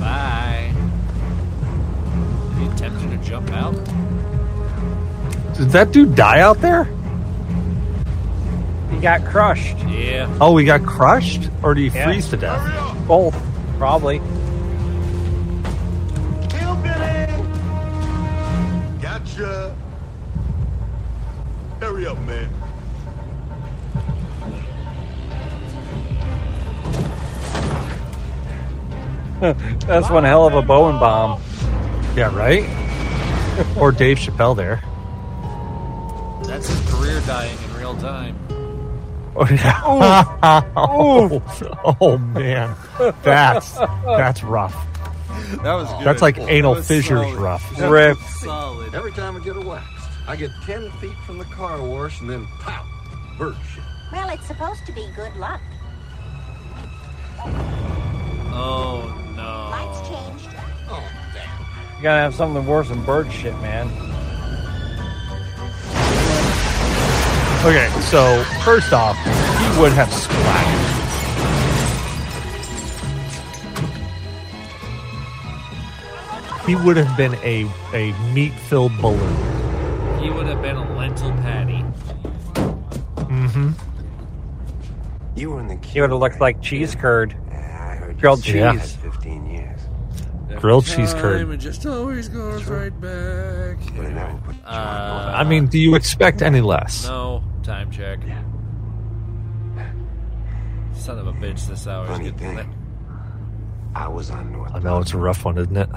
Bye. 0.00 0.72
Are 2.54 2.60
you 2.60 2.68
tempted 2.76 3.10
to 3.10 3.18
jump 3.18 3.50
out? 3.52 3.74
Did 5.56 5.70
that 5.70 5.92
dude 5.92 6.14
die 6.16 6.40
out 6.40 6.60
there? 6.60 6.84
He 8.90 8.98
got 9.00 9.24
crushed. 9.24 9.78
Yeah. 9.86 10.28
Oh, 10.40 10.52
we 10.52 10.64
got 10.64 10.84
crushed, 10.84 11.48
or 11.62 11.74
did 11.74 11.92
he 11.92 11.96
Yeah. 11.98 12.06
freeze 12.06 12.28
to 12.30 12.36
death? 12.36 12.60
Both, 13.06 13.40
probably. 13.78 14.20
Gotcha! 19.24 19.74
Hurry 21.80 22.06
up, 22.06 22.18
man. 22.20 22.50
That's 29.86 30.08
one 30.10 30.24
hell 30.24 30.46
of 30.46 30.54
a 30.54 30.62
Bowen 30.62 30.98
bomb. 30.98 31.42
Yeah, 32.14 32.34
right? 32.34 32.64
or 33.76 33.92
Dave 33.92 34.18
Chappelle 34.18 34.56
there. 34.56 34.82
That's 36.46 36.68
his 36.68 36.90
career 36.90 37.20
dying 37.26 37.58
in 37.64 37.74
real 37.76 37.96
time. 37.96 38.38
Oh, 39.36 39.46
yeah. 39.50 39.80
oh, 40.76 41.42
oh, 42.00 42.18
man. 42.18 42.76
That's 43.22 43.72
that's 44.04 44.44
rough. 44.44 44.93
That 45.62 45.74
was 45.74 45.88
good. 45.90 46.04
That's 46.06 46.22
like 46.22 46.36
That 46.36 46.48
anal 46.50 46.74
was 46.74 46.86
fissures 46.88 47.20
solid. 47.22 47.34
rough. 47.38 47.76
That 47.76 47.90
Rip. 47.90 48.18
was 48.18 48.40
Solid. 48.40 48.94
Every 48.94 49.12
time 49.12 49.36
I 49.36 49.40
get 49.40 49.56
a 49.56 49.60
wax, 49.60 49.86
I 50.26 50.36
get 50.36 50.50
10 50.64 50.90
feet 51.00 51.16
from 51.26 51.38
the 51.38 51.44
car 51.46 51.80
wash 51.82 52.20
and 52.20 52.28
then 52.30 52.46
pow, 52.60 52.84
bird 53.38 53.56
shit. 53.74 53.82
Well, 54.12 54.28
it's 54.30 54.46
supposed 54.46 54.84
to 54.86 54.92
be 54.92 55.06
good 55.16 55.34
luck. 55.36 55.60
Oh 58.56 59.12
no. 59.36 59.70
Lights 59.70 60.00
changed. 60.08 60.56
Oh, 60.88 61.02
you 61.96 62.02
gotta 62.02 62.20
have 62.20 62.34
something 62.34 62.64
worse 62.66 62.88
than 62.88 63.02
bird 63.04 63.30
shit, 63.32 63.54
man. 63.60 63.88
Okay, 67.64 67.88
so 68.10 68.44
first 68.62 68.92
off, 68.92 69.16
he 69.24 69.80
would 69.80 69.92
have 69.92 70.12
splattered. 70.12 71.03
He 76.66 76.74
would 76.76 76.96
have 76.96 77.16
been 77.16 77.34
a, 77.36 77.70
a 77.92 78.12
meat 78.32 78.52
filled 78.52 78.96
balloon. 79.02 80.22
He 80.22 80.30
would 80.30 80.46
have 80.46 80.62
been 80.62 80.76
a 80.76 80.96
lentil 80.96 81.30
patty. 81.32 81.84
Mm-hmm. 83.14 83.72
You 85.36 85.50
were 85.50 85.60
in 85.60 85.68
the 85.68 85.76
He 85.86 86.00
would 86.00 86.10
have 86.10 86.18
looked 86.20 86.40
like 86.40 86.62
cheese 86.62 86.94
curd. 86.94 87.36
Grilled 88.18 88.42
cheese. 88.42 88.54
Yeah. 88.54 88.72
15 88.78 89.46
years. 89.46 89.80
Grilled 90.56 90.86
cheese 90.86 91.12
curd. 91.12 91.50
It 91.50 91.56
just 91.58 91.84
always 91.84 92.28
goes 92.28 92.64
right 92.64 92.98
back. 93.00 93.76
Uh, 94.64 95.32
I 95.34 95.44
mean, 95.44 95.66
do 95.66 95.78
you 95.78 95.94
expect 95.96 96.40
any 96.40 96.62
less? 96.62 97.06
No, 97.06 97.42
time 97.62 97.90
check. 97.90 98.20
Son 100.94 101.18
of 101.18 101.26
a 101.26 101.32
bitch, 101.32 101.66
this 101.66 101.86
hour 101.86 102.04
is 102.04 102.10
Funny 102.10 102.30
getting 102.30 102.56
thing. 102.56 102.74
I 103.94 104.08
was 104.08 104.30
on 104.30 104.52
North. 104.52 104.74
I 104.74 104.78
know 104.78 105.00
it's 105.00 105.12
a 105.12 105.18
rough 105.18 105.44
one, 105.44 105.58
isn't 105.58 105.76
it? 105.76 105.90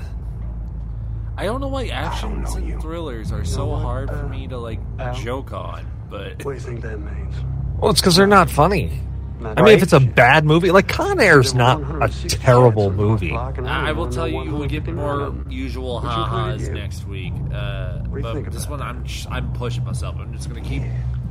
I 1.37 1.45
don't 1.45 1.61
know 1.61 1.67
why 1.67 1.87
actions 1.87 2.55
and 2.55 2.81
thrillers 2.81 3.31
are 3.31 3.45
so 3.45 3.75
hard 3.75 4.09
for 4.09 4.27
me 4.27 4.47
to 4.47 4.57
like 4.57 4.79
joke 5.15 5.51
on, 5.53 5.85
but 6.09 6.43
What 6.43 6.51
do 6.51 6.51
you 6.53 6.59
think 6.59 6.81
that 6.81 6.97
means? 6.99 7.35
Well, 7.77 7.91
it's 7.91 8.01
because 8.01 8.15
they're 8.15 8.25
not 8.27 8.49
funny. 8.49 9.01
I 9.43 9.61
mean, 9.61 9.75
if 9.75 9.83
it's 9.83 9.93
a 9.93 9.99
bad 9.99 10.45
movie, 10.45 10.71
like 10.71 10.87
Con 10.87 11.19
Air's 11.19 11.53
not 11.53 11.79
a 12.01 12.09
terrible 12.27 12.89
movie. 12.89 13.35
I 13.35 13.91
will 13.91 14.09
tell 14.09 14.27
you, 14.27 14.43
you 14.43 14.51
will 14.51 14.65
get 14.67 14.87
more 14.87 15.35
usual 15.47 15.99
ha-has 15.99 16.69
next 16.69 17.05
week. 17.07 17.33
Uh, 17.53 17.99
but 17.99 18.51
this 18.51 18.67
one, 18.67 18.81
I'm 18.81 19.05
sh- 19.05 19.27
I'm 19.29 19.53
pushing 19.53 19.83
myself. 19.83 20.15
I'm 20.17 20.33
just 20.33 20.49
gonna 20.49 20.61
keep 20.61 20.81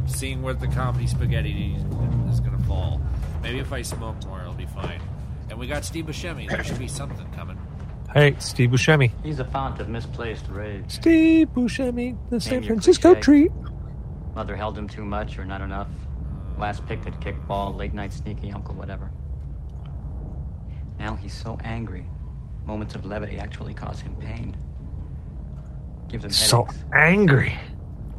seeing 0.06 0.40
where 0.40 0.54
the 0.54 0.68
comedy 0.68 1.08
spaghetti 1.08 1.74
is 2.30 2.38
gonna 2.38 2.62
fall. 2.62 3.00
Maybe 3.42 3.58
if 3.58 3.72
I 3.72 3.82
smoke 3.82 4.24
more, 4.26 4.40
it'll 4.40 4.52
be 4.54 4.66
fine. 4.66 5.00
And 5.50 5.58
we 5.58 5.66
got 5.66 5.84
Steve 5.84 6.06
Buscemi. 6.06 6.48
There 6.48 6.62
should 6.62 6.78
be 6.78 6.86
something 6.88 7.26
coming. 7.32 7.58
Hey, 8.16 8.34
Steve 8.38 8.70
Buscemi. 8.70 9.10
He's 9.22 9.40
a 9.40 9.44
font 9.44 9.78
of 9.78 9.90
misplaced 9.90 10.46
rage. 10.48 10.84
Steve 10.88 11.48
Buscemi, 11.48 12.16
the 12.30 12.40
San 12.40 12.62
Francisco 12.62 13.10
cliche. 13.12 13.20
treat. 13.20 13.52
Mother 14.34 14.56
held 14.56 14.78
him 14.78 14.88
too 14.88 15.04
much 15.04 15.38
or 15.38 15.44
not 15.44 15.60
enough. 15.60 15.88
Last 16.58 16.86
picked 16.86 17.06
at 17.06 17.20
kickball, 17.20 17.76
late 17.76 17.92
night 17.92 18.14
sneaky 18.14 18.50
uncle, 18.52 18.74
whatever. 18.74 19.10
Now 20.98 21.14
he's 21.16 21.34
so 21.34 21.58
angry. 21.62 22.06
Moments 22.64 22.94
of 22.94 23.04
levity 23.04 23.38
actually 23.38 23.74
cause 23.74 24.00
him 24.00 24.16
pain. 24.16 24.56
Gives 26.08 26.24
him 26.24 26.30
So 26.30 26.64
headaches. 26.64 26.84
angry. 26.94 27.54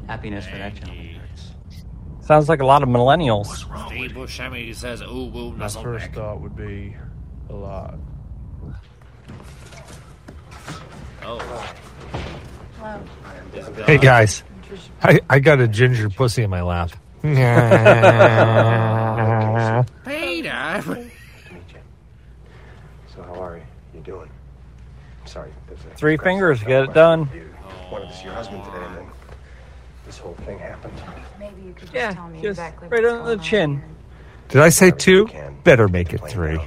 Happiness 0.06 0.46
for 0.46 0.58
that 0.60 0.76
gentleman 0.76 1.16
hurts. 1.16 1.54
Sounds 2.22 2.48
like 2.50 2.62
a 2.62 2.66
lot 2.68 2.84
of 2.84 2.90
millennials. 2.90 3.48
Steve 3.88 4.12
Buscemi 4.12 4.76
says, 4.76 5.02
"Ooh, 5.02 5.36
ooh, 5.36 5.54
My 5.54 5.68
first 5.68 6.06
neck." 6.06 6.14
thought 6.14 6.40
would 6.40 6.56
be 6.56 6.96
a 7.50 7.54
lot. 7.54 7.98
Oh. 11.30 11.74
Hey 13.86 13.98
guys, 13.98 14.44
I, 15.04 15.20
I 15.30 15.40
got 15.40 15.60
a 15.60 15.68
ginger 15.68 16.10
pussy 16.10 16.44
in 16.44 16.50
my 16.50 16.62
lap. 16.62 16.92
Peter. 17.22 17.36
So 23.14 23.24
how 23.24 23.34
are 23.42 23.58
you? 23.58 23.64
You 23.94 24.00
doing? 24.00 24.30
I'm 25.22 25.28
sorry. 25.28 25.52
Three 25.98 26.16
fingers, 26.16 26.64
get 26.64 26.86
it 26.86 26.94
done. 26.94 27.28
You 27.34 27.50
wanted 27.92 28.08
to 28.08 28.16
see 28.16 28.24
your 28.24 28.34
husband 28.34 28.64
today, 28.64 28.86
and 28.86 28.96
then 28.96 29.08
this 30.06 30.18
whole 30.20 30.36
thing 30.46 30.58
happened. 30.60 30.94
Maybe 31.38 31.62
you 31.62 31.74
could 31.74 31.82
just 31.82 31.94
Yeah, 31.94 32.14
tell 32.14 32.30
me 32.30 32.42
just 32.42 32.52
exactly 32.58 32.88
right 32.88 33.04
what's 33.04 33.16
on 33.16 33.26
the 33.26 33.44
chin. 33.44 33.84
Did 34.48 34.62
I 34.62 34.70
say 34.70 34.92
two? 34.92 35.28
Better 35.66 35.90
make 35.90 36.14
it 36.14 36.22
three. 36.30 36.62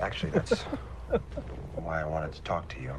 Actually, 0.00 0.32
that's 0.32 0.66
why 1.88 2.02
I 2.02 2.04
wanted 2.04 2.32
to 2.32 2.42
talk 2.42 2.68
to 2.68 2.80
you. 2.82 2.90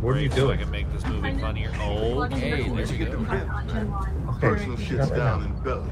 What 0.00 0.16
are 0.16 0.20
you 0.20 0.30
doing? 0.30 0.38
So 0.48 0.50
I 0.52 0.56
can 0.56 0.70
make 0.70 0.90
this 0.90 1.04
movie 1.04 1.38
funnier. 1.38 1.68
Okay, 1.68 2.50
there 2.50 2.60
you 2.60 3.04
go. 3.04 4.32
Personal 4.40 4.78
shit's 4.78 5.10
down 5.10 5.44
in 5.44 5.52
belly. 5.62 5.90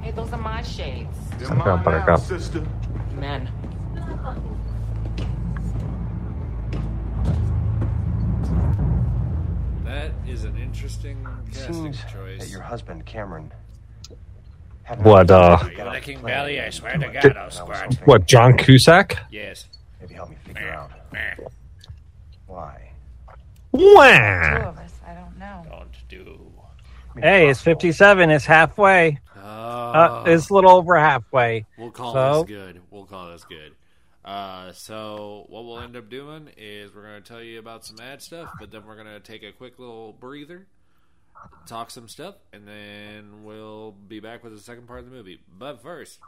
Hey, 0.00 0.10
those 0.12 0.32
are 0.32 0.38
my 0.38 0.62
shades. 0.62 1.18
They're 1.36 1.48
Some 1.48 1.58
mine 1.58 1.66
now, 1.66 1.76
buttercup. 1.82 2.20
sister. 2.20 2.64
Men. 3.16 3.50
That 9.84 10.12
is 10.26 10.44
an 10.44 10.56
interesting 10.56 11.26
It 11.46 11.52
casting 11.52 11.74
seems 11.74 11.98
choice. 12.10 12.40
that 12.40 12.48
your 12.48 12.62
husband, 12.62 13.04
Cameron, 13.04 13.52
had 13.52 13.67
What, 14.96 15.30
uh, 15.30 15.58
licking 15.92 16.22
belly? 16.22 16.60
I 16.60 16.70
swear 16.70 16.96
to 16.96 17.08
God, 17.08 17.36
I'll 17.36 17.50
squirt. 17.50 17.94
What, 18.06 18.26
John 18.26 18.56
Cusack? 18.56 19.18
Yes. 19.30 19.66
Maybe 20.00 20.14
help 20.14 20.30
me 20.30 20.36
figure 20.44 20.70
out 20.70 20.90
why. 22.46 22.90
Two 23.76 23.94
Wow. 23.94 24.68
of 24.70 24.78
us. 24.78 24.92
I 25.06 25.14
don't 25.14 25.38
know. 25.38 25.66
Don't 25.68 26.08
do. 26.08 26.52
Hey, 27.20 27.48
it's 27.48 27.60
57. 27.60 28.30
It's 28.30 28.46
halfway. 28.46 29.20
Uh, 29.36 30.24
it's 30.26 30.50
a 30.50 30.54
little 30.54 30.70
over 30.70 30.96
halfway. 30.98 31.66
We'll 31.76 31.90
call 31.90 32.12
so, 32.12 32.42
this 32.42 32.48
good. 32.48 32.80
We'll 32.90 33.04
call 33.06 33.30
this 33.30 33.44
good. 33.44 33.72
Uh, 34.24 34.72
so 34.72 35.46
what 35.48 35.64
we'll 35.64 35.80
end 35.80 35.96
up 35.96 36.10
doing 36.10 36.48
is 36.56 36.94
we're 36.94 37.02
going 37.02 37.22
to 37.22 37.26
tell 37.28 37.42
you 37.42 37.58
about 37.58 37.84
some 37.84 37.96
ad 38.00 38.20
stuff, 38.20 38.50
but 38.60 38.70
then 38.70 38.84
we're 38.86 38.94
going 38.94 39.06
to 39.06 39.20
take 39.20 39.42
a 39.42 39.52
quick 39.52 39.78
little 39.78 40.12
breather, 40.12 40.66
talk 41.66 41.90
some 41.90 42.08
stuff, 42.08 42.36
and 42.52 42.66
then 42.66 43.44
we'll 43.44 43.92
be 43.92 44.20
back 44.20 44.42
with 44.42 44.54
the 44.54 44.60
second 44.60 44.86
part 44.86 45.00
of 45.00 45.04
the 45.06 45.10
movie. 45.10 45.40
But 45.58 45.82
first, 45.82 46.18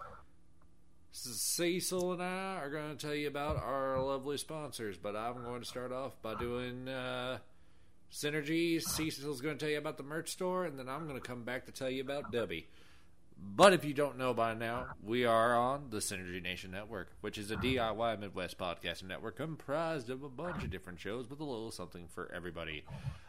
Cecil 1.13 2.13
and 2.13 2.23
I 2.23 2.57
are 2.57 2.71
going 2.71 2.97
to 2.97 3.07
tell 3.07 3.15
you 3.15 3.29
about 3.29 3.57
our 3.57 4.01
lovely 4.01 4.39
sponsors. 4.39 4.97
But 4.97 5.17
I'm 5.17 5.43
going 5.43 5.61
to 5.61 5.67
start 5.67 5.93
off 5.93 6.21
by 6.23 6.35
doing 6.35 6.89
uh, 6.89 7.39
Synergy. 8.13 8.81
Cecil's 8.81 9.41
going 9.41 9.57
to 9.57 9.65
tell 9.65 9.71
you 9.71 9.79
about 9.79 9.97
the 9.97 10.03
merch 10.03 10.31
store, 10.31 10.65
and 10.65 10.79
then 10.79 10.89
I'm 10.89 11.09
going 11.09 11.21
to 11.21 11.27
come 11.27 11.45
back 11.45 11.67
to 11.67 11.73
tell 11.73 11.91
you 11.91 12.03
about 12.03 12.33
Dubby. 12.33 12.65
But 13.43 13.73
if 13.73 13.85
you 13.85 13.95
don't 13.95 14.19
know 14.19 14.35
by 14.35 14.55
now, 14.55 14.87
we 15.03 15.25
are 15.25 15.55
on 15.57 15.87
the 15.91 15.99
Synergy 15.99 16.43
Nation 16.43 16.71
Network, 16.71 17.11
which 17.21 17.39
is 17.39 17.51
a 17.51 17.57
DIY 17.57 18.21
Midwest 18.21 18.59
podcasting 18.59 19.09
network 19.09 19.37
comprised 19.37 20.11
of 20.11 20.23
a 20.23 20.29
bunch 20.29 20.63
of 20.63 20.71
different 20.71 21.01
shows 21.01 21.29
with 21.29 21.41
a 21.41 21.45
little 21.45 21.71
something 21.71 22.07
for 22.09 22.31
everybody. 22.35 22.85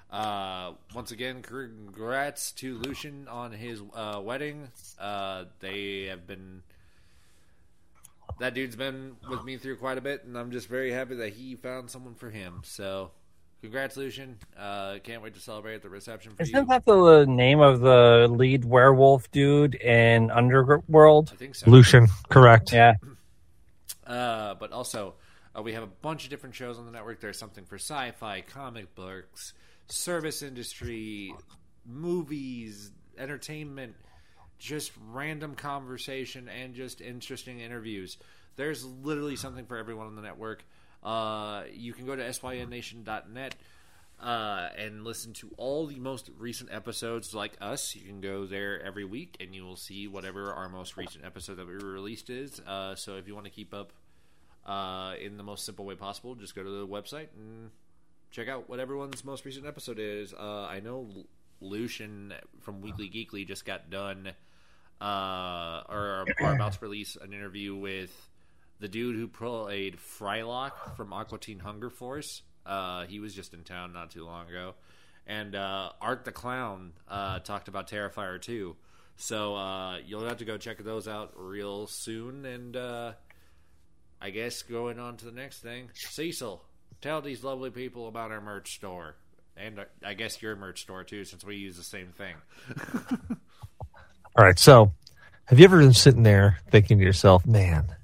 Uh, 0.10 0.74
once 0.94 1.12
again, 1.12 1.42
congrats 1.42 2.52
to 2.52 2.78
Lucian 2.80 3.28
on 3.30 3.54
his 3.54 3.82
uh, 3.94 4.22
wedding. 4.24 4.70
Uh, 5.00 5.46
they 5.60 6.04
have 6.06 6.28
been. 6.28 6.64
That 8.40 8.54
dude's 8.54 8.76
been 8.76 9.18
with 9.30 9.44
me 9.44 9.58
through 9.58 9.78
quite 9.78 9.98
a 9.98 10.02
bit, 10.02 10.24
and 10.24 10.38
I'm 10.38 10.52
just 10.52 10.68
very 10.68 10.92
happy 10.92 11.16
that 11.16 11.34
he 11.34 11.56
found 11.56 11.90
someone 11.90 12.16
for 12.16 12.30
him. 12.30 12.62
So, 12.64 13.12
congrats, 13.62 13.96
Lucian. 13.98 14.38
Uh, 14.58 14.98
can't 15.04 15.22
wait 15.22 15.34
to 15.36 15.40
celebrate 15.40 15.76
at 15.76 15.82
the 15.82 15.90
reception 15.90 16.34
for 16.34 16.44
you. 16.44 16.54
isn't 16.54 16.68
that 16.68 16.86
the 16.86 17.26
name 17.26 17.60
of 17.60 17.80
the 17.80 18.28
lead 18.30 18.66
werewolf 18.66 19.30
dude 19.32 19.76
in 19.76 20.32
Underworld? 20.32 21.32
I 21.34 21.36
think 21.38 21.56
so. 21.56 21.70
Lucian, 21.70 22.08
correct. 22.30 22.74
Yeah. 22.74 22.96
Uh, 24.06 24.56
but 24.56 24.72
also, 24.72 25.16
uh, 25.58 25.62
we 25.62 25.74
have 25.74 25.84
a 25.84 25.88
bunch 25.88 26.24
of 26.24 26.30
different 26.30 26.56
shows 26.56 26.78
on 26.78 26.86
the 26.86 26.92
network. 26.92 27.22
There's 27.22 27.38
something 27.38 27.66
for 27.66 27.76
sci-fi, 27.76 28.42
comic 28.42 28.94
books, 28.96 29.54
service 29.88 30.42
industry, 30.42 31.34
movies, 31.86 32.92
entertainment, 33.18 33.96
just 34.60 34.92
random 35.10 35.56
conversation, 35.56 36.50
and 36.50 36.74
just 36.74 37.02
interesting 37.02 37.60
interviews. 37.60 38.18
There's 38.56 38.86
literally 38.86 39.36
something 39.36 39.66
for 39.66 39.78
everyone 39.78 40.08
on 40.08 40.16
the 40.16 40.22
network. 40.22 40.64
Uh, 41.04 41.64
you 41.74 41.94
can 41.94 42.06
go 42.06 42.16
to 42.16 42.24
synnation.net. 42.24 43.56
uh, 44.22 44.70
and 44.78 45.04
listen 45.04 45.34
to 45.34 45.50
all 45.58 45.88
the 45.88 46.00
most 46.00 46.30
recent 46.38 46.70
episodes 46.72 47.34
like 47.34 47.54
us. 47.60 47.96
You 47.96 48.06
can 48.06 48.22
go 48.22 48.46
there 48.46 48.82
every 48.84 49.04
week 49.04 49.36
and 49.40 49.56
you 49.56 49.64
will 49.64 49.76
see 49.76 50.08
whatever 50.08 50.54
our 50.54 50.70
most 50.70 50.96
recent 50.96 51.26
episode 51.26 51.56
that 51.56 51.66
we 51.68 51.74
released 51.74 52.30
is. 52.30 52.60
Uh, 52.60 52.94
so 52.94 53.16
if 53.16 53.28
you 53.28 53.34
want 53.34 53.46
to 53.46 53.52
keep 53.52 53.74
up 53.74 53.94
uh, 54.66 55.16
in 55.20 55.38
the 55.38 55.44
most 55.44 55.66
simple 55.66 55.86
way 55.86 55.96
possible, 55.96 56.36
just 56.36 56.54
go 56.54 56.62
to 56.64 56.70
the 56.70 56.88
website 56.88 57.30
and 57.36 57.72
check 58.30 58.48
out 58.48 58.70
what 58.70 58.80
everyone's 58.80 59.26
most 59.26 59.44
recent 59.44 59.66
episode 59.66 59.98
is. 59.98 60.36
Uh, 60.36 60.68
I 60.70 60.82
know 60.82 61.10
Lucian 61.60 62.34
from 62.60 62.82
Weekly 62.82 63.10
Geekly 63.10 63.48
just 63.48 63.66
got 63.66 63.90
done, 63.90 64.34
uh, 65.02 65.82
or 65.90 66.26
are 66.40 66.54
about 66.54 66.74
to 66.74 66.80
release 66.82 67.18
an 67.20 67.34
interview 67.34 67.76
with 67.76 68.12
the 68.82 68.88
dude 68.88 69.16
who 69.16 69.28
played 69.28 69.98
Frylock 69.98 70.98
from 70.98 71.14
Aqua 71.14 71.38
Teen 71.38 71.60
Hunger 71.60 71.90
Force. 71.90 72.42
Uh, 72.66 73.06
he 73.06 73.20
was 73.20 73.34
just 73.34 73.54
in 73.54 73.64
town 73.64 73.94
not 73.94 74.12
too 74.12 74.26
long 74.26 74.50
ago, 74.50 74.74
and 75.26 75.56
uh, 75.56 75.92
Art 76.02 76.26
the 76.26 76.32
Clown 76.32 76.94
uh, 77.08 77.40
talked 77.40 77.68
about 77.68 77.88
Terrifier 77.88 78.42
2. 78.42 78.76
So 79.18 79.56
uh, 79.56 79.98
you'll 80.06 80.26
have 80.28 80.38
to 80.38 80.46
go 80.46 80.58
check 80.58 80.84
those 80.84 81.08
out 81.08 81.34
real 81.36 81.88
soon, 81.88 82.46
and 82.46 82.76
uh, 82.76 83.14
I 84.20 84.32
guess 84.32 84.64
going 84.64 85.00
on 85.00 85.18
to 85.18 85.26
the 85.26 85.32
next 85.32 85.60
thing, 85.60 85.90
Cecil, 85.94 86.64
tell 87.02 87.22
these 87.22 87.44
lovely 87.44 87.70
people 87.70 88.08
about 88.08 88.32
our 88.32 88.42
merch 88.42 88.74
store, 88.76 89.16
and 89.56 89.80
uh, 89.80 89.86
I 90.04 90.16
guess 90.16 90.42
your 90.42 90.56
merch 90.56 90.82
store 90.82 91.04
too, 91.04 91.24
since 91.24 91.46
we 91.46 91.56
use 91.56 91.78
the 91.78 91.84
same 91.84 92.14
thing. 92.18 92.36
All 94.36 94.46
right. 94.46 94.58
So, 94.58 94.92
have 95.46 95.60
you 95.60 95.66
ever 95.66 95.80
been 95.80 95.94
sitting 95.94 96.24
there 96.24 96.60
thinking 96.70 96.98
to 97.00 97.04
yourself, 97.04 97.46
man, 97.46 97.96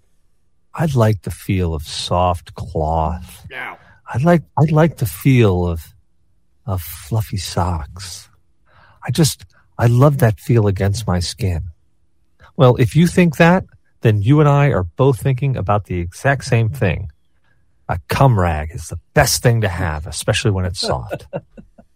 I'd 0.78 0.94
like 0.94 1.24
the 1.24 1.32
feel 1.32 1.74
of 1.74 1.84
soft 1.88 2.54
cloth. 2.54 3.48
Now, 3.50 3.80
I'd 4.14 4.24
like 4.24 4.44
I'd 4.58 4.72
like 4.72 4.98
the 4.98 5.08
feel 5.08 5.66
of 5.66 5.94
of 6.68 6.82
fluffy 6.82 7.38
socks. 7.38 8.30
I 9.06 9.10
just 9.10 9.46
I 9.80 9.88
love 9.88 10.20
that 10.20 10.40
feel 10.40 10.68
against 10.68 11.08
my 11.08 11.20
skin. 11.20 11.70
Well, 12.56 12.76
if 12.76 12.96
you 12.96 13.08
think 13.08 13.38
that, 13.38 13.66
then 14.02 14.22
you 14.22 14.40
and 14.40 14.48
I 14.48 14.68
are 14.68 14.84
both 14.84 15.20
thinking 15.20 15.58
about 15.58 15.86
the 15.86 16.00
exact 16.00 16.46
same 16.46 16.70
thing. 16.70 17.12
A 17.90 18.00
cum 18.08 18.40
rag 18.40 18.70
is 18.74 18.90
the 18.90 19.00
best 19.16 19.42
thing 19.42 19.62
to 19.62 19.70
have, 19.70 20.06
especially 20.06 20.52
when 20.52 20.66
it's 20.66 20.80
soft. 20.80 21.26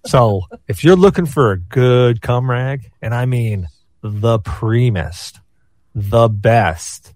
so, 0.05 0.43
if 0.67 0.83
you're 0.83 0.95
looking 0.95 1.25
for 1.25 1.51
a 1.51 1.59
good 1.59 2.21
cum 2.21 2.49
rag, 2.49 2.91
and 3.01 3.13
I 3.13 3.25
mean 3.25 3.67
the 4.01 4.39
primest, 4.39 5.39
the 5.93 6.29
best, 6.29 7.13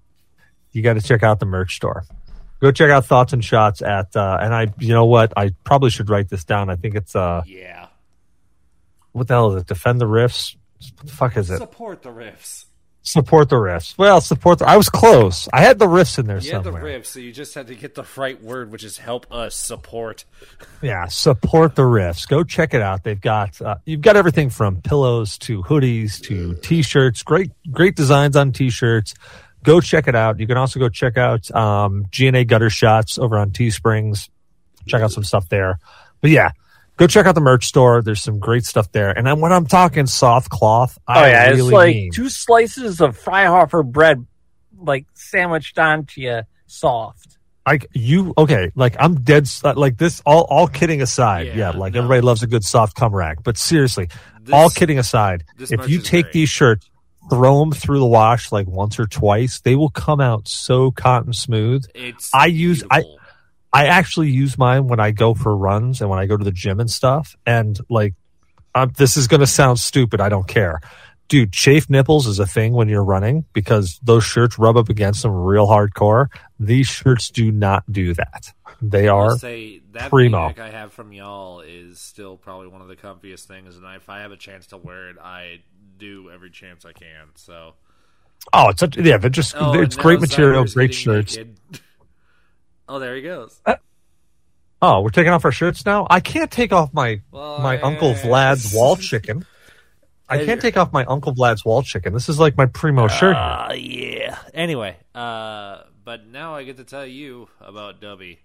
you 0.76 0.81
got 0.81 0.93
to 0.93 1.02
check 1.02 1.23
out 1.23 1.39
the 1.39 1.45
merch 1.45 1.76
store. 1.76 2.03
Go 2.61 2.72
check 2.72 2.89
out 2.89 3.06
Thoughts 3.06 3.34
and 3.34 3.43
Shots 3.43 3.81
at, 3.81 4.15
uh, 4.15 4.38
and 4.41 4.53
I, 4.53 4.68
you 4.80 4.93
know 4.93 5.06
what? 5.06 5.34
I 5.38 5.52
probably 5.64 5.89
should 5.89 6.10
write 6.10 6.30
this 6.30 6.43
down. 6.45 6.69
I 6.69 6.76
think 6.76 6.95
it's, 6.95 7.15
uh, 7.15 7.43
yeah, 7.45 7.88
what 9.11 9.27
the 9.27 9.34
hell 9.34 9.53
is 9.53 9.61
it? 9.61 9.68
Defend 9.68 9.99
the 10.02 10.06
Riffs? 10.06 10.56
What 10.97 11.06
the 11.07 11.11
fuck 11.11 11.38
is 11.38 11.49
it? 11.49 11.57
support 11.57 12.02
the 12.03 12.10
riffs. 12.10 12.65
Support 13.02 13.49
the 13.49 13.56
Riffs. 13.57 13.95
Well, 13.99 14.19
support 14.19 14.57
the, 14.60 14.68
I 14.68 14.77
was 14.77 14.89
close. 14.89 15.47
I 15.53 15.61
had 15.61 15.77
the 15.77 15.85
riffs 15.85 16.18
in 16.18 16.26
there 16.26 16.39
You 16.39 16.52
had 16.53 16.64
the 16.64 16.72
somewhere. 16.72 16.99
riffs, 16.99 17.06
so 17.07 17.19
you 17.19 17.31
just 17.31 17.53
had 17.53 17.68
to 17.68 17.76
get 17.76 17.93
the 17.93 18.03
right 18.18 18.41
word, 18.41 18.72
which 18.72 18.84
is 18.84 18.97
help 18.97 19.31
us 19.31 19.56
support. 19.56 20.26
Yeah, 20.81 21.06
support 21.07 21.76
the 21.76 21.84
riffs. 21.84 22.27
Go 22.27 22.43
check 22.43 22.73
it 22.73 22.81
out. 22.81 23.03
They've 23.03 23.19
got 23.22 23.61
uh, 23.61 23.76
you've 23.85 24.02
got 24.02 24.15
everything 24.18 24.49
from 24.49 24.81
pillows 24.81 25.38
to 25.39 25.61
hoodies 25.61 26.19
to 26.23 26.56
t-shirts. 26.56 27.22
Great 27.22 27.52
great 27.72 27.95
designs 27.95 28.35
on 28.35 28.52
t-shirts. 28.52 29.14
Go 29.65 29.81
check 29.81 30.07
it 30.07 30.15
out. 30.15 30.39
You 30.39 30.47
can 30.47 30.57
also 30.57 30.79
go 30.79 30.89
check 30.89 31.17
out 31.17 31.49
um, 31.55 32.05
GNA 32.17 32.45
Gutter 32.45 32.69
Shots 32.69 33.17
over 33.17 33.37
on 33.37 33.51
Teesprings. 33.51 34.29
Check 34.87 35.01
out 35.01 35.11
some 35.11 35.23
stuff 35.23 35.49
there. 35.49 35.79
But 36.21 36.29
yeah, 36.29 36.51
go 36.97 37.07
check 37.07 37.25
out 37.25 37.35
the 37.35 37.41
merch 37.41 37.65
store. 37.65 38.01
There's 38.01 38.21
some 38.21 38.39
great 38.39 38.63
stuff 38.65 38.91
there. 38.91 39.09
And 39.09 39.25
then 39.25 39.39
when 39.39 39.51
I'm 39.51 39.65
talking 39.65 40.05
soft 40.05 40.49
cloth, 40.49 40.97
Oh 41.07 41.13
I 41.13 41.29
yeah, 41.29 41.47
really 41.49 41.59
it's 41.61 41.71
like 41.71 41.95
mean 41.95 42.11
two 42.11 42.29
slices 42.29 43.01
of 43.01 43.19
Freihofer 43.19 43.83
bread, 43.83 44.25
like 44.77 45.07
sandwiched 45.15 45.77
onto 45.79 46.21
you, 46.21 46.41
soft. 46.67 47.37
like 47.65 47.87
you 47.93 48.33
okay 48.37 48.71
like 48.75 48.95
i'm 48.99 49.21
dead 49.21 49.47
like 49.75 49.97
this 49.97 50.21
all 50.25 50.41
all 50.49 50.67
kidding 50.67 51.01
aside 51.01 51.55
yeah, 51.55 51.71
like 51.71 51.95
everybody 51.95 52.21
loves 52.21 52.43
a 52.43 52.47
good 52.47 52.63
soft 52.63 52.95
cum 52.95 53.15
rag 53.15 53.43
but 53.43 53.57
seriously 53.57 54.09
all 54.51 54.69
kidding 54.69 54.99
aside 54.99 55.43
if 55.57 55.89
you 55.89 55.99
take 55.99 56.25
great. 56.25 56.33
these 56.33 56.49
shirts 56.49 56.89
throw 57.30 57.60
them 57.60 57.72
through 57.72 57.99
the 57.99 58.06
wash 58.06 58.52
like 58.52 58.68
once 58.68 58.99
or 58.99 59.06
twice 59.06 59.61
they 59.61 59.76
will 59.76 59.89
come 59.89 60.22
out 60.22 60.47
so 60.47 60.91
cotton 60.91 61.34
smooth. 61.34 61.85
It's 61.93 62.30
i 62.34 62.45
use 62.45 62.84
i 62.91 63.03
i 63.73 63.88
actually 63.88 64.30
use 64.30 64.57
mine 64.57 64.88
when 64.88 64.99
i 64.99 65.11
go 65.11 65.34
for 65.34 65.56
runs 65.56 66.02
and 66.02 66.10
when 66.10 66.19
i 66.19 66.26
go 66.26 66.38
to 66.38 66.43
the 66.43 66.52
gym 66.52 66.80
and 66.80 66.89
stuff. 66.89 67.35
And 67.45 67.77
like 67.89 68.14
um, 68.73 68.91
this 68.97 69.15
is 69.15 69.27
going 69.27 69.39
to 69.39 69.47
sound 69.47 69.80
stupid 69.80 70.22
i 70.22 70.30
don't 70.30 70.47
care. 70.47 70.80
Dude 71.27 71.52
Chafe 71.52 71.89
nipples 71.89 72.27
is 72.27 72.38
a 72.38 72.45
thing 72.45 72.73
when 72.73 72.88
you're 72.88 73.03
running 73.03 73.45
because 73.53 73.99
those 74.03 74.23
shirts 74.23 74.60
rub 74.60 74.77
up 74.77 74.89
against 74.89 75.23
them 75.23 75.31
real 75.31 75.68
hardcore. 75.68 76.27
These 76.60 76.88
shirts 76.88 77.31
do 77.31 77.52
not 77.52 77.84
do 77.91 78.14
that 78.14 78.53
they 78.91 79.07
I'll 79.07 79.18
are 79.18 79.38
say 79.38 79.82
that 79.94 80.10
primo 80.10 80.53
I 80.57 80.70
have 80.70 80.94
from 80.94 81.12
y'all 81.14 81.62
is 81.62 81.99
still 81.99 82.38
probably 82.38 82.68
one 82.68 82.82
of 82.82 82.88
the 82.88 82.95
comfiest 82.95 83.45
things, 83.45 83.76
and 83.76 83.86
if 83.95 84.10
I 84.10 84.20
have 84.20 84.32
a 84.32 84.38
chance 84.38 84.68
to 84.68 84.78
wear 84.78 85.10
it, 85.10 85.18
I 85.22 85.62
do 85.98 86.30
every 86.32 86.49
chance 86.49 86.86
I 86.86 86.91
can. 86.94 87.28
So, 87.36 87.74
oh 88.53 88.70
it's 88.70 88.80
such, 88.80 88.98
yeah 88.98 89.18
but 89.18 89.32
just 89.32 89.56
Oh, 89.57 89.74
it's 89.80 89.95
great 89.95 90.20
material 90.20 90.66
great 90.66 90.94
shirts 90.94 91.38
naked. 91.38 91.57
oh, 92.90 92.99
there 92.99 93.16
he 93.16 93.22
goes. 93.22 93.60
oh 94.82 95.02
we're 95.02 95.10
taking 95.10 95.32
off 95.32 95.45
our 95.45 95.52
shirts 95.52 95.86
now 95.86 96.06
i 96.10 96.20
can't 96.20 96.52
take 96.52 96.74
off 96.74 96.94
my 96.94 97.22
my 97.32 97.80
uncle 97.82 98.14
vlad's 98.14 98.74
wall 98.76 98.95
chicken 98.98 99.45
i 100.28 100.44
can't 100.44 100.60
take 100.62 100.76
off 100.76 100.91
my 100.91 101.06
uncle 101.06 101.34
vlad's 101.34 101.64
wall 101.64 101.82
chicken 101.82 102.14
this 102.14 102.28
is 102.28 102.40
like 102.40 102.57
my 102.57 102.66
primo 102.66 103.07
shirt 103.07 103.36
here. 103.36 103.44
Uh, 103.44 103.74
yeah. 103.74 104.38
Anyway, 104.53 104.98
uh, 105.16 105.82
but 106.03 106.28
now 106.28 106.56
I 106.56 106.64
get 106.64 106.78
to 106.78 106.84
tell 106.84 107.06
you 107.06 107.48
about 107.62 108.02
Dubby. 108.02 108.40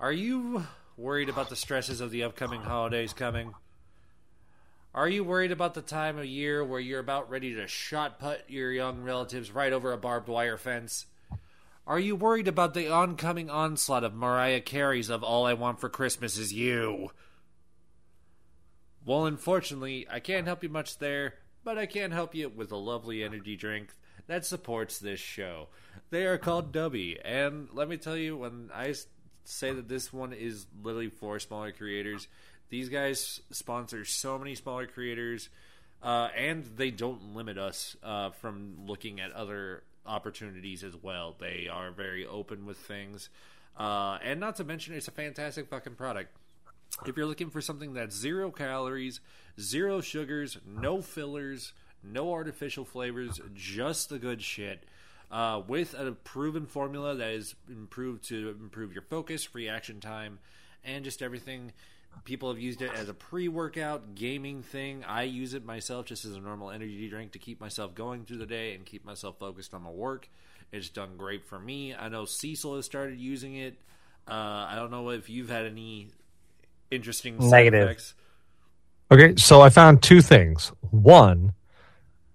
Are 0.00 0.12
you 0.12 0.64
worried 0.96 1.28
about 1.28 1.48
the 1.48 1.56
stresses 1.56 2.00
of 2.00 2.12
the 2.12 2.22
upcoming 2.22 2.62
holidays 2.62 3.12
coming? 3.12 3.54
Are 4.94 5.08
you 5.08 5.24
worried 5.24 5.50
about 5.50 5.74
the 5.74 5.82
time 5.82 6.18
of 6.18 6.24
year 6.24 6.64
where 6.64 6.78
you're 6.78 7.00
about 7.00 7.28
ready 7.28 7.54
to 7.56 7.66
shot 7.66 8.20
put 8.20 8.48
your 8.48 8.70
young 8.70 9.02
relatives 9.02 9.50
right 9.50 9.72
over 9.72 9.92
a 9.92 9.98
barbed 9.98 10.28
wire 10.28 10.56
fence? 10.56 11.06
Are 11.84 11.98
you 11.98 12.14
worried 12.14 12.46
about 12.46 12.74
the 12.74 12.88
oncoming 12.88 13.50
onslaught 13.50 14.04
of 14.04 14.14
Mariah 14.14 14.60
Carey's 14.60 15.10
of 15.10 15.24
All 15.24 15.46
I 15.46 15.54
Want 15.54 15.80
for 15.80 15.88
Christmas 15.88 16.38
Is 16.38 16.52
You? 16.52 17.10
Well, 19.04 19.26
unfortunately, 19.26 20.06
I 20.08 20.20
can't 20.20 20.46
help 20.46 20.62
you 20.62 20.68
much 20.68 20.98
there, 20.98 21.34
but 21.64 21.76
I 21.76 21.86
can 21.86 22.12
help 22.12 22.36
you 22.36 22.48
with 22.48 22.70
a 22.70 22.76
lovely 22.76 23.24
energy 23.24 23.56
drink 23.56 23.88
that 24.28 24.46
supports 24.46 24.98
this 24.98 25.18
show. 25.18 25.68
They 26.10 26.24
are 26.24 26.38
called 26.38 26.72
Dubby, 26.72 27.18
and 27.24 27.68
let 27.72 27.88
me 27.88 27.96
tell 27.96 28.16
you, 28.16 28.36
when 28.36 28.70
I 28.72 28.94
say 29.48 29.72
that 29.72 29.88
this 29.88 30.12
one 30.12 30.32
is 30.32 30.66
literally 30.82 31.08
for 31.08 31.38
smaller 31.38 31.72
creators, 31.72 32.28
these 32.68 32.88
guys 32.88 33.40
sponsor 33.50 34.04
so 34.04 34.38
many 34.38 34.54
smaller 34.54 34.86
creators, 34.86 35.48
uh, 36.02 36.28
and 36.36 36.64
they 36.76 36.90
don't 36.90 37.34
limit 37.34 37.56
us 37.58 37.96
uh, 38.02 38.30
from 38.30 38.74
looking 38.86 39.20
at 39.20 39.32
other 39.32 39.82
opportunities 40.06 40.84
as 40.84 40.94
well. 40.96 41.34
They 41.38 41.68
are 41.70 41.90
very 41.90 42.26
open 42.26 42.66
with 42.66 42.76
things, 42.76 43.30
uh, 43.76 44.18
and 44.22 44.38
not 44.38 44.56
to 44.56 44.64
mention, 44.64 44.94
it's 44.94 45.08
a 45.08 45.12
fantastic 45.12 45.68
fucking 45.68 45.94
product. 45.94 46.36
If 47.06 47.16
you're 47.16 47.26
looking 47.26 47.50
for 47.50 47.60
something 47.60 47.94
that's 47.94 48.16
zero 48.16 48.50
calories, 48.50 49.20
zero 49.60 50.00
sugars, 50.00 50.58
no 50.66 51.00
fillers, 51.00 51.72
no 52.02 52.32
artificial 52.32 52.84
flavors, 52.84 53.40
just 53.54 54.08
the 54.08 54.18
good 54.18 54.42
shit, 54.42 54.84
uh, 55.30 55.62
with 55.66 55.94
a 55.94 56.12
proven 56.12 56.66
formula 56.66 57.14
that 57.14 57.30
is 57.30 57.54
improved 57.68 58.28
to 58.28 58.56
improve 58.60 58.92
your 58.92 59.02
focus, 59.02 59.54
reaction 59.54 60.00
time, 60.00 60.38
and 60.84 61.04
just 61.04 61.22
everything. 61.22 61.72
People 62.24 62.48
have 62.48 62.58
used 62.58 62.82
it 62.82 62.90
as 62.94 63.08
a 63.08 63.14
pre-workout 63.14 64.14
gaming 64.14 64.62
thing. 64.62 65.04
I 65.06 65.22
use 65.22 65.54
it 65.54 65.64
myself 65.64 66.06
just 66.06 66.24
as 66.24 66.34
a 66.34 66.40
normal 66.40 66.70
energy 66.70 67.08
drink 67.08 67.32
to 67.32 67.38
keep 67.38 67.60
myself 67.60 67.94
going 67.94 68.24
through 68.24 68.38
the 68.38 68.46
day 68.46 68.74
and 68.74 68.84
keep 68.84 69.04
myself 69.04 69.38
focused 69.38 69.74
on 69.74 69.82
my 69.82 69.90
work. 69.90 70.28
It's 70.72 70.88
done 70.88 71.16
great 71.16 71.46
for 71.46 71.58
me. 71.58 71.94
I 71.94 72.08
know 72.08 72.24
Cecil 72.24 72.76
has 72.76 72.86
started 72.86 73.18
using 73.20 73.54
it. 73.54 73.76
Uh, 74.26 74.66
I 74.68 74.74
don't 74.76 74.90
know 74.90 75.10
if 75.10 75.30
you've 75.30 75.48
had 75.48 75.66
any 75.66 76.08
interesting 76.90 77.40
side 77.40 77.50
Negative. 77.50 77.84
effects. 77.84 78.14
Okay, 79.10 79.34
so 79.36 79.62
I 79.62 79.70
found 79.70 80.02
two 80.02 80.20
things. 80.20 80.72
One, 80.90 81.54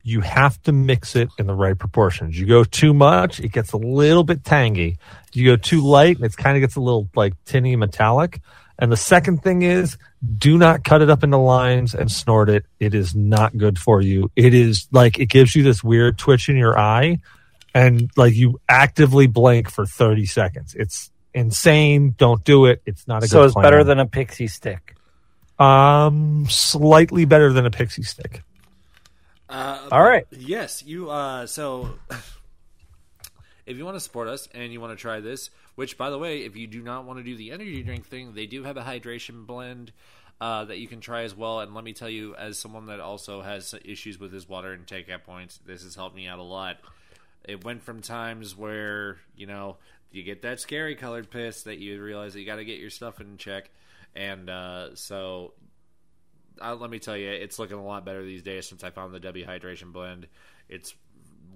you 0.03 0.19
have 0.21 0.61
to 0.63 0.71
mix 0.73 1.15
it 1.15 1.30
in 1.39 1.47
the 1.47 1.53
right 1.53 1.77
proportions. 1.77 2.38
You 2.38 2.45
go 2.45 2.63
too 2.63 2.93
much, 2.93 3.39
it 3.39 3.53
gets 3.53 3.71
a 3.71 3.77
little 3.77 4.23
bit 4.23 4.43
tangy. 4.43 4.97
You 5.31 5.45
go 5.45 5.55
too 5.55 5.81
light, 5.81 6.17
and 6.17 6.25
it 6.25 6.35
kind 6.35 6.57
of 6.57 6.61
gets 6.61 6.75
a 6.75 6.81
little 6.81 7.09
like 7.15 7.34
tinny 7.45 7.75
metallic. 7.75 8.41
And 8.77 8.91
the 8.91 8.97
second 8.97 9.43
thing 9.43 9.61
is, 9.61 9.97
do 10.38 10.57
not 10.57 10.84
cut 10.84 11.01
it 11.01 11.09
up 11.09 11.23
into 11.23 11.38
lines 11.38 11.93
and 11.93 12.11
snort 12.11 12.49
it. 12.49 12.65
It 12.80 12.93
is 12.93 13.15
not 13.15 13.57
good 13.57 13.80
for 13.80 14.01
you. 14.01 14.30
It 14.35 14.53
is 14.53 14.88
like 14.91 15.19
it 15.19 15.27
gives 15.27 15.55
you 15.55 15.63
this 15.63 15.84
weird 15.84 16.17
twitch 16.17 16.49
in 16.49 16.57
your 16.57 16.77
eye, 16.77 17.19
and 17.73 18.09
like 18.17 18.34
you 18.34 18.59
actively 18.67 19.27
blink 19.27 19.69
for 19.69 19.85
thirty 19.85 20.25
seconds. 20.25 20.75
It's 20.75 21.11
insane. 21.34 22.15
Don't 22.17 22.43
do 22.43 22.65
it. 22.65 22.81
It's 22.85 23.07
not 23.07 23.23
a 23.23 23.27
So 23.27 23.39
good 23.39 23.45
it's 23.45 23.53
plan. 23.53 23.63
better 23.63 23.84
than 23.84 23.99
a 23.99 24.05
pixie 24.05 24.47
stick. 24.47 24.95
um 25.59 26.45
slightly 26.49 27.25
better 27.25 27.53
than 27.53 27.65
a 27.65 27.71
pixie 27.71 28.03
stick. 28.03 28.43
Uh, 29.53 29.88
All 29.91 30.01
right. 30.01 30.25
Yes, 30.31 30.81
you. 30.84 31.11
Uh, 31.11 31.45
so, 31.45 31.91
if 33.67 33.77
you 33.77 33.85
want 33.85 33.95
to 33.95 33.99
support 33.99 34.27
us 34.27 34.49
and 34.51 34.73
you 34.73 34.81
want 34.81 34.97
to 34.97 34.99
try 34.99 35.19
this, 35.19 35.51
which, 35.75 35.95
by 35.95 36.09
the 36.09 36.17
way, 36.17 36.39
if 36.39 36.55
you 36.55 36.65
do 36.65 36.81
not 36.81 37.05
want 37.05 37.19
to 37.19 37.23
do 37.23 37.35
the 37.35 37.51
energy 37.51 37.84
drink 37.84 38.07
thing, 38.07 38.34
they 38.34 38.47
do 38.47 38.63
have 38.63 38.77
a 38.77 38.81
hydration 38.81 39.45
blend 39.45 39.91
uh, 40.41 40.65
that 40.65 40.80
you 40.80 40.88
can 40.88 41.01
try 41.01 41.21
as 41.21 41.35
well. 41.35 41.59
And 41.59 41.75
let 41.75 41.84
me 41.84 41.93
tell 41.93 42.09
you, 42.09 42.35
as 42.35 42.57
someone 42.57 42.88
that 42.88 42.99
also 42.99 43.43
has 43.43 43.75
issues 43.85 44.19
with 44.19 44.34
his 44.34 44.49
water 44.49 44.73
intake 44.73 45.07
at 45.07 45.23
points, 45.23 45.59
this 45.63 45.84
has 45.84 45.93
helped 45.93 46.15
me 46.15 46.25
out 46.25 46.39
a 46.39 46.43
lot. 46.43 46.77
It 47.43 47.63
went 47.63 47.84
from 47.84 48.01
times 48.01 48.57
where 48.57 49.17
you 49.38 49.45
know 49.45 49.77
you 50.11 50.23
get 50.23 50.41
that 50.41 50.61
scary 50.61 50.95
colored 50.95 51.30
piss 51.30 51.61
that 51.63 51.77
you 51.77 52.01
realize 52.01 52.34
that 52.34 52.39
you 52.39 52.47
got 52.47 52.55
to 52.55 52.65
get 52.65 52.80
your 52.80 52.89
stuff 52.89 53.21
in 53.21 53.38
check, 53.38 53.69
and 54.15 54.49
uh, 54.49 54.95
so 54.95 55.53
let 56.61 56.89
me 56.89 56.99
tell 56.99 57.17
you, 57.17 57.30
it's 57.30 57.59
looking 57.59 57.77
a 57.77 57.85
lot 57.85 58.05
better 58.05 58.23
these 58.23 58.43
days 58.43 58.67
since 58.67 58.84
I 58.84 58.89
found 58.89 59.13
the 59.13 59.19
Dubby 59.19 59.47
Hydration 59.47 59.91
Blend. 59.91 60.27
It's 60.69 60.93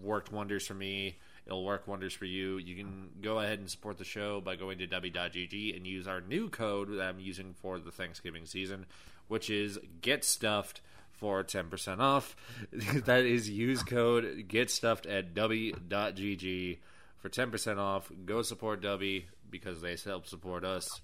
worked 0.02 0.32
wonders 0.32 0.66
for 0.68 0.74
me. 0.74 1.18
It'll 1.46 1.64
work 1.64 1.88
wonders 1.88 2.14
for 2.14 2.26
you. 2.26 2.58
You 2.58 2.76
can 2.76 3.10
go 3.22 3.40
ahead 3.40 3.60
and 3.60 3.70
support 3.70 3.98
the 3.98 4.04
show 4.04 4.42
by 4.42 4.58
going 4.58 4.80
to 4.80 4.88
dubby.gg 4.88 5.76
and 5.76 5.88
use 5.88 6.08
our 6.08 6.20
new 6.20 6.50
code 6.50 6.92
that 6.92 7.02
I'm 7.02 7.20
using 7.20 7.54
for 7.54 7.80
the 7.80 7.92
Thanksgiving 7.92 8.46
season, 8.46 8.86
which 9.30 9.50
is 9.50 9.80
get 10.02 10.26
stuffed 10.26 10.82
for 11.12 11.44
10% 11.44 12.00
off. 12.00 12.36
that 12.72 13.26
is 13.26 13.50
use 13.50 13.82
code 13.82 14.46
get 14.48 14.70
stuffed 14.70 15.06
at 15.06 15.34
dubby.gg 15.34 16.78
for 17.18 17.30
10% 17.30 17.78
off. 17.78 18.12
Go 18.26 18.42
support 18.42 18.82
Dubby 18.82 19.26
because 19.50 19.82
they 19.82 19.96
help 20.04 20.28
support 20.28 20.64
us, 20.64 21.02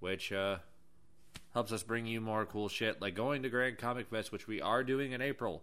which 0.00 0.32
uh 0.32 0.56
helps 1.54 1.72
us 1.72 1.82
bring 1.82 2.06
you 2.06 2.20
more 2.20 2.44
cool 2.46 2.68
shit 2.68 3.00
like 3.00 3.14
going 3.14 3.42
to 3.42 3.48
Grand 3.48 3.78
Comic 3.78 4.08
Fest, 4.10 4.30
which 4.32 4.46
we 4.46 4.60
are 4.60 4.84
doing 4.84 5.12
in 5.12 5.20
April. 5.22 5.62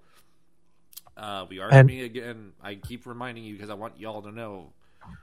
Uh, 1.15 1.45
we 1.49 1.59
are 1.59 1.71
And- 1.71 1.89
again. 1.89 2.53
I 2.61 2.75
keep 2.75 3.05
reminding 3.05 3.43
you 3.43 3.53
because 3.53 3.69
I 3.69 3.75
want 3.75 3.99
y'all 3.99 4.21
to 4.23 4.31
know 4.31 4.73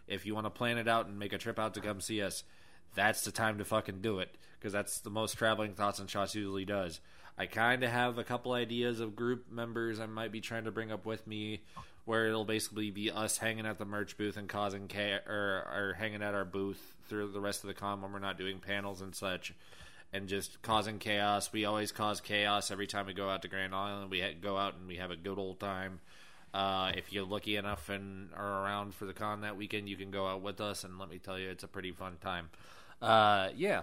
if 0.06 0.24
you 0.24 0.34
want 0.34 0.46
to 0.46 0.50
plan 0.50 0.78
it 0.78 0.88
out 0.88 1.06
and 1.06 1.18
make 1.18 1.32
a 1.32 1.38
trip 1.38 1.58
out 1.58 1.74
to 1.74 1.80
come 1.80 2.00
see 2.00 2.22
us, 2.22 2.44
that's 2.94 3.24
the 3.24 3.32
time 3.32 3.58
to 3.58 3.64
fucking 3.64 4.00
do 4.00 4.18
it 4.20 4.34
because 4.58 4.72
that's 4.72 5.00
the 5.00 5.10
most 5.10 5.34
traveling 5.36 5.74
thoughts 5.74 5.98
and 5.98 6.08
shots 6.08 6.34
usually 6.34 6.64
does. 6.64 7.00
I 7.36 7.46
kind 7.46 7.82
of 7.82 7.90
have 7.90 8.18
a 8.18 8.24
couple 8.24 8.52
ideas 8.52 9.00
of 9.00 9.16
group 9.16 9.50
members 9.50 9.98
I 9.98 10.06
might 10.06 10.30
be 10.32 10.40
trying 10.40 10.64
to 10.64 10.70
bring 10.70 10.92
up 10.92 11.04
with 11.06 11.26
me, 11.26 11.62
where 12.04 12.26
it'll 12.26 12.44
basically 12.44 12.90
be 12.90 13.10
us 13.10 13.38
hanging 13.38 13.64
at 13.66 13.78
the 13.78 13.84
merch 13.86 14.16
booth 14.18 14.36
and 14.36 14.48
causing 14.48 14.86
chaos, 14.86 15.22
or, 15.26 15.64
or 15.74 15.96
hanging 15.98 16.22
at 16.22 16.34
our 16.34 16.44
booth 16.44 16.94
through 17.08 17.32
the 17.32 17.40
rest 17.40 17.64
of 17.64 17.68
the 17.68 17.74
con 17.74 18.02
when 18.02 18.12
we're 18.12 18.18
not 18.18 18.36
doing 18.38 18.58
panels 18.60 19.00
and 19.00 19.14
such, 19.14 19.54
and 20.12 20.28
just 20.28 20.60
causing 20.62 20.98
chaos. 20.98 21.52
We 21.52 21.64
always 21.64 21.92
cause 21.92 22.20
chaos 22.20 22.70
every 22.70 22.86
time 22.86 23.06
we 23.06 23.14
go 23.14 23.30
out 23.30 23.42
to 23.42 23.48
Grand 23.48 23.74
Island. 23.74 24.10
We 24.10 24.22
go 24.40 24.56
out 24.56 24.76
and 24.76 24.86
we 24.86 24.96
have 24.96 25.10
a 25.10 25.16
good 25.16 25.38
old 25.38 25.58
time. 25.58 26.00
Uh, 26.52 26.92
if 26.94 27.12
you're 27.12 27.24
lucky 27.24 27.56
enough 27.56 27.88
and 27.88 28.28
are 28.36 28.64
around 28.64 28.94
for 28.94 29.06
the 29.06 29.14
con 29.14 29.40
that 29.40 29.56
weekend, 29.56 29.88
you 29.88 29.96
can 29.96 30.10
go 30.10 30.26
out 30.26 30.42
with 30.42 30.60
us, 30.60 30.84
and 30.84 30.98
let 30.98 31.08
me 31.08 31.18
tell 31.18 31.38
you, 31.38 31.48
it's 31.48 31.64
a 31.64 31.68
pretty 31.68 31.92
fun 31.92 32.18
time. 32.20 32.50
Uh, 33.00 33.48
yeah. 33.56 33.82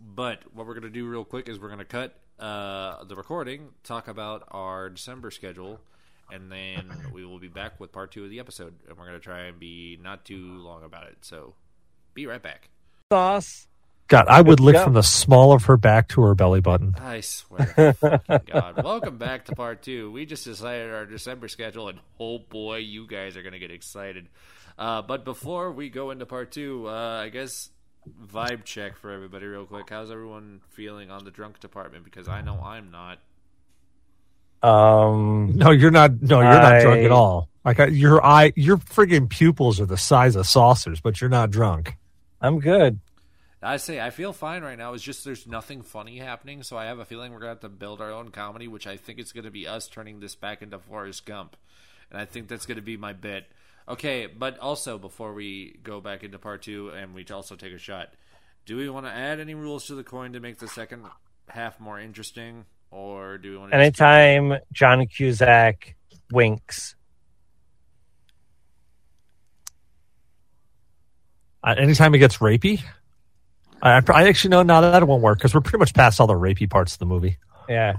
But 0.00 0.42
what 0.54 0.66
we're 0.66 0.74
going 0.74 0.84
to 0.84 0.90
do 0.90 1.06
real 1.06 1.24
quick 1.24 1.48
is 1.48 1.58
we're 1.58 1.68
going 1.68 1.78
to 1.78 1.84
cut 1.84 2.18
uh, 2.38 3.04
the 3.04 3.16
recording, 3.16 3.68
talk 3.82 4.08
about 4.08 4.44
our 4.50 4.88
December 4.88 5.30
schedule, 5.30 5.80
and 6.32 6.50
then 6.50 6.90
we 7.12 7.24
will 7.26 7.38
be 7.38 7.48
back 7.48 7.78
with 7.78 7.92
part 7.92 8.12
two 8.12 8.24
of 8.24 8.30
the 8.30 8.38
episode. 8.38 8.74
And 8.88 8.96
we're 8.96 9.06
going 9.06 9.18
to 9.18 9.24
try 9.24 9.40
and 9.40 9.58
be 9.58 9.98
not 10.02 10.24
too 10.24 10.58
long 10.58 10.84
about 10.84 11.06
it. 11.08 11.18
So 11.20 11.54
be 12.14 12.26
right 12.26 12.42
back. 12.42 12.70
Sauce. 13.12 13.66
God, 14.08 14.26
I 14.28 14.40
would 14.40 14.58
lick 14.58 14.74
go. 14.74 14.84
from 14.84 14.94
the 14.94 15.02
small 15.02 15.52
of 15.52 15.64
her 15.66 15.76
back 15.76 16.08
to 16.08 16.22
her 16.22 16.34
belly 16.34 16.60
button. 16.62 16.94
I 16.98 17.20
swear 17.20 17.94
to 17.98 18.42
God. 18.46 18.82
Welcome 18.82 19.18
back 19.18 19.44
to 19.46 19.54
part 19.54 19.82
two. 19.82 20.10
We 20.10 20.24
just 20.24 20.44
decided 20.44 20.92
our 20.92 21.04
December 21.04 21.46
schedule, 21.48 21.88
and 21.88 22.00
oh 22.18 22.38
boy, 22.38 22.78
you 22.78 23.06
guys 23.06 23.36
are 23.36 23.42
going 23.42 23.52
to 23.52 23.58
get 23.58 23.70
excited. 23.70 24.28
Uh, 24.78 25.02
but 25.02 25.26
before 25.26 25.72
we 25.72 25.90
go 25.90 26.10
into 26.10 26.24
part 26.24 26.50
two, 26.52 26.88
uh, 26.88 27.20
I 27.22 27.28
guess 27.28 27.68
vibe 28.26 28.64
check 28.64 28.96
for 28.96 29.10
everybody, 29.10 29.44
real 29.44 29.66
quick. 29.66 29.90
How's 29.90 30.10
everyone 30.10 30.62
feeling 30.70 31.10
on 31.10 31.24
the 31.24 31.30
drunk 31.30 31.60
department? 31.60 32.04
Because 32.04 32.28
I 32.28 32.40
know 32.40 32.58
I'm 32.62 32.90
not. 32.90 33.18
Um, 34.62 35.52
No, 35.54 35.70
you're 35.70 35.90
not. 35.90 36.22
No, 36.22 36.40
you're 36.40 36.50
not 36.50 36.80
drunk 36.80 37.04
at 37.04 37.12
all. 37.12 37.48
Like 37.64 37.78
I, 37.80 37.86
your 37.88 38.24
eye, 38.24 38.54
your 38.56 38.78
friggin' 38.78 39.28
pupils 39.28 39.80
are 39.80 39.86
the 39.86 39.98
size 39.98 40.34
of 40.34 40.46
saucers, 40.46 41.00
but 41.02 41.20
you're 41.20 41.28
not 41.28 41.50
drunk. 41.50 41.96
I'm 42.40 42.60
good. 42.60 43.00
I 43.60 43.76
say 43.78 44.00
I 44.00 44.10
feel 44.10 44.32
fine 44.32 44.62
right 44.62 44.78
now. 44.78 44.92
It's 44.94 45.02
just 45.02 45.24
there's 45.24 45.46
nothing 45.46 45.82
funny 45.82 46.18
happening, 46.18 46.62
so 46.62 46.76
I 46.76 46.84
have 46.86 47.00
a 47.00 47.04
feeling 47.04 47.32
we're 47.32 47.40
gonna 47.40 47.50
have 47.50 47.60
to 47.60 47.68
build 47.68 48.00
our 48.00 48.12
own 48.12 48.30
comedy, 48.30 48.68
which 48.68 48.86
I 48.86 48.96
think 48.96 49.18
it's 49.18 49.32
gonna 49.32 49.50
be 49.50 49.66
us 49.66 49.88
turning 49.88 50.20
this 50.20 50.34
back 50.36 50.62
into 50.62 50.78
Forrest 50.78 51.26
Gump, 51.26 51.56
and 52.10 52.20
I 52.20 52.24
think 52.24 52.48
that's 52.48 52.66
gonna 52.66 52.82
be 52.82 52.96
my 52.96 53.12
bit. 53.12 53.46
Okay, 53.88 54.26
but 54.26 54.58
also 54.58 54.98
before 54.98 55.32
we 55.32 55.78
go 55.82 56.00
back 56.00 56.22
into 56.22 56.38
part 56.38 56.62
two 56.62 56.90
and 56.90 57.14
we 57.14 57.24
also 57.32 57.56
take 57.56 57.72
a 57.72 57.78
shot, 57.78 58.12
do 58.66 58.76
we 58.76 58.88
want 58.90 59.06
to 59.06 59.12
add 59.12 59.40
any 59.40 59.54
rules 59.54 59.86
to 59.86 59.94
the 59.94 60.04
coin 60.04 60.34
to 60.34 60.40
make 60.40 60.58
the 60.58 60.68
second 60.68 61.04
half 61.48 61.80
more 61.80 61.98
interesting, 61.98 62.66
or 62.90 63.38
do 63.38 63.52
we 63.52 63.58
want 63.58 63.72
to? 63.72 63.76
Anytime 63.78 64.58
John 64.72 65.06
Cusack 65.06 65.96
winks, 66.30 66.94
Uh, 71.60 71.74
anytime 71.76 72.14
it 72.14 72.18
gets 72.18 72.38
rapey, 72.38 72.80
I, 73.82 74.02
I 74.12 74.28
actually 74.28 74.50
know 74.50 74.62
now 74.62 74.80
that 74.80 75.02
it 75.02 75.06
won't 75.06 75.22
work 75.22 75.38
because 75.38 75.54
we're 75.54 75.60
pretty 75.60 75.78
much 75.78 75.94
past 75.94 76.20
all 76.20 76.26
the 76.26 76.34
rapey 76.34 76.68
parts 76.68 76.94
of 76.94 76.98
the 76.98 77.06
movie. 77.06 77.38
yeah. 77.68 77.94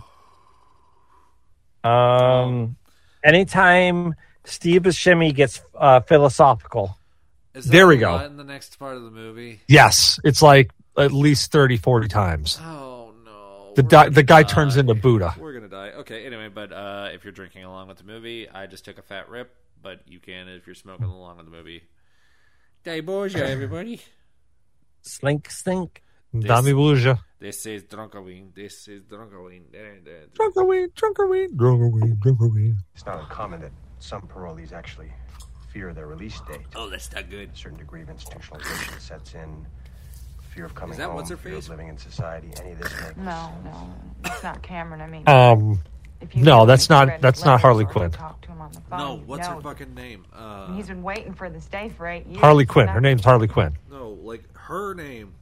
Um, 1.83 2.75
anytime 3.23 4.15
Steve 4.43 4.81
Buscemi 4.83 5.33
gets 5.33 5.61
uh, 5.75 6.01
philosophical. 6.01 6.97
Is 7.53 7.65
There 7.65 7.87
we 7.87 7.95
a 7.95 7.99
go. 7.99 8.11
lot 8.11 8.25
In 8.25 8.37
the 8.37 8.43
next 8.43 8.77
part 8.77 8.95
of 8.97 9.03
the 9.03 9.11
movie. 9.11 9.61
Yes, 9.67 10.19
it's 10.23 10.41
like 10.41 10.71
at 10.97 11.11
least 11.11 11.51
30, 11.51 11.77
40 11.77 12.07
times. 12.09 12.59
Oh 12.61 13.13
no. 13.25 13.71
The 13.75 13.83
di- 13.83 14.09
the 14.09 14.23
guy 14.23 14.43
die. 14.43 14.49
turns 14.49 14.75
into 14.77 14.93
Buddha. 14.93 15.35
We're 15.39 15.53
gonna 15.53 15.67
die. 15.69 15.91
Okay. 15.99 16.25
Anyway, 16.25 16.49
but 16.49 16.71
uh, 16.73 17.09
if 17.13 17.23
you're 17.23 17.31
drinking 17.33 17.63
along 17.63 17.87
with 17.87 17.97
the 17.97 18.03
movie, 18.03 18.47
I 18.49 18.67
just 18.67 18.85
took 18.85 18.97
a 18.97 19.01
fat 19.01 19.29
rip, 19.29 19.53
but 19.81 20.01
you 20.07 20.19
can 20.19 20.47
if 20.49 20.67
you're 20.67 20.75
smoking 20.75 21.05
along 21.05 21.37
with 21.37 21.45
the 21.45 21.51
movie. 21.51 21.83
Day 22.83 22.99
Borgia, 22.99 23.49
everybody. 23.49 24.01
Slink, 25.01 25.49
stink. 25.49 26.01
Dami 26.33 26.73
Bouja. 26.73 27.19
This 27.39 27.65
is 27.65 27.83
Drunkoween. 27.83 28.53
This 28.53 28.87
is 28.87 29.01
Drunkoween. 29.03 29.63
Drunkerweed, 30.35 30.89
drunkerweed, 30.93 31.49
drunkerweed, 31.55 32.19
drunkerweed. 32.19 32.75
It's 32.93 33.05
not 33.05 33.19
uncommon 33.19 33.61
that 33.61 33.71
some 33.99 34.23
parolees 34.23 34.71
actually 34.73 35.11
fear 35.73 35.93
their 35.93 36.07
release 36.07 36.39
date. 36.41 36.61
Oh, 36.75 36.89
that's 36.89 37.11
not 37.13 37.29
good. 37.29 37.49
A 37.53 37.57
certain 37.57 37.77
degree 37.77 38.01
of 38.01 38.09
institutionalization 38.09 38.99
sets 38.99 39.33
in. 39.35 39.65
Fear 40.53 40.65
of 40.65 40.75
coming 40.75 40.91
Is 40.93 40.97
that 40.97 41.07
home, 41.07 41.15
what's 41.15 41.29
her 41.29 41.37
fear 41.37 41.53
face? 41.53 41.65
of 41.65 41.69
living 41.71 41.87
in 41.89 41.97
society. 41.97 42.51
Any 42.59 42.71
of 42.71 42.79
this 42.79 42.91
makes 43.01 43.17
No, 43.17 43.51
no, 43.63 43.93
it's 44.25 44.43
not 44.43 44.61
Cameron. 44.63 44.99
I 45.01 45.07
mean, 45.07 45.27
Um, 45.29 45.79
if 46.21 46.35
you 46.35 46.43
no, 46.43 46.65
that's 46.65 46.89
not 46.89 47.07
read 47.07 47.21
that's 47.21 47.41
not 47.45 47.51
letters 47.51 47.61
Harley 47.61 47.85
or 47.85 47.87
Quinn. 47.87 48.11
Talk 48.11 48.41
to 48.41 48.47
him 48.49 48.59
on 48.61 48.71
the 48.71 48.81
phone. 48.81 48.99
No, 48.99 49.21
what's 49.27 49.47
her 49.47 49.55
know. 49.55 49.61
fucking 49.61 49.93
name? 49.93 50.25
Uh, 50.33 50.73
he's 50.73 50.87
been 50.87 51.03
waiting 51.03 51.33
for 51.35 51.49
this 51.51 51.65
day 51.67 51.89
for 51.95 52.07
eight 52.07 52.25
years. 52.25 52.41
Harley 52.41 52.65
Quinn. 52.65 52.87
Her 52.87 52.99
name's 52.99 53.23
Harley 53.23 53.47
Quinn. 53.47 53.77
no, 53.91 54.09
like 54.23 54.43
her 54.69 54.93
name. 54.93 55.33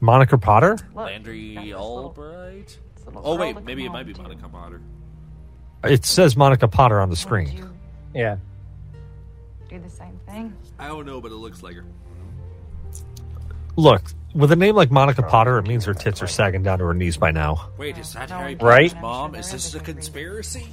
Monica 0.00 0.36
Potter. 0.38 0.78
Look, 0.94 1.06
Landry 1.06 1.54
got 1.54 1.62
this 1.64 1.72
little- 1.72 1.82
Albright. 1.82 2.78
Oh 3.16 3.36
wait, 3.36 3.62
maybe 3.64 3.84
it 3.84 3.90
might 3.90 4.06
be 4.06 4.12
home 4.12 4.24
to. 4.24 4.30
Monica 4.30 4.48
Potter. 4.48 4.80
It 5.84 6.04
says 6.04 6.36
Monica 6.36 6.68
Potter 6.68 7.00
on 7.00 7.10
the 7.10 7.16
screen. 7.16 7.48
you 7.56 7.70
Yeah. 8.14 8.36
do 9.68 9.78
the 9.80 9.88
same 9.90 10.18
thing? 10.26 10.52
I 10.78 10.86
don't 10.88 11.06
know, 11.06 11.20
but 11.20 11.32
it 11.32 11.36
looks 11.36 11.62
like 11.62 11.74
her. 11.76 11.84
Look, 13.76 14.02
with 14.34 14.52
a 14.52 14.56
name 14.56 14.74
like 14.76 14.90
Monica 14.90 15.22
Potter, 15.22 15.58
it 15.58 15.66
means 15.66 15.84
her 15.86 15.94
tits 15.94 16.22
are 16.22 16.26
sagging 16.26 16.62
down 16.62 16.78
to 16.78 16.84
her 16.84 16.94
knees 16.94 17.16
by 17.16 17.30
now. 17.30 17.68
Wait, 17.78 17.96
is 17.98 18.12
that 18.12 18.30
Harry 18.30 18.54
no, 18.54 18.66
Right? 18.66 18.90
Potter's 18.90 19.02
mom? 19.02 19.34
Is 19.34 19.50
this 19.52 19.74
a 19.74 19.78
a 19.78 19.80
good 19.80 19.88
reason. 19.88 19.94
conspiracy? 19.94 20.68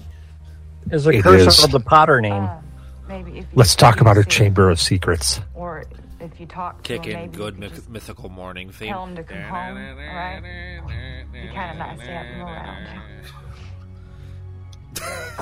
Is 0.91 1.07
a 1.07 1.11
It 1.11 1.23
curse 1.23 1.59
is. 1.59 1.63
of 1.63 1.71
the 1.71 1.79
Potter 1.79 2.19
name. 2.21 2.43
Uh, 2.43 2.57
maybe 3.07 3.31
if 3.31 3.37
you 3.37 3.45
Let's 3.53 3.75
talk 3.75 4.01
about 4.01 4.15
her 4.17 4.23
Chamber 4.23 4.69
of 4.69 4.79
Secrets. 4.79 5.39
Or 5.53 5.83
if 6.19 6.39
you 6.39 6.45
talk 6.45 6.83
to 6.83 6.87
Kick 6.97 7.05
him, 7.05 7.19
in 7.25 7.31
good 7.31 7.55
you 7.55 7.59
myth- 7.61 7.89
mythical 7.89 8.29
morning 8.29 8.71
theme. 8.71 8.89
tell 8.89 9.05
him 9.05 9.15
to 9.15 9.23
come 9.23 9.41
home, 9.41 9.77
alright? 9.77 10.43
Be 11.31 11.47
kind 11.53 11.71
of 11.71 11.77
nice 11.77 11.99
to 11.99 12.11
have 12.13 12.25
him 12.25 12.41
around. 12.41 12.87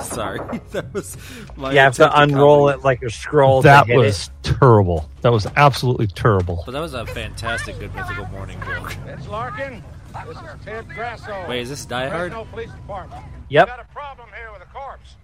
Sorry, 0.04 0.38
that 0.70 0.92
was 0.94 1.16
my 1.56 1.72
you 1.72 1.78
have 1.78 1.94
to 1.96 2.06
attempt 2.08 2.32
unroll 2.32 2.66
comedy. 2.66 2.78
it 2.78 2.84
like 2.84 3.02
a 3.02 3.10
scroll. 3.10 3.62
That 3.62 3.86
to 3.86 3.92
hit 3.92 3.96
was 3.98 4.30
terrible. 4.42 5.08
That 5.22 5.32
was 5.32 5.46
absolutely 5.56 6.06
terrible. 6.06 6.62
But 6.64 6.72
that 6.72 6.80
was 6.80 6.94
a 6.94 7.04
fantastic 7.06 7.78
good 7.80 7.92
mythical 7.94 8.26
morning 8.26 8.60
joke. 8.64 8.94
It's 9.06 9.26
Larkin. 9.26 9.82
This 10.26 10.36
is 10.36 10.42
Ted 10.64 10.88
Grasso. 10.88 11.46
Wait, 11.48 11.62
is 11.62 11.68
this 11.70 11.84
Die 11.84 12.08
Hard? 12.08 12.32
Fresno 12.32 12.44
Police 12.52 12.70
Department. 12.70 13.24
Yep. 13.48 13.66
Got 13.66 13.80
a 13.80 13.84
problem 13.92 14.28
here 14.36 14.52
with 14.52 14.62
a 14.62 14.66
corpse. 14.72 15.16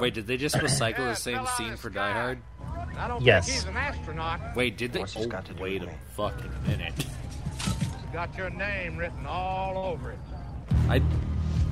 Wait, 0.00 0.14
did 0.14 0.26
they 0.26 0.36
just 0.38 0.54
recycle 0.56 0.98
the 0.98 1.14
same 1.14 1.44
scene 1.58 1.76
for 1.76 1.90
Die 1.90 2.12
Hard? 2.12 2.38
I 3.00 3.08
don't 3.08 3.22
Yes. 3.22 3.46
think 3.46 3.58
he's 3.60 3.64
an 3.68 3.76
astronaut. 3.76 4.40
Wait, 4.54 4.76
did 4.76 4.92
they? 4.92 5.00
Oh, 5.16 5.26
wait 5.58 5.82
a 5.82 5.88
fucking 6.16 6.52
minute. 6.66 6.92
He's 6.96 8.12
got 8.12 8.36
your 8.36 8.50
name 8.50 8.96
written 8.96 9.26
all 9.26 9.78
over 9.78 10.10
it. 10.12 10.18
I 10.88 11.02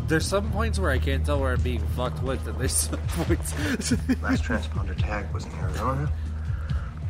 there's 0.06 0.26
some 0.26 0.50
points 0.52 0.78
where 0.78 0.90
I 0.90 0.98
can't 0.98 1.24
tell 1.26 1.38
where 1.38 1.52
I'm 1.52 1.60
being 1.60 1.86
fucked 1.88 2.22
with, 2.22 2.46
and 2.48 2.58
there's 2.58 2.72
some 2.72 2.98
points. 3.08 3.52
Last 4.22 4.42
transponder 4.42 4.96
tag 4.96 5.30
was 5.34 5.44
in 5.44 5.52
Arizona. 5.56 6.10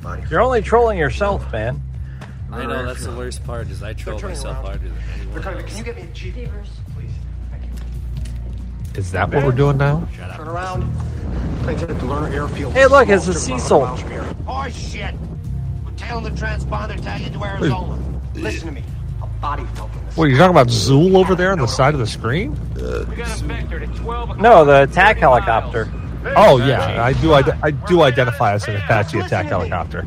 Body 0.03 0.23
You're 0.29 0.41
only 0.41 0.63
trolling 0.63 0.99
yourself, 0.99 1.51
man. 1.53 1.81
I 2.51 2.67
know 2.67 2.85
that's 2.87 3.05
the 3.05 3.13
worst 3.15 3.45
part 3.45 3.69
is 3.69 3.83
I 3.85 3.93
troll 3.93 4.19
turning 4.19 4.37
myself 4.37 4.57
around. 4.57 4.65
harder 4.67 4.89
than 4.89 4.99
anyone 5.15 5.35
They're 5.35 5.43
coming. 5.43 5.61
else. 5.61 5.69
Can 5.69 5.79
you 5.79 5.85
get 5.85 5.97
me 5.97 6.03
a 6.03 6.07
Jeep? 6.07 6.35
Please. 8.99 9.11
Thank 9.11 9.33
you. 9.33 9.33
Is 9.33 9.33
that 9.33 9.33
what 9.33 9.45
we're 9.45 9.53
doing 9.57 9.77
now? 9.79 10.09
Turn 10.37 10.49
around. 10.49 10.93
Plane's 11.63 11.81
headed 11.81 11.99
to 12.01 12.07
Lerner 12.07 12.33
Airfield. 12.33 12.73
Hey, 12.73 12.87
look, 12.87 13.09
it's 13.09 13.27
a 13.29 13.35
Small 13.35 13.59
strip 13.59 13.61
Cecil. 13.61 13.83
about 13.85 13.87
a 13.87 13.87
mile 13.89 13.97
from 13.97 14.11
here. 14.11 14.37
Oh 14.47 14.69
shit! 14.71 15.15
We're 15.85 15.91
tailing 15.97 16.25
the 16.25 16.31
transponder 16.31 17.03
tag 17.03 17.23
into 17.23 17.43
Arizona. 17.45 17.99
Listen 18.35 18.69
to 18.69 18.75
me. 18.75 18.83
A 19.23 19.27
body 19.27 19.65
fell 19.75 19.89
from 19.89 20.05
this. 20.07 20.17
What 20.17 20.25
are 20.25 20.29
you 20.29 20.37
talking 20.37 20.51
about? 20.53 20.69
Zuul 20.69 21.17
over 21.17 21.35
there 21.35 21.53
on 21.53 21.59
the 21.59 21.67
side 21.67 21.95
of 21.95 22.01
the 22.01 22.07
screen? 22.07 22.53
We 22.75 23.17
got 23.17 23.41
a 23.41 23.45
vector 23.45 23.83
at 23.83 23.95
12 23.97 24.31
o'clock. 24.31 24.39
No, 24.43 24.65
the 24.65 24.83
attack 24.85 25.19
helicopter. 25.19 25.89
Oh 26.37 26.59
yeah, 26.59 27.03
I 27.03 27.13
do. 27.15 27.33
ide- 27.35 27.59
I 27.63 27.71
do 27.71 28.03
identify 28.03 28.53
as 28.53 28.67
an 28.69 28.77
Apache 28.77 29.19
attack 29.19 29.47
helicopter. 29.47 30.07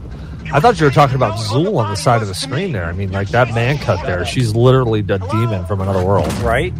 I 0.54 0.60
thought 0.60 0.80
you 0.80 0.86
were 0.86 0.92
talking 0.92 1.16
about 1.16 1.38
Zuul 1.38 1.78
on 1.78 1.90
the 1.92 1.96
side 1.96 2.22
of 2.22 2.28
the 2.28 2.36
screen 2.36 2.72
there. 2.74 2.86
I 2.86 2.92
mean, 2.92 3.12
like 3.12 3.30
that 3.30 3.54
man 3.54 3.78
cut 3.78 4.06
there. 4.06 4.26
She's 4.26 4.54
literally 4.54 5.00
a 5.00 5.04
demon 5.20 5.66
from 5.66 5.80
another 5.82 6.04
world. 6.04 6.32
Right? 6.40 6.74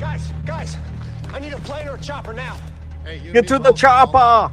Guys, 0.00 0.32
chopper 2.08 2.32
now. 2.32 2.56
Hey, 3.04 3.18
you 3.18 3.32
Get 3.34 3.46
to 3.48 3.58
the 3.58 3.72
chopper! 3.72 4.16
I 4.16 4.50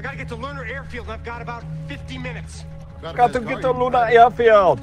gotta 0.00 0.16
get 0.16 0.28
to 0.28 0.36
Lerner 0.36 0.70
Airfield. 0.70 1.10
I've 1.10 1.24
got 1.24 1.42
about 1.42 1.64
50 1.88 2.16
minutes. 2.16 2.64
Got 3.02 3.32
to 3.32 3.40
get 3.40 3.60
to 3.62 3.72
Luna 3.72 4.06
Airfield. 4.08 4.78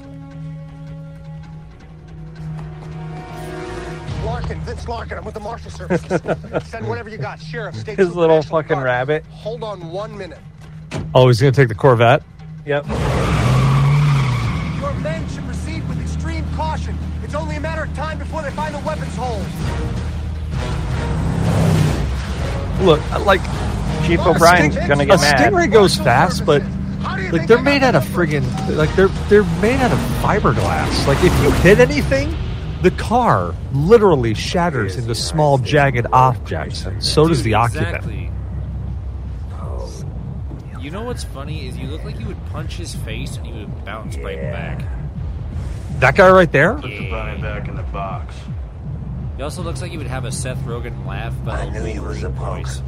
Larkin, 4.22 4.60
Vince 4.60 4.86
Larkin. 4.86 5.16
I'm 5.16 5.24
with 5.24 5.32
the 5.32 5.40
Marshal 5.40 5.70
Services. 5.70 6.20
Send 6.68 6.86
whatever 6.86 7.08
you 7.08 7.16
got. 7.16 7.40
Sheriff, 7.40 7.74
state 7.74 7.96
His 7.96 8.14
little 8.14 8.36
National 8.36 8.60
fucking 8.60 8.76
Guard. 8.76 8.84
rabbit. 8.84 9.24
Hold 9.30 9.64
on 9.64 9.90
one 9.90 10.18
minute. 10.18 10.40
Oh, 11.14 11.28
he's 11.28 11.40
gonna 11.40 11.52
take 11.52 11.68
the 11.68 11.74
Corvette. 11.74 12.22
Yep. 12.66 12.86
Your 12.86 12.98
men 15.00 15.26
should 15.30 15.46
proceed 15.46 15.88
with 15.88 15.98
extreme 16.02 16.44
caution. 16.54 16.98
It's 17.24 17.34
only 17.34 17.56
a 17.56 17.60
matter 17.60 17.84
of 17.84 17.94
time 17.94 18.18
before 18.18 18.42
they 18.42 18.50
find 18.50 18.74
the 18.74 18.80
weapons 18.80 19.16
hole. 19.16 19.40
Look, 22.80 23.00
like 23.26 23.40
Chief 24.06 24.20
a 24.20 24.28
O'Brien's 24.30 24.74
sting- 24.74 24.88
gonna 24.88 25.02
a 25.02 25.06
get 25.06 25.20
mad. 25.20 25.52
stingray 25.52 25.70
goes 25.70 25.96
fast, 25.96 26.44
but 26.46 26.62
like 27.32 27.46
they're 27.46 27.62
made 27.62 27.82
out 27.82 27.94
of 27.94 28.04
friggin' 28.04 28.44
like 28.76 28.94
they're 28.94 29.08
they're 29.28 29.44
made 29.60 29.80
out 29.80 29.92
of 29.92 29.98
fiberglass. 30.22 31.06
Like 31.06 31.18
if 31.24 31.32
you 31.42 31.50
hit 31.62 31.80
anything, 31.80 32.34
the 32.82 32.90
car 32.92 33.54
literally 33.72 34.34
shatters 34.34 34.96
into 34.96 35.14
small 35.14 35.58
jagged 35.58 36.06
objects, 36.12 36.84
and 36.86 37.02
so 37.02 37.26
does 37.26 37.42
the 37.42 37.54
occupant. 37.54 38.30
Oh. 39.52 39.90
You 40.80 40.90
know 40.90 41.02
what's 41.02 41.24
funny 41.24 41.66
is 41.66 41.76
you 41.76 41.88
look 41.88 42.04
like 42.04 42.18
you 42.20 42.26
would 42.26 42.46
punch 42.46 42.76
his 42.76 42.94
face 42.94 43.36
and 43.36 43.46
he 43.46 43.52
would 43.52 43.84
bounce 43.84 44.16
right 44.18 44.40
back. 44.40 44.84
That 45.98 46.14
guy 46.16 46.30
right 46.30 46.50
there? 46.52 46.74
Put 46.74 46.82
the 46.90 47.10
body 47.10 47.42
back 47.42 47.66
in 47.68 47.74
the 47.74 47.82
box. 47.84 48.34
He 49.38 49.44
also 49.44 49.62
looks 49.62 49.80
like 49.80 49.92
he 49.92 49.96
would 49.96 50.08
have 50.08 50.24
a 50.24 50.32
Seth 50.32 50.58
Rogen 50.64 51.06
laugh 51.06 51.32
about 51.32 51.60
I 51.60 51.68
knew 51.70 51.84
he 51.84 52.00
was 52.00 52.24
a 52.24 52.28
voice. 52.28 52.82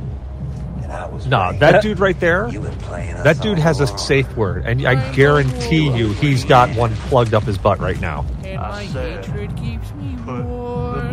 No, 1.28 1.52
that 1.60 1.80
dude 1.80 2.00
right 2.00 2.18
there. 2.18 2.50
That 2.50 3.40
dude 3.40 3.60
has 3.60 3.78
a 3.78 3.86
safe 3.96 4.36
word, 4.36 4.66
and 4.66 4.84
I 4.84 5.12
guarantee 5.14 5.88
you, 5.96 6.12
he's 6.14 6.44
got 6.44 6.74
one 6.74 6.92
plugged 6.96 7.34
up 7.34 7.44
his 7.44 7.56
butt 7.56 7.78
right 7.78 8.00
now. 8.00 8.26
And 8.42 8.60
my 8.60 8.82
hatred 8.82 9.56
keeps 9.56 9.92
me 9.92 10.16
Put 10.24 10.42
the 10.42 11.12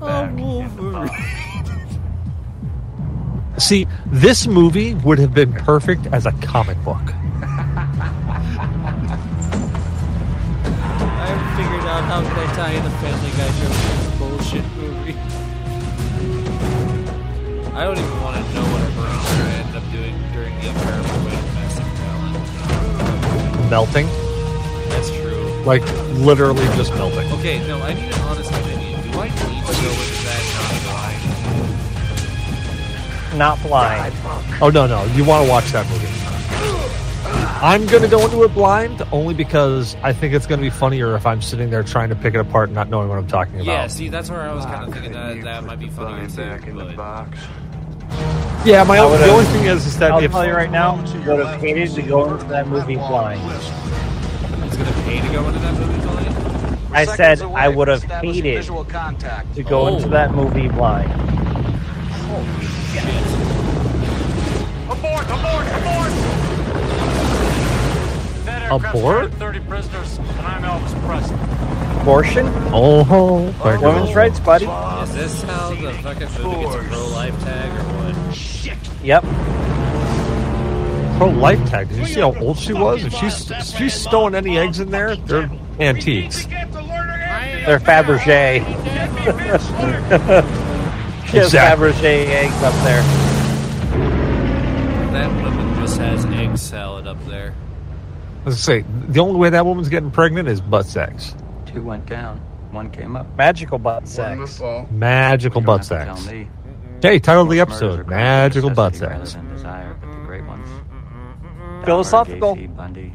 back 0.00 0.38
in. 0.38 1.56
See, 3.58 3.86
this 4.04 4.46
movie 4.46 4.92
would 4.96 5.18
have 5.18 5.32
been 5.32 5.54
perfect 5.54 6.08
as 6.08 6.26
a 6.26 6.32
comic 6.32 6.76
book. 6.84 7.00
I 7.00 7.12
haven't 11.24 11.56
figured 11.56 11.86
out 11.88 12.04
how 12.04 12.20
can 12.20 12.38
I 12.38 12.54
tie 12.54 12.72
in 12.72 12.84
a 12.84 12.90
Family 12.90 13.30
Guy 13.30 13.48
joke 13.58 13.72
to 13.72 13.88
this 13.88 13.95
bullshit 14.46 14.64
movie. 14.76 15.14
I 17.74 17.84
don't 17.84 17.98
even 17.98 18.20
want 18.22 18.36
to 18.36 18.42
know 18.54 18.62
what 18.62 18.80
our 18.82 18.90
producer 18.94 19.42
ended 19.42 19.76
up 19.76 19.82
doing 19.92 20.14
during 20.32 20.54
the 20.60 20.68
unbearable 20.68 21.18
weight 21.24 21.38
of 21.38 21.54
massive 21.54 21.90
talent. 21.98 23.70
Melting, 23.70 24.06
That's 24.88 25.10
true. 25.10 25.62
like 25.64 25.82
literally 26.20 26.64
just 26.76 26.92
melting. 26.94 27.30
Okay, 27.32 27.58
no, 27.66 27.78
I 27.80 27.94
need 27.94 28.04
an 28.04 28.20
honest 28.20 28.50
opinion. 28.52 29.02
Do 29.10 29.18
I 29.18 29.28
need 29.28 29.34
to 29.36 29.72
go 29.82 29.90
into 29.90 30.24
that 30.26 30.42
not 30.56 30.74
blind? 33.32 33.38
Not 33.38 33.62
blind. 33.62 34.14
Oh 34.62 34.70
no, 34.70 34.86
no, 34.86 35.04
you 35.14 35.24
want 35.24 35.44
to 35.44 35.50
watch 35.50 35.72
that 35.72 35.88
movie? 35.90 36.25
I'm 37.62 37.86
gonna 37.86 38.08
go 38.08 38.22
into 38.24 38.42
it 38.44 38.52
blind 38.54 39.02
only 39.12 39.32
because 39.34 39.96
I 40.02 40.12
think 40.12 40.34
it's 40.34 40.46
gonna 40.46 40.60
be 40.62 40.70
funnier 40.70 41.16
if 41.16 41.26
I'm 41.26 41.40
sitting 41.40 41.70
there 41.70 41.82
trying 41.82 42.10
to 42.10 42.14
pick 42.14 42.34
it 42.34 42.38
apart, 42.40 42.68
and 42.68 42.74
not 42.74 42.90
knowing 42.90 43.08
what 43.08 43.18
I'm 43.18 43.26
talking 43.26 43.54
about. 43.56 43.66
Yeah, 43.66 43.86
see, 43.86 44.08
that's 44.08 44.30
where 44.30 44.42
I 44.42 44.52
was 44.52 44.64
kind 44.66 44.84
of 44.86 44.92
thinking 44.92 45.12
that 45.12 45.40
that 45.42 45.64
might 45.64 45.78
be 45.78 45.88
funnier 45.88 46.28
too. 46.28 46.36
Back 46.36 46.66
in 46.66 46.76
the 46.76 46.84
box. 46.84 47.38
Yeah, 48.64 48.84
my 48.84 48.96
I 48.96 49.00
own, 49.00 49.12
the 49.12 49.18
would've- 49.18 49.30
only 49.32 49.44
thing 49.46 49.64
is, 49.66 49.86
is 49.86 49.98
that 49.98 50.12
I'll 50.12 50.18
if 50.22 50.30
tell 50.32 50.46
you 50.46 50.52
right 50.52 50.70
now, 50.70 50.96
you 51.14 51.20
would 51.30 51.44
have 51.46 51.60
hated 51.60 51.90
to 51.94 52.02
go 52.02 52.30
into 52.30 52.44
that 52.46 52.68
movie 52.68 52.96
blind. 52.96 53.40
It's 53.50 54.76
gonna 54.76 54.92
pay 55.04 55.20
to 55.20 55.28
go 55.32 55.46
into 55.46 55.58
that 55.60 55.74
movie 55.74 56.00
blind. 56.06 56.78
I 56.92 57.04
said 57.04 57.40
I 57.42 57.68
would 57.68 57.88
have 57.88 58.02
hated 58.04 58.64
to 58.64 59.62
go 59.62 59.80
Oh. 59.82 59.86
into 59.96 60.08
that 60.08 60.34
movie 60.34 60.68
blind. 60.68 61.10
Abort! 64.90 65.24
Abort! 65.26 65.66
Abort! 65.66 66.05
That 68.68 68.72
aircraft 68.72 68.96
Abort? 68.96 69.32
30 69.34 69.60
prisoners, 69.60 70.18
and 70.18 70.28
I'm 70.40 70.62
Elvis 70.62 71.06
Presley. 71.06 71.36
Abortion? 72.02 72.46
Oh, 72.72 73.50
there 73.64 73.78
Women's 73.80 74.06
goes. 74.08 74.14
rights, 74.16 74.40
buddy. 74.40 74.66
Is 74.66 75.14
this 75.14 75.42
how 75.42 75.70
the 75.74 75.92
fucking 75.94 76.28
movie 76.42 76.64
gets 76.64 76.74
a 76.74 76.78
pro-life 76.88 77.38
tag 77.42 77.70
or 77.70 77.82
what? 78.22 78.34
Shit. 78.34 78.76
Yep. 79.02 79.22
Pro 81.18 81.28
life 81.30 81.64
tag. 81.70 81.88
Did 81.88 81.98
you 81.98 82.06
see 82.06 82.20
how 82.20 82.34
old 82.38 82.58
she 82.58 82.72
was? 82.74 83.02
If 83.04 83.14
she's 83.14 83.50
if 83.50 83.64
she's 83.76 83.94
stowing 83.94 84.34
any 84.34 84.58
eggs 84.58 84.80
in 84.80 84.90
there, 84.90 85.16
they're 85.16 85.50
antiques. 85.80 86.44
They're 86.46 87.80
Fabergé. 87.80 88.64
she 91.30 91.36
has 91.38 91.46
Exactly. 91.46 91.92
Fabergé 91.92 92.26
eggs 92.26 92.62
up 92.62 92.74
there. 92.84 93.02
That 95.12 95.30
woman 95.42 95.74
just 95.76 95.98
has 95.98 96.24
egg 96.26 96.58
salad 96.58 97.06
up 97.06 97.24
there. 97.26 97.54
Let's 98.46 98.60
say 98.60 98.84
the 99.08 99.20
only 99.20 99.38
way 99.40 99.50
that 99.50 99.66
woman's 99.66 99.88
getting 99.88 100.10
pregnant 100.10 100.48
is 100.48 100.60
butt 100.60 100.86
sex. 100.86 101.34
Two 101.66 101.82
went 101.82 102.06
down, 102.06 102.38
one 102.70 102.90
came 102.90 103.16
up. 103.16 103.26
Magical 103.36 103.78
butt 103.78 104.06
sex. 104.08 104.60
Magical 104.90 105.60
You 105.60 105.66
don't 105.66 105.78
butt 105.78 105.88
have 105.88 105.98
to 106.00 106.04
tell 106.06 106.16
sex. 106.16 106.30
me. 106.32 106.48
Hey, 107.02 107.18
title 107.18 107.42
of 107.42 107.50
the 107.50 107.56
Most 107.58 107.68
murders 107.68 107.82
are 107.82 107.86
episode: 108.00 108.06
Magical 108.08 108.70
butt 108.70 108.94
sex. 108.94 109.34
desire, 109.52 109.94
but 110.00 110.10
the 110.12 110.16
great 110.24 110.44
ones. 110.46 110.68
Philosophical. 111.84 112.54
Bundy, 112.56 113.12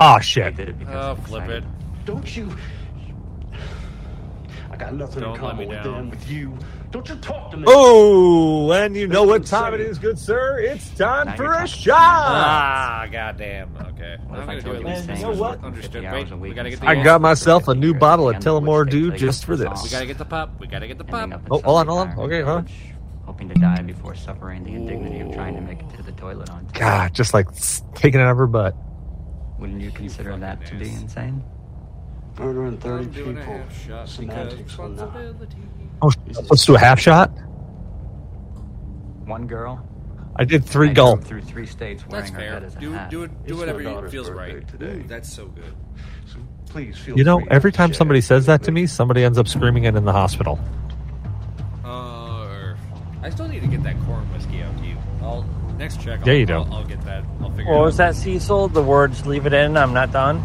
Ah, 0.00 0.18
shit. 0.18 0.56
they 0.56 0.64
did 0.64 0.68
it 0.70 0.78
because 0.78 0.94
Oh, 0.94 1.10
of 1.12 1.26
flip 1.26 1.42
it. 1.44 1.50
excitement. 1.58 2.06
Don't 2.06 2.36
you? 2.36 2.48
I 4.72 4.76
got 4.76 4.94
nothing 4.94 5.20
Don't 5.20 5.36
in 5.36 5.42
let 5.42 5.50
common 5.50 5.68
with 5.68 5.76
down. 5.84 5.92
them, 5.94 6.10
with 6.10 6.30
you. 6.30 6.58
Don't 6.94 7.08
you 7.08 7.16
talk 7.16 7.50
to 7.50 7.56
me. 7.56 7.64
Oh, 7.66 8.70
and 8.70 8.96
you 8.96 9.08
know 9.08 9.24
what 9.24 9.44
time 9.44 9.74
it 9.74 9.80
is, 9.80 9.98
good 9.98 10.16
sir? 10.16 10.60
It's 10.60 10.90
time 10.90 11.26
Now 11.26 11.34
for 11.34 11.42
you're 11.42 11.52
a 11.52 11.56
talking. 11.56 11.74
shot. 11.74 11.96
Ah, 11.98 13.06
goddamn. 13.10 13.76
Okay. 13.80 14.16
What 14.28 14.38
I'm 14.38 14.48
I 14.48 14.52
gonna 14.52 14.60
do 14.60 14.62
told 14.62 14.76
it. 14.76 14.78
you 14.78 14.86
these 14.86 15.08
Listen, 15.08 15.16
things 15.26 15.38
what? 15.40 15.64
Understood. 15.64 15.92
50 16.04 16.06
Wait, 16.06 16.20
hours 16.22 16.30
a 16.30 16.36
week 16.36 16.54
gotta 16.54 16.70
get 16.70 16.80
the. 16.80 16.88
I 16.88 17.02
got 17.02 17.20
myself 17.20 17.66
a 17.66 17.74
new 17.74 17.94
bottle 17.94 18.28
of 18.28 18.36
end 18.36 18.46
of 18.46 18.62
which 18.62 18.70
Tullamore 18.70 18.84
they 18.84 18.90
Dew 18.92 19.10
just 19.10 19.44
for 19.44 19.54
it's 19.54 19.62
this. 19.62 19.82
We 19.82 19.88
gotta 19.90 20.06
get 20.06 20.18
the 20.18 20.24
pop. 20.24 20.60
We 20.60 20.68
gotta 20.68 20.86
get 20.86 20.98
the 20.98 21.04
pop. 21.04 21.22
ending 21.24 21.32
up 21.32 21.40
in 21.46 21.52
Oh, 21.52 21.60
hold 21.64 21.78
on, 21.78 21.86
hold 21.88 22.00
on. 22.00 22.06
retirement 22.10 22.32
Okay, 22.32 22.42
huh? 22.42 22.52
village, 22.60 22.74
Hoping 23.26 23.48
to 23.48 23.54
die 23.56 23.82
before 23.82 24.14
suffering 24.14 24.62
the 24.62 24.74
indignity 24.74 25.18
of 25.18 25.32
trying 25.34 25.56
to 25.56 25.62
make 25.62 25.80
it 25.80 25.90
to 25.96 26.02
the 26.04 26.12
toilet 26.12 26.48
on 26.50 26.64
time. 26.66 26.70
God, 26.74 27.12
just 27.12 27.34
like 27.34 27.48
s- 27.48 27.82
taking 27.96 28.20
it 28.20 28.22
out 28.22 28.30
of 28.30 28.36
her 28.36 28.46
butt. 28.46 28.76
Wouldn't 29.58 29.80
you 29.80 29.90
consider 29.90 30.36
that 30.36 30.64
to 30.66 30.76
be 30.76 30.90
insane? 30.90 31.42
Murdering 32.38 32.78
30 32.78 33.04
I'm 33.04 33.10
doing 33.12 33.36
a 33.36 33.40
people. 33.40 33.54
half 33.58 33.72
shot 33.86 33.88
because 33.88 34.10
Semantics 34.10 34.78
or 34.78 34.88
not. 34.90 35.06
responsibility. 35.14 35.56
Oh, 36.02 36.10
let's 36.50 36.64
do 36.66 36.74
a 36.74 36.78
half 36.78 36.98
shot. 37.00 37.28
One 39.26 39.46
girl. 39.46 39.86
I 40.36 40.44
did 40.44 40.64
three 40.64 40.90
I 40.90 40.92
gulp. 40.92 41.22
through 41.24 41.42
three 41.42 41.66
states 41.66 42.04
wearing 42.08 42.24
That's 42.24 42.34
her 42.34 42.40
fair. 42.40 42.52
head 42.54 42.64
as 42.64 42.74
a 42.76 42.80
Do 42.80 42.92
hat. 42.92 43.10
do 43.10 43.22
it. 43.22 43.46
Do 43.46 43.56
whatever 43.56 43.80
my 43.82 44.00
you 44.02 44.08
feels 44.08 44.28
right. 44.30 44.66
today. 44.66 44.96
Ooh, 44.98 45.04
that's 45.06 45.32
so 45.32 45.46
good. 45.46 45.72
So 46.26 46.38
please 46.66 46.98
feel 46.98 47.16
You 47.16 47.24
know, 47.24 47.38
free 47.38 47.48
every 47.50 47.72
time 47.72 47.94
somebody 47.94 48.20
says 48.20 48.46
that 48.46 48.62
to 48.64 48.72
me, 48.72 48.86
somebody 48.86 49.22
ends 49.22 49.38
up 49.38 49.46
screaming 49.46 49.84
it 49.84 49.94
in 49.94 50.04
the 50.04 50.12
hospital. 50.12 50.58
Uh, 51.84 52.74
I 53.22 53.30
still 53.30 53.46
need 53.48 53.60
to 53.60 53.68
get 53.68 53.82
that 53.84 53.96
corn 54.06 54.24
whiskey 54.32 54.62
out 54.62 54.76
to 54.78 54.84
you. 54.84 54.96
I'll 55.22 55.44
Next 55.78 56.00
check. 56.00 56.24
Yeah, 56.24 56.32
I'll, 56.32 56.38
you 56.38 56.46
do. 56.46 56.54
I'll, 56.54 56.74
I'll 56.74 56.84
get 56.84 57.00
that. 57.04 57.24
I'll 57.40 57.50
figure 57.50 57.66
What 57.66 57.74
it 57.74 57.80
out. 57.80 57.84
was 57.84 57.96
that, 57.96 58.14
Cecil? 58.14 58.68
The 58.68 58.82
words 58.82 59.26
"leave 59.26 59.46
it 59.46 59.52
in." 59.52 59.76
I'm 59.76 59.92
not 59.92 60.12
done. 60.12 60.42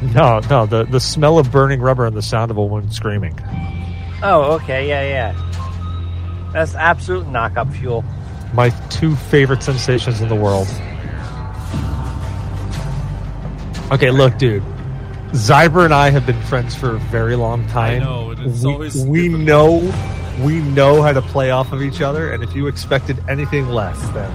No, 0.14 0.40
no, 0.48 0.64
the, 0.64 0.84
the 0.84 0.98
smell 0.98 1.38
of 1.38 1.52
burning 1.52 1.80
rubber 1.80 2.06
and 2.06 2.16
the 2.16 2.22
sound 2.22 2.50
of 2.50 2.56
a 2.56 2.64
woman 2.64 2.90
screaming. 2.90 3.38
Oh, 4.22 4.52
okay, 4.52 4.88
yeah, 4.88 5.02
yeah. 5.02 6.50
That's 6.52 6.74
absolute 6.74 7.28
knock-up 7.28 7.70
fuel. 7.74 8.02
My 8.54 8.70
two 8.88 9.14
favorite 9.14 9.62
sensations 9.62 10.22
in 10.22 10.28
the 10.28 10.34
world. 10.34 10.68
Okay, 13.92 14.10
look, 14.10 14.38
dude. 14.38 14.62
Zyber 15.32 15.84
and 15.84 15.94
I 15.94 16.10
have 16.10 16.26
been 16.26 16.40
friends 16.42 16.74
for 16.74 16.96
a 16.96 16.98
very 16.98 17.36
long 17.36 17.66
time. 17.68 18.02
know, 18.02 18.30
and 18.30 18.40
it's 18.40 18.64
we, 18.64 18.72
always 18.72 19.04
we 19.04 19.28
know 19.28 19.78
we 20.40 20.60
know 20.60 21.02
how 21.02 21.12
to 21.12 21.22
play 21.22 21.50
off 21.50 21.72
of 21.72 21.82
each 21.82 22.00
other, 22.00 22.32
and 22.32 22.42
if 22.42 22.54
you 22.54 22.66
expected 22.66 23.22
anything 23.28 23.68
less, 23.68 24.00
then 24.10 24.30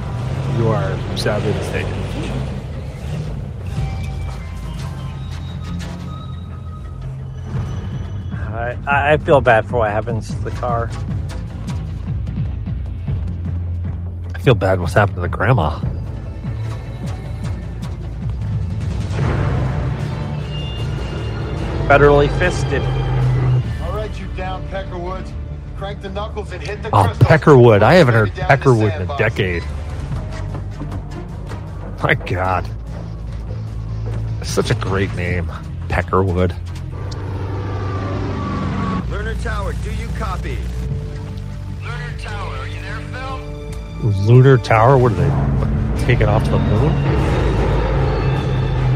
you 0.58 0.68
are 0.70 1.18
sadly 1.18 1.52
mistaken. 1.54 2.05
I, 8.56 8.78
I 8.88 9.14
I 9.14 9.18
feel 9.18 9.42
bad 9.42 9.68
for 9.68 9.78
what 9.80 9.92
happens 9.92 10.30
to 10.30 10.36
the 10.42 10.52
car. 10.52 10.90
I 14.34 14.40
feel 14.40 14.56
bad 14.56 14.80
what's 14.80 14.94
happened 14.94 15.16
to 15.16 15.22
the 15.22 15.28
grandma. 15.28 15.80
Federally 21.88 22.30
fisted. 22.40 22.82
All 23.84 23.96
right, 23.96 24.12
you 24.20 24.26
down 24.36 24.68
Peckerwoods. 24.70 25.32
Crank 25.78 26.02
the 26.02 26.10
knuckles 26.10 26.52
and 26.52 26.62
hit 26.66 26.82
the 26.82 26.90
Oh, 26.94 27.04
crystals. 27.04 27.30
Peckerwood. 27.30 27.84
I 27.84 27.96
haven't 27.96 28.14
heard 28.16 28.30
Take 28.34 28.48
down 28.48 28.50
to 28.50 28.58
Peckerwood 28.58 28.82
in 28.82 28.88
a 28.88 28.98
sandbox. 28.98 29.20
decade. 29.20 29.64
My 32.02 32.14
God. 32.16 32.68
Such 34.44 34.72
a 34.72 34.76
great 34.76 35.14
name. 35.16 35.46
Peckerwood. 35.90 36.56
Lerner 39.46 39.54
Tower, 39.54 39.74
do 39.84 39.94
you 39.94 40.08
copy? 40.18 40.58
Lunar 41.84 42.18
Tower, 42.18 42.56
are 42.56 42.68
you 42.68 42.82
there, 42.82 43.00
Phil? 43.00 44.26
Lunar 44.26 44.58
Tower? 44.58 44.98
What 44.98 45.12
are 45.12 45.16
they? 45.16 46.06
Taking 46.06 46.28
off 46.28 46.44
to 46.46 46.50
the 46.50 46.58
moon? 46.58 46.92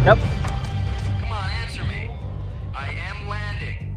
Yep. 0.06 0.18
Come 1.22 1.32
on, 1.32 1.52
answer 1.52 1.84
me. 1.84 2.10
I 2.74 2.90
am 2.90 3.28
landing. 3.30 3.96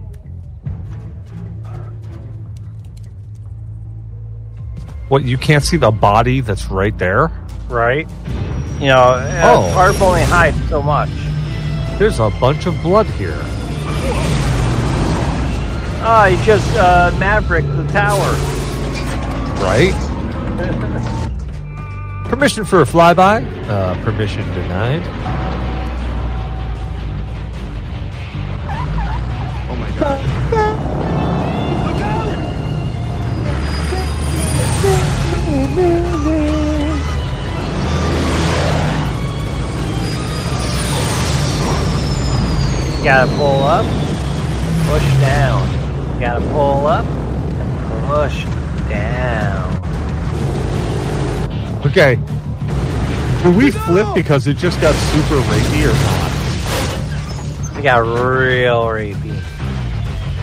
What, 5.08 5.24
you 5.24 5.38
can't 5.38 5.64
see 5.64 5.78
the 5.78 5.90
body 5.90 6.40
that's 6.42 6.66
right 6.66 6.96
there? 6.98 7.30
Right. 7.70 8.06
You 8.78 8.88
know, 8.88 8.96
uh, 9.14 9.40
Oh. 9.44 9.68
oh. 9.70 9.72
tarp 9.72 10.02
only 10.02 10.22
hides 10.22 10.68
so 10.68 10.82
much. 10.82 11.08
There's 11.98 12.18
a 12.20 12.28
bunch 12.38 12.66
of 12.66 12.80
blood 12.82 13.06
here. 13.06 13.42
Oh, 16.04 16.24
he 16.24 16.44
just 16.44 16.68
uh, 16.76 17.14
Maverick 17.18 17.64
the 17.64 17.86
tower. 17.92 18.32
Right? 19.62 19.94
Permission 22.28 22.64
for 22.64 22.80
a 22.80 22.84
flyby? 22.84 23.46
Uh, 23.68 23.94
permission 24.02 24.42
denied. 24.54 25.02
Oh 29.68 29.76
my 29.76 29.90
god. 30.00 30.18
Gotta 43.04 43.30
pull 43.36 43.62
up, 43.64 43.84
push 44.88 45.02
down. 45.20 45.81
You 46.22 46.28
gotta 46.28 46.46
pull 46.52 46.86
up, 46.86 47.04
and 47.04 48.06
push 48.06 48.44
down. 48.88 49.74
Okay. 51.84 52.14
Will 53.42 53.50
we 53.58 53.72
flip 53.72 54.06
because 54.14 54.46
it 54.46 54.56
just 54.56 54.80
got 54.80 54.94
super 54.94 55.40
rapey 55.40 55.82
or 55.82 55.94
not? 57.66 57.76
You 57.76 57.82
got 57.82 58.04
real 58.04 58.84
rapey. 58.84 59.42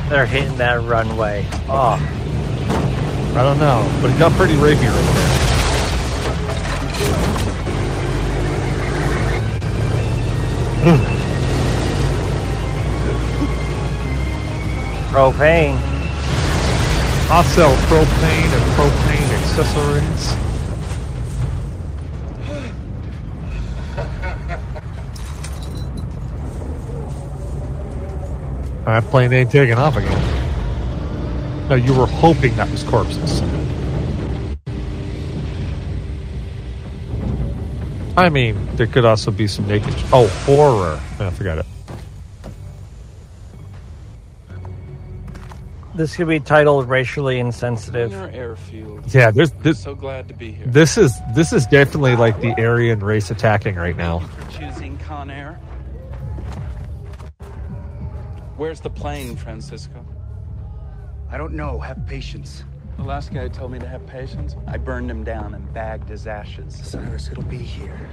They're 0.09 0.25
hitting 0.25 0.57
that 0.57 0.83
runway. 0.83 1.47
Oh, 1.69 1.95
I 3.37 3.41
don't 3.41 3.59
know, 3.59 3.89
but 4.01 4.11
it 4.11 4.19
got 4.19 4.33
pretty 4.33 4.55
rapey 4.55 4.85
right 4.85 5.15
there. 5.15 5.38
Propane. 15.19 15.77
I'll 17.29 17.43
sell 17.43 17.75
propane 17.87 18.51
and 18.55 18.63
propane 18.77 19.29
accessories. 19.41 20.35
That 28.85 29.03
plane 29.11 29.33
ain't 29.33 29.51
taking 29.51 29.75
off 29.75 29.97
again. 29.97 31.67
No, 31.67 31.75
you 31.75 31.93
were 31.93 32.07
hoping 32.07 32.55
that 32.55 32.71
was 32.71 32.83
corpses. 32.83 33.41
I 38.15 38.29
mean, 38.29 38.73
there 38.77 38.87
could 38.87 39.03
also 39.03 39.31
be 39.31 39.47
some 39.47 39.67
naked. 39.67 39.93
Oh, 40.13 40.27
horror! 40.45 40.97
I 41.19 41.29
forgot 41.31 41.57
it. 41.57 41.65
This 45.99 46.15
could 46.15 46.29
be 46.29 46.39
titled 46.39 46.87
racially 46.87 47.39
insensitive. 47.39 48.13
Your 48.13 48.29
airfield. 48.29 49.13
Yeah, 49.13 49.31
there's 49.31 49.51
this. 49.51 49.83
So 49.83 49.95
glad 49.95 50.29
to 50.29 50.33
be 50.33 50.53
here. 50.53 50.65
This 50.65 50.97
is 50.97 51.13
this 51.35 51.51
is 51.51 51.65
definitely 51.65 52.15
like 52.15 52.39
the 52.39 52.53
Aryan 52.53 53.01
race 53.01 53.31
attacking 53.31 53.75
right 53.75 53.97
now. 53.97 54.19
for 54.19 54.49
choosing 54.49 54.97
Con 54.99 55.29
Air. 55.29 55.55
Where's 58.55 58.79
the 58.79 58.89
plane, 58.89 59.35
Francisco? 59.35 60.05
I 61.29 61.37
don't 61.37 61.51
know. 61.51 61.81
Have 61.81 62.07
patience. 62.07 62.63
The 62.95 63.03
last 63.03 63.33
guy 63.33 63.49
told 63.49 63.73
me 63.73 63.79
to 63.79 63.87
have 63.87 64.07
patience. 64.07 64.55
I 64.67 64.77
burned 64.77 65.11
him 65.11 65.25
down 65.25 65.53
and 65.53 65.73
bagged 65.73 66.07
his 66.07 66.27
ashes. 66.27 66.79
Cyrus, 66.81 67.27
it'll 67.29 67.43
be 67.43 67.57
here. 67.57 68.09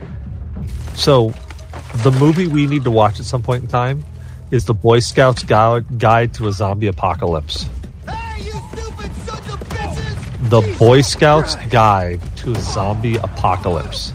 So, 0.96 1.32
the 2.02 2.10
movie 2.10 2.48
we 2.48 2.66
need 2.66 2.82
to 2.82 2.90
watch 2.90 3.20
at 3.20 3.26
some 3.26 3.44
point 3.44 3.62
in 3.62 3.68
time 3.68 4.04
is 4.50 4.64
the 4.64 4.74
Boy 4.74 4.98
Scouts 4.98 5.44
Guide, 5.44 6.00
Guide 6.00 6.34
to 6.34 6.48
a 6.48 6.52
Zombie 6.52 6.88
Apocalypse. 6.88 7.68
The 10.48 10.76
Boy 10.78 11.00
Scouts 11.00 11.56
Guide 11.70 12.20
to 12.36 12.54
Zombie 12.54 13.16
Apocalypse. 13.16 14.12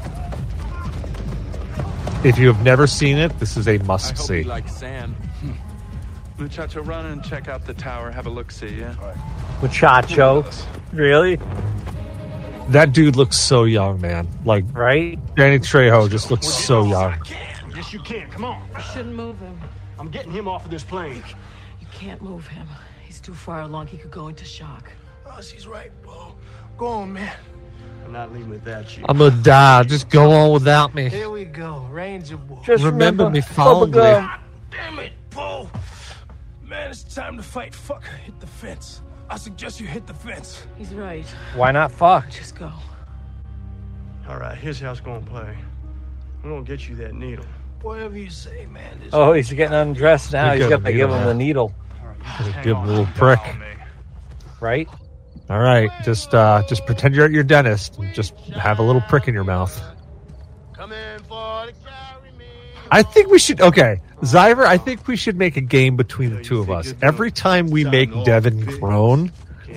If 2.24 2.38
you 2.38 2.48
have 2.48 2.64
never 2.64 2.88
seen 2.88 3.18
it, 3.18 3.38
this 3.38 3.58
is 3.58 3.68
a 3.68 3.80
must 3.80 4.18
hope 4.18 4.28
see. 4.28 4.38
you 4.38 4.44
like 4.45 4.70
sand. 4.70 5.14
Muchacho, 6.38 6.84
run 6.84 7.08
and 7.08 7.22
check 7.22 7.49
out 7.49 7.66
the 7.66 7.74
tower. 7.74 8.10
Have 8.12 8.28
a 8.28 8.30
look 8.30 8.49
see, 8.49 8.70
yeah? 8.70 8.95
Muchacho. 9.62 10.45
Really? 10.94 11.38
That 12.70 12.94
dude 12.94 13.18
looks 13.18 13.38
so 13.38 13.66
young, 13.66 13.99
man. 13.99 14.26
Like, 14.45 14.64
right? 14.72 15.20
Danny 15.36 15.60
Trejo 15.60 16.10
just 16.10 16.32
looks 16.32 16.48
so 16.48 16.86
young. 16.86 17.22
Yes, 17.76 17.91
you 17.91 17.99
can. 17.99 18.30
Come 18.32 18.45
on. 18.45 18.66
You 18.78 18.82
shouldn't 18.94 19.16
move 19.16 19.38
him. 19.40 19.60
I'm 19.99 20.10
getting 20.10 20.32
him 20.32 20.48
off 20.48 20.64
of 20.64 20.72
this 20.72 20.86
plane. 20.86 21.22
You 21.82 21.88
can't 21.91 22.22
move 22.22 22.48
him. 22.48 22.68
He's 23.03 23.20
too 23.20 23.34
far 23.34 23.64
along. 23.64 23.88
He 23.88 23.98
could 23.98 24.12
go 24.12 24.30
into 24.30 24.45
shock. 24.45 24.94
Oh, 25.34 25.70
right, 25.70 25.91
Bo. 26.03 26.36
Go 26.78 26.88
on, 26.88 27.14
man. 27.14 27.36
I'm 28.06 28.12
not 28.12 28.34
leaving 28.34 28.49
without 28.49 28.98
you. 28.98 29.06
I'm 29.08 29.18
gonna 29.18 29.32
die. 29.44 29.84
Just 29.84 30.10
go 30.10 30.32
on 30.32 30.52
without 30.52 30.94
me. 30.94 31.10
Here 31.10 31.30
we 31.30 31.45
go, 31.45 31.88
Ranger 31.91 32.38
Boy. 32.38 32.56
Just 32.66 32.84
Remember 32.84 33.26
remember, 33.26 33.30
me 33.30 33.41
fondly. 33.41 33.99
bubblegum. 33.99 34.28
God 34.28 34.40
damn 34.72 34.99
it, 34.99 35.14
Bo. 35.30 35.70
Man, 36.64 36.90
it's 36.91 37.03
time 37.03 37.38
to 37.38 37.44
fight. 37.44 37.74
Fuck, 37.74 38.03
hit 38.26 38.40
the 38.40 38.48
fence. 38.48 39.02
I 39.30 39.38
suggest 39.38 39.80
you 39.80 39.88
hit 39.88 40.08
the 40.08 40.14
fence. 40.14 40.64
He's 40.78 40.94
right. 40.94 41.26
Why 41.56 41.72
not 41.72 41.91
fuck? 41.91 42.30
Just 42.30 42.56
go. 42.56 42.72
All 44.28 44.38
right, 44.38 44.58
here's 44.58 44.80
how 44.80 44.91
it's 44.91 44.99
gonna 44.99 45.22
play. 45.22 45.58
I'm 46.44 46.49
gonna 46.49 46.64
get 46.64 46.90
you 46.90 46.95
that 46.98 47.14
needle. 47.14 47.45
Whatever 47.82 48.18
you 48.18 48.30
say, 48.30 48.66
man. 48.66 48.99
This 48.99 49.10
Oh, 49.14 49.34
he's 49.34 49.52
getting 49.53 49.74
undressed 49.74 50.34
now. 50.34 50.52
You 50.53 50.62
He's 50.62 50.70
got 50.70 50.82
got 50.82 50.90
a 50.90 50.91
to 50.91 50.98
give 50.98 51.10
him 51.10 51.26
the 51.26 51.34
needle. 51.34 51.74
Give 52.64 52.78
him 52.78 52.78
a 52.78 52.86
little 52.86 53.06
prick. 53.16 53.40
Right? 54.60 54.88
All 55.52 55.60
right, 55.60 55.91
just 56.02 56.34
uh, 56.34 56.64
just 56.65 56.86
pretend 56.86 57.14
you're 57.14 57.26
at 57.26 57.32
your 57.32 57.44
dentist 57.44 57.98
and 57.98 58.14
just 58.15 58.34
have 58.52 58.80
a 58.80 58.82
little 58.82 59.02
prick 59.02 59.28
in 59.28 59.34
your 59.34 59.44
mouth. 59.44 59.78
I 62.90 63.03
think 63.03 63.30
we 63.30 63.38
should. 63.38 63.60
Okay, 63.60 63.99
Zyber, 64.22 64.65
I 64.65 64.78
think 64.78 65.10
we 65.10 65.18
should 65.18 65.36
make 65.36 65.57
a 65.57 65.61
game 65.61 65.98
between 65.98 66.34
the 66.34 66.41
two 66.41 66.61
of 66.61 66.69
us. 66.69 66.94
Every 67.02 67.32
time 67.32 67.68
we 67.68 67.84
make 67.84 68.11
Devin 68.23 68.64
groan, 68.64 69.34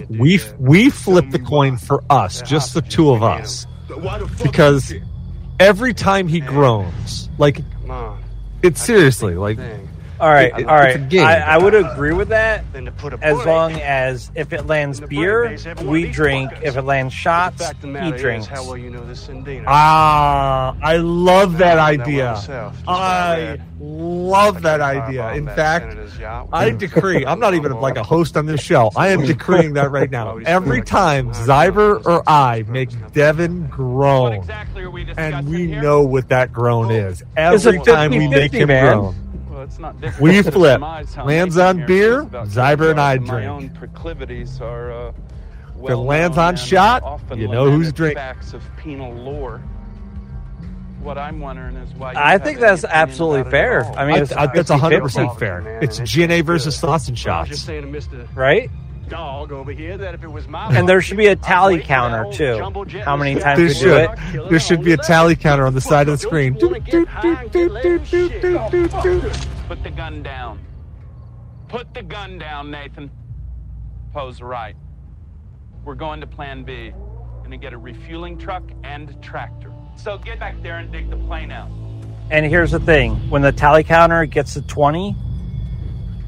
we 0.09 0.38
we 0.60 0.90
flip 0.90 1.30
the 1.30 1.40
coin 1.40 1.76
for 1.76 2.05
us, 2.09 2.40
just 2.42 2.74
the 2.74 2.82
two 2.82 3.10
of 3.10 3.24
us, 3.24 3.66
because 4.44 4.94
every 5.59 5.92
time 5.92 6.28
he 6.28 6.38
groans, 6.38 7.28
like 7.36 7.59
it's 8.62 8.80
seriously 8.80 9.34
like. 9.34 9.59
All 10.20 10.28
right, 10.28 10.53
it- 10.59 10.66
all 10.66 10.77
right. 10.77 10.97
it's 10.97 11.05
a 11.05 11.07
game. 11.09 11.27
I, 11.27 11.41
I 11.41 11.59
would 11.59 11.74
agree 11.74 12.12
with 12.12 12.28
that 12.28 12.65
a 12.74 13.19
as 13.23 13.45
long 13.45 13.73
as 13.73 14.31
if 14.35 14.53
it 14.53 14.66
lands 14.66 15.01
beer, 15.01 15.49
days, 15.49 15.66
every 15.66 15.86
one 15.86 15.97
of 15.97 16.03
we 16.03 16.11
drink. 16.11 16.51
fuckers. 16.53 16.62
If 16.62 16.77
it 16.77 16.82
lands 16.82 17.15
shots, 17.15 17.59
fact 17.59 17.85
of 17.85 17.93
the 17.93 18.03
he 18.05 18.12
drinks. 18.12 18.47
how 18.47 18.65
well 18.65 18.77
you 18.77 18.91
know 18.91 19.05
this 19.07 19.27
Sandino. 19.27 19.65
Ah, 19.66 20.77
I 20.82 20.97
love 20.99 21.59
that 21.59 21.77
that 21.77 21.78
idea. 21.78 22.24
well 22.24 22.35
myself, 22.35 22.77
just 22.77 22.89
I 22.89 23.59
love 23.81 24.62
that 24.62 24.81
idea. 24.81 25.32
In 25.32 25.47
fact, 25.47 25.97
I 26.53 26.70
decree. 26.70 27.27
I'm 27.27 27.41
not 27.41 27.55
even 27.55 27.73
like 27.81 27.97
a 27.97 28.03
host 28.15 28.36
on 28.36 28.47
this 28.47 28.61
show. 28.61 28.91
I 28.97 29.09
am 29.09 29.24
decreeing 29.24 29.74
that 29.74 29.91
right 29.91 30.11
now. 30.11 30.36
Every 30.47 30.82
time 30.82 31.31
Zyber 31.32 32.05
or 32.07 32.23
I 32.28 32.65
make 32.69 32.91
Devin 33.12 33.66
groan, 33.69 34.47
and 35.16 35.49
we 35.49 35.66
know 35.66 36.03
what 36.03 36.28
that 36.28 36.53
groan 36.53 36.91
is. 36.91 37.23
Every 37.36 37.81
time 37.81 38.12
we 38.12 38.28
make 38.28 38.53
him 38.53 38.69
man. 38.69 38.97
groan. 38.97 39.23
Well, 39.65 39.70
it's 39.70 39.78
not 39.78 39.99
different. 39.99 40.23
We 40.23 40.43
flip. 40.43 40.81
Lands 41.24 41.57
on 41.57 41.86
beer, 41.86 42.23
It's 42.23 42.55
Zyber 42.55 42.91
and 42.91 43.01
I 43.01 43.16
My 43.16 43.27
drink. 43.31 43.51
own 43.51 43.69
proclivities 43.70 44.61
are 44.61 44.93
uh, 44.93 45.12
If 45.82 45.91
it 45.91 45.97
lands 45.97 46.36
on 46.36 46.57
shot, 46.57 47.03
often 47.03 47.39
you 47.39 47.49
know 47.49 47.65
who's 47.65 47.86
lamented 47.89 47.95
drink. 47.95 48.16
Facts 48.19 48.53
of 48.53 48.62
penal 48.77 49.15
lore. 49.15 49.62
What 51.01 51.16
I'm 51.16 51.41
wondering 51.41 51.77
is 51.77 51.95
why. 51.95 52.12
I 52.15 52.36
think 52.36 52.59
that's 52.61 52.85
absolutely 52.85 53.51
fair. 53.51 53.81
at 53.81 53.86
all. 53.86 53.99
I 53.99 54.07
mean, 54.07 54.23
it's 54.23 54.32
I- 54.32 54.47
that's 54.49 54.69
100 54.70 55.01
percent 55.03 55.31
50-50. 55.31 55.39
fair. 55.39 55.78
It's 55.82 55.99
GNA 56.01 56.43
versus 56.43 56.78
thoughts 56.78 57.09
and 57.09 57.12
I 57.12 57.16
was 57.16 57.20
shots. 57.20 57.49
just 57.51 57.65
saying 57.66 57.82
to 57.82 57.89
right? 58.35 58.70
Dog 59.09 59.53
over 59.53 59.70
here 59.70 59.99
that 59.99 60.15
if 60.15 60.24
it 60.24 60.28
was 60.32 60.49
my 60.49 60.74
And 60.74 60.89
there 60.89 61.03
should 61.03 61.19
be 61.19 61.27
a 61.27 61.32
I'd 61.32 61.43
tally 61.43 61.74
wait 61.74 61.82
for 61.82 61.89
that 61.89 61.95
counter 61.95 62.32
too. 62.32 63.01
How 63.01 63.16
many 63.19 63.39
times 63.39 63.59
There 63.59 63.66
we 63.66 63.74
do 63.74 63.78
should. 63.78 64.45
it? 64.45 64.51
There 64.51 64.61
should 64.61 64.82
be 64.82 64.93
a 64.93 64.97
tally 64.97 65.36
counter 65.36 65.66
on 65.66 65.74
the 65.74 65.81
side 65.82 66.09
of 66.09 66.19
the 66.19 66.27
screen. 66.27 66.55
You 69.76 69.82
wanna 69.82 70.14
get 70.14 70.22
high 70.22 70.22
and 70.22 70.24
get 70.24 70.38
laid 70.38 70.60
and 70.60 70.74
shit. 70.74 70.84
Put 71.68 71.78
the 71.84 71.90
gun 71.90 71.92
down. 71.92 71.92
Put 71.92 71.94
the 71.94 72.02
gun 72.02 72.38
down, 72.38 72.70
Nathan. 72.70 73.10
Pose 74.12 74.40
right. 74.40 74.76
We're 75.84 75.94
going 75.94 76.20
to 76.20 76.26
Plan 76.26 76.64
B. 76.64 76.92
Gonna 77.42 77.56
get 77.59 77.72
a 77.72 77.78
refueling 77.78 78.38
truck 78.38 78.62
and 78.84 79.20
tractor. 79.22 79.72
So 79.96 80.18
get 80.18 80.38
back 80.40 80.60
there 80.62 80.78
and 80.78 80.90
dig 80.92 81.10
the 81.10 81.16
plane 81.16 81.51
out. 81.52 81.68
And 82.30 82.46
here's 82.46 82.70
the 82.70 82.80
thing: 82.80 83.16
when 83.30 83.42
the 83.42 83.52
tally 83.52 83.84
counter 83.84 84.24
gets 84.26 84.55
to 84.55 84.62
twenty, 84.62 85.14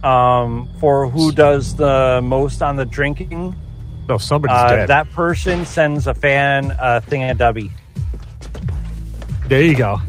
um, 0.04 0.68
for 0.78 1.08
who 1.08 1.32
does 1.32 1.74
the 1.76 2.20
most 2.22 2.62
on 2.62 2.76
the 2.76 2.84
drinking, 2.84 3.56
No, 4.08 4.18
somebody's 4.18 4.56
uh, 4.56 4.68
dead. 4.76 4.88
that 4.90 5.10
person 5.12 5.64
sends 5.64 6.06
a 6.06 6.14
fan 6.14 6.76
a 6.78 7.00
thing 7.00 7.22
of 7.24 7.38
Dubby. 7.38 7.70
there 9.48 9.62
you 9.62 9.74
go. 9.76 10.00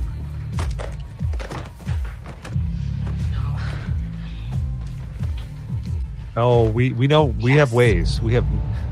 Oh, 6.39 6.69
we 6.69 6.93
we 6.93 7.07
know 7.07 7.25
we 7.25 7.53
have 7.53 7.73
ways. 7.73 8.21
We 8.21 8.35
have 8.35 8.45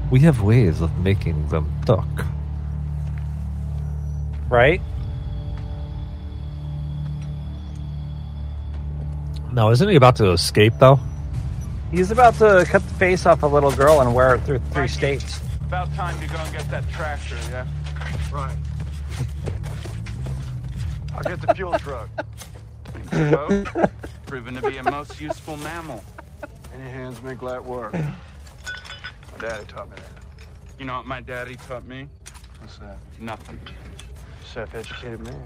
we 0.10 0.20
have 0.22 0.42
ways 0.42 0.82
of 0.82 0.98
making 0.98 1.48
them 1.50 1.72
talk. 1.86 2.26
Right? 4.50 4.82
Now, 9.54 9.70
isn't 9.70 9.88
he 9.88 9.96
about 9.96 10.16
to 10.16 10.32
escape 10.32 10.74
though? 10.80 11.00
He's 11.92 12.10
about 12.10 12.34
to 12.40 12.66
cut 12.68 12.82
the 12.82 12.94
face 12.96 13.28
off 13.28 13.44
a 13.44 13.48
little 13.48 13.72
girl 13.72 14.02
and 14.02 14.16
wear 14.16 14.34
it 14.34 14.42
through 14.42 14.60
three 14.72 14.88
states. 14.88 15.40
About 15.62 15.94
time 15.94 16.20
to 16.20 16.28
go 16.28 16.40
and 16.40 16.52
get 16.52 16.68
that 16.72 16.90
tractor, 16.90 17.38
yeah? 17.52 17.68
Right. 18.32 18.58
I'll 21.14 21.22
get 21.22 21.42
the 21.42 21.54
fuel 21.54 21.78
truck. 21.78 22.10
So, 23.12 23.64
proven 24.26 24.56
to 24.56 24.68
be 24.68 24.78
a 24.78 24.84
most 24.84 25.22
useful 25.22 25.58
mammal. 25.58 26.04
Any 26.76 26.90
hands 26.90 27.22
make 27.24 27.42
light 27.42 27.64
work. 27.64 27.94
My 27.94 28.02
daddy 29.40 29.64
taught 29.66 29.90
me 29.90 29.96
that. 29.96 30.24
You 30.78 30.84
know 30.84 30.98
what 30.98 31.06
my 31.06 31.22
daddy 31.22 31.56
taught 31.56 31.86
me? 31.86 32.10
What's 32.60 32.78
that? 32.80 32.98
Nothing. 33.18 33.60
Self-educated 34.54 35.22
man. 35.22 35.42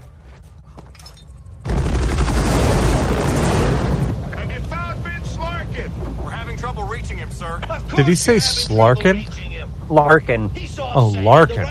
Have 4.34 4.50
you 4.50 4.60
found 4.62 5.04
Vince 5.04 5.38
Larkin? 5.38 6.16
We're 6.16 6.30
having 6.30 6.56
trouble 6.56 6.82
reaching 6.82 7.18
him, 7.18 7.30
sir. 7.30 7.60
Did 7.94 8.08
he 8.08 8.16
say 8.16 8.36
Slarkin? 8.38 9.24
Larkin. 9.88 10.50
Oh, 10.78 11.14
Larkin. 11.22 11.66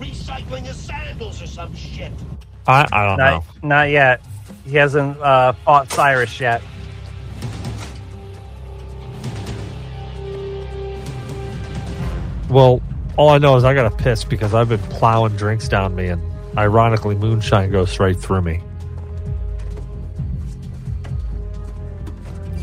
Recycling 0.00 0.64
his 0.66 0.76
sandals 0.76 1.40
or 1.40 1.46
some 1.46 1.72
shit. 1.76 2.10
I 2.66 2.84
I 2.92 3.06
don't 3.06 3.18
know. 3.18 3.24
Not, 3.24 3.62
not 3.62 3.90
yet. 3.90 4.20
He 4.64 4.76
hasn't 4.76 5.18
uh, 5.20 5.52
fought 5.52 5.92
Cyrus 5.92 6.40
yet. 6.40 6.62
Well, 12.50 12.82
all 13.16 13.28
I 13.28 13.38
know 13.38 13.56
is 13.56 13.62
I 13.64 13.74
got 13.74 13.88
to 13.88 13.96
piss 13.96 14.24
because 14.24 14.54
I've 14.54 14.68
been 14.68 14.80
plowing 14.80 15.36
drinks 15.36 15.68
down 15.68 15.94
me, 15.94 16.08
and 16.08 16.20
ironically, 16.58 17.14
moonshine 17.14 17.70
goes 17.70 18.00
right 18.00 18.16
through 18.16 18.42
me. 18.42 18.60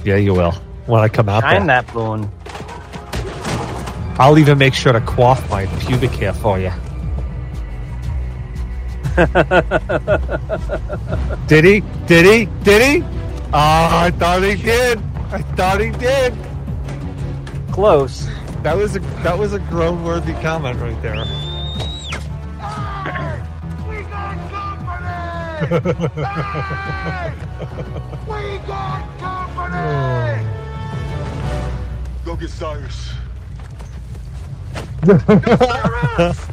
Yeah, 0.04 0.18
you 0.18 0.34
will. 0.34 0.52
When 0.88 1.02
I 1.02 1.08
come 1.08 1.30
out 1.30 1.44
Shine 1.44 1.68
there, 1.68 1.84
that 1.84 1.94
boon. 1.94 2.30
I'll 4.20 4.38
even 4.38 4.58
make 4.58 4.74
sure 4.74 4.92
to 4.94 5.02
quaff 5.02 5.50
my 5.50 5.66
pubic 5.80 6.12
hair 6.12 6.34
for 6.34 6.60
you. 6.60 6.72
Did 11.48 11.66
he? 11.66 11.80
Did 12.08 12.26
he? 12.26 12.46
Did 12.64 12.82
he? 12.82 13.02
Oh, 13.54 13.54
I 13.54 14.12
thought 14.12 14.44
he 14.44 14.56
did. 14.56 15.00
I 15.32 15.42
thought 15.56 15.80
he 15.80 15.92
did. 15.92 16.36
Close. 17.72 18.28
That 18.64 18.76
was 18.76 18.96
a 18.96 19.00
that 19.00 19.38
was 19.38 19.54
a 19.54 19.60
groan 19.60 20.04
worthy 20.04 20.34
comment 20.34 20.80
right 20.80 21.02
there. 21.02 21.14
We 23.88 24.02
got 24.04 24.38
company! 24.50 25.78
we 28.28 28.58
got 28.68 29.20
company! 29.20 30.48
Go 32.26 32.36
get 32.36 32.50
Cyrus. 32.50 33.12
Go 35.06 35.18
Cyrus! 35.20 36.48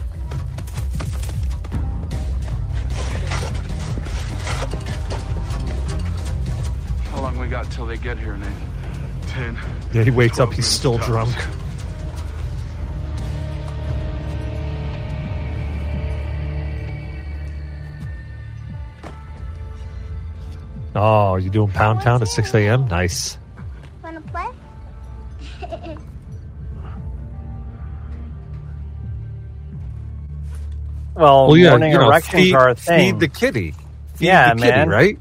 How 7.10 7.20
long 7.20 7.38
we 7.38 7.48
got 7.48 7.70
till 7.70 7.86
they 7.86 7.96
get 7.96 8.18
here, 8.18 8.36
Nate? 8.36 8.52
Ten. 9.26 9.58
Yeah, 9.92 10.04
he 10.04 10.10
wakes 10.10 10.38
up, 10.38 10.52
he's 10.52 10.66
still 10.66 10.98
drunk. 10.98 11.34
Oh, 20.94 21.36
you 21.36 21.50
doing 21.50 21.70
Pound 21.70 22.02
Town 22.02 22.22
at 22.22 22.28
6 22.28 22.54
a.m.? 22.54 22.86
Nice. 22.88 23.36
Wanna 24.02 24.20
play? 24.20 24.46
Well, 31.14 31.48
Well, 31.48 31.56
yeah, 31.56 31.70
morning 31.70 31.92
you 31.92 31.98
know, 31.98 32.08
erections 32.08 32.42
feed, 32.42 32.54
are 32.54 32.68
a 32.70 32.74
thing. 32.74 33.12
feed 33.14 33.20
the 33.20 33.28
kitty. 33.28 33.70
Feed 34.16 34.26
Yeah, 34.26 34.54
the 34.54 34.60
kitty, 34.62 34.70
man. 34.76 34.88
right? 34.88 35.18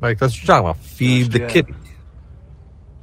Like 0.00 0.18
that's 0.18 0.34
what 0.34 0.42
you're 0.42 0.46
talking 0.46 0.68
about. 0.70 0.76
Feed 0.78 1.32
the 1.32 1.40
Yeah. 1.40 1.48
kitty. 1.48 1.74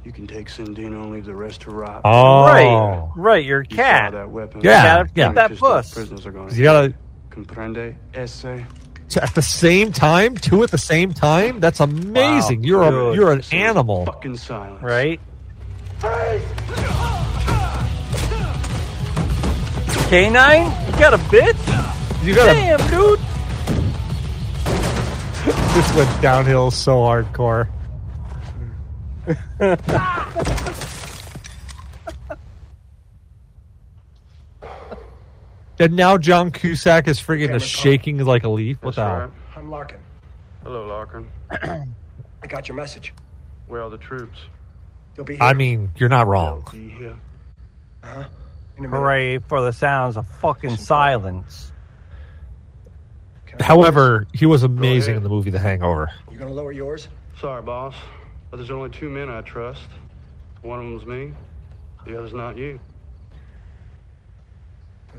You 0.04 0.12
can 0.12 0.26
take 0.26 0.48
Cindino 0.48 1.02
and 1.02 1.10
leave 1.12 1.26
the 1.26 1.34
rest 1.34 1.60
to 1.62 1.70
rot. 1.70 2.00
Oh. 2.04 2.44
Right, 2.46 3.08
right. 3.16 3.44
Your 3.44 3.60
You 3.68 3.76
cat. 3.76 4.12
saw 4.12 4.18
that 4.18 4.30
weapon. 4.30 4.62
Yeah, 4.62 4.78
You 4.80 5.04
gotta 5.04 5.10
yeah. 5.14 5.32
that 5.32 5.58
puss. 5.58 5.92
Prisoners 5.94 6.26
are 6.26 6.32
going. 6.32 6.54
You 6.54 6.62
gotta 6.64 6.94
Comprende? 7.30 7.94
Esse? 8.14 8.64
At 9.16 9.34
the 9.34 9.42
same 9.42 9.92
time, 9.92 10.36
two 10.36 10.62
at 10.62 10.70
the 10.70 10.78
same 10.78 11.12
time. 11.12 11.60
That's 11.60 11.80
amazing. 11.80 12.60
Wow, 12.60 12.66
you're 12.66 12.82
a 12.82 13.14
you're 13.14 13.32
an 13.32 13.42
animal. 13.52 14.06
Fucking 14.06 14.36
silence. 14.36 14.82
Right? 14.82 15.20
K9? 20.10 20.86
You 20.86 20.92
got 20.98 21.14
a 21.14 21.18
bitch? 21.18 22.24
You 22.24 22.34
got 22.34 22.48
a 22.48 22.52
Damn, 22.52 22.78
dude. 22.90 23.18
this 25.74 25.94
went 25.94 26.22
downhill 26.22 26.70
so 26.70 26.96
hardcore. 26.96 27.68
and 35.80 35.96
now 35.96 36.18
John 36.18 36.52
Cusack 36.52 37.08
is 37.08 37.18
friggin' 37.18 37.48
just 37.48 37.66
shaking 37.66 38.24
like 38.24 38.44
a 38.44 38.48
leaf. 38.48 38.76
What 38.82 38.94
the 38.94 39.04
hell? 39.04 39.32
I'm 39.56 39.70
Larkin. 39.70 39.98
Hello, 40.62 40.86
Larkin. 40.86 41.26
I 41.50 42.46
got 42.46 42.68
your 42.68 42.76
message. 42.76 43.14
Where 43.66 43.82
are 43.82 43.90
the 43.90 43.98
troops? 43.98 44.38
You'll 45.16 45.24
be 45.24 45.34
here. 45.34 45.42
I 45.42 45.54
mean, 45.54 45.90
you're 45.96 46.10
not 46.10 46.26
wrong. 46.26 46.66
Be 46.70 46.90
here. 46.90 47.16
Huh? 48.04 48.24
Hooray 48.78 49.38
for 49.38 49.62
the 49.62 49.72
sounds 49.72 50.16
of 50.16 50.26
fucking 50.40 50.76
silence. 50.76 51.72
However, 53.58 54.26
he 54.32 54.46
was 54.46 54.62
amazing 54.62 55.16
in 55.16 55.22
the 55.22 55.28
movie 55.28 55.50
The 55.50 55.58
Hangover. 55.58 56.10
You 56.30 56.38
gonna 56.38 56.52
lower 56.52 56.72
yours? 56.72 57.08
Sorry, 57.40 57.62
boss, 57.62 57.94
but 58.50 58.58
there's 58.58 58.70
only 58.70 58.90
two 58.90 59.10
men 59.10 59.28
I 59.28 59.40
trust. 59.42 59.88
One 60.62 60.78
of 60.78 60.84
them's 60.84 61.06
me. 61.06 61.34
The 62.06 62.18
other's 62.18 62.32
not 62.32 62.56
you. 62.56 62.80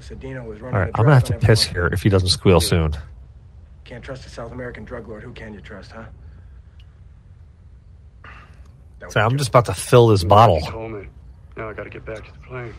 Cindino 0.02 0.46
was 0.46 0.60
All 0.60 0.66
running 0.66 0.80
right, 0.80 0.90
a 0.90 0.98
I'm 0.98 1.04
gonna 1.06 1.14
have 1.14 1.24
to 1.26 1.38
piss 1.38 1.64
here 1.64 1.88
if 1.88 2.02
he 2.04 2.10
doesn't 2.10 2.30
squeal 2.30 2.60
soon. 2.60 2.94
Can't 3.84 4.04
trust 4.04 4.26
a 4.26 4.30
South 4.30 4.52
American 4.52 4.84
drug 4.84 5.08
lord. 5.08 5.24
Who 5.24 5.34
can 5.34 5.54
you 5.54 5.62
trust, 5.62 5.92
huh? 5.92 6.06
So 9.10 9.20
I'm 9.20 9.38
just 9.38 9.50
about 9.50 9.66
to 9.66 9.74
fill 9.74 10.08
this 10.08 10.24
bottle. 10.24 10.60
You 10.60 10.72
told 10.72 10.92
me. 10.92 11.08
Now 11.58 11.70
I 11.70 11.74
gotta 11.74 11.90
get 11.90 12.06
back 12.06 12.26
to 12.26 12.32
the 12.32 12.48
plane. 12.48 12.74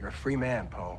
You're 0.00 0.08
a 0.08 0.12
free 0.12 0.36
man, 0.36 0.66
Poe. 0.68 0.98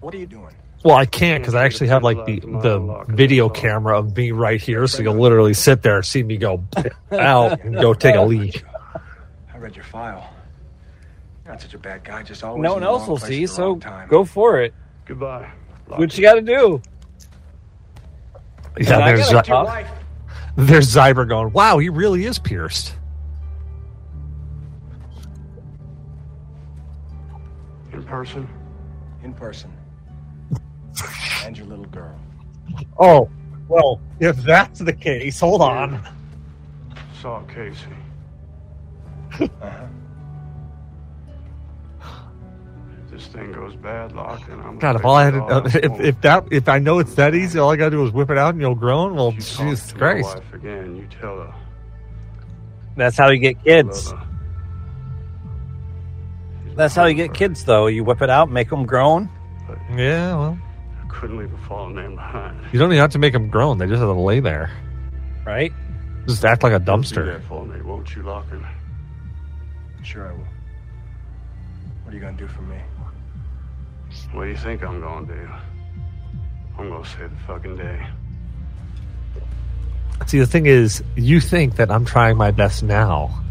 What 0.00 0.14
are 0.14 0.18
you 0.18 0.26
doing? 0.26 0.54
Well, 0.84 0.96
I 0.96 1.06
can't 1.06 1.42
because 1.42 1.54
I 1.54 1.64
actually 1.64 1.88
have 1.88 2.02
like 2.04 2.26
the 2.26 2.40
the 2.40 3.04
video 3.08 3.48
camera 3.48 3.98
of 3.98 4.16
me 4.16 4.30
right 4.30 4.60
here, 4.60 4.86
so 4.86 5.02
you'll 5.02 5.18
literally 5.18 5.54
sit 5.54 5.82
there, 5.82 6.02
see 6.02 6.22
me 6.22 6.36
go 6.36 6.64
out, 7.10 7.60
and 7.62 7.74
go 7.74 7.94
take 7.94 8.14
a 8.14 8.22
leak. 8.22 8.64
I 9.52 9.58
read 9.58 9.74
your 9.74 9.84
file. 9.84 10.35
You're 11.46 11.54
not 11.54 11.62
such 11.62 11.74
a 11.74 11.78
bad 11.78 12.02
guy. 12.02 12.24
Just 12.24 12.42
always 12.42 12.60
No 12.60 12.74
one 12.74 12.82
else 12.82 13.06
will 13.06 13.18
see, 13.18 13.46
so 13.46 13.76
time. 13.76 14.08
go 14.08 14.24
for 14.24 14.60
it. 14.60 14.74
Goodbye. 15.04 15.48
What 15.86 16.18
you 16.18 16.24
got 16.24 16.34
to 16.34 16.40
do? 16.40 16.82
Yeah, 18.76 18.94
And 18.94 19.04
I 19.04 19.14
there's 19.14 19.32
uh, 19.32 19.88
there's 20.56 20.88
Zyber 20.92 21.28
going. 21.28 21.52
Wow, 21.52 21.78
he 21.78 21.88
really 21.88 22.24
is 22.24 22.40
pierced. 22.40 22.96
In 27.92 28.02
person? 28.02 28.48
In 29.22 29.32
person. 29.32 29.72
and 31.44 31.56
your 31.56 31.68
little 31.68 31.84
girl. 31.84 32.18
Oh, 32.98 33.30
well, 33.68 34.00
if 34.18 34.36
that's 34.38 34.80
the 34.80 34.92
case, 34.92 35.38
hold 35.38 35.62
on. 35.62 36.04
Saw 37.22 37.40
Casey. 37.42 37.86
Uh-huh. 39.40 39.86
This 43.16 43.28
thing 43.28 43.50
goes 43.50 43.74
bad, 43.76 44.12
Locke, 44.12 44.46
then 44.46 44.58
I'm 44.60 44.78
God, 44.78 44.80
gonna 44.80 44.98
if 44.98 45.04
all 45.06 45.14
I 45.14 45.24
had, 45.24 45.30
to, 45.30 45.42
uh, 45.44 45.62
if, 45.64 46.00
if 46.00 46.20
that, 46.20 46.44
if 46.50 46.68
I 46.68 46.78
know 46.78 46.98
it's 46.98 47.14
that 47.14 47.34
easy, 47.34 47.58
all 47.58 47.70
I 47.70 47.76
gotta 47.76 47.92
do 47.92 48.04
is 48.04 48.12
whip 48.12 48.28
it 48.28 48.36
out 48.36 48.52
and 48.52 48.60
you'll 48.60 48.74
groan. 48.74 49.14
Well, 49.14 49.30
Talk 49.32 49.40
Jesus 49.40 49.86
to 49.88 49.94
my 49.94 49.98
Christ. 49.98 50.36
wife 50.36 50.52
again. 50.52 50.96
You 50.96 51.06
tell 51.18 51.38
her. 51.38 51.54
That's 52.94 53.16
how 53.16 53.30
you 53.30 53.38
get 53.38 53.64
kids. 53.64 54.12
That's 56.74 56.94
how 56.94 57.06
you 57.06 57.14
get 57.14 57.32
kids, 57.32 57.64
though. 57.64 57.86
You 57.86 58.04
whip 58.04 58.20
it 58.20 58.28
out, 58.28 58.50
make 58.50 58.68
them 58.68 58.84
groan. 58.84 59.30
Yeah, 59.96 60.36
well, 60.36 60.58
I 61.02 61.08
couldn't 61.08 61.38
leave 61.38 61.52
a 61.54 61.58
fallen 61.66 61.94
man 61.94 62.16
behind. 62.16 62.60
you 62.70 62.78
don't 62.78 62.90
even 62.92 63.00
have 63.00 63.12
to 63.12 63.18
make 63.18 63.32
them 63.32 63.48
groan. 63.48 63.78
They 63.78 63.86
just 63.86 64.00
have 64.00 64.08
to 64.10 64.12
lay 64.12 64.40
there. 64.40 64.70
Right? 65.46 65.72
Just 66.28 66.44
act 66.44 66.62
like 66.62 66.74
a 66.74 66.78
Do 66.78 66.84
that 66.84 66.90
dumpster. 66.92 67.42
for 67.44 67.64
me, 67.64 67.80
won't 67.80 68.14
you, 68.14 68.22
Locken? 68.24 68.66
Sure 70.02 70.28
I 70.28 70.32
will. 70.32 70.44
What 72.04 72.12
are 72.12 72.14
you 72.14 72.20
gonna 72.20 72.36
do 72.36 72.46
for 72.46 72.62
me? 72.62 72.76
What 74.32 74.44
do 74.44 74.50
you 74.50 74.56
think 74.56 74.82
I'm 74.82 75.00
gonna 75.00 75.26
do? 75.26 75.48
I'm 76.78 76.90
gonna 76.90 77.04
save 77.06 77.30
the 77.30 77.36
fucking 77.46 77.76
day. 77.76 78.06
See, 80.26 80.38
the 80.38 80.46
thing 80.46 80.66
is, 80.66 81.02
you 81.14 81.40
think 81.40 81.76
that 81.76 81.90
I'm 81.90 82.04
trying 82.04 82.36
my 82.36 82.50
best 82.50 82.82
now. 82.82 83.42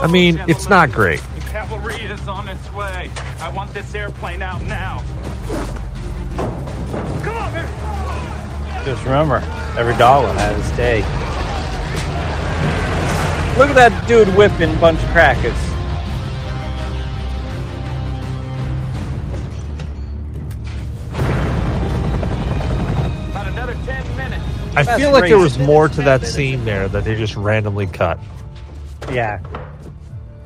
I 0.00 0.06
mean, 0.06 0.40
it's 0.46 0.68
not 0.68 0.92
great. 0.92 1.20
The 1.34 1.40
cavalry 1.40 1.96
is 1.96 2.28
on 2.28 2.48
its 2.48 2.72
way. 2.72 3.10
I 3.40 3.48
want 3.48 3.74
this 3.74 3.94
airplane 3.94 4.42
out 4.42 4.62
now. 4.62 5.02
Come 8.78 8.86
on, 8.86 8.86
man. 8.86 8.94
Just 8.94 9.04
remember, 9.04 9.78
every 9.78 9.96
dollar 9.96 10.32
has 10.34 10.40
have 10.40 10.56
his 10.56 10.76
day. 10.76 11.00
Look 13.58 13.70
at 13.70 13.74
that 13.74 14.06
dude 14.06 14.28
whipping 14.36 14.72
a 14.72 14.78
bunch 14.78 15.02
of 15.02 15.08
crackers. 15.08 15.52
About 23.30 23.48
another 23.48 23.74
10 23.84 24.16
minutes. 24.16 24.44
I 24.76 24.82
That's 24.84 25.00
feel 25.00 25.12
like 25.12 25.28
there 25.28 25.38
was 25.38 25.58
more 25.58 25.88
to 25.88 26.02
that 26.02 26.24
scene 26.24 26.64
there 26.64 26.88
that 26.88 27.04
they 27.04 27.16
just 27.16 27.34
randomly 27.34 27.88
cut. 27.88 28.18
Yeah. 29.10 29.40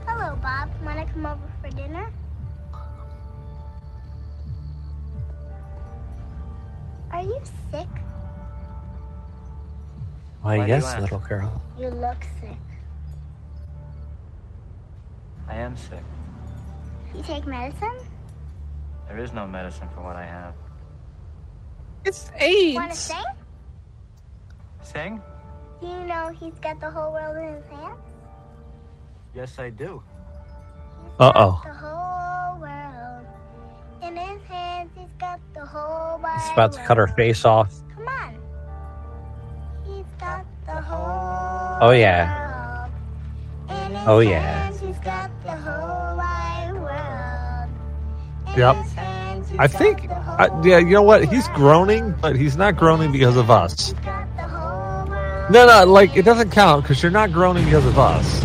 Hello, 0.06 0.36
Bob. 0.36 0.70
Wanna 0.82 1.06
come 1.12 1.26
over 1.26 1.38
for 1.62 1.70
dinner? 1.76 2.10
Are 7.10 7.22
you 7.22 7.40
sick? 7.70 7.88
Why, 10.43 10.59
Why 10.59 10.66
yes, 10.66 11.01
little 11.01 11.20
girl. 11.20 11.62
You 11.78 11.89
look 11.89 12.27
sick. 12.40 12.56
I 15.48 15.55
am 15.56 15.77
sick. 15.77 16.02
You 17.14 17.23
take 17.23 17.47
medicine? 17.47 17.98
There 19.06 19.19
is 19.19 19.32
no 19.32 19.47
medicine 19.47 19.89
for 19.94 20.02
what 20.02 20.16
I 20.16 20.24
have. 20.24 20.55
It's 22.05 22.32
AIDS. 22.40 22.74
Wanna 22.74 22.94
sing? 22.94 23.24
Sing? 24.82 25.23
Do 25.81 25.86
you 25.86 26.05
know 26.06 26.35
he's 26.39 26.59
got 26.60 26.81
the 26.81 26.90
whole 26.90 27.12
world 27.12 27.36
in 27.36 27.55
his 27.55 27.66
hands? 27.66 27.98
Yes, 29.35 29.59
I 29.59 29.70
do. 29.70 30.02
Uh 31.20 31.32
oh. 31.35 31.62
The 31.64 31.73
whole 31.73 32.60
world 32.60 33.27
in 34.02 34.16
his 34.16 34.43
hands. 34.48 34.90
He's 34.97 35.09
got 35.19 35.39
the 35.55 35.64
whole 35.64 36.19
wide 36.19 36.40
He's 36.40 36.51
about 36.52 36.73
to 36.73 36.81
cut 36.81 36.97
her 36.97 37.06
face 37.09 37.44
off. 37.44 37.73
Come 37.94 38.09
on. 38.09 38.41
Oh, 41.82 41.90
yeah. 41.90 42.86
Oh, 44.06 44.20
yeah. 44.20 44.70
Yep. 48.56 48.76
I 49.59 49.66
think, 49.66 50.09
uh, 50.09 50.48
yeah, 50.62 50.78
you 50.78 50.90
know 50.90 51.02
what? 51.02 51.24
He's 51.24 51.48
groaning, 51.48 52.14
but 52.20 52.36
he's 52.36 52.56
not 52.56 52.76
groaning 52.76 53.10
because 53.10 53.36
of 53.36 53.50
us. 53.50 53.94
No, 55.50 55.66
no, 55.66 55.84
like, 55.88 56.16
it 56.16 56.22
doesn't 56.22 56.52
count 56.52 56.84
because 56.84 57.02
you're 57.02 57.10
not 57.10 57.32
groaning 57.32 57.64
because 57.64 57.84
of 57.84 57.98
us. 57.98 58.41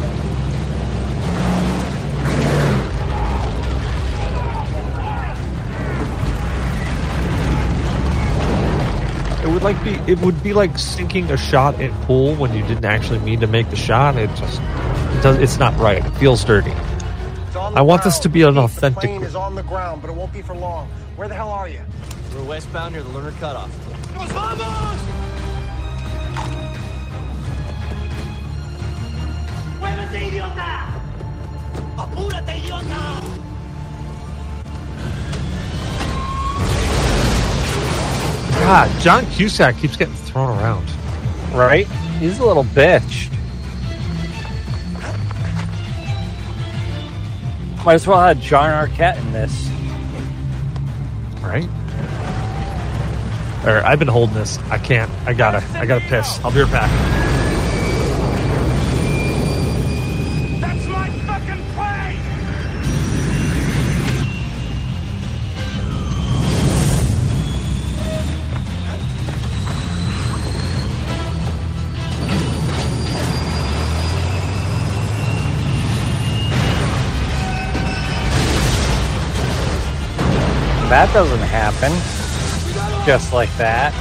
Would 9.58 9.64
like 9.64 9.84
be 9.84 9.96
it 10.12 10.20
would 10.20 10.44
be 10.44 10.54
like 10.54 10.78
sinking 10.78 11.32
a 11.32 11.36
shot 11.36 11.82
in 11.82 11.92
pool 12.04 12.36
when 12.36 12.54
you 12.54 12.62
didn't 12.68 12.86
actually 12.86 13.18
mean 13.18 13.40
to 13.40 13.48
make 13.48 13.68
the 13.72 13.76
shot. 13.76 14.16
It 14.16 14.28
just 14.36 14.62
it 14.62 15.24
does 15.24 15.38
it's 15.38 15.58
not 15.58 15.76
right. 15.80 16.06
It 16.06 16.12
feels 16.20 16.46
dirty. 16.46 16.70
I 17.56 17.82
want 17.82 18.04
this 18.04 18.20
to 18.20 18.30
be 18.30 18.44
an 18.44 18.54
The 18.54 18.62
authentic 18.62 19.10
plane 19.10 19.24
is 19.24 19.36
on 19.36 19.56
the 19.56 19.64
ground, 19.64 20.04
but 20.04 20.12
it 20.12 20.16
won't 20.16 20.32
be 20.32 20.44
for 20.44 20.54
long. 20.54 20.88
Where 21.16 21.28
the 21.28 21.34
hell 21.34 21.50
are 21.50 21.68
you? 21.68 21.82
We're 22.36 22.44
westbound 22.44 22.94
near 22.94 23.02
the 23.02 23.10
Lerner 23.10 23.36
cutoff. 23.40 23.72
¡Nos 24.14 24.32
vamos! 24.32 25.00
¡Muévete, 29.80 30.28
idiota! 30.28 30.86
¡Apúrate, 31.98 32.58
idiota! 32.60 33.37
God, 38.68 39.00
John 39.00 39.26
Cusack 39.28 39.78
keeps 39.78 39.96
getting 39.96 40.14
thrown 40.14 40.50
around. 40.60 40.92
Right? 41.54 41.88
He's 42.20 42.38
a 42.40 42.46
little 42.46 42.66
bitch. 42.66 43.34
Might 47.86 47.94
as 47.94 48.06
well 48.06 48.20
have 48.20 48.42
John 48.42 48.70
Arquette 48.70 49.18
in 49.20 49.32
this. 49.32 49.70
Right? 51.42 51.70
Or 53.66 53.86
I've 53.86 54.00
been 54.00 54.10
holding 54.10 54.36
this. 54.36 54.58
I 54.70 54.80
can't. 54.80 55.10
I 55.26 55.32
gotta. 55.32 55.66
I 55.80 55.86
gotta 55.86 56.06
piss. 56.06 56.38
I'll 56.44 56.52
be 56.52 56.64
right 56.64 56.70
back. 56.74 57.27
That 80.98 81.14
doesn't 81.14 81.40
happen. 81.42 81.92
Just 83.06 83.32
like 83.32 83.56
that. 83.58 83.94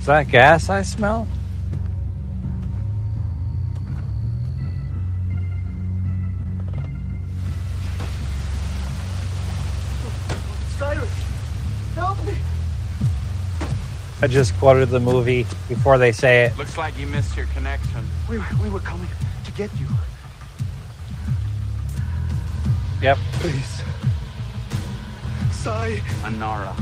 Is 0.00 0.06
that 0.06 0.26
gas 0.28 0.68
I 0.68 0.82
smell? 0.82 1.28
I 14.22 14.26
just 14.26 14.56
quoted 14.56 14.88
the 14.88 15.00
movie 15.00 15.46
before 15.68 15.98
they 15.98 16.10
say 16.10 16.44
it. 16.46 16.56
Looks 16.56 16.78
like 16.78 16.96
you 16.98 17.06
missed 17.06 17.36
your 17.36 17.46
connection. 17.46 18.02
We, 18.30 18.38
we 18.62 18.70
were 18.70 18.80
coming 18.80 19.08
to 19.44 19.52
get 19.52 19.70
you. 19.78 19.86
Yep. 23.02 23.18
Please. 23.32 23.82
Sai. 25.52 26.00
Anara. 26.22 26.74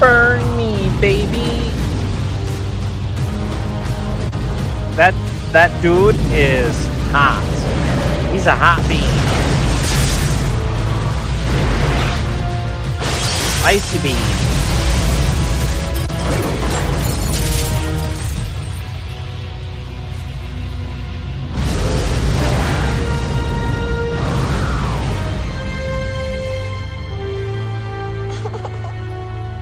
Burn 0.00 0.56
me, 0.56 0.90
baby. 1.00 1.70
That 4.96 5.14
that 5.52 5.70
dude 5.82 6.16
is 6.32 6.74
hot. 7.12 7.44
He's 8.32 8.46
a 8.46 8.56
hot 8.56 8.84
bean. 8.88 9.49
Icy 13.62 13.98
bean. 13.98 14.16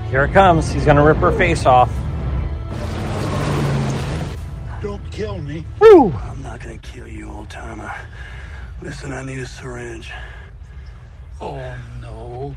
Here 0.09 0.25
it 0.25 0.33
comes. 0.33 0.73
He's 0.73 0.87
gonna 0.87 1.05
rip 1.05 1.19
her 1.19 1.33
face 1.33 1.67
off. 1.67 1.91
Don't 4.81 5.11
kill 5.11 5.39
me. 5.39 5.67
Woo! 5.81 6.13
I'm 6.13 6.43
not 6.43 6.61
gonna 6.61 6.79
kill 6.79 7.07
you, 7.07 7.31
old 7.31 7.51
timer. 7.51 7.93
Listen, 8.81 9.13
I 9.13 9.23
need 9.23 9.41
a 9.41 9.47
syringe. 9.47 10.11
Oh, 11.41 11.77
no. 12.01 12.57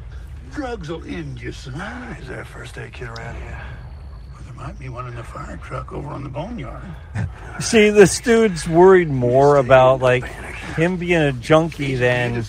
Drugs 0.53 0.89
will 0.89 1.03
end 1.05 1.41
you, 1.41 1.51
son. 1.53 1.73
Is 2.19 2.27
there 2.27 2.41
a 2.41 2.45
first 2.45 2.77
aid 2.77 2.91
kit 2.91 3.07
around 3.07 3.35
here? 3.35 3.61
Well, 4.33 4.43
there 4.43 4.53
might 4.53 4.77
be 4.77 4.89
one 4.89 5.07
in 5.07 5.15
the 5.15 5.23
fire 5.23 5.55
truck 5.57 5.93
over 5.93 6.09
on 6.09 6.23
the 6.23 6.29
boneyard. 6.29 6.83
See, 7.61 7.89
this 7.89 8.19
dude's 8.19 8.67
worried 8.67 9.09
more 9.09 9.55
about 9.55 10.01
like 10.01 10.25
him 10.75 10.97
being 10.97 11.21
a 11.21 11.31
junkie 11.31 11.95
than 11.95 12.43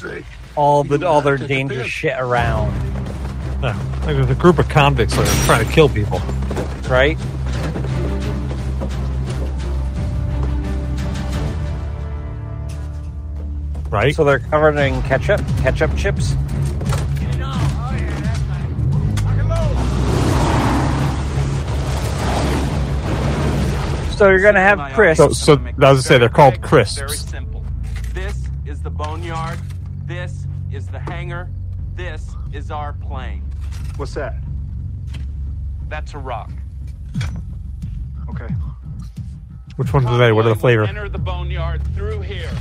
all 0.57 0.83
the 0.83 1.07
all 1.07 1.21
their 1.21 1.39
dangerous 1.39 1.87
shit 1.87 2.19
around. 2.19 2.73
Yeah, 3.63 3.77
like 4.05 4.17
there's 4.17 4.31
a 4.31 4.35
group 4.35 4.59
of 4.59 4.69
convicts 4.69 5.15
that 5.15 5.29
are 5.29 5.47
trying 5.47 5.67
to 5.67 5.73
kill 5.73 5.89
people. 5.89 6.19
Right? 6.89 7.17
Right? 13.91 14.15
So 14.15 14.25
they're 14.25 14.41
covered 14.41 14.77
in 14.77 15.01
ketchup, 15.03 15.41
ketchup 15.59 15.97
chips. 15.97 16.35
So 24.23 24.31
you're 24.31 24.39
gonna 24.39 24.61
have 24.61 24.93
Chris. 24.93 25.19
So, 25.19 25.31
so 25.31 25.55
I 25.55 25.57
was 25.57 25.75
gonna 25.77 26.01
say 26.03 26.17
they're 26.17 26.29
called 26.29 26.63
Chris. 26.63 26.97
Very 26.97 27.17
simple. 27.17 27.65
This 28.15 28.49
is 28.65 28.81
the 28.81 28.89
boneyard. 28.89 29.59
This 30.05 30.47
is 30.71 30.87
the 30.87 31.01
hangar. 31.01 31.51
This 31.97 32.37
is 32.53 32.71
our 32.71 32.93
plane. 32.93 33.43
What's 33.97 34.15
that? 34.15 34.37
That's 35.89 36.15
a 36.15 36.19
rock. 36.19 36.53
Okay. 38.29 38.47
Which 39.75 39.93
ones 39.93 40.07
are 40.07 40.19
they? 40.19 40.31
What 40.31 40.47
are 40.47 40.51
the 40.51 40.55
flavor? 40.55 40.85
Enter 40.85 41.09
the 41.09 41.19
boneyard 41.19 41.83
through 41.97 42.21
here. 42.21 42.53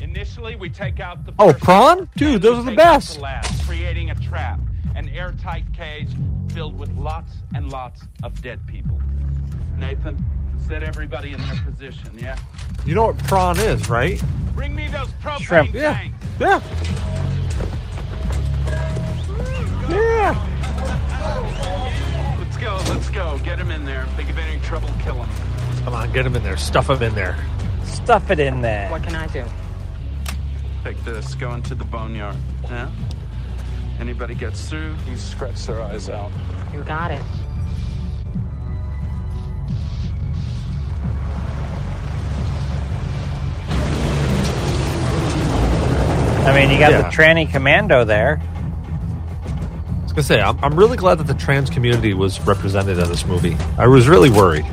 Initially, 0.00 0.54
we 0.54 0.70
take 0.70 1.00
out 1.00 1.26
the. 1.26 1.34
Oh, 1.40 1.52
prawn? 1.52 2.08
Dude, 2.16 2.42
those 2.42 2.58
are 2.58 2.70
the 2.70 2.76
best. 2.76 3.16
The 3.16 3.22
lab, 3.22 3.44
creating 3.66 4.10
a 4.10 4.14
trap, 4.14 4.60
an 4.94 5.08
airtight 5.08 5.64
cage 5.74 6.10
filled 6.52 6.78
with 6.78 6.96
lots 6.96 7.32
and 7.56 7.72
lots 7.72 8.02
of 8.22 8.40
dead 8.40 8.64
people. 8.68 9.00
Nathan, 9.78 10.24
set 10.66 10.82
everybody 10.82 11.32
in 11.32 11.40
their 11.40 11.56
position. 11.64 12.10
Yeah. 12.18 12.38
You 12.84 12.94
know 12.94 13.06
what 13.06 13.18
prawn 13.24 13.58
is, 13.58 13.88
right? 13.88 14.22
Bring 14.54 14.74
me 14.74 14.88
those 14.88 15.08
propane 15.22 15.40
Shrimp. 15.40 15.74
Yeah. 15.74 15.92
tanks. 15.94 16.16
Yeah. 16.40 16.60
Yeah. 19.88 20.34
Let's 22.38 22.56
go. 22.56 22.76
Let's 22.92 23.10
go. 23.10 23.38
Get 23.44 23.58
him 23.58 23.70
in 23.70 23.84
there. 23.84 24.02
If 24.04 24.16
they 24.16 24.24
give 24.24 24.38
any 24.38 24.60
trouble, 24.60 24.90
kill 25.00 25.22
him. 25.22 25.28
Come 25.84 25.94
on, 25.94 26.12
get 26.12 26.24
them 26.24 26.36
in 26.36 26.42
there. 26.42 26.56
Stuff 26.56 26.88
them 26.88 27.02
in 27.02 27.14
there. 27.14 27.36
Stuff 27.84 28.30
it 28.30 28.38
in 28.38 28.60
there. 28.60 28.90
What 28.90 29.02
can 29.02 29.14
I 29.14 29.26
do? 29.28 29.44
Take 30.84 31.02
this. 31.04 31.34
Go 31.34 31.54
into 31.54 31.74
the 31.74 31.84
boneyard. 31.84 32.36
Yeah. 32.64 32.90
Anybody 34.00 34.34
gets 34.34 34.68
through, 34.68 34.94
you 35.08 35.16
scratch 35.16 35.66
their 35.66 35.82
eyes 35.82 36.08
out. 36.08 36.30
You 36.72 36.82
got 36.84 37.10
it. 37.10 37.22
I 46.48 46.54
mean, 46.54 46.70
you 46.70 46.78
got 46.78 46.92
Yeah. 46.92 47.02
the 47.02 47.08
tranny 47.08 47.50
commando 47.50 48.04
there. 48.04 48.40
I 48.40 50.02
was 50.02 50.12
gonna 50.12 50.22
say, 50.22 50.40
I'm, 50.40 50.58
I'm 50.64 50.74
really 50.78 50.96
glad 50.96 51.18
that 51.18 51.26
the 51.26 51.34
trans 51.34 51.68
community 51.70 52.14
was 52.14 52.40
represented 52.40 52.98
in 52.98 53.08
this 53.08 53.26
movie. 53.26 53.56
I 53.76 53.86
was 53.86 54.08
really 54.08 54.30
worried. 54.30 54.64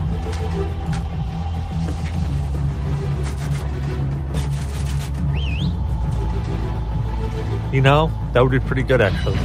You 7.72 7.82
know, 7.82 8.10
that 8.34 8.42
would 8.42 8.52
be 8.52 8.60
pretty 8.60 8.84
good, 8.84 9.02
actually. 9.02 9.38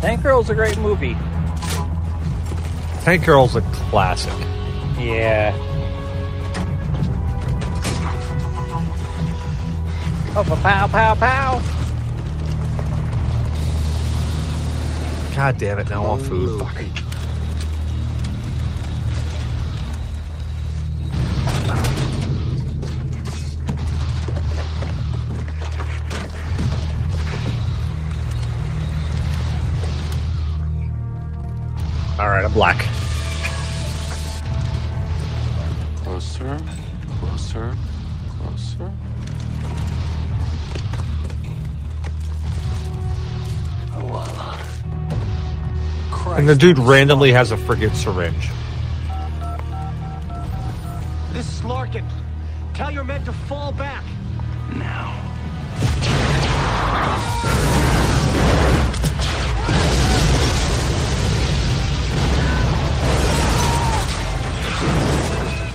Tank 0.00 0.22
Girl's 0.22 0.50
a 0.50 0.54
great 0.54 0.78
movie. 0.78 1.16
Tank 3.06 3.24
Girl's 3.24 3.54
a 3.54 3.60
classic. 3.60 4.32
Yeah. 4.98 5.54
Oh, 10.34 10.42
pow, 10.60 10.88
pow, 10.88 11.14
pow. 11.14 11.62
God 15.36 15.56
damn 15.56 15.78
it! 15.78 15.88
Now 15.88 16.02
I 16.02 16.08
want 16.08 16.22
food. 16.22 16.58
Fuck. 16.58 17.05
All 32.18 32.28
right, 32.28 32.44
I'm 32.44 32.52
black. 32.52 32.78
Closer, 36.02 36.58
closer, 37.20 37.76
closer. 38.38 38.92
And 46.36 46.48
the 46.48 46.54
dude 46.54 46.78
randomly 46.78 47.32
has 47.32 47.52
a 47.52 47.56
friggin' 47.56 47.94
syringe. 47.94 48.48
This 51.32 51.46
is 51.48 51.64
Larkin. 51.64 52.06
Tell 52.72 52.90
your 52.90 53.04
men 53.04 53.24
to 53.24 53.32
fall 53.32 53.72
back. 53.72 54.04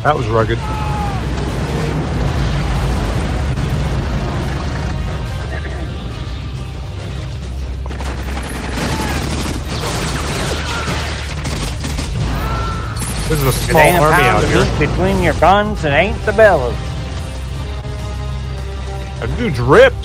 That 0.03 0.17
was 0.17 0.27
rugged. 0.29 0.57
This 13.29 13.39
is 13.39 13.45
a 13.45 13.51
small 13.51 14.01
army 14.01 14.23
out 14.23 14.43
here. 14.43 14.87
between 14.87 15.21
your 15.21 15.35
guns. 15.35 15.85
It 15.85 15.89
ain't 15.89 16.19
the 16.25 16.33
bellows. 16.33 16.73
That 19.19 19.31
dude's 19.37 19.59
ripped. 19.59 20.00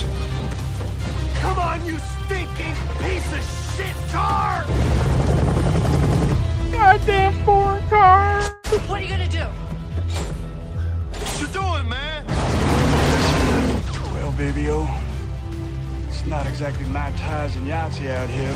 Exactly 16.57 16.87
my 16.87 17.11
ties 17.11 17.55
and 17.55 17.67
Yahtzee 17.67 18.09
out 18.09 18.27
here, 18.31 18.51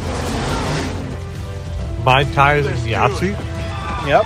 but 1.93 2.03
My 2.03 2.23
ties 2.33 2.65
and 2.65 2.75
Yahtzee. 2.79 3.37
Yep. 4.07 4.25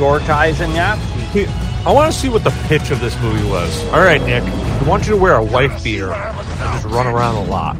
Your 0.00 0.18
ties 0.26 0.60
and 0.60 0.72
Yahtzee. 0.72 1.46
I 1.86 1.92
want 1.92 2.12
to 2.12 2.18
see 2.18 2.28
what 2.28 2.42
the 2.42 2.50
pitch 2.66 2.90
of 2.90 2.98
this 2.98 3.16
movie 3.20 3.48
was. 3.48 3.80
All 3.92 4.00
right, 4.00 4.20
Nick. 4.22 4.42
I 4.42 4.82
want 4.82 5.04
you 5.04 5.10
to 5.12 5.16
wear 5.16 5.36
a 5.36 5.44
wife 5.44 5.84
beater 5.84 6.12
and 6.12 6.36
just 6.82 6.86
run 6.86 7.06
around 7.06 7.36
a 7.36 7.44
lot. 7.44 7.76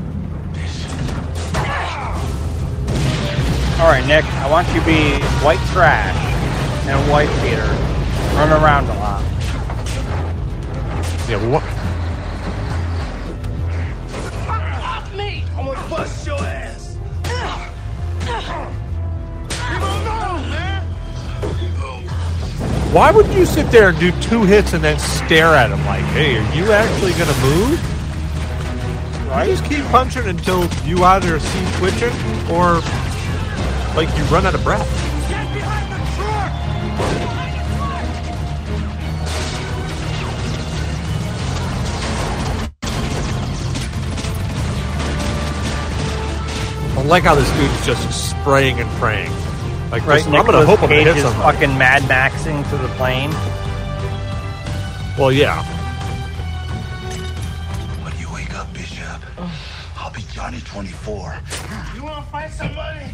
All 3.81 3.89
right, 3.89 4.07
Nick. 4.07 4.25
I 4.27 4.49
want 4.49 4.69
you 4.69 4.79
to 4.79 4.87
be 4.87 5.21
white 5.43 5.59
trash 5.73 6.15
and 6.87 6.97
a 6.97 7.13
white 7.13 7.27
beater. 7.43 7.67
Run 8.37 8.53
around 8.63 8.89
a 8.89 9.00
Yeah, 11.31 11.39
what? 11.49 11.63
Off 14.83 15.15
me! 15.15 15.45
I'm 15.57 15.65
gonna 15.65 15.89
bust 15.89 16.27
your 16.27 16.41
ass! 16.41 16.97
Leave 19.55 19.71
him 19.71 19.83
alone, 19.83 20.51
man! 20.51 20.83
Why 22.93 23.13
would 23.13 23.29
you 23.29 23.47
sit 23.47 23.71
there 23.71 23.91
and 23.91 23.99
do 24.01 24.11
two 24.21 24.43
hits 24.43 24.73
and 24.73 24.83
then 24.83 24.99
stare 24.99 25.55
at 25.55 25.71
him 25.71 25.87
like, 25.87 26.03
"Hey, 26.07 26.37
are 26.37 26.53
you 26.53 26.73
actually 26.73 27.13
gonna 27.13 27.39
move?" 27.43 27.81
You 29.23 29.55
just 29.55 29.65
keep 29.67 29.85
punching 29.93 30.27
until 30.27 30.69
you 30.85 31.05
either 31.05 31.39
see 31.39 31.65
twitching 31.77 32.13
or 32.51 32.83
like 33.95 34.09
you 34.19 34.25
run 34.25 34.47
out 34.47 34.57
of 34.57 34.65
breath. 34.65 35.10
Like 47.11 47.25
how 47.25 47.35
this 47.35 47.51
dude's 47.55 47.85
just 47.85 48.31
spraying 48.31 48.79
and 48.79 48.89
praying. 49.01 49.33
Like, 49.91 50.07
Right, 50.07 50.19
listen, 50.19 50.33
I'm 50.37 50.47
gonna 50.47 50.65
hope 50.65 50.81
I'm 50.81 50.89
gonna 50.91 51.03
hit 51.03 51.21
somebody. 51.21 51.59
fucking 51.59 51.77
Mad 51.77 52.03
Maxing 52.03 52.63
to 52.71 52.77
the 52.79 52.87
plane. 52.95 53.31
Well, 55.19 55.33
yeah. 55.33 55.61
When 58.05 58.17
you 58.17 58.33
wake 58.33 58.55
up, 58.55 58.73
Bishop, 58.73 59.21
I'll 59.99 60.13
be 60.13 60.23
Johnny 60.33 60.61
24. 60.61 61.35
You 61.97 62.05
wanna 62.05 62.23
fight 62.31 62.53
somebody? 62.53 63.07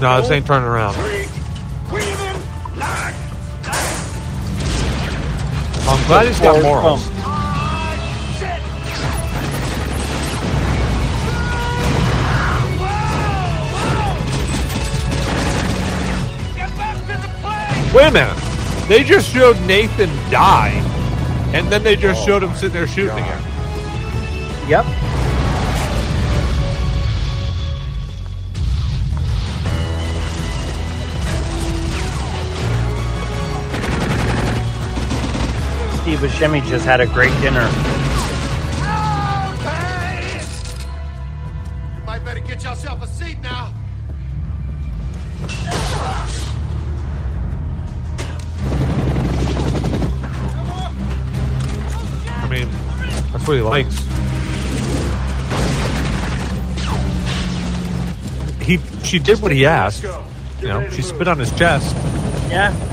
No, 0.00 0.18
this 0.22 0.30
ain't 0.30 0.46
turning 0.46 0.66
around. 0.66 0.96
I'm 5.86 6.06
glad 6.06 6.26
he's 6.26 6.40
got 6.40 6.62
morals. 6.62 7.06
Wait 17.92 18.06
a 18.06 18.10
minute. 18.10 18.36
They 18.88 19.04
just 19.04 19.28
showed 19.30 19.60
Nathan 19.62 20.08
die, 20.30 20.70
and 21.52 21.68
then 21.70 21.82
they 21.82 21.96
just 21.96 22.24
showed 22.24 22.42
him 22.42 22.54
sitting 22.54 22.72
there 22.72 22.86
shooting 22.86 23.18
again. 23.18 23.42
Yep. 24.66 24.86
Steve 36.10 36.28
Buscemi 36.28 36.66
just 36.66 36.84
had 36.84 37.00
a 37.00 37.06
great 37.06 37.30
dinner. 37.40 37.62
You 41.96 42.04
might 42.04 42.24
better 42.24 42.40
get 42.40 42.64
yourself 42.64 43.00
a 43.00 43.06
seat 43.06 43.40
now. 43.40 43.72
I 52.26 52.48
mean, 52.50 52.68
that's 53.30 53.46
what 53.46 53.54
he 53.54 53.62
likes. 53.62 53.96
He, 58.66 58.80
she 59.04 59.20
did 59.20 59.40
what 59.40 59.52
he 59.52 59.64
asked. 59.64 60.02
You 60.60 60.66
know, 60.66 60.90
she 60.90 61.02
spit 61.02 61.28
on 61.28 61.38
his 61.38 61.52
chest. 61.52 61.94
Yeah. 62.50 62.89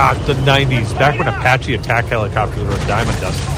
Ah, 0.00 0.14
the 0.28 0.34
'90s, 0.34 0.96
back 0.96 1.18
when 1.18 1.26
Apache 1.26 1.74
attack 1.74 2.04
helicopters 2.04 2.62
were 2.62 2.72
a 2.72 2.86
dime 2.86 3.08
a 3.08 3.20
dozen. 3.20 3.54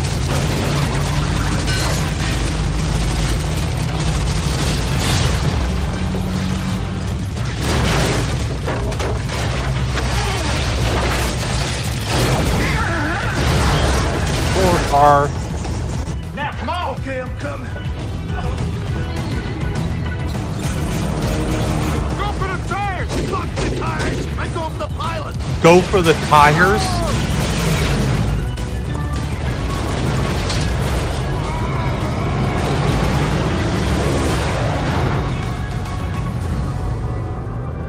Car. 14.90 15.39
Go 25.70 25.80
for 25.82 26.02
the 26.02 26.14
tires. 26.26 26.82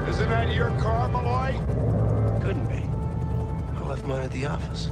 Isn't 0.09 0.29
that 0.29 0.53
your 0.53 0.69
car, 0.79 1.07
Malloy? 1.09 1.53
Couldn't 2.41 2.67
be. 2.67 2.83
I 3.77 3.87
left 3.87 4.05
mine 4.05 4.21
at 4.23 4.31
the 4.31 4.45
office. 4.45 4.89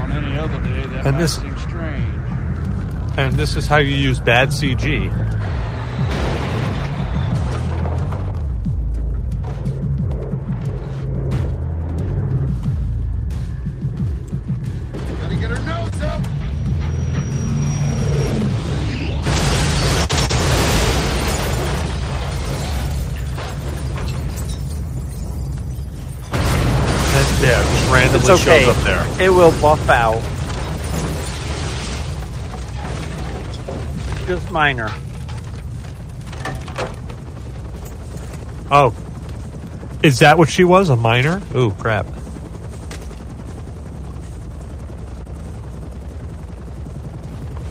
On 0.00 0.12
any 0.12 0.38
other 0.38 0.58
day, 0.60 0.86
that 0.86 1.06
And 1.06 1.16
might 1.16 1.20
this- 1.20 1.34
seem 1.36 1.58
strange. 1.58 2.14
And 3.16 3.34
this 3.34 3.56
is 3.56 3.66
how 3.66 3.78
you 3.78 3.94
use 3.96 4.20
bad 4.20 4.52
CG. 4.52 5.10
Randomly 28.28 28.34
It's 28.34 28.46
okay. 28.46 28.64
shows 28.64 28.76
up 28.76 28.84
there. 28.84 29.26
It 29.26 29.30
will 29.30 29.52
buff 29.60 29.88
out. 29.88 30.22
Just 34.26 34.50
minor. 34.50 34.90
Oh. 38.70 38.94
Is 40.02 40.18
that 40.18 40.36
what 40.36 40.48
she 40.48 40.64
was? 40.64 40.90
A 40.90 40.96
minor? 40.96 41.40
Ooh, 41.56 41.70
crap. 41.72 42.06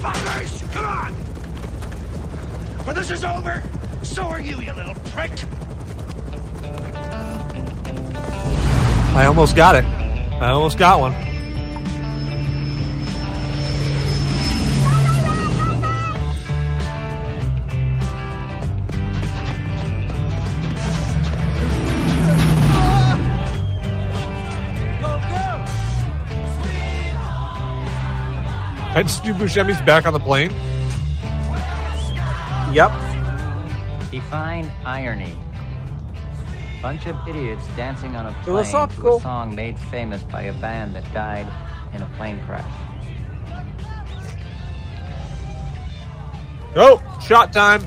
Fuckers, 0.01 0.71
come 0.73 0.85
on! 0.85 1.13
When 2.85 2.95
this 2.95 3.11
is 3.11 3.23
over, 3.23 3.63
so 4.01 4.23
are 4.23 4.41
you, 4.41 4.59
you 4.59 4.73
little 4.73 4.95
prick! 5.11 5.31
I 9.15 9.25
almost 9.25 9.55
got 9.55 9.75
it. 9.75 9.96
I 10.47 10.51
almost 10.51 10.77
got 10.77 11.01
one. 11.01 11.13
And 28.95 29.09
Stu 29.11 29.33
Buscemi's 29.33 29.81
back 29.81 30.05
on 30.05 30.13
the 30.13 30.19
plane. 30.21 30.51
Yep. 32.73 32.93
Define 34.11 34.71
irony. 34.85 35.37
Bunch 36.81 37.07
of 37.07 37.15
idiots 37.27 37.65
dancing 37.75 38.15
on 38.15 38.27
a 38.27 38.31
plane 38.31 38.39
to 38.39 38.45
Philosophical. 38.45 39.17
a 39.17 39.21
song 39.21 39.55
made 39.55 39.79
famous 39.79 40.21
by 40.23 40.43
a 40.43 40.53
band 40.53 40.95
that 40.95 41.11
died 41.13 41.47
in 41.93 42.01
a 42.01 42.05
plane 42.17 42.39
crash. 42.45 42.71
Oh, 46.75 47.01
shot 47.25 47.51
time. 47.51 47.81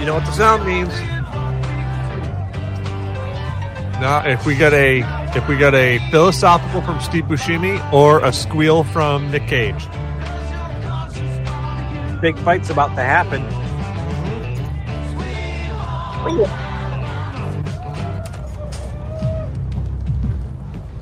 You 0.00 0.06
know 0.06 0.14
what 0.14 0.24
the 0.24 0.32
sound 0.32 0.66
means. 0.66 0.88
Now, 4.00 4.22
if 4.26 4.44
we 4.46 4.56
get 4.56 4.72
a 4.72 5.00
if 5.36 5.46
we 5.46 5.56
get 5.56 5.74
a 5.74 5.98
philosophical 6.10 6.82
from 6.82 7.00
Steve 7.00 7.24
Buscemi 7.24 7.80
or 7.92 8.24
a 8.24 8.32
squeal 8.32 8.82
from 8.82 9.30
Nick 9.30 9.46
Cage. 9.46 9.86
Big 12.22 12.38
fight's 12.38 12.70
about 12.70 12.94
to 12.94 13.02
happen. 13.02 13.42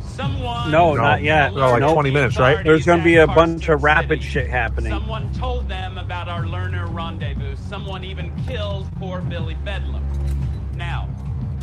Someone. 0.00 0.70
No, 0.70 0.94
not 0.94 1.22
yet. 1.22 1.52
No, 1.52 1.72
like 1.72 1.80
Nope. 1.80 1.92
20 1.92 2.10
minutes, 2.10 2.38
right? 2.38 2.64
There's 2.64 2.86
going 2.86 3.00
to 3.00 3.04
be 3.04 3.16
a 3.16 3.26
bunch 3.26 3.68
of 3.68 3.82
rapid 3.82 4.22
shit 4.22 4.48
happening. 4.48 4.90
Someone 4.90 5.30
told 5.34 5.68
them 5.68 5.98
about 5.98 6.28
our 6.28 6.44
Lerner 6.44 6.90
rendezvous. 6.90 7.54
Someone 7.68 8.02
even 8.02 8.32
killed 8.46 8.88
poor 8.96 9.20
Billy 9.20 9.56
Bedlam. 9.62 10.02
Now, 10.74 11.06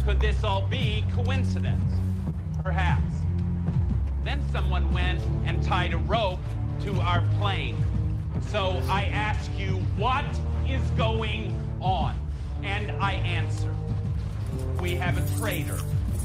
could 0.05 0.19
this 0.19 0.43
all 0.43 0.67
be 0.67 1.03
coincidence? 1.15 1.95
Perhaps. 2.63 3.11
Then 4.23 4.39
someone 4.51 4.93
went 4.93 5.19
and 5.45 5.63
tied 5.63 5.95
a 5.95 5.97
rope 5.97 6.39
to 6.83 6.99
our 7.01 7.23
plane. 7.39 7.83
So 8.43 8.81
I 8.89 9.05
ask 9.05 9.51
you, 9.57 9.75
what 9.97 10.25
is 10.67 10.81
going 10.91 11.59
on? 11.81 12.15
And 12.63 12.91
I 12.91 13.13
answer, 13.13 13.73
we 14.81 14.95
have 14.95 15.17
a 15.17 15.39
traitor 15.39 15.79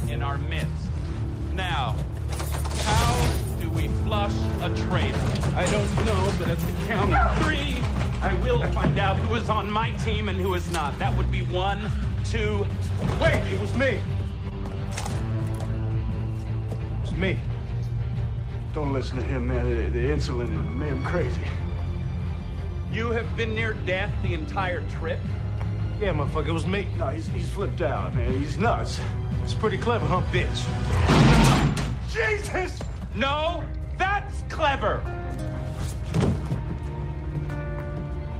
in 0.08 0.22
our 0.22 0.38
midst. 0.38 0.68
Now, 1.54 1.96
how 2.84 3.32
do 3.60 3.68
we 3.70 3.88
flush 4.04 4.32
a 4.62 4.70
traitor? 4.86 5.18
I 5.54 5.66
don't 5.70 6.06
know, 6.06 6.32
but 6.38 6.48
at 6.48 6.58
the 6.58 6.72
count 6.86 7.14
of 7.14 7.42
three, 7.42 7.76
I 8.22 8.34
will 8.42 8.62
find 8.72 8.98
out 8.98 9.16
who 9.18 9.34
is 9.34 9.48
on 9.50 9.70
my 9.70 9.90
team 9.92 10.28
and 10.28 10.38
who 10.38 10.54
is 10.54 10.70
not. 10.70 10.98
That 10.98 11.16
would 11.16 11.30
be 11.30 11.42
one, 11.42 11.90
two. 12.24 12.66
Wait, 13.20 13.42
it 13.52 13.60
was 13.60 13.74
me. 13.74 13.86
It 13.86 14.00
was 17.02 17.12
me. 17.12 17.38
Don't 18.74 18.92
listen 18.92 19.18
to 19.18 19.22
him, 19.22 19.48
man. 19.48 19.68
The, 19.68 19.90
the 19.90 20.06
insulin 20.06 20.74
made 20.76 20.88
him 20.88 21.04
crazy. 21.04 21.42
You 22.92 23.10
have 23.12 23.38
been 23.38 23.54
near 23.54 23.72
death 23.72 24.12
the 24.22 24.34
entire 24.34 24.82
trip? 24.90 25.18
Yeah, 25.98 26.12
motherfucker, 26.12 26.48
it 26.48 26.52
was 26.52 26.66
me. 26.66 26.86
No, 26.98 27.08
he's, 27.08 27.26
he's 27.28 27.48
flipped 27.48 27.80
out, 27.80 28.14
man. 28.14 28.38
He's 28.38 28.58
nuts. 28.58 29.00
It's 29.42 29.54
pretty 29.54 29.78
clever, 29.78 30.04
huh, 30.04 30.20
bitch? 30.30 30.60
Jesus! 32.12 32.78
No, 33.14 33.64
that's 33.96 34.42
clever. 34.50 35.02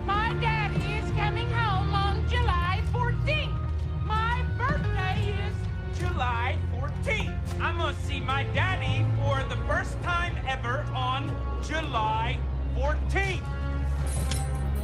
My 0.04 0.34
daddy 0.34 0.96
is 0.96 1.10
coming 1.12 1.48
home 1.48 1.94
on 1.94 2.28
July 2.28 2.82
14th. 2.92 3.58
My 4.04 4.44
birthday 4.58 5.34
is 5.46 5.98
July 5.98 6.58
14th. 6.74 7.38
I'm 7.58 7.78
gonna 7.78 7.96
see 8.02 8.20
my 8.20 8.44
daddy 8.52 9.06
for 9.16 9.42
the 9.48 9.56
first 9.64 10.00
time 10.02 10.36
ever 10.46 10.84
on 10.94 11.34
July 11.62 12.38
14th. 12.76 13.61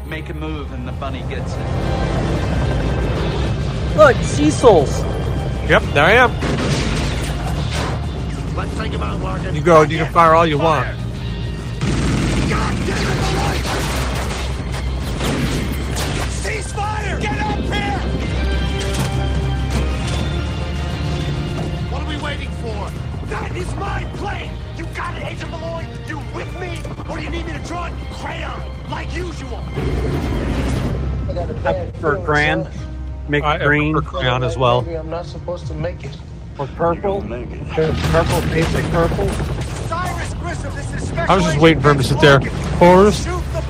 Make 0.09 0.30
a 0.30 0.35
move 0.35 0.72
and 0.72 0.89
the 0.89 0.93
bunny 0.93 1.20
gets 1.28 1.52
it. 1.52 1.59
Look, 3.94 4.16
Cecil's. 4.16 5.01
Yep, 5.68 5.82
there 5.93 6.06
I 6.06 6.12
am. 6.12 6.32
Let's 8.56 8.72
think 8.72 8.94
about 8.94 9.20
Larkin. 9.20 9.55
You 9.55 9.60
go. 9.60 9.82
You 9.82 9.98
can 9.98 10.10
fire 10.12 10.35
all 10.35 10.47
you 10.47 10.56
want. 10.59 10.89
Ceasefire! 16.40 17.20
Get 17.20 17.39
up 17.39 17.59
here! 17.59 18.01
What 21.90 22.02
are 22.02 22.09
we 22.09 22.16
waiting 22.22 22.51
for? 22.62 22.90
That 23.26 23.55
is 23.55 23.74
my 23.76 24.05
plane! 24.16 24.52
You 24.76 24.86
got 24.86 25.14
it, 25.18 25.24
Agent 25.24 25.51
Malloy? 25.51 25.86
You 26.06 26.18
with 26.35 26.59
me? 26.59 26.80
Or 27.10 27.18
do 27.18 27.22
you 27.24 27.30
need 27.30 27.44
me 27.44 27.52
to 27.52 27.59
draw 27.60 27.86
it 27.86 27.93
crayon, 28.12 28.77
like 28.90 29.15
usual? 29.15 29.62
I 31.65 31.90
prefer 31.90 32.19
grand. 32.24 32.69
Make 33.28 33.44
I- 33.44 33.59
green. 33.59 33.93
prefer 33.94 34.09
crayon 34.09 34.43
as 34.43 34.56
well. 34.56 34.82
Maybe 34.82 34.97
I'm 34.97 35.10
not 35.10 35.27
supposed 35.27 35.66
to 35.69 35.74
make 35.74 36.05
it. 36.05 36.16
Or 36.59 36.66
purple. 36.69 37.20
Purple, 37.23 38.40
basic 38.51 38.85
purple. 38.86 39.28
Cyrus 39.89 40.35
Grissom, 40.35 40.74
this 40.74 40.93
is 40.94 41.12
I 41.12 41.36
was 41.36 41.44
just 41.44 41.59
waiting 41.59 41.81
for 41.82 41.90
him 41.90 41.98
to 41.98 42.05
sit 42.05 42.20
there. 42.20 42.40
Forrest, 42.78 43.27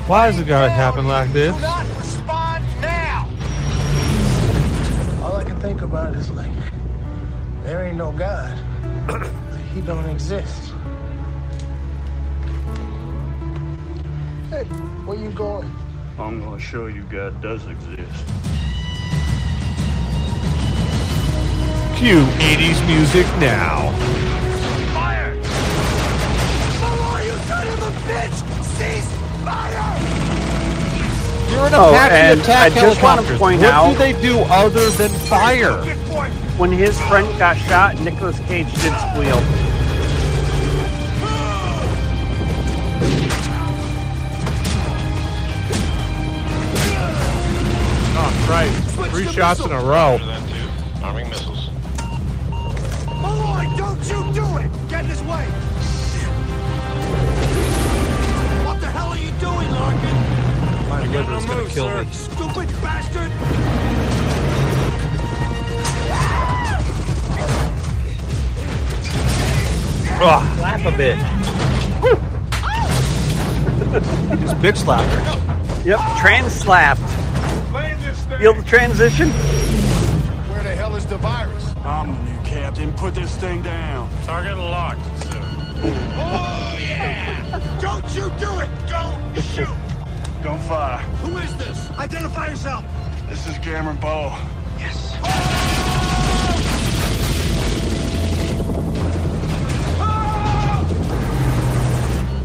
why 0.07 0.31
does 0.31 0.39
it 0.39 0.47
gotta 0.47 0.69
happen 0.69 1.07
like 1.07 1.31
this? 1.31 1.53
Do 1.55 1.61
not 1.61 1.85
respond 1.97 2.65
now! 2.81 3.27
All 5.23 5.35
I 5.35 5.43
can 5.43 5.59
think 5.59 5.81
about 5.81 6.15
is 6.15 6.31
like, 6.31 6.49
there 7.63 7.85
ain't 7.85 7.97
no 7.97 8.11
God. 8.11 8.57
he 9.75 9.81
don't 9.81 10.09
exist. 10.09 10.68
Hey, 14.49 14.63
where 15.05 15.17
you 15.17 15.29
going? 15.31 15.71
I'm 16.17 16.41
gonna 16.43 16.59
show 16.59 16.87
you 16.87 17.03
God 17.03 17.41
does 17.41 17.65
exist. 17.67 18.25
Cue 21.95 22.23
80s 22.39 22.85
music 22.87 23.25
now. 23.39 23.91
Fire! 24.93 25.35
Malloy, 26.81 27.23
you 27.25 27.37
son 27.47 27.67
of 27.67 27.81
a 27.83 27.91
bitch! 28.07 28.63
Cease 28.63 29.11
fire! 29.43 29.99
You're 31.51 31.67
an 31.67 31.73
Oh, 31.75 31.89
Apache 31.93 32.15
and 32.15 32.39
attack 32.41 32.71
I 32.71 32.75
just 32.75 33.03
want 33.03 33.25
to 33.25 33.37
point 33.37 33.59
what 33.61 33.69
out- 33.73 33.91
do 33.91 33.97
they 33.97 34.13
do 34.21 34.39
other 34.49 34.89
than 34.91 35.09
fire? 35.27 35.77
When 36.57 36.71
his 36.71 36.99
friend 37.01 37.27
got 37.37 37.57
shot, 37.57 37.99
Nicolas 38.01 38.39
Cage 38.47 38.71
did 38.81 38.93
squeal. 39.11 39.41
Christ. 48.49 48.97
Three 49.11 49.27
shots 49.27 49.63
in 49.63 49.71
a 49.71 49.79
row. 49.79 50.17
Arming 51.03 51.29
missiles. 51.29 51.69
Malloy, 53.21 53.65
don't 53.77 54.03
you 54.09 54.33
do 54.33 54.57
it! 54.57 54.71
Get 54.89 55.03
in 55.03 55.11
his 55.11 55.21
way! 55.21 55.45
What 58.65 58.81
the 58.81 58.87
hell 58.87 59.09
are 59.09 59.19
you 59.19 59.29
doing, 59.33 59.69
Larkin? 59.69 60.15
My 60.89 61.05
liver 61.05 61.37
is 61.37 61.45
gonna 61.45 61.69
kill 61.69 62.03
me. 62.03 62.11
Stupid 62.11 62.69
bastard! 62.81 63.31
Ugh, 70.21 70.57
Slap 70.57 70.85
a 70.85 70.91
bit. 70.97 71.17
just 74.41 74.55
bitch 74.55 74.77
slapped 74.77 75.13
her. 75.13 75.21
Yep, 75.87 75.99
trans 76.19 76.51
slapped. 76.51 76.99
Feel 78.37 78.53
the 78.53 78.63
transition? 78.63 79.29
Where 79.29 80.63
the 80.63 80.75
hell 80.75 80.95
is 80.95 81.05
the 81.05 81.17
virus? 81.17 81.73
I'm 81.83 82.13
the 82.13 82.31
new 82.31 82.39
captain. 82.43 82.93
Put 82.93 83.15
this 83.15 83.35
thing 83.35 83.61
down. 83.61 84.09
Target 84.23 84.57
locked, 84.57 85.01
sir. 85.23 85.41
Oh, 85.81 86.77
yeah! 86.79 87.77
Don't 87.81 88.05
you 88.15 88.29
do 88.39 88.59
it! 88.59 88.69
Don't 88.87 89.41
shoot! 89.41 89.67
Don't 90.41 90.61
fire. 90.61 90.99
Who 91.23 91.37
is 91.37 91.53
this? 91.57 91.89
Identify 91.97 92.47
yourself! 92.49 92.85
This 93.27 93.45
is 93.47 93.57
Cameron 93.57 93.97
Poe. 93.97 94.37
Yes. 94.77 95.15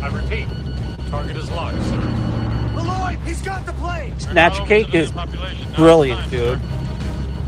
I 0.03 0.09
repeat, 0.13 0.49
target 1.09 1.37
is 1.37 1.51
locked, 1.51 1.83
sir. 1.85 2.04
The 3.35 3.51
Malloy, 3.51 3.65
he's 3.65 3.65
got 3.65 3.67
the 3.67 3.73
plane. 3.73 4.21
Snatch 4.21 4.69
cake 4.69 4.95
is 4.95 5.13
brilliant, 5.75 6.31
dude. 6.31 6.61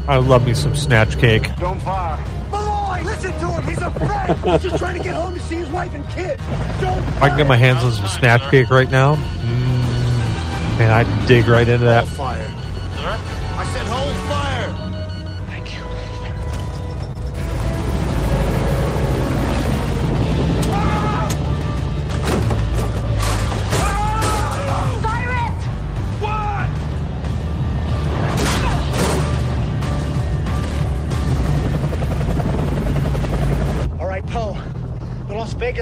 I 0.08 0.16
love 0.16 0.46
me 0.46 0.54
some 0.54 0.76
snatch 0.76 1.18
cake. 1.18 1.50
Don't 1.58 1.80
fire. 1.80 2.22
Malloy, 2.50 3.02
listen 3.02 3.32
to 3.32 3.48
him. 3.48 3.64
He's 3.64 3.82
a 3.82 3.90
friend. 3.90 4.38
He's 4.44 4.62
just 4.62 4.78
trying 4.78 4.96
to 4.98 5.02
get 5.02 5.14
home 5.14 5.34
to 5.34 5.40
see 5.40 5.56
his 5.56 5.68
wife 5.70 5.92
and 5.94 6.08
kid. 6.10 6.38
Don't. 6.80 6.98
If 6.98 7.22
I 7.22 7.28
can 7.28 7.38
get 7.38 7.46
my 7.46 7.56
hands 7.56 7.82
on 7.84 7.92
some 7.92 8.06
snatch 8.06 8.42
cake 8.50 8.70
right 8.70 8.90
now, 8.90 9.16
mm, 9.16 10.78
man, 10.78 10.90
I'd 10.90 11.26
dig 11.26 11.48
right 11.48 11.68
into 11.68 11.84
that. 11.84 12.06
Fire. 12.06 12.52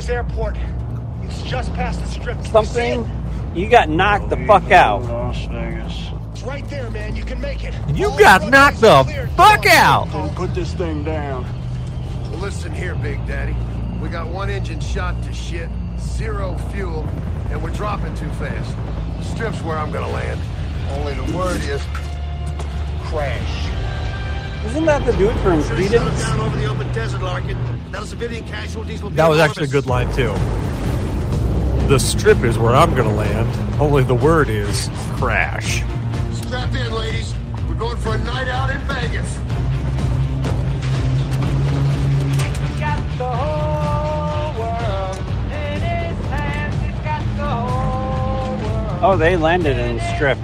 Las 0.04 0.10
airport. 0.10 0.56
It's 1.22 1.42
just 1.42 1.72
past 1.72 1.98
the 2.00 2.06
strip. 2.06 2.36
Can 2.36 2.44
you 2.44 2.50
Something, 2.50 3.00
it? 3.54 3.56
you 3.56 3.70
got 3.70 3.88
knocked 3.88 4.28
the 4.28 4.36
fuck 4.46 4.70
out. 4.70 5.02
Las 5.04 5.46
Vegas. 5.46 6.10
It's 6.32 6.42
right 6.42 6.68
there, 6.68 6.90
man. 6.90 7.16
You 7.16 7.24
can 7.24 7.40
make 7.40 7.64
it. 7.64 7.74
You 7.94 8.10
got 8.18 8.50
knocked 8.50 8.82
the 8.82 9.04
fuck 9.34 9.64
out. 9.64 10.10
Don't 10.12 10.34
put 10.34 10.54
this 10.54 10.74
thing 10.74 11.04
down. 11.04 11.46
Well, 12.30 12.40
listen 12.40 12.70
here, 12.70 12.94
Big 12.96 13.26
Daddy. 13.26 13.56
We 14.02 14.10
got 14.10 14.28
one 14.28 14.50
engine 14.50 14.80
shot 14.80 15.22
to 15.22 15.32
shit, 15.32 15.70
zero 15.98 16.58
fuel, 16.70 17.08
and 17.48 17.62
we're 17.62 17.70
dropping 17.70 18.14
too 18.14 18.28
fast. 18.32 18.76
The 19.18 19.24
strip's 19.24 19.62
where 19.62 19.78
I'm 19.78 19.90
gonna 19.90 20.10
land. 20.12 20.38
Only 20.90 21.14
the 21.14 21.34
word 21.34 21.62
is 21.62 21.82
crash. 23.04 23.70
Isn't 24.66 24.84
that 24.84 25.06
the 25.06 25.12
dude 25.12 25.32
from 25.40 25.62
Credence? 25.62 26.20
Down 26.22 26.40
over 26.40 26.56
the 26.58 26.66
open 26.66 26.92
desert, 26.92 27.22
Larkin. 27.22 27.56
Now 27.94 28.02
civilian 28.02 28.44
casualties 28.48 29.04
will 29.04 29.10
be 29.10 29.16
That 29.16 29.28
was 29.28 29.38
enormous. 29.38 29.56
actually 29.56 29.68
a 29.68 29.70
good 29.70 29.86
line 29.86 30.12
too. 30.16 30.32
The 31.86 32.00
strip 32.00 32.42
is 32.42 32.58
where 32.58 32.74
I'm 32.74 32.92
gonna 32.96 33.14
land. 33.14 33.48
Only 33.80 34.02
the 34.02 34.16
word 34.16 34.48
is 34.48 34.90
crash. 35.14 35.84
Strap 36.32 36.74
in, 36.74 36.92
ladies. 36.92 37.32
We're 37.68 37.76
going 37.76 37.96
for 37.98 38.16
a 38.16 38.18
night 38.18 38.48
out 38.48 38.70
in 38.70 38.80
Vegas. 38.80 39.36
Got 42.80 42.98
the 43.16 43.30
whole 43.30 44.60
world 44.60 45.18
in 45.52 45.80
his 45.80 46.26
hands. 46.30 46.74
He's 46.82 46.98
got 47.04 47.22
the 47.36 47.46
whole 47.46 48.56
world. 48.56 49.04
Oh, 49.04 49.16
they 49.16 49.36
landed 49.36 49.78
in 49.78 49.98
the 49.98 50.14
strip. 50.16 50.38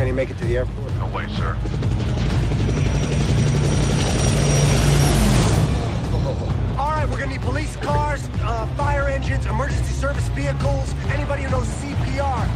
Can 0.00 0.06
he 0.06 0.14
make 0.14 0.30
it 0.30 0.38
to 0.38 0.46
the 0.46 0.56
airport? 0.56 0.94
No 0.94 1.06
way, 1.08 1.28
sir. 1.36 1.54
All 6.78 6.92
right, 6.92 7.06
we're 7.06 7.18
gonna 7.18 7.32
need 7.32 7.42
police 7.42 7.76
cars, 7.76 8.26
uh, 8.40 8.66
fire 8.78 9.10
engines, 9.10 9.44
emergency 9.44 9.92
service 9.92 10.26
vehicles, 10.28 10.94
anybody 11.08 11.42
who 11.42 11.50
knows 11.50 11.66
CPR. 11.66 12.46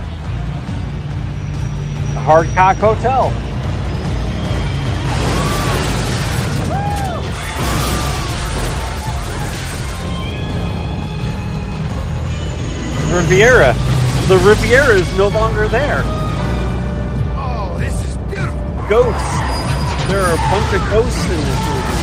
The 2.14 2.20
Hardcock 2.20 2.76
Hotel. 2.76 3.30
Riviera. 13.14 13.74
The 14.28 14.38
Riviera 14.38 14.94
is 14.94 15.18
no 15.18 15.28
longer 15.28 15.68
there. 15.68 16.23
Ghosts. 18.94 19.34
There 20.06 20.20
are 20.20 20.34
a 20.34 20.36
bunch 20.36 20.70
of 20.72 20.80
ghosts 20.88 21.24
in 21.24 21.30
this 21.30 21.60
movie. 21.66 21.98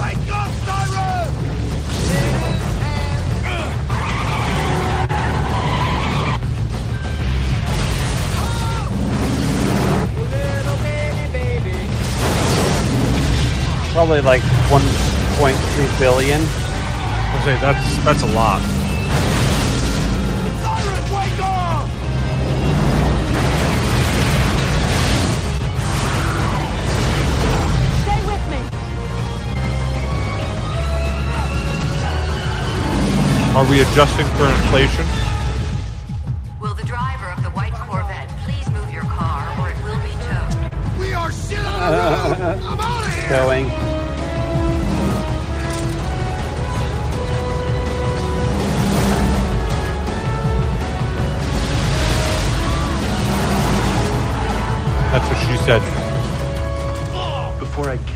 Wake 0.00 0.32
up, 0.32 0.50
Siren! 0.64 1.28
Little 10.30 10.78
baby, 10.78 11.24
baby. 11.34 11.76
Probably 13.92 14.22
like 14.22 14.40
1.3 14.70 15.98
billion. 15.98 16.40
I 16.40 17.42
say 17.44 17.58
that's 17.60 18.04
that's 18.06 18.22
a 18.22 18.32
lot. 18.32 18.77
Are 33.58 33.68
we 33.68 33.80
adjusting 33.80 34.24
for 34.36 34.46
inflation? 34.46 35.04
Will 36.60 36.74
the 36.74 36.84
driver 36.84 37.26
of 37.32 37.42
the 37.42 37.50
white 37.50 37.72
Corvette 37.72 38.28
please 38.44 38.70
move 38.70 38.88
your 38.92 39.02
car 39.02 39.52
or 39.58 39.70
it 39.70 39.76
will 39.82 39.98
be 39.98 40.12
towed? 40.12 41.00
We 41.00 41.12
are 41.12 41.32
shit 41.32 41.58
on 41.58 41.90
the 41.90 42.38
road. 42.38 42.62
I'm 42.62 42.78
out 42.78 43.04
of 43.04 43.12
here. 43.12 43.28
Going. 43.30 43.66
That's 55.10 55.28
what 55.28 55.38
she 55.48 55.56
said. 55.64 55.97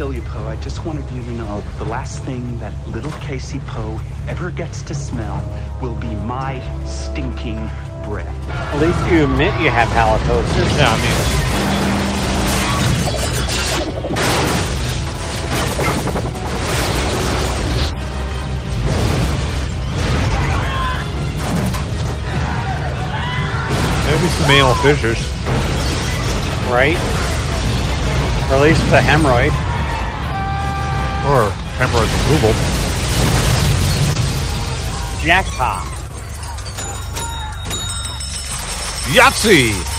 Before 0.03 0.15
I 0.15 0.17
kill 0.17 0.25
you, 0.25 0.29
Poe, 0.33 0.49
I 0.49 0.57
just 0.57 0.85
wanted 0.85 1.09
you 1.13 1.23
to 1.23 1.31
know 1.31 1.63
the 1.79 1.85
last 1.85 2.25
thing 2.25 2.59
that 2.59 2.73
little 2.89 3.13
Casey 3.21 3.61
Poe 3.69 4.01
ever 4.27 4.51
gets 4.51 4.83
to 4.83 4.97
smell 4.97 5.41
will 5.81 5.95
be 5.95 6.13
my 6.17 6.61
stinking 6.85 7.71
breath. 8.03 8.27
At 8.51 8.81
least 8.81 8.99
you 9.13 9.23
admit 9.23 9.55
you 9.61 9.71
have 9.71 9.89
halitosis. 9.91 10.77
Yeah, 10.77 10.91
I 10.91 10.97
mean, 10.99 11.17
maybe 24.11 24.29
some 24.33 24.49
male 24.49 24.75
fissures. 24.83 25.23
Right? 26.73 26.99
Or 28.51 28.57
at 28.57 28.63
least 28.63 28.81
the 28.91 28.99
hemorrhoid. 28.99 29.72
Or 31.25 31.51
hemorrhoid 31.79 32.11
removal. 32.27 32.53
Jackpot. 35.23 35.87
Yahtzee! 39.15 39.92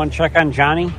Anyone 0.00 0.12
check 0.12 0.34
on 0.34 0.50
Johnny? 0.50 0.90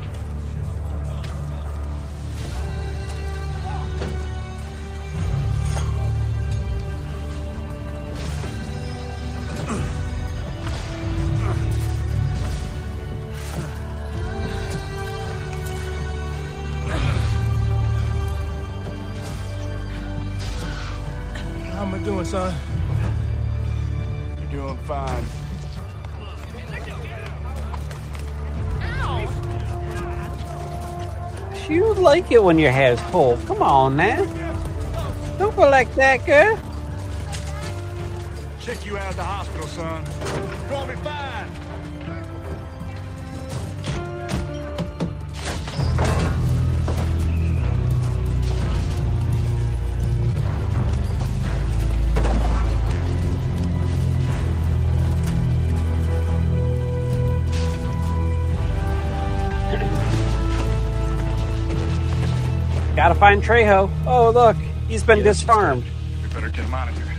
It 32.31 32.41
when 32.41 32.57
your 32.57 32.71
hair's 32.71 32.99
full. 33.11 33.35
Come 33.45 33.61
on, 33.61 33.97
man. 33.97 34.25
Don't 35.37 35.53
go 35.53 35.69
like 35.69 35.93
that, 35.95 36.25
girl. 36.25 36.57
Check 38.61 38.85
you 38.85 38.97
out 38.97 39.09
at 39.09 39.15
the 39.17 39.23
hospital, 39.23 39.67
son. 39.67 40.05
Gotta 63.01 63.15
find 63.15 63.41
Trejo. 63.41 63.91
Oh, 64.05 64.29
look, 64.29 64.55
he's 64.87 65.01
been 65.01 65.23
disarmed. 65.23 65.83
We 66.21 66.29
better 66.29 66.49
get 66.49 66.65
him 66.65 66.71
out 66.75 66.87
of 66.87 66.95
here. 66.95 67.11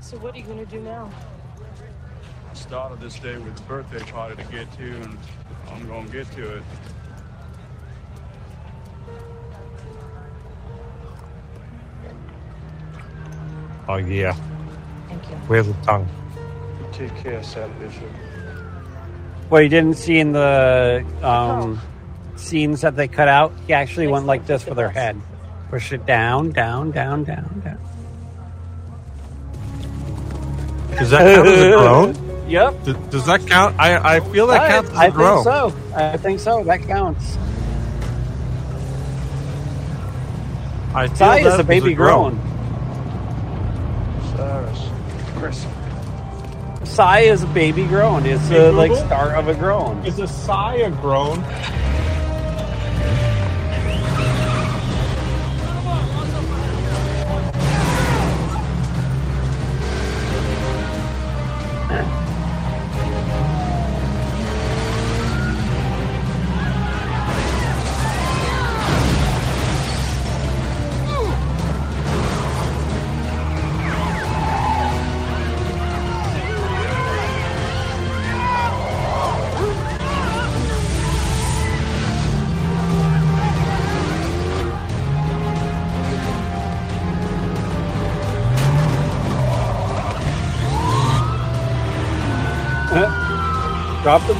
So 0.00 0.16
what 0.18 0.32
are 0.36 0.38
you 0.38 0.44
gonna 0.44 0.64
do 0.64 0.78
now? 0.78 1.10
I 2.48 2.54
Started 2.54 3.00
this 3.00 3.18
day 3.18 3.36
with 3.36 3.58
a 3.58 3.62
birthday 3.64 3.98
party 4.12 4.40
to 4.40 4.48
get 4.52 4.72
to, 4.74 4.84
and 4.84 5.18
I'm 5.72 5.88
gonna 5.88 6.08
get 6.08 6.30
to 6.36 6.58
it. 6.58 6.62
Oh 13.88 13.96
yeah. 13.96 14.36
Thank 15.08 15.28
you. 15.28 15.34
Where's 15.48 15.66
the 15.66 15.74
tongue? 15.82 16.08
Take 16.92 17.12
care, 17.16 17.42
Sam 17.42 17.76
Bishop. 17.80 18.04
What 19.52 19.64
you 19.64 19.68
didn't 19.68 19.98
see 19.98 20.18
in 20.18 20.32
the 20.32 21.04
um, 21.22 21.78
scenes 22.36 22.80
that 22.80 22.96
they 22.96 23.06
cut 23.06 23.28
out, 23.28 23.52
he 23.66 23.74
actually 23.74 24.06
went 24.06 24.24
like 24.24 24.46
this 24.46 24.64
with 24.64 24.78
her 24.78 24.88
head. 24.88 25.20
Push 25.68 25.92
it 25.92 26.06
down, 26.06 26.52
down, 26.52 26.90
down, 26.90 27.24
down, 27.24 27.60
down. 27.62 27.78
Does 30.98 31.10
that 31.10 31.34
count 31.34 31.48
as 31.48 31.62
a 31.64 31.68
groan? 31.76 32.48
Yep. 32.48 32.84
Does, 32.84 32.96
does 33.10 33.26
that 33.26 33.46
count? 33.46 33.78
I, 33.78 34.16
I 34.16 34.20
feel 34.20 34.46
that 34.46 34.62
I, 34.62 34.68
counts 34.70 34.88
as 34.88 34.96
a 34.96 35.00
I 35.00 35.10
groan. 35.10 35.44
think 35.44 35.54
so. 35.54 35.96
I 35.96 36.16
think 36.16 36.40
so. 36.40 36.64
That 36.64 36.82
counts. 36.84 37.36
I 40.94 41.08
feel 41.08 41.16
Sai 41.18 41.42
that 41.42 41.46
is 41.46 41.54
a 41.56 41.56
was 41.58 41.66
baby 41.66 41.92
groan. 41.92 42.40
Cyrus. 44.34 44.88
Chris. 45.36 45.66
Sigh 46.92 47.20
is 47.20 47.42
a 47.42 47.46
baby 47.46 47.86
groan. 47.86 48.26
It's 48.26 48.50
a 48.50 48.70
like 48.70 48.94
start 48.94 49.32
of 49.32 49.48
a 49.48 49.54
groan. 49.54 50.04
Is 50.04 50.18
a 50.18 50.28
sigh 50.28 50.74
a 50.74 50.90
groan? 50.90 51.42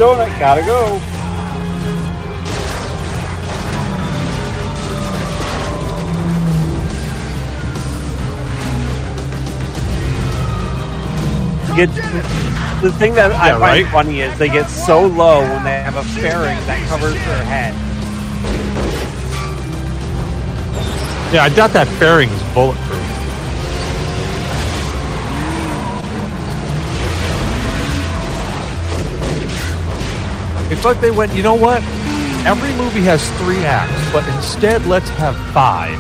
Donut. 0.03 0.37
Gotta 0.41 0.62
go. 0.62 1.01
Get 11.77 11.89
the 12.83 12.93
thing 12.99 13.15
that 13.15 13.33
I 13.33 13.47
Yeah, 13.47 13.59
find 13.59 13.62
right? 13.62 13.87
funny 13.87 14.20
is 14.20 14.37
they 14.39 14.49
get 14.49 14.69
so 14.69 15.07
low 15.07 15.41
when 15.41 15.65
they 15.65 15.81
have 15.81 15.97
a 15.97 16.03
fairing 16.20 16.59
that 16.66 16.87
covers 16.89 17.15
their 17.15 17.45
head. 17.45 17.73
Yeah, 21.33 21.45
I 21.45 21.49
doubt 21.49 21.73
that 21.73 21.89
fairing 21.99 22.29
is 22.29 22.43
bulletproof. 22.53 23.02
It's 30.83 30.87
like 30.89 31.01
they 31.01 31.13
went, 31.13 31.33
you 31.33 31.45
know 31.45 31.55
what? 31.55 31.81
Every 32.45 32.73
movie 32.73 33.03
has 33.03 33.23
three 33.39 33.65
acts, 33.65 34.13
but 34.13 34.27
instead 34.35 34.85
let's 34.85 35.09
have 35.11 35.37
five. 35.55 35.97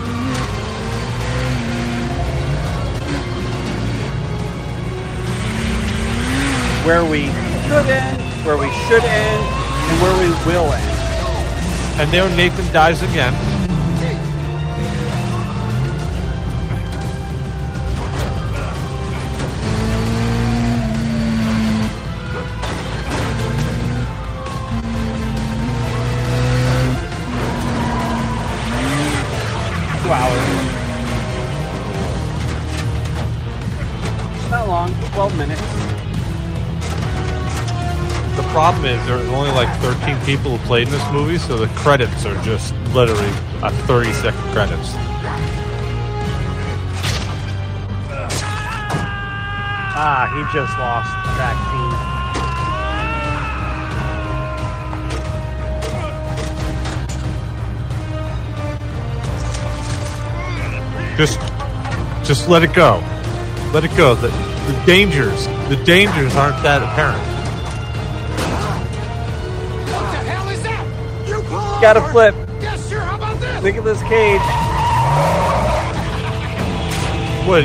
Where 6.84 7.04
we 7.04 7.26
should 7.68 7.86
end, 7.86 8.44
where 8.44 8.56
we 8.58 8.72
should 8.88 9.04
end, 9.04 9.44
and 9.46 10.02
where 10.02 10.18
we 10.18 10.30
will 10.44 10.72
end. 10.72 12.00
And 12.00 12.10
there 12.10 12.28
Nathan 12.36 12.72
dies 12.72 13.02
again. 13.02 13.61
Problem 38.62 38.84
is 38.84 39.04
there's 39.08 39.28
only 39.30 39.50
like 39.50 39.68
13 39.80 40.24
people 40.24 40.56
who 40.56 40.66
played 40.68 40.86
in 40.86 40.92
this 40.92 41.10
movie, 41.10 41.36
so 41.36 41.56
the 41.56 41.66
credits 41.74 42.24
are 42.24 42.40
just 42.44 42.72
literally 42.94 43.26
a 43.60 43.72
30 43.88 44.12
second 44.12 44.40
credits. 44.52 44.94
Ah, 49.98 50.30
he 50.30 50.44
just 50.56 50.78
lost 50.78 51.10
the 51.26 51.32
vaccine. 51.42 51.90
Just, 61.18 61.40
just 62.24 62.48
let 62.48 62.62
it 62.62 62.72
go. 62.72 63.02
Let 63.72 63.82
it 63.82 63.96
go. 63.96 64.14
The, 64.14 64.28
the 64.28 64.82
dangers, 64.86 65.48
the 65.68 65.82
dangers 65.84 66.36
aren't 66.36 66.62
that 66.62 66.80
apparent. 66.80 67.31
Got 71.82 71.94
to 71.94 72.00
flip. 72.12 72.36
Yes, 72.60 72.88
sure. 72.88 73.00
How 73.00 73.16
about 73.16 73.40
this? 73.40 73.60
Nicolas 73.60 74.00
Cage. 74.02 74.40
What? 77.44 77.64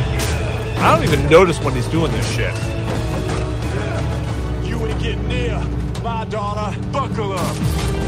I 0.80 0.96
don't 0.96 1.08
even 1.08 1.30
notice 1.30 1.60
when 1.60 1.76
he's 1.76 1.88
doing 1.90 2.12
this 2.12 2.28
shit. 2.34 2.52
You 4.68 4.84
ain't 4.88 5.00
getting 5.00 5.28
near 5.28 5.60
my 6.02 6.26
daughter. 6.26 6.76
Buckle 6.92 7.34
up. 7.34 8.07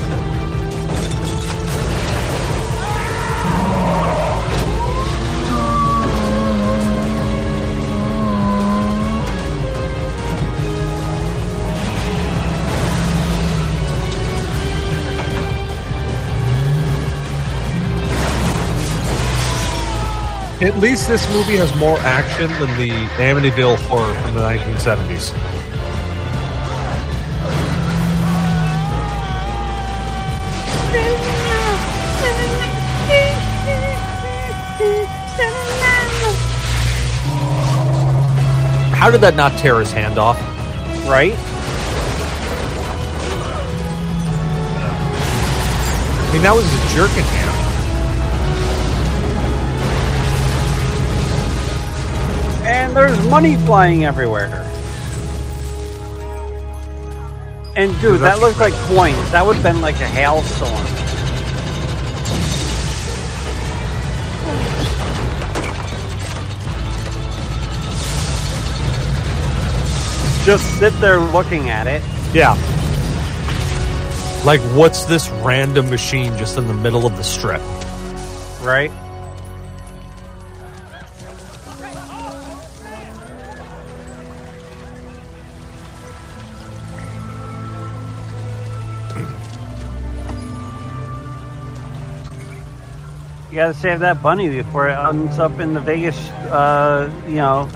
At 20.62 20.78
least 20.78 21.08
this 21.08 21.26
movie 21.30 21.56
has 21.56 21.74
more 21.78 21.98
action 22.00 22.50
than 22.60 22.68
the 22.78 22.90
Amityville 23.16 23.78
horror 23.88 24.14
from 24.16 24.34
the 24.34 24.42
1970s. 24.42 25.30
How 38.94 39.10
did 39.10 39.22
that 39.22 39.36
not 39.38 39.58
tear 39.58 39.80
his 39.80 39.94
hand 39.94 40.20
off? 40.20 40.38
Right? 41.08 41.32
I 46.22 46.34
mean, 46.34 46.42
that 46.42 46.54
was 46.54 46.66
a 46.66 46.94
jerking 46.94 47.24
hand. 47.24 47.59
And 52.90 52.98
there's 52.98 53.28
money 53.28 53.56
flying 53.56 54.04
everywhere. 54.06 54.48
And 57.76 57.92
dude, 58.02 58.20
that 58.22 58.40
looks 58.40 58.60
like 58.60 58.74
coins. 58.88 59.30
That 59.30 59.46
would 59.46 59.58
have 59.58 59.64
been 59.64 59.80
like 59.80 59.94
a 59.98 60.08
hailstorm. 60.08 60.72
Just 70.44 70.80
sit 70.80 71.00
there 71.00 71.20
looking 71.20 71.70
at 71.70 71.86
it. 71.86 72.02
Yeah. 72.34 72.56
Like, 74.44 74.62
what's 74.76 75.06
this 75.06 75.30
random 75.30 75.92
machine 75.92 76.36
just 76.40 76.58
in 76.58 76.66
the 76.68 76.74
middle 76.74 77.06
of 77.06 77.18
the 77.18 77.24
strip? 77.24 77.62
Right? 78.64 78.92
Gotta 93.60 93.74
save 93.74 94.00
that 94.00 94.22
bunny 94.22 94.50
before 94.50 94.90
it 94.90 94.94
ends 94.98 95.38
up 95.40 95.60
in 95.60 95.74
the 95.74 95.80
Vegas, 95.82 96.18
uh, 96.52 97.12
you 97.28 97.36
know, 97.36 97.70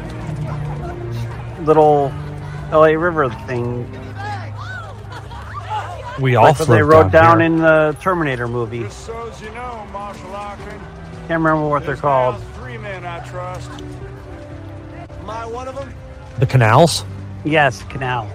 little 1.64 2.12
LA 2.72 2.94
River 2.94 3.30
thing. 3.48 3.90
We 6.22 6.36
all 6.36 6.46
Like 6.46 6.60
what 6.60 6.68
they 6.68 6.78
float 6.80 6.86
wrote 7.06 7.12
down 7.12 7.40
here. 7.40 7.48
in 7.48 7.58
the 7.58 7.98
Terminator 8.00 8.48
movie. 8.48 8.88
So 8.90 9.30
as 9.30 9.42
you 9.42 9.50
know, 9.50 9.86
Marshal 9.92 10.30
Lockton, 10.30 10.80
Can't 11.28 11.42
remember 11.42 11.68
what 11.68 11.86
they're 11.86 11.96
called. 11.96 12.36
three 12.56 12.78
men 12.78 13.04
I 13.06 13.20
trust. 13.28 13.70
Am 15.20 15.30
I 15.30 15.46
one 15.46 15.68
of 15.68 15.76
them? 15.76 15.94
the 16.40 16.46
canals. 16.46 17.04
Yes, 17.46 17.84
Canal. 17.90 18.28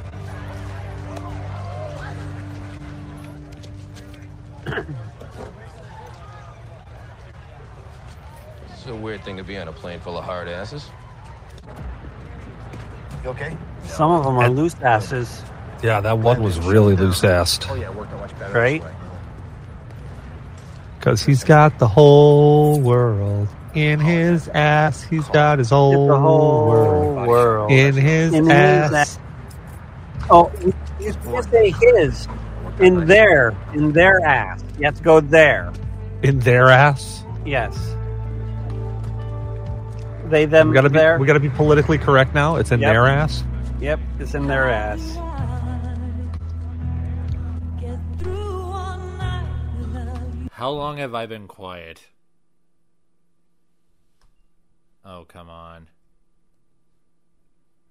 A 8.89 8.97
weird 8.97 9.25
thing 9.25 9.37
to 9.37 9.45
be 9.45 9.57
on 9.59 9.69
a 9.69 9.73
plane 9.73 10.01
full 10.01 10.17
of 10.19 10.25
hard 10.25 10.49
asses. 10.49 10.89
You 13.25 13.31
okay? 13.31 13.57
Some 13.85 14.11
of 14.11 14.25
them 14.25 14.37
are 14.39 14.49
loose 14.49 14.75
asses, 14.83 15.43
Yeah, 15.83 16.01
that 16.01 16.19
one 16.19 16.43
was 16.43 16.59
really 16.61 16.97
loose 16.97 17.23
assed. 17.23 17.67
Oh 17.71 17.75
yeah, 17.75 17.91
it 17.91 17.95
worked 17.95 18.13
out 18.13 18.21
much 18.21 18.39
better. 18.39 18.55
right? 18.59 18.83
Because 20.99 21.23
he's 21.23 21.45
got 21.45 21.79
the 21.79 21.89
whole 21.89 22.81
world 22.81 23.49
in 23.75 24.01
oh, 24.01 24.05
his 24.05 24.49
ass. 24.49 25.03
He's 25.03 25.29
got 25.29 25.59
his 25.59 25.71
whole, 25.71 26.09
the 26.09 26.19
whole 26.19 26.67
world, 26.69 27.29
world 27.29 27.71
in 27.71 27.95
his 27.95 28.35
In 28.35 28.45
his 28.45 28.53
ass. 28.53 28.93
ass. 28.93 29.19
Oh, 30.31 30.51
you 30.61 30.75
can't 31.01 31.45
say 31.51 31.71
his. 31.81 32.29
In 32.81 33.07
their, 33.07 33.57
in 33.75 33.93
their 33.93 34.21
ass. 34.25 34.63
You 34.79 34.85
have 34.87 34.97
to 34.97 35.03
go 35.03 35.21
there. 35.21 35.73
In 36.23 36.41
their 36.41 36.69
ass. 36.69 37.25
Yes. 37.45 37.77
They 40.29 40.45
them 40.45 40.69
We 40.69 40.75
gotta 40.75 40.91
be. 40.91 40.99
there. 40.99 41.19
We 41.19 41.27
gotta 41.27 41.41
be 41.41 41.49
politically 41.51 41.99
correct 41.99 42.35
now. 42.35 42.57
It's 42.57 42.71
in 42.73 42.81
Yep. 42.81 42.93
their 42.93 43.07
ass. 43.07 43.45
Yep, 43.81 44.01
it's 44.19 44.35
in 44.35 44.47
their 44.47 44.69
ass. 44.69 45.17
How 50.53 50.71
long 50.71 50.99
have 50.99 51.15
I 51.15 51.27
been 51.27 51.47
quiet? 51.47 52.01
Oh, 55.05 55.25
come 55.29 55.49
on. 55.49 55.87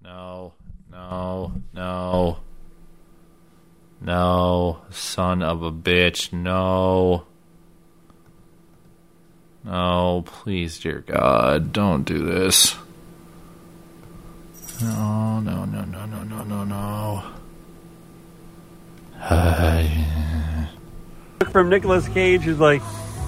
No, 0.02 0.54
no, 0.92 1.54
no. 1.74 2.38
No, 4.02 4.82
son 4.92 5.42
of 5.42 5.64
a 5.64 5.72
bitch, 5.72 6.32
no. 6.34 7.26
No, 9.68 10.24
please, 10.26 10.80
dear 10.80 11.04
God, 11.06 11.74
don't 11.74 12.04
do 12.04 12.20
this. 12.20 12.78
No, 14.82 15.42
no, 15.42 15.66
no, 15.66 15.84
no, 15.84 16.06
no, 16.06 16.24
no, 16.24 16.44
no, 16.44 16.64
no. 16.64 17.24
From 21.52 21.70
Nicolas 21.70 22.08
Cage 22.08 22.48
is 22.48 22.60
like, 22.60 22.82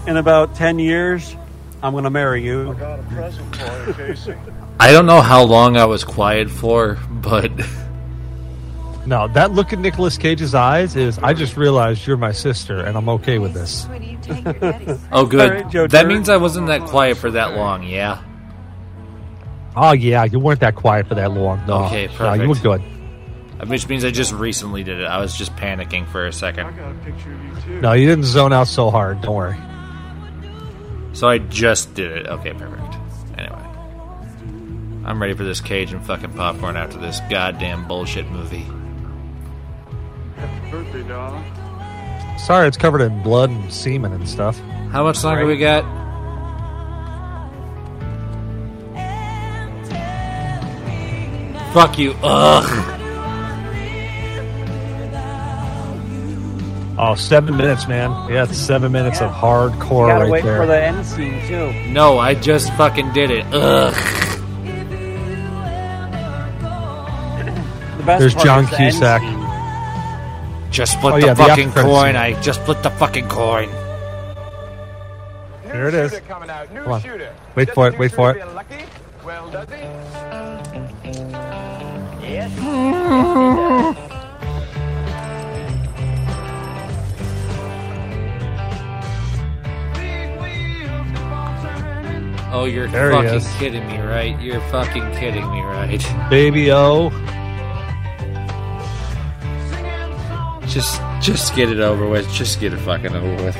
in 0.07 0.16
about 0.16 0.56
ten 0.56 0.80
years, 0.80 1.36
I'm 1.84 1.94
gonna 1.94 2.10
marry 2.10 2.41
you. 2.41 2.74
Got 2.76 2.99
a 2.99 3.03
present 3.03 3.53
for 3.57 3.88
you, 3.88 3.94
Casey. 3.94 4.34
I 4.80 4.94
don't 4.94 5.07
know 5.07 5.20
how 5.20 5.44
long 5.44 5.76
I 5.76 5.84
was 5.84 6.06
quiet 6.06 6.49
for, 6.49 6.98
but 7.11 7.52
No, 9.10 9.27
that 9.30 9.53
look 9.53 9.73
in 9.73 9.81
Nicolas 9.81 10.19
Cage's 10.19 10.53
eyes 10.53 10.95
is. 10.95 11.18
I 11.18 11.34
just 11.34 11.57
realized 11.57 12.06
you're 12.06 12.15
my 12.15 12.31
sister, 12.31 12.77
and 12.77 12.95
I'm 12.95 13.10
okay 13.10 13.40
with 13.40 13.56
this. 13.56 13.88
oh, 15.11 15.26
good. 15.26 15.41
All 15.41 15.49
right, 15.49 15.68
Joe 15.68 15.88
that 15.88 16.06
means 16.06 16.30
I 16.30 16.38
wasn't 16.38 16.68
that 16.68 16.84
quiet 16.84 17.18
for 17.18 17.31
that 17.31 17.56
long. 17.56 17.81
Yeah. 17.81 18.22
Oh 19.76 19.94
yeah, 19.94 20.26
you 20.26 20.38
weren't 20.38 20.60
that 20.60 20.76
quiet 20.76 21.07
for 21.07 21.15
that 21.15 21.31
long. 21.31 21.65
No, 21.65 21.86
Okay, 21.86 22.07
No, 22.19 22.34
you 22.34 22.49
were 22.49 22.53
good. 22.53 22.81
Uh, 23.60 23.65
which 23.65 23.88
means 23.88 24.06
I 24.06 24.11
just 24.11 24.31
recently 24.31 24.84
did 24.84 24.99
it. 24.99 25.06
I 25.06 25.19
was 25.19 25.36
just 25.36 25.56
panicking 25.56 26.07
for 26.07 26.27
a 26.27 26.31
second. 26.31 26.77
Got 26.77 26.91
a 26.91 26.94
picture 26.99 27.34
of 27.34 27.44
you 27.44 27.61
too. 27.64 27.81
No, 27.81 27.94
you 27.94 28.07
didn't 28.07 28.26
zone 28.26 28.53
out 28.53 28.68
so 28.68 28.91
hard. 28.91 29.22
Don't 29.22 29.36
worry. 29.36 29.57
So 31.14 31.27
I 31.27 31.40
just 31.40 31.95
did 31.95 32.11
it. 32.11 32.27
Okay, 32.27 32.53
perfect. 32.53 32.95
Anyway. 33.40 35.03
I'm 35.06 35.19
ready 35.19 35.34
for 35.34 35.45
this 35.45 35.61
cage 35.61 35.94
and 35.94 36.06
fucking 36.06 36.34
popcorn 36.34 36.77
after 36.77 36.99
this 36.99 37.19
goddamn 37.31 37.88
bullshit 37.88 38.30
movie. 38.30 38.68
Happy 40.70 40.84
birthday, 40.84 41.08
darling. 41.08 42.38
Sorry, 42.38 42.68
it's 42.68 42.78
covered 42.78 43.02
in 43.02 43.24
blood 43.24 43.50
and 43.50 43.74
semen 43.74 44.14
and 44.14 44.30
stuff. 44.30 44.60
How 44.91 45.04
much 45.04 45.24
longer 45.24 45.46
we 45.46 45.58
got? 45.58 45.84
Fuck 51.74 51.98
you. 51.98 52.16
Ugh. 52.24 52.96
Oh, 57.02 57.16
seven 57.16 57.56
minutes, 57.58 57.88
man. 57.88 58.12
Yeah, 58.30 58.44
it's 58.44 58.58
seven 58.58 58.91
minutes 58.91 59.22
of 59.22 59.32
hardcore 59.32 59.72
You 59.72 59.80
hardcore 59.80 60.08
gotta 60.08 60.24
right 60.26 60.32
wait 60.32 60.44
there. 60.44 60.58
for 60.58 60.66
the 60.68 60.84
end 60.84 61.06
scene 61.06 61.48
too. 61.48 61.72
No, 61.91 62.20
I 62.20 62.36
just 62.36 62.72
fucking 62.74 63.14
did 63.14 63.32
it. 63.32 63.46
Ugh. 63.54 63.94
The 67.98 68.04
best 68.04 68.20
There's 68.20 68.34
part 68.34 68.46
John 68.46 68.64
is 68.66 68.70
the 68.72 68.80
end 68.82 68.91
Cusack. 68.94 69.39
Scene. 70.70 70.74
Just 70.74 70.94
split 70.94 71.14
Oh, 71.14 71.20
the 71.20 71.28
yeah, 71.28 71.34
fucking 71.34 71.68
after 71.70 71.82
credits 71.82 72.00
coin. 72.00 72.16
I 72.16 72.41
just 72.41 72.62
split 72.62 72.84
the 72.84 72.90
fucking 72.91 73.28
coin. 73.28 73.70
Here 75.64 75.88
it 75.88 75.94
is. 75.94 76.20
Coming 76.28 76.50
out. 76.50 76.72
New 76.74 76.84
Come 76.84 76.91
on. 76.94 77.02
shooter. 77.02 77.34
Wait 77.56 77.66
Does 77.66 77.76
for 77.76 77.88
it, 77.88 77.98
wait 78.00 78.12
for 78.12 78.32
it. 78.32 78.44
Well, 79.24 79.50
does 79.52 79.68
he? 79.70 79.76
Yes. 82.22 83.60
Oh, 92.52 92.66
you're 92.66 92.88
There 92.88 93.12
fucking 93.12 93.41
kidding 93.60 93.88
me, 93.88 94.00
right? 94.00 94.40
You're 94.41 94.60
fucking 94.72 95.12
kidding 95.18 95.50
me, 95.52 95.62
right? 95.62 96.30
Baby 96.32 96.72
O. 96.72 97.10
Just, 100.70 101.02
just 101.20 101.56
get 101.56 101.70
it 101.70 101.80
over 101.80 102.08
with. 102.08 102.32
Just 102.32 102.60
get 102.60 102.74
it 102.74 102.78
fucking 102.78 103.16
over 103.16 103.44
with. 103.44 103.58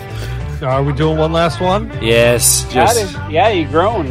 Are 0.62 0.84
we 0.84 0.94
doing 0.94 1.18
one 1.18 1.32
last 1.32 1.60
one? 1.60 1.92
Yes, 2.02 2.72
just. 2.72 3.02
is, 3.02 3.14
yeah, 3.30 3.50
you 3.50 3.68
groaned. 3.68 4.10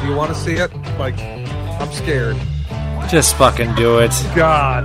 Do 0.00 0.10
you 0.10 0.14
want 0.14 0.34
to 0.34 0.38
see 0.38 0.54
it? 0.54 0.70
Like, 0.98 1.18
I'm 1.80 1.90
scared. 1.92 2.36
Just 3.08 3.36
fucking 3.36 3.74
do 3.76 4.00
it. 4.00 4.12
God. 4.34 4.84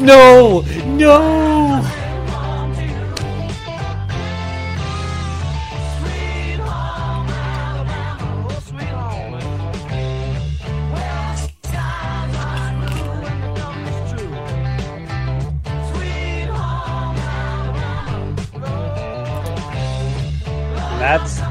No! 0.00 0.60
No! 0.86 2.01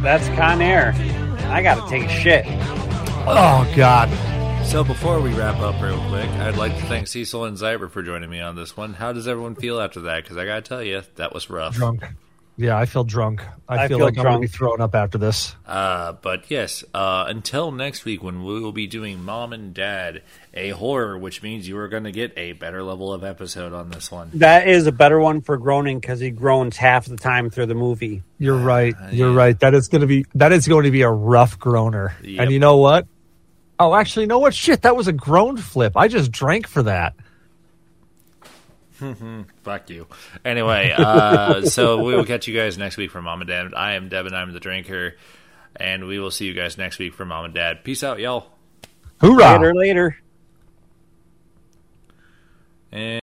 That's 0.02 0.26
that's 0.26 0.40
Con 0.40 0.62
Air. 0.62 0.94
I 1.52 1.62
gotta 1.62 1.88
take 1.90 2.04
a 2.04 2.10
shit. 2.10 2.46
Oh 2.48 3.72
God. 3.76 4.10
So 4.66 4.84
before 4.84 5.20
we 5.22 5.34
wrap 5.34 5.60
up 5.60 5.82
real 5.82 6.00
quick, 6.10 6.30
I'd 6.30 6.58
like 6.58 6.76
to 6.76 6.82
thank 6.86 7.08
Cecil 7.08 7.46
and 7.46 7.58
Zyber 7.58 7.90
for 7.90 8.02
joining 8.02 8.30
me 8.30 8.40
on 8.40 8.56
this 8.56 8.76
one. 8.76 8.94
How 8.94 9.12
does 9.12 9.28
everyone 9.28 9.56
feel 9.56 9.80
after 9.80 10.02
that? 10.02 10.24
Because 10.24 10.38
I 10.38 10.46
gotta 10.46 10.62
tell 10.62 10.82
you, 10.82 11.04
that 11.16 11.34
was 11.34 11.50
rough. 11.50 11.76
Drunk. 11.76 12.04
Yeah, 12.62 12.78
I 12.78 12.86
feel 12.86 13.04
drunk. 13.04 13.44
I, 13.68 13.86
I 13.86 13.88
feel, 13.88 13.98
feel 13.98 14.06
like 14.06 14.18
I'm 14.18 14.24
going 14.24 14.36
to 14.36 14.40
be 14.42 14.48
drunk. 14.48 14.56
throwing 14.56 14.82
up 14.82 14.94
after 14.94 15.18
this. 15.18 15.56
Uh, 15.66 16.14
but 16.14 16.50
yes, 16.52 16.84
uh, 16.94 17.26
until 17.28 17.72
next 17.72 18.06
week 18.06 18.22
when 18.22 18.44
we 18.44 18.60
will 18.60 18.72
be 18.72 18.86
doing 18.86 19.24
Mom 19.24 19.52
and 19.52 19.74
Dad, 19.74 20.22
a 20.54 20.70
horror, 20.70 21.18
which 21.18 21.42
means 21.42 21.68
you 21.68 21.78
are 21.78 21.88
going 21.88 22.04
to 22.04 22.12
get 22.12 22.34
a 22.38 22.54
better 22.54 22.84
level 22.84 23.12
of 23.12 23.24
episode 23.24 23.74
on 23.74 23.90
this 23.90 24.12
one. 24.12 24.30
That 24.36 24.68
is 24.68 24.86
a 24.86 24.92
better 24.92 25.20
one 25.20 25.42
for 25.42 25.58
groaning 25.58 26.00
because 26.00 26.20
he 26.20 26.30
groans 26.30 26.78
half 26.78 27.06
the 27.06 27.18
time 27.18 27.50
through 27.50 27.66
the 27.66 27.76
movie. 27.76 28.22
You're 28.38 28.58
right. 28.58 28.94
You're 29.12 29.34
right. 29.34 29.60
That 29.60 29.74
is 29.74 29.88
going 29.88 30.02
to 30.02 30.08
be 30.08 30.26
that 30.36 30.52
is 30.52 30.68
going 30.68 30.84
to 30.86 30.92
be 30.92 31.02
a 31.02 31.10
rough 31.10 31.58
groaner. 31.58 32.16
And 32.24 32.52
you 32.52 32.60
know 32.60 32.78
what? 32.78 33.08
Oh, 33.80 33.96
actually, 33.96 34.24
you 34.24 34.28
know 34.28 34.40
what? 34.40 34.54
Shit, 34.54 34.84
that 34.84 34.96
was 34.96 35.08
a 35.08 35.14
groan 35.14 35.58
flip. 35.58 35.98
I 35.98 36.08
just 36.08 36.32
drank 36.32 36.68
for 36.68 36.84
that. 36.84 37.16
Fuck 39.64 39.90
you. 39.90 40.08
Anyway, 40.46 40.94
uh, 40.96 41.66
so 41.66 42.04
we 42.04 42.16
will 42.16 42.26
catch 42.26 42.48
you 42.48 42.56
guys 42.56 42.78
next 42.78 42.98
week 42.98 43.12
for 43.12 43.22
Mom 43.22 43.42
and 43.42 43.48
Dad. 43.48 43.74
I 43.74 43.94
am 43.94 44.10
Devin. 44.10 44.34
I'm 44.34 44.54
the 44.54 44.60
drinker, 44.60 45.16
and 45.76 46.08
we 46.08 46.20
will 46.20 46.32
see 46.32 46.46
you 46.46 46.54
guys 46.54 46.78
next 46.78 47.00
week 47.00 47.14
for 47.14 47.26
Mom 47.26 47.46
and 47.46 47.54
Dad. 47.54 47.84
Peace 47.84 48.04
out, 48.04 48.20
y'all. 48.20 48.52
Hoorah! 49.20 49.60
Later, 49.60 49.74
later. 49.74 50.18
And 52.92 53.20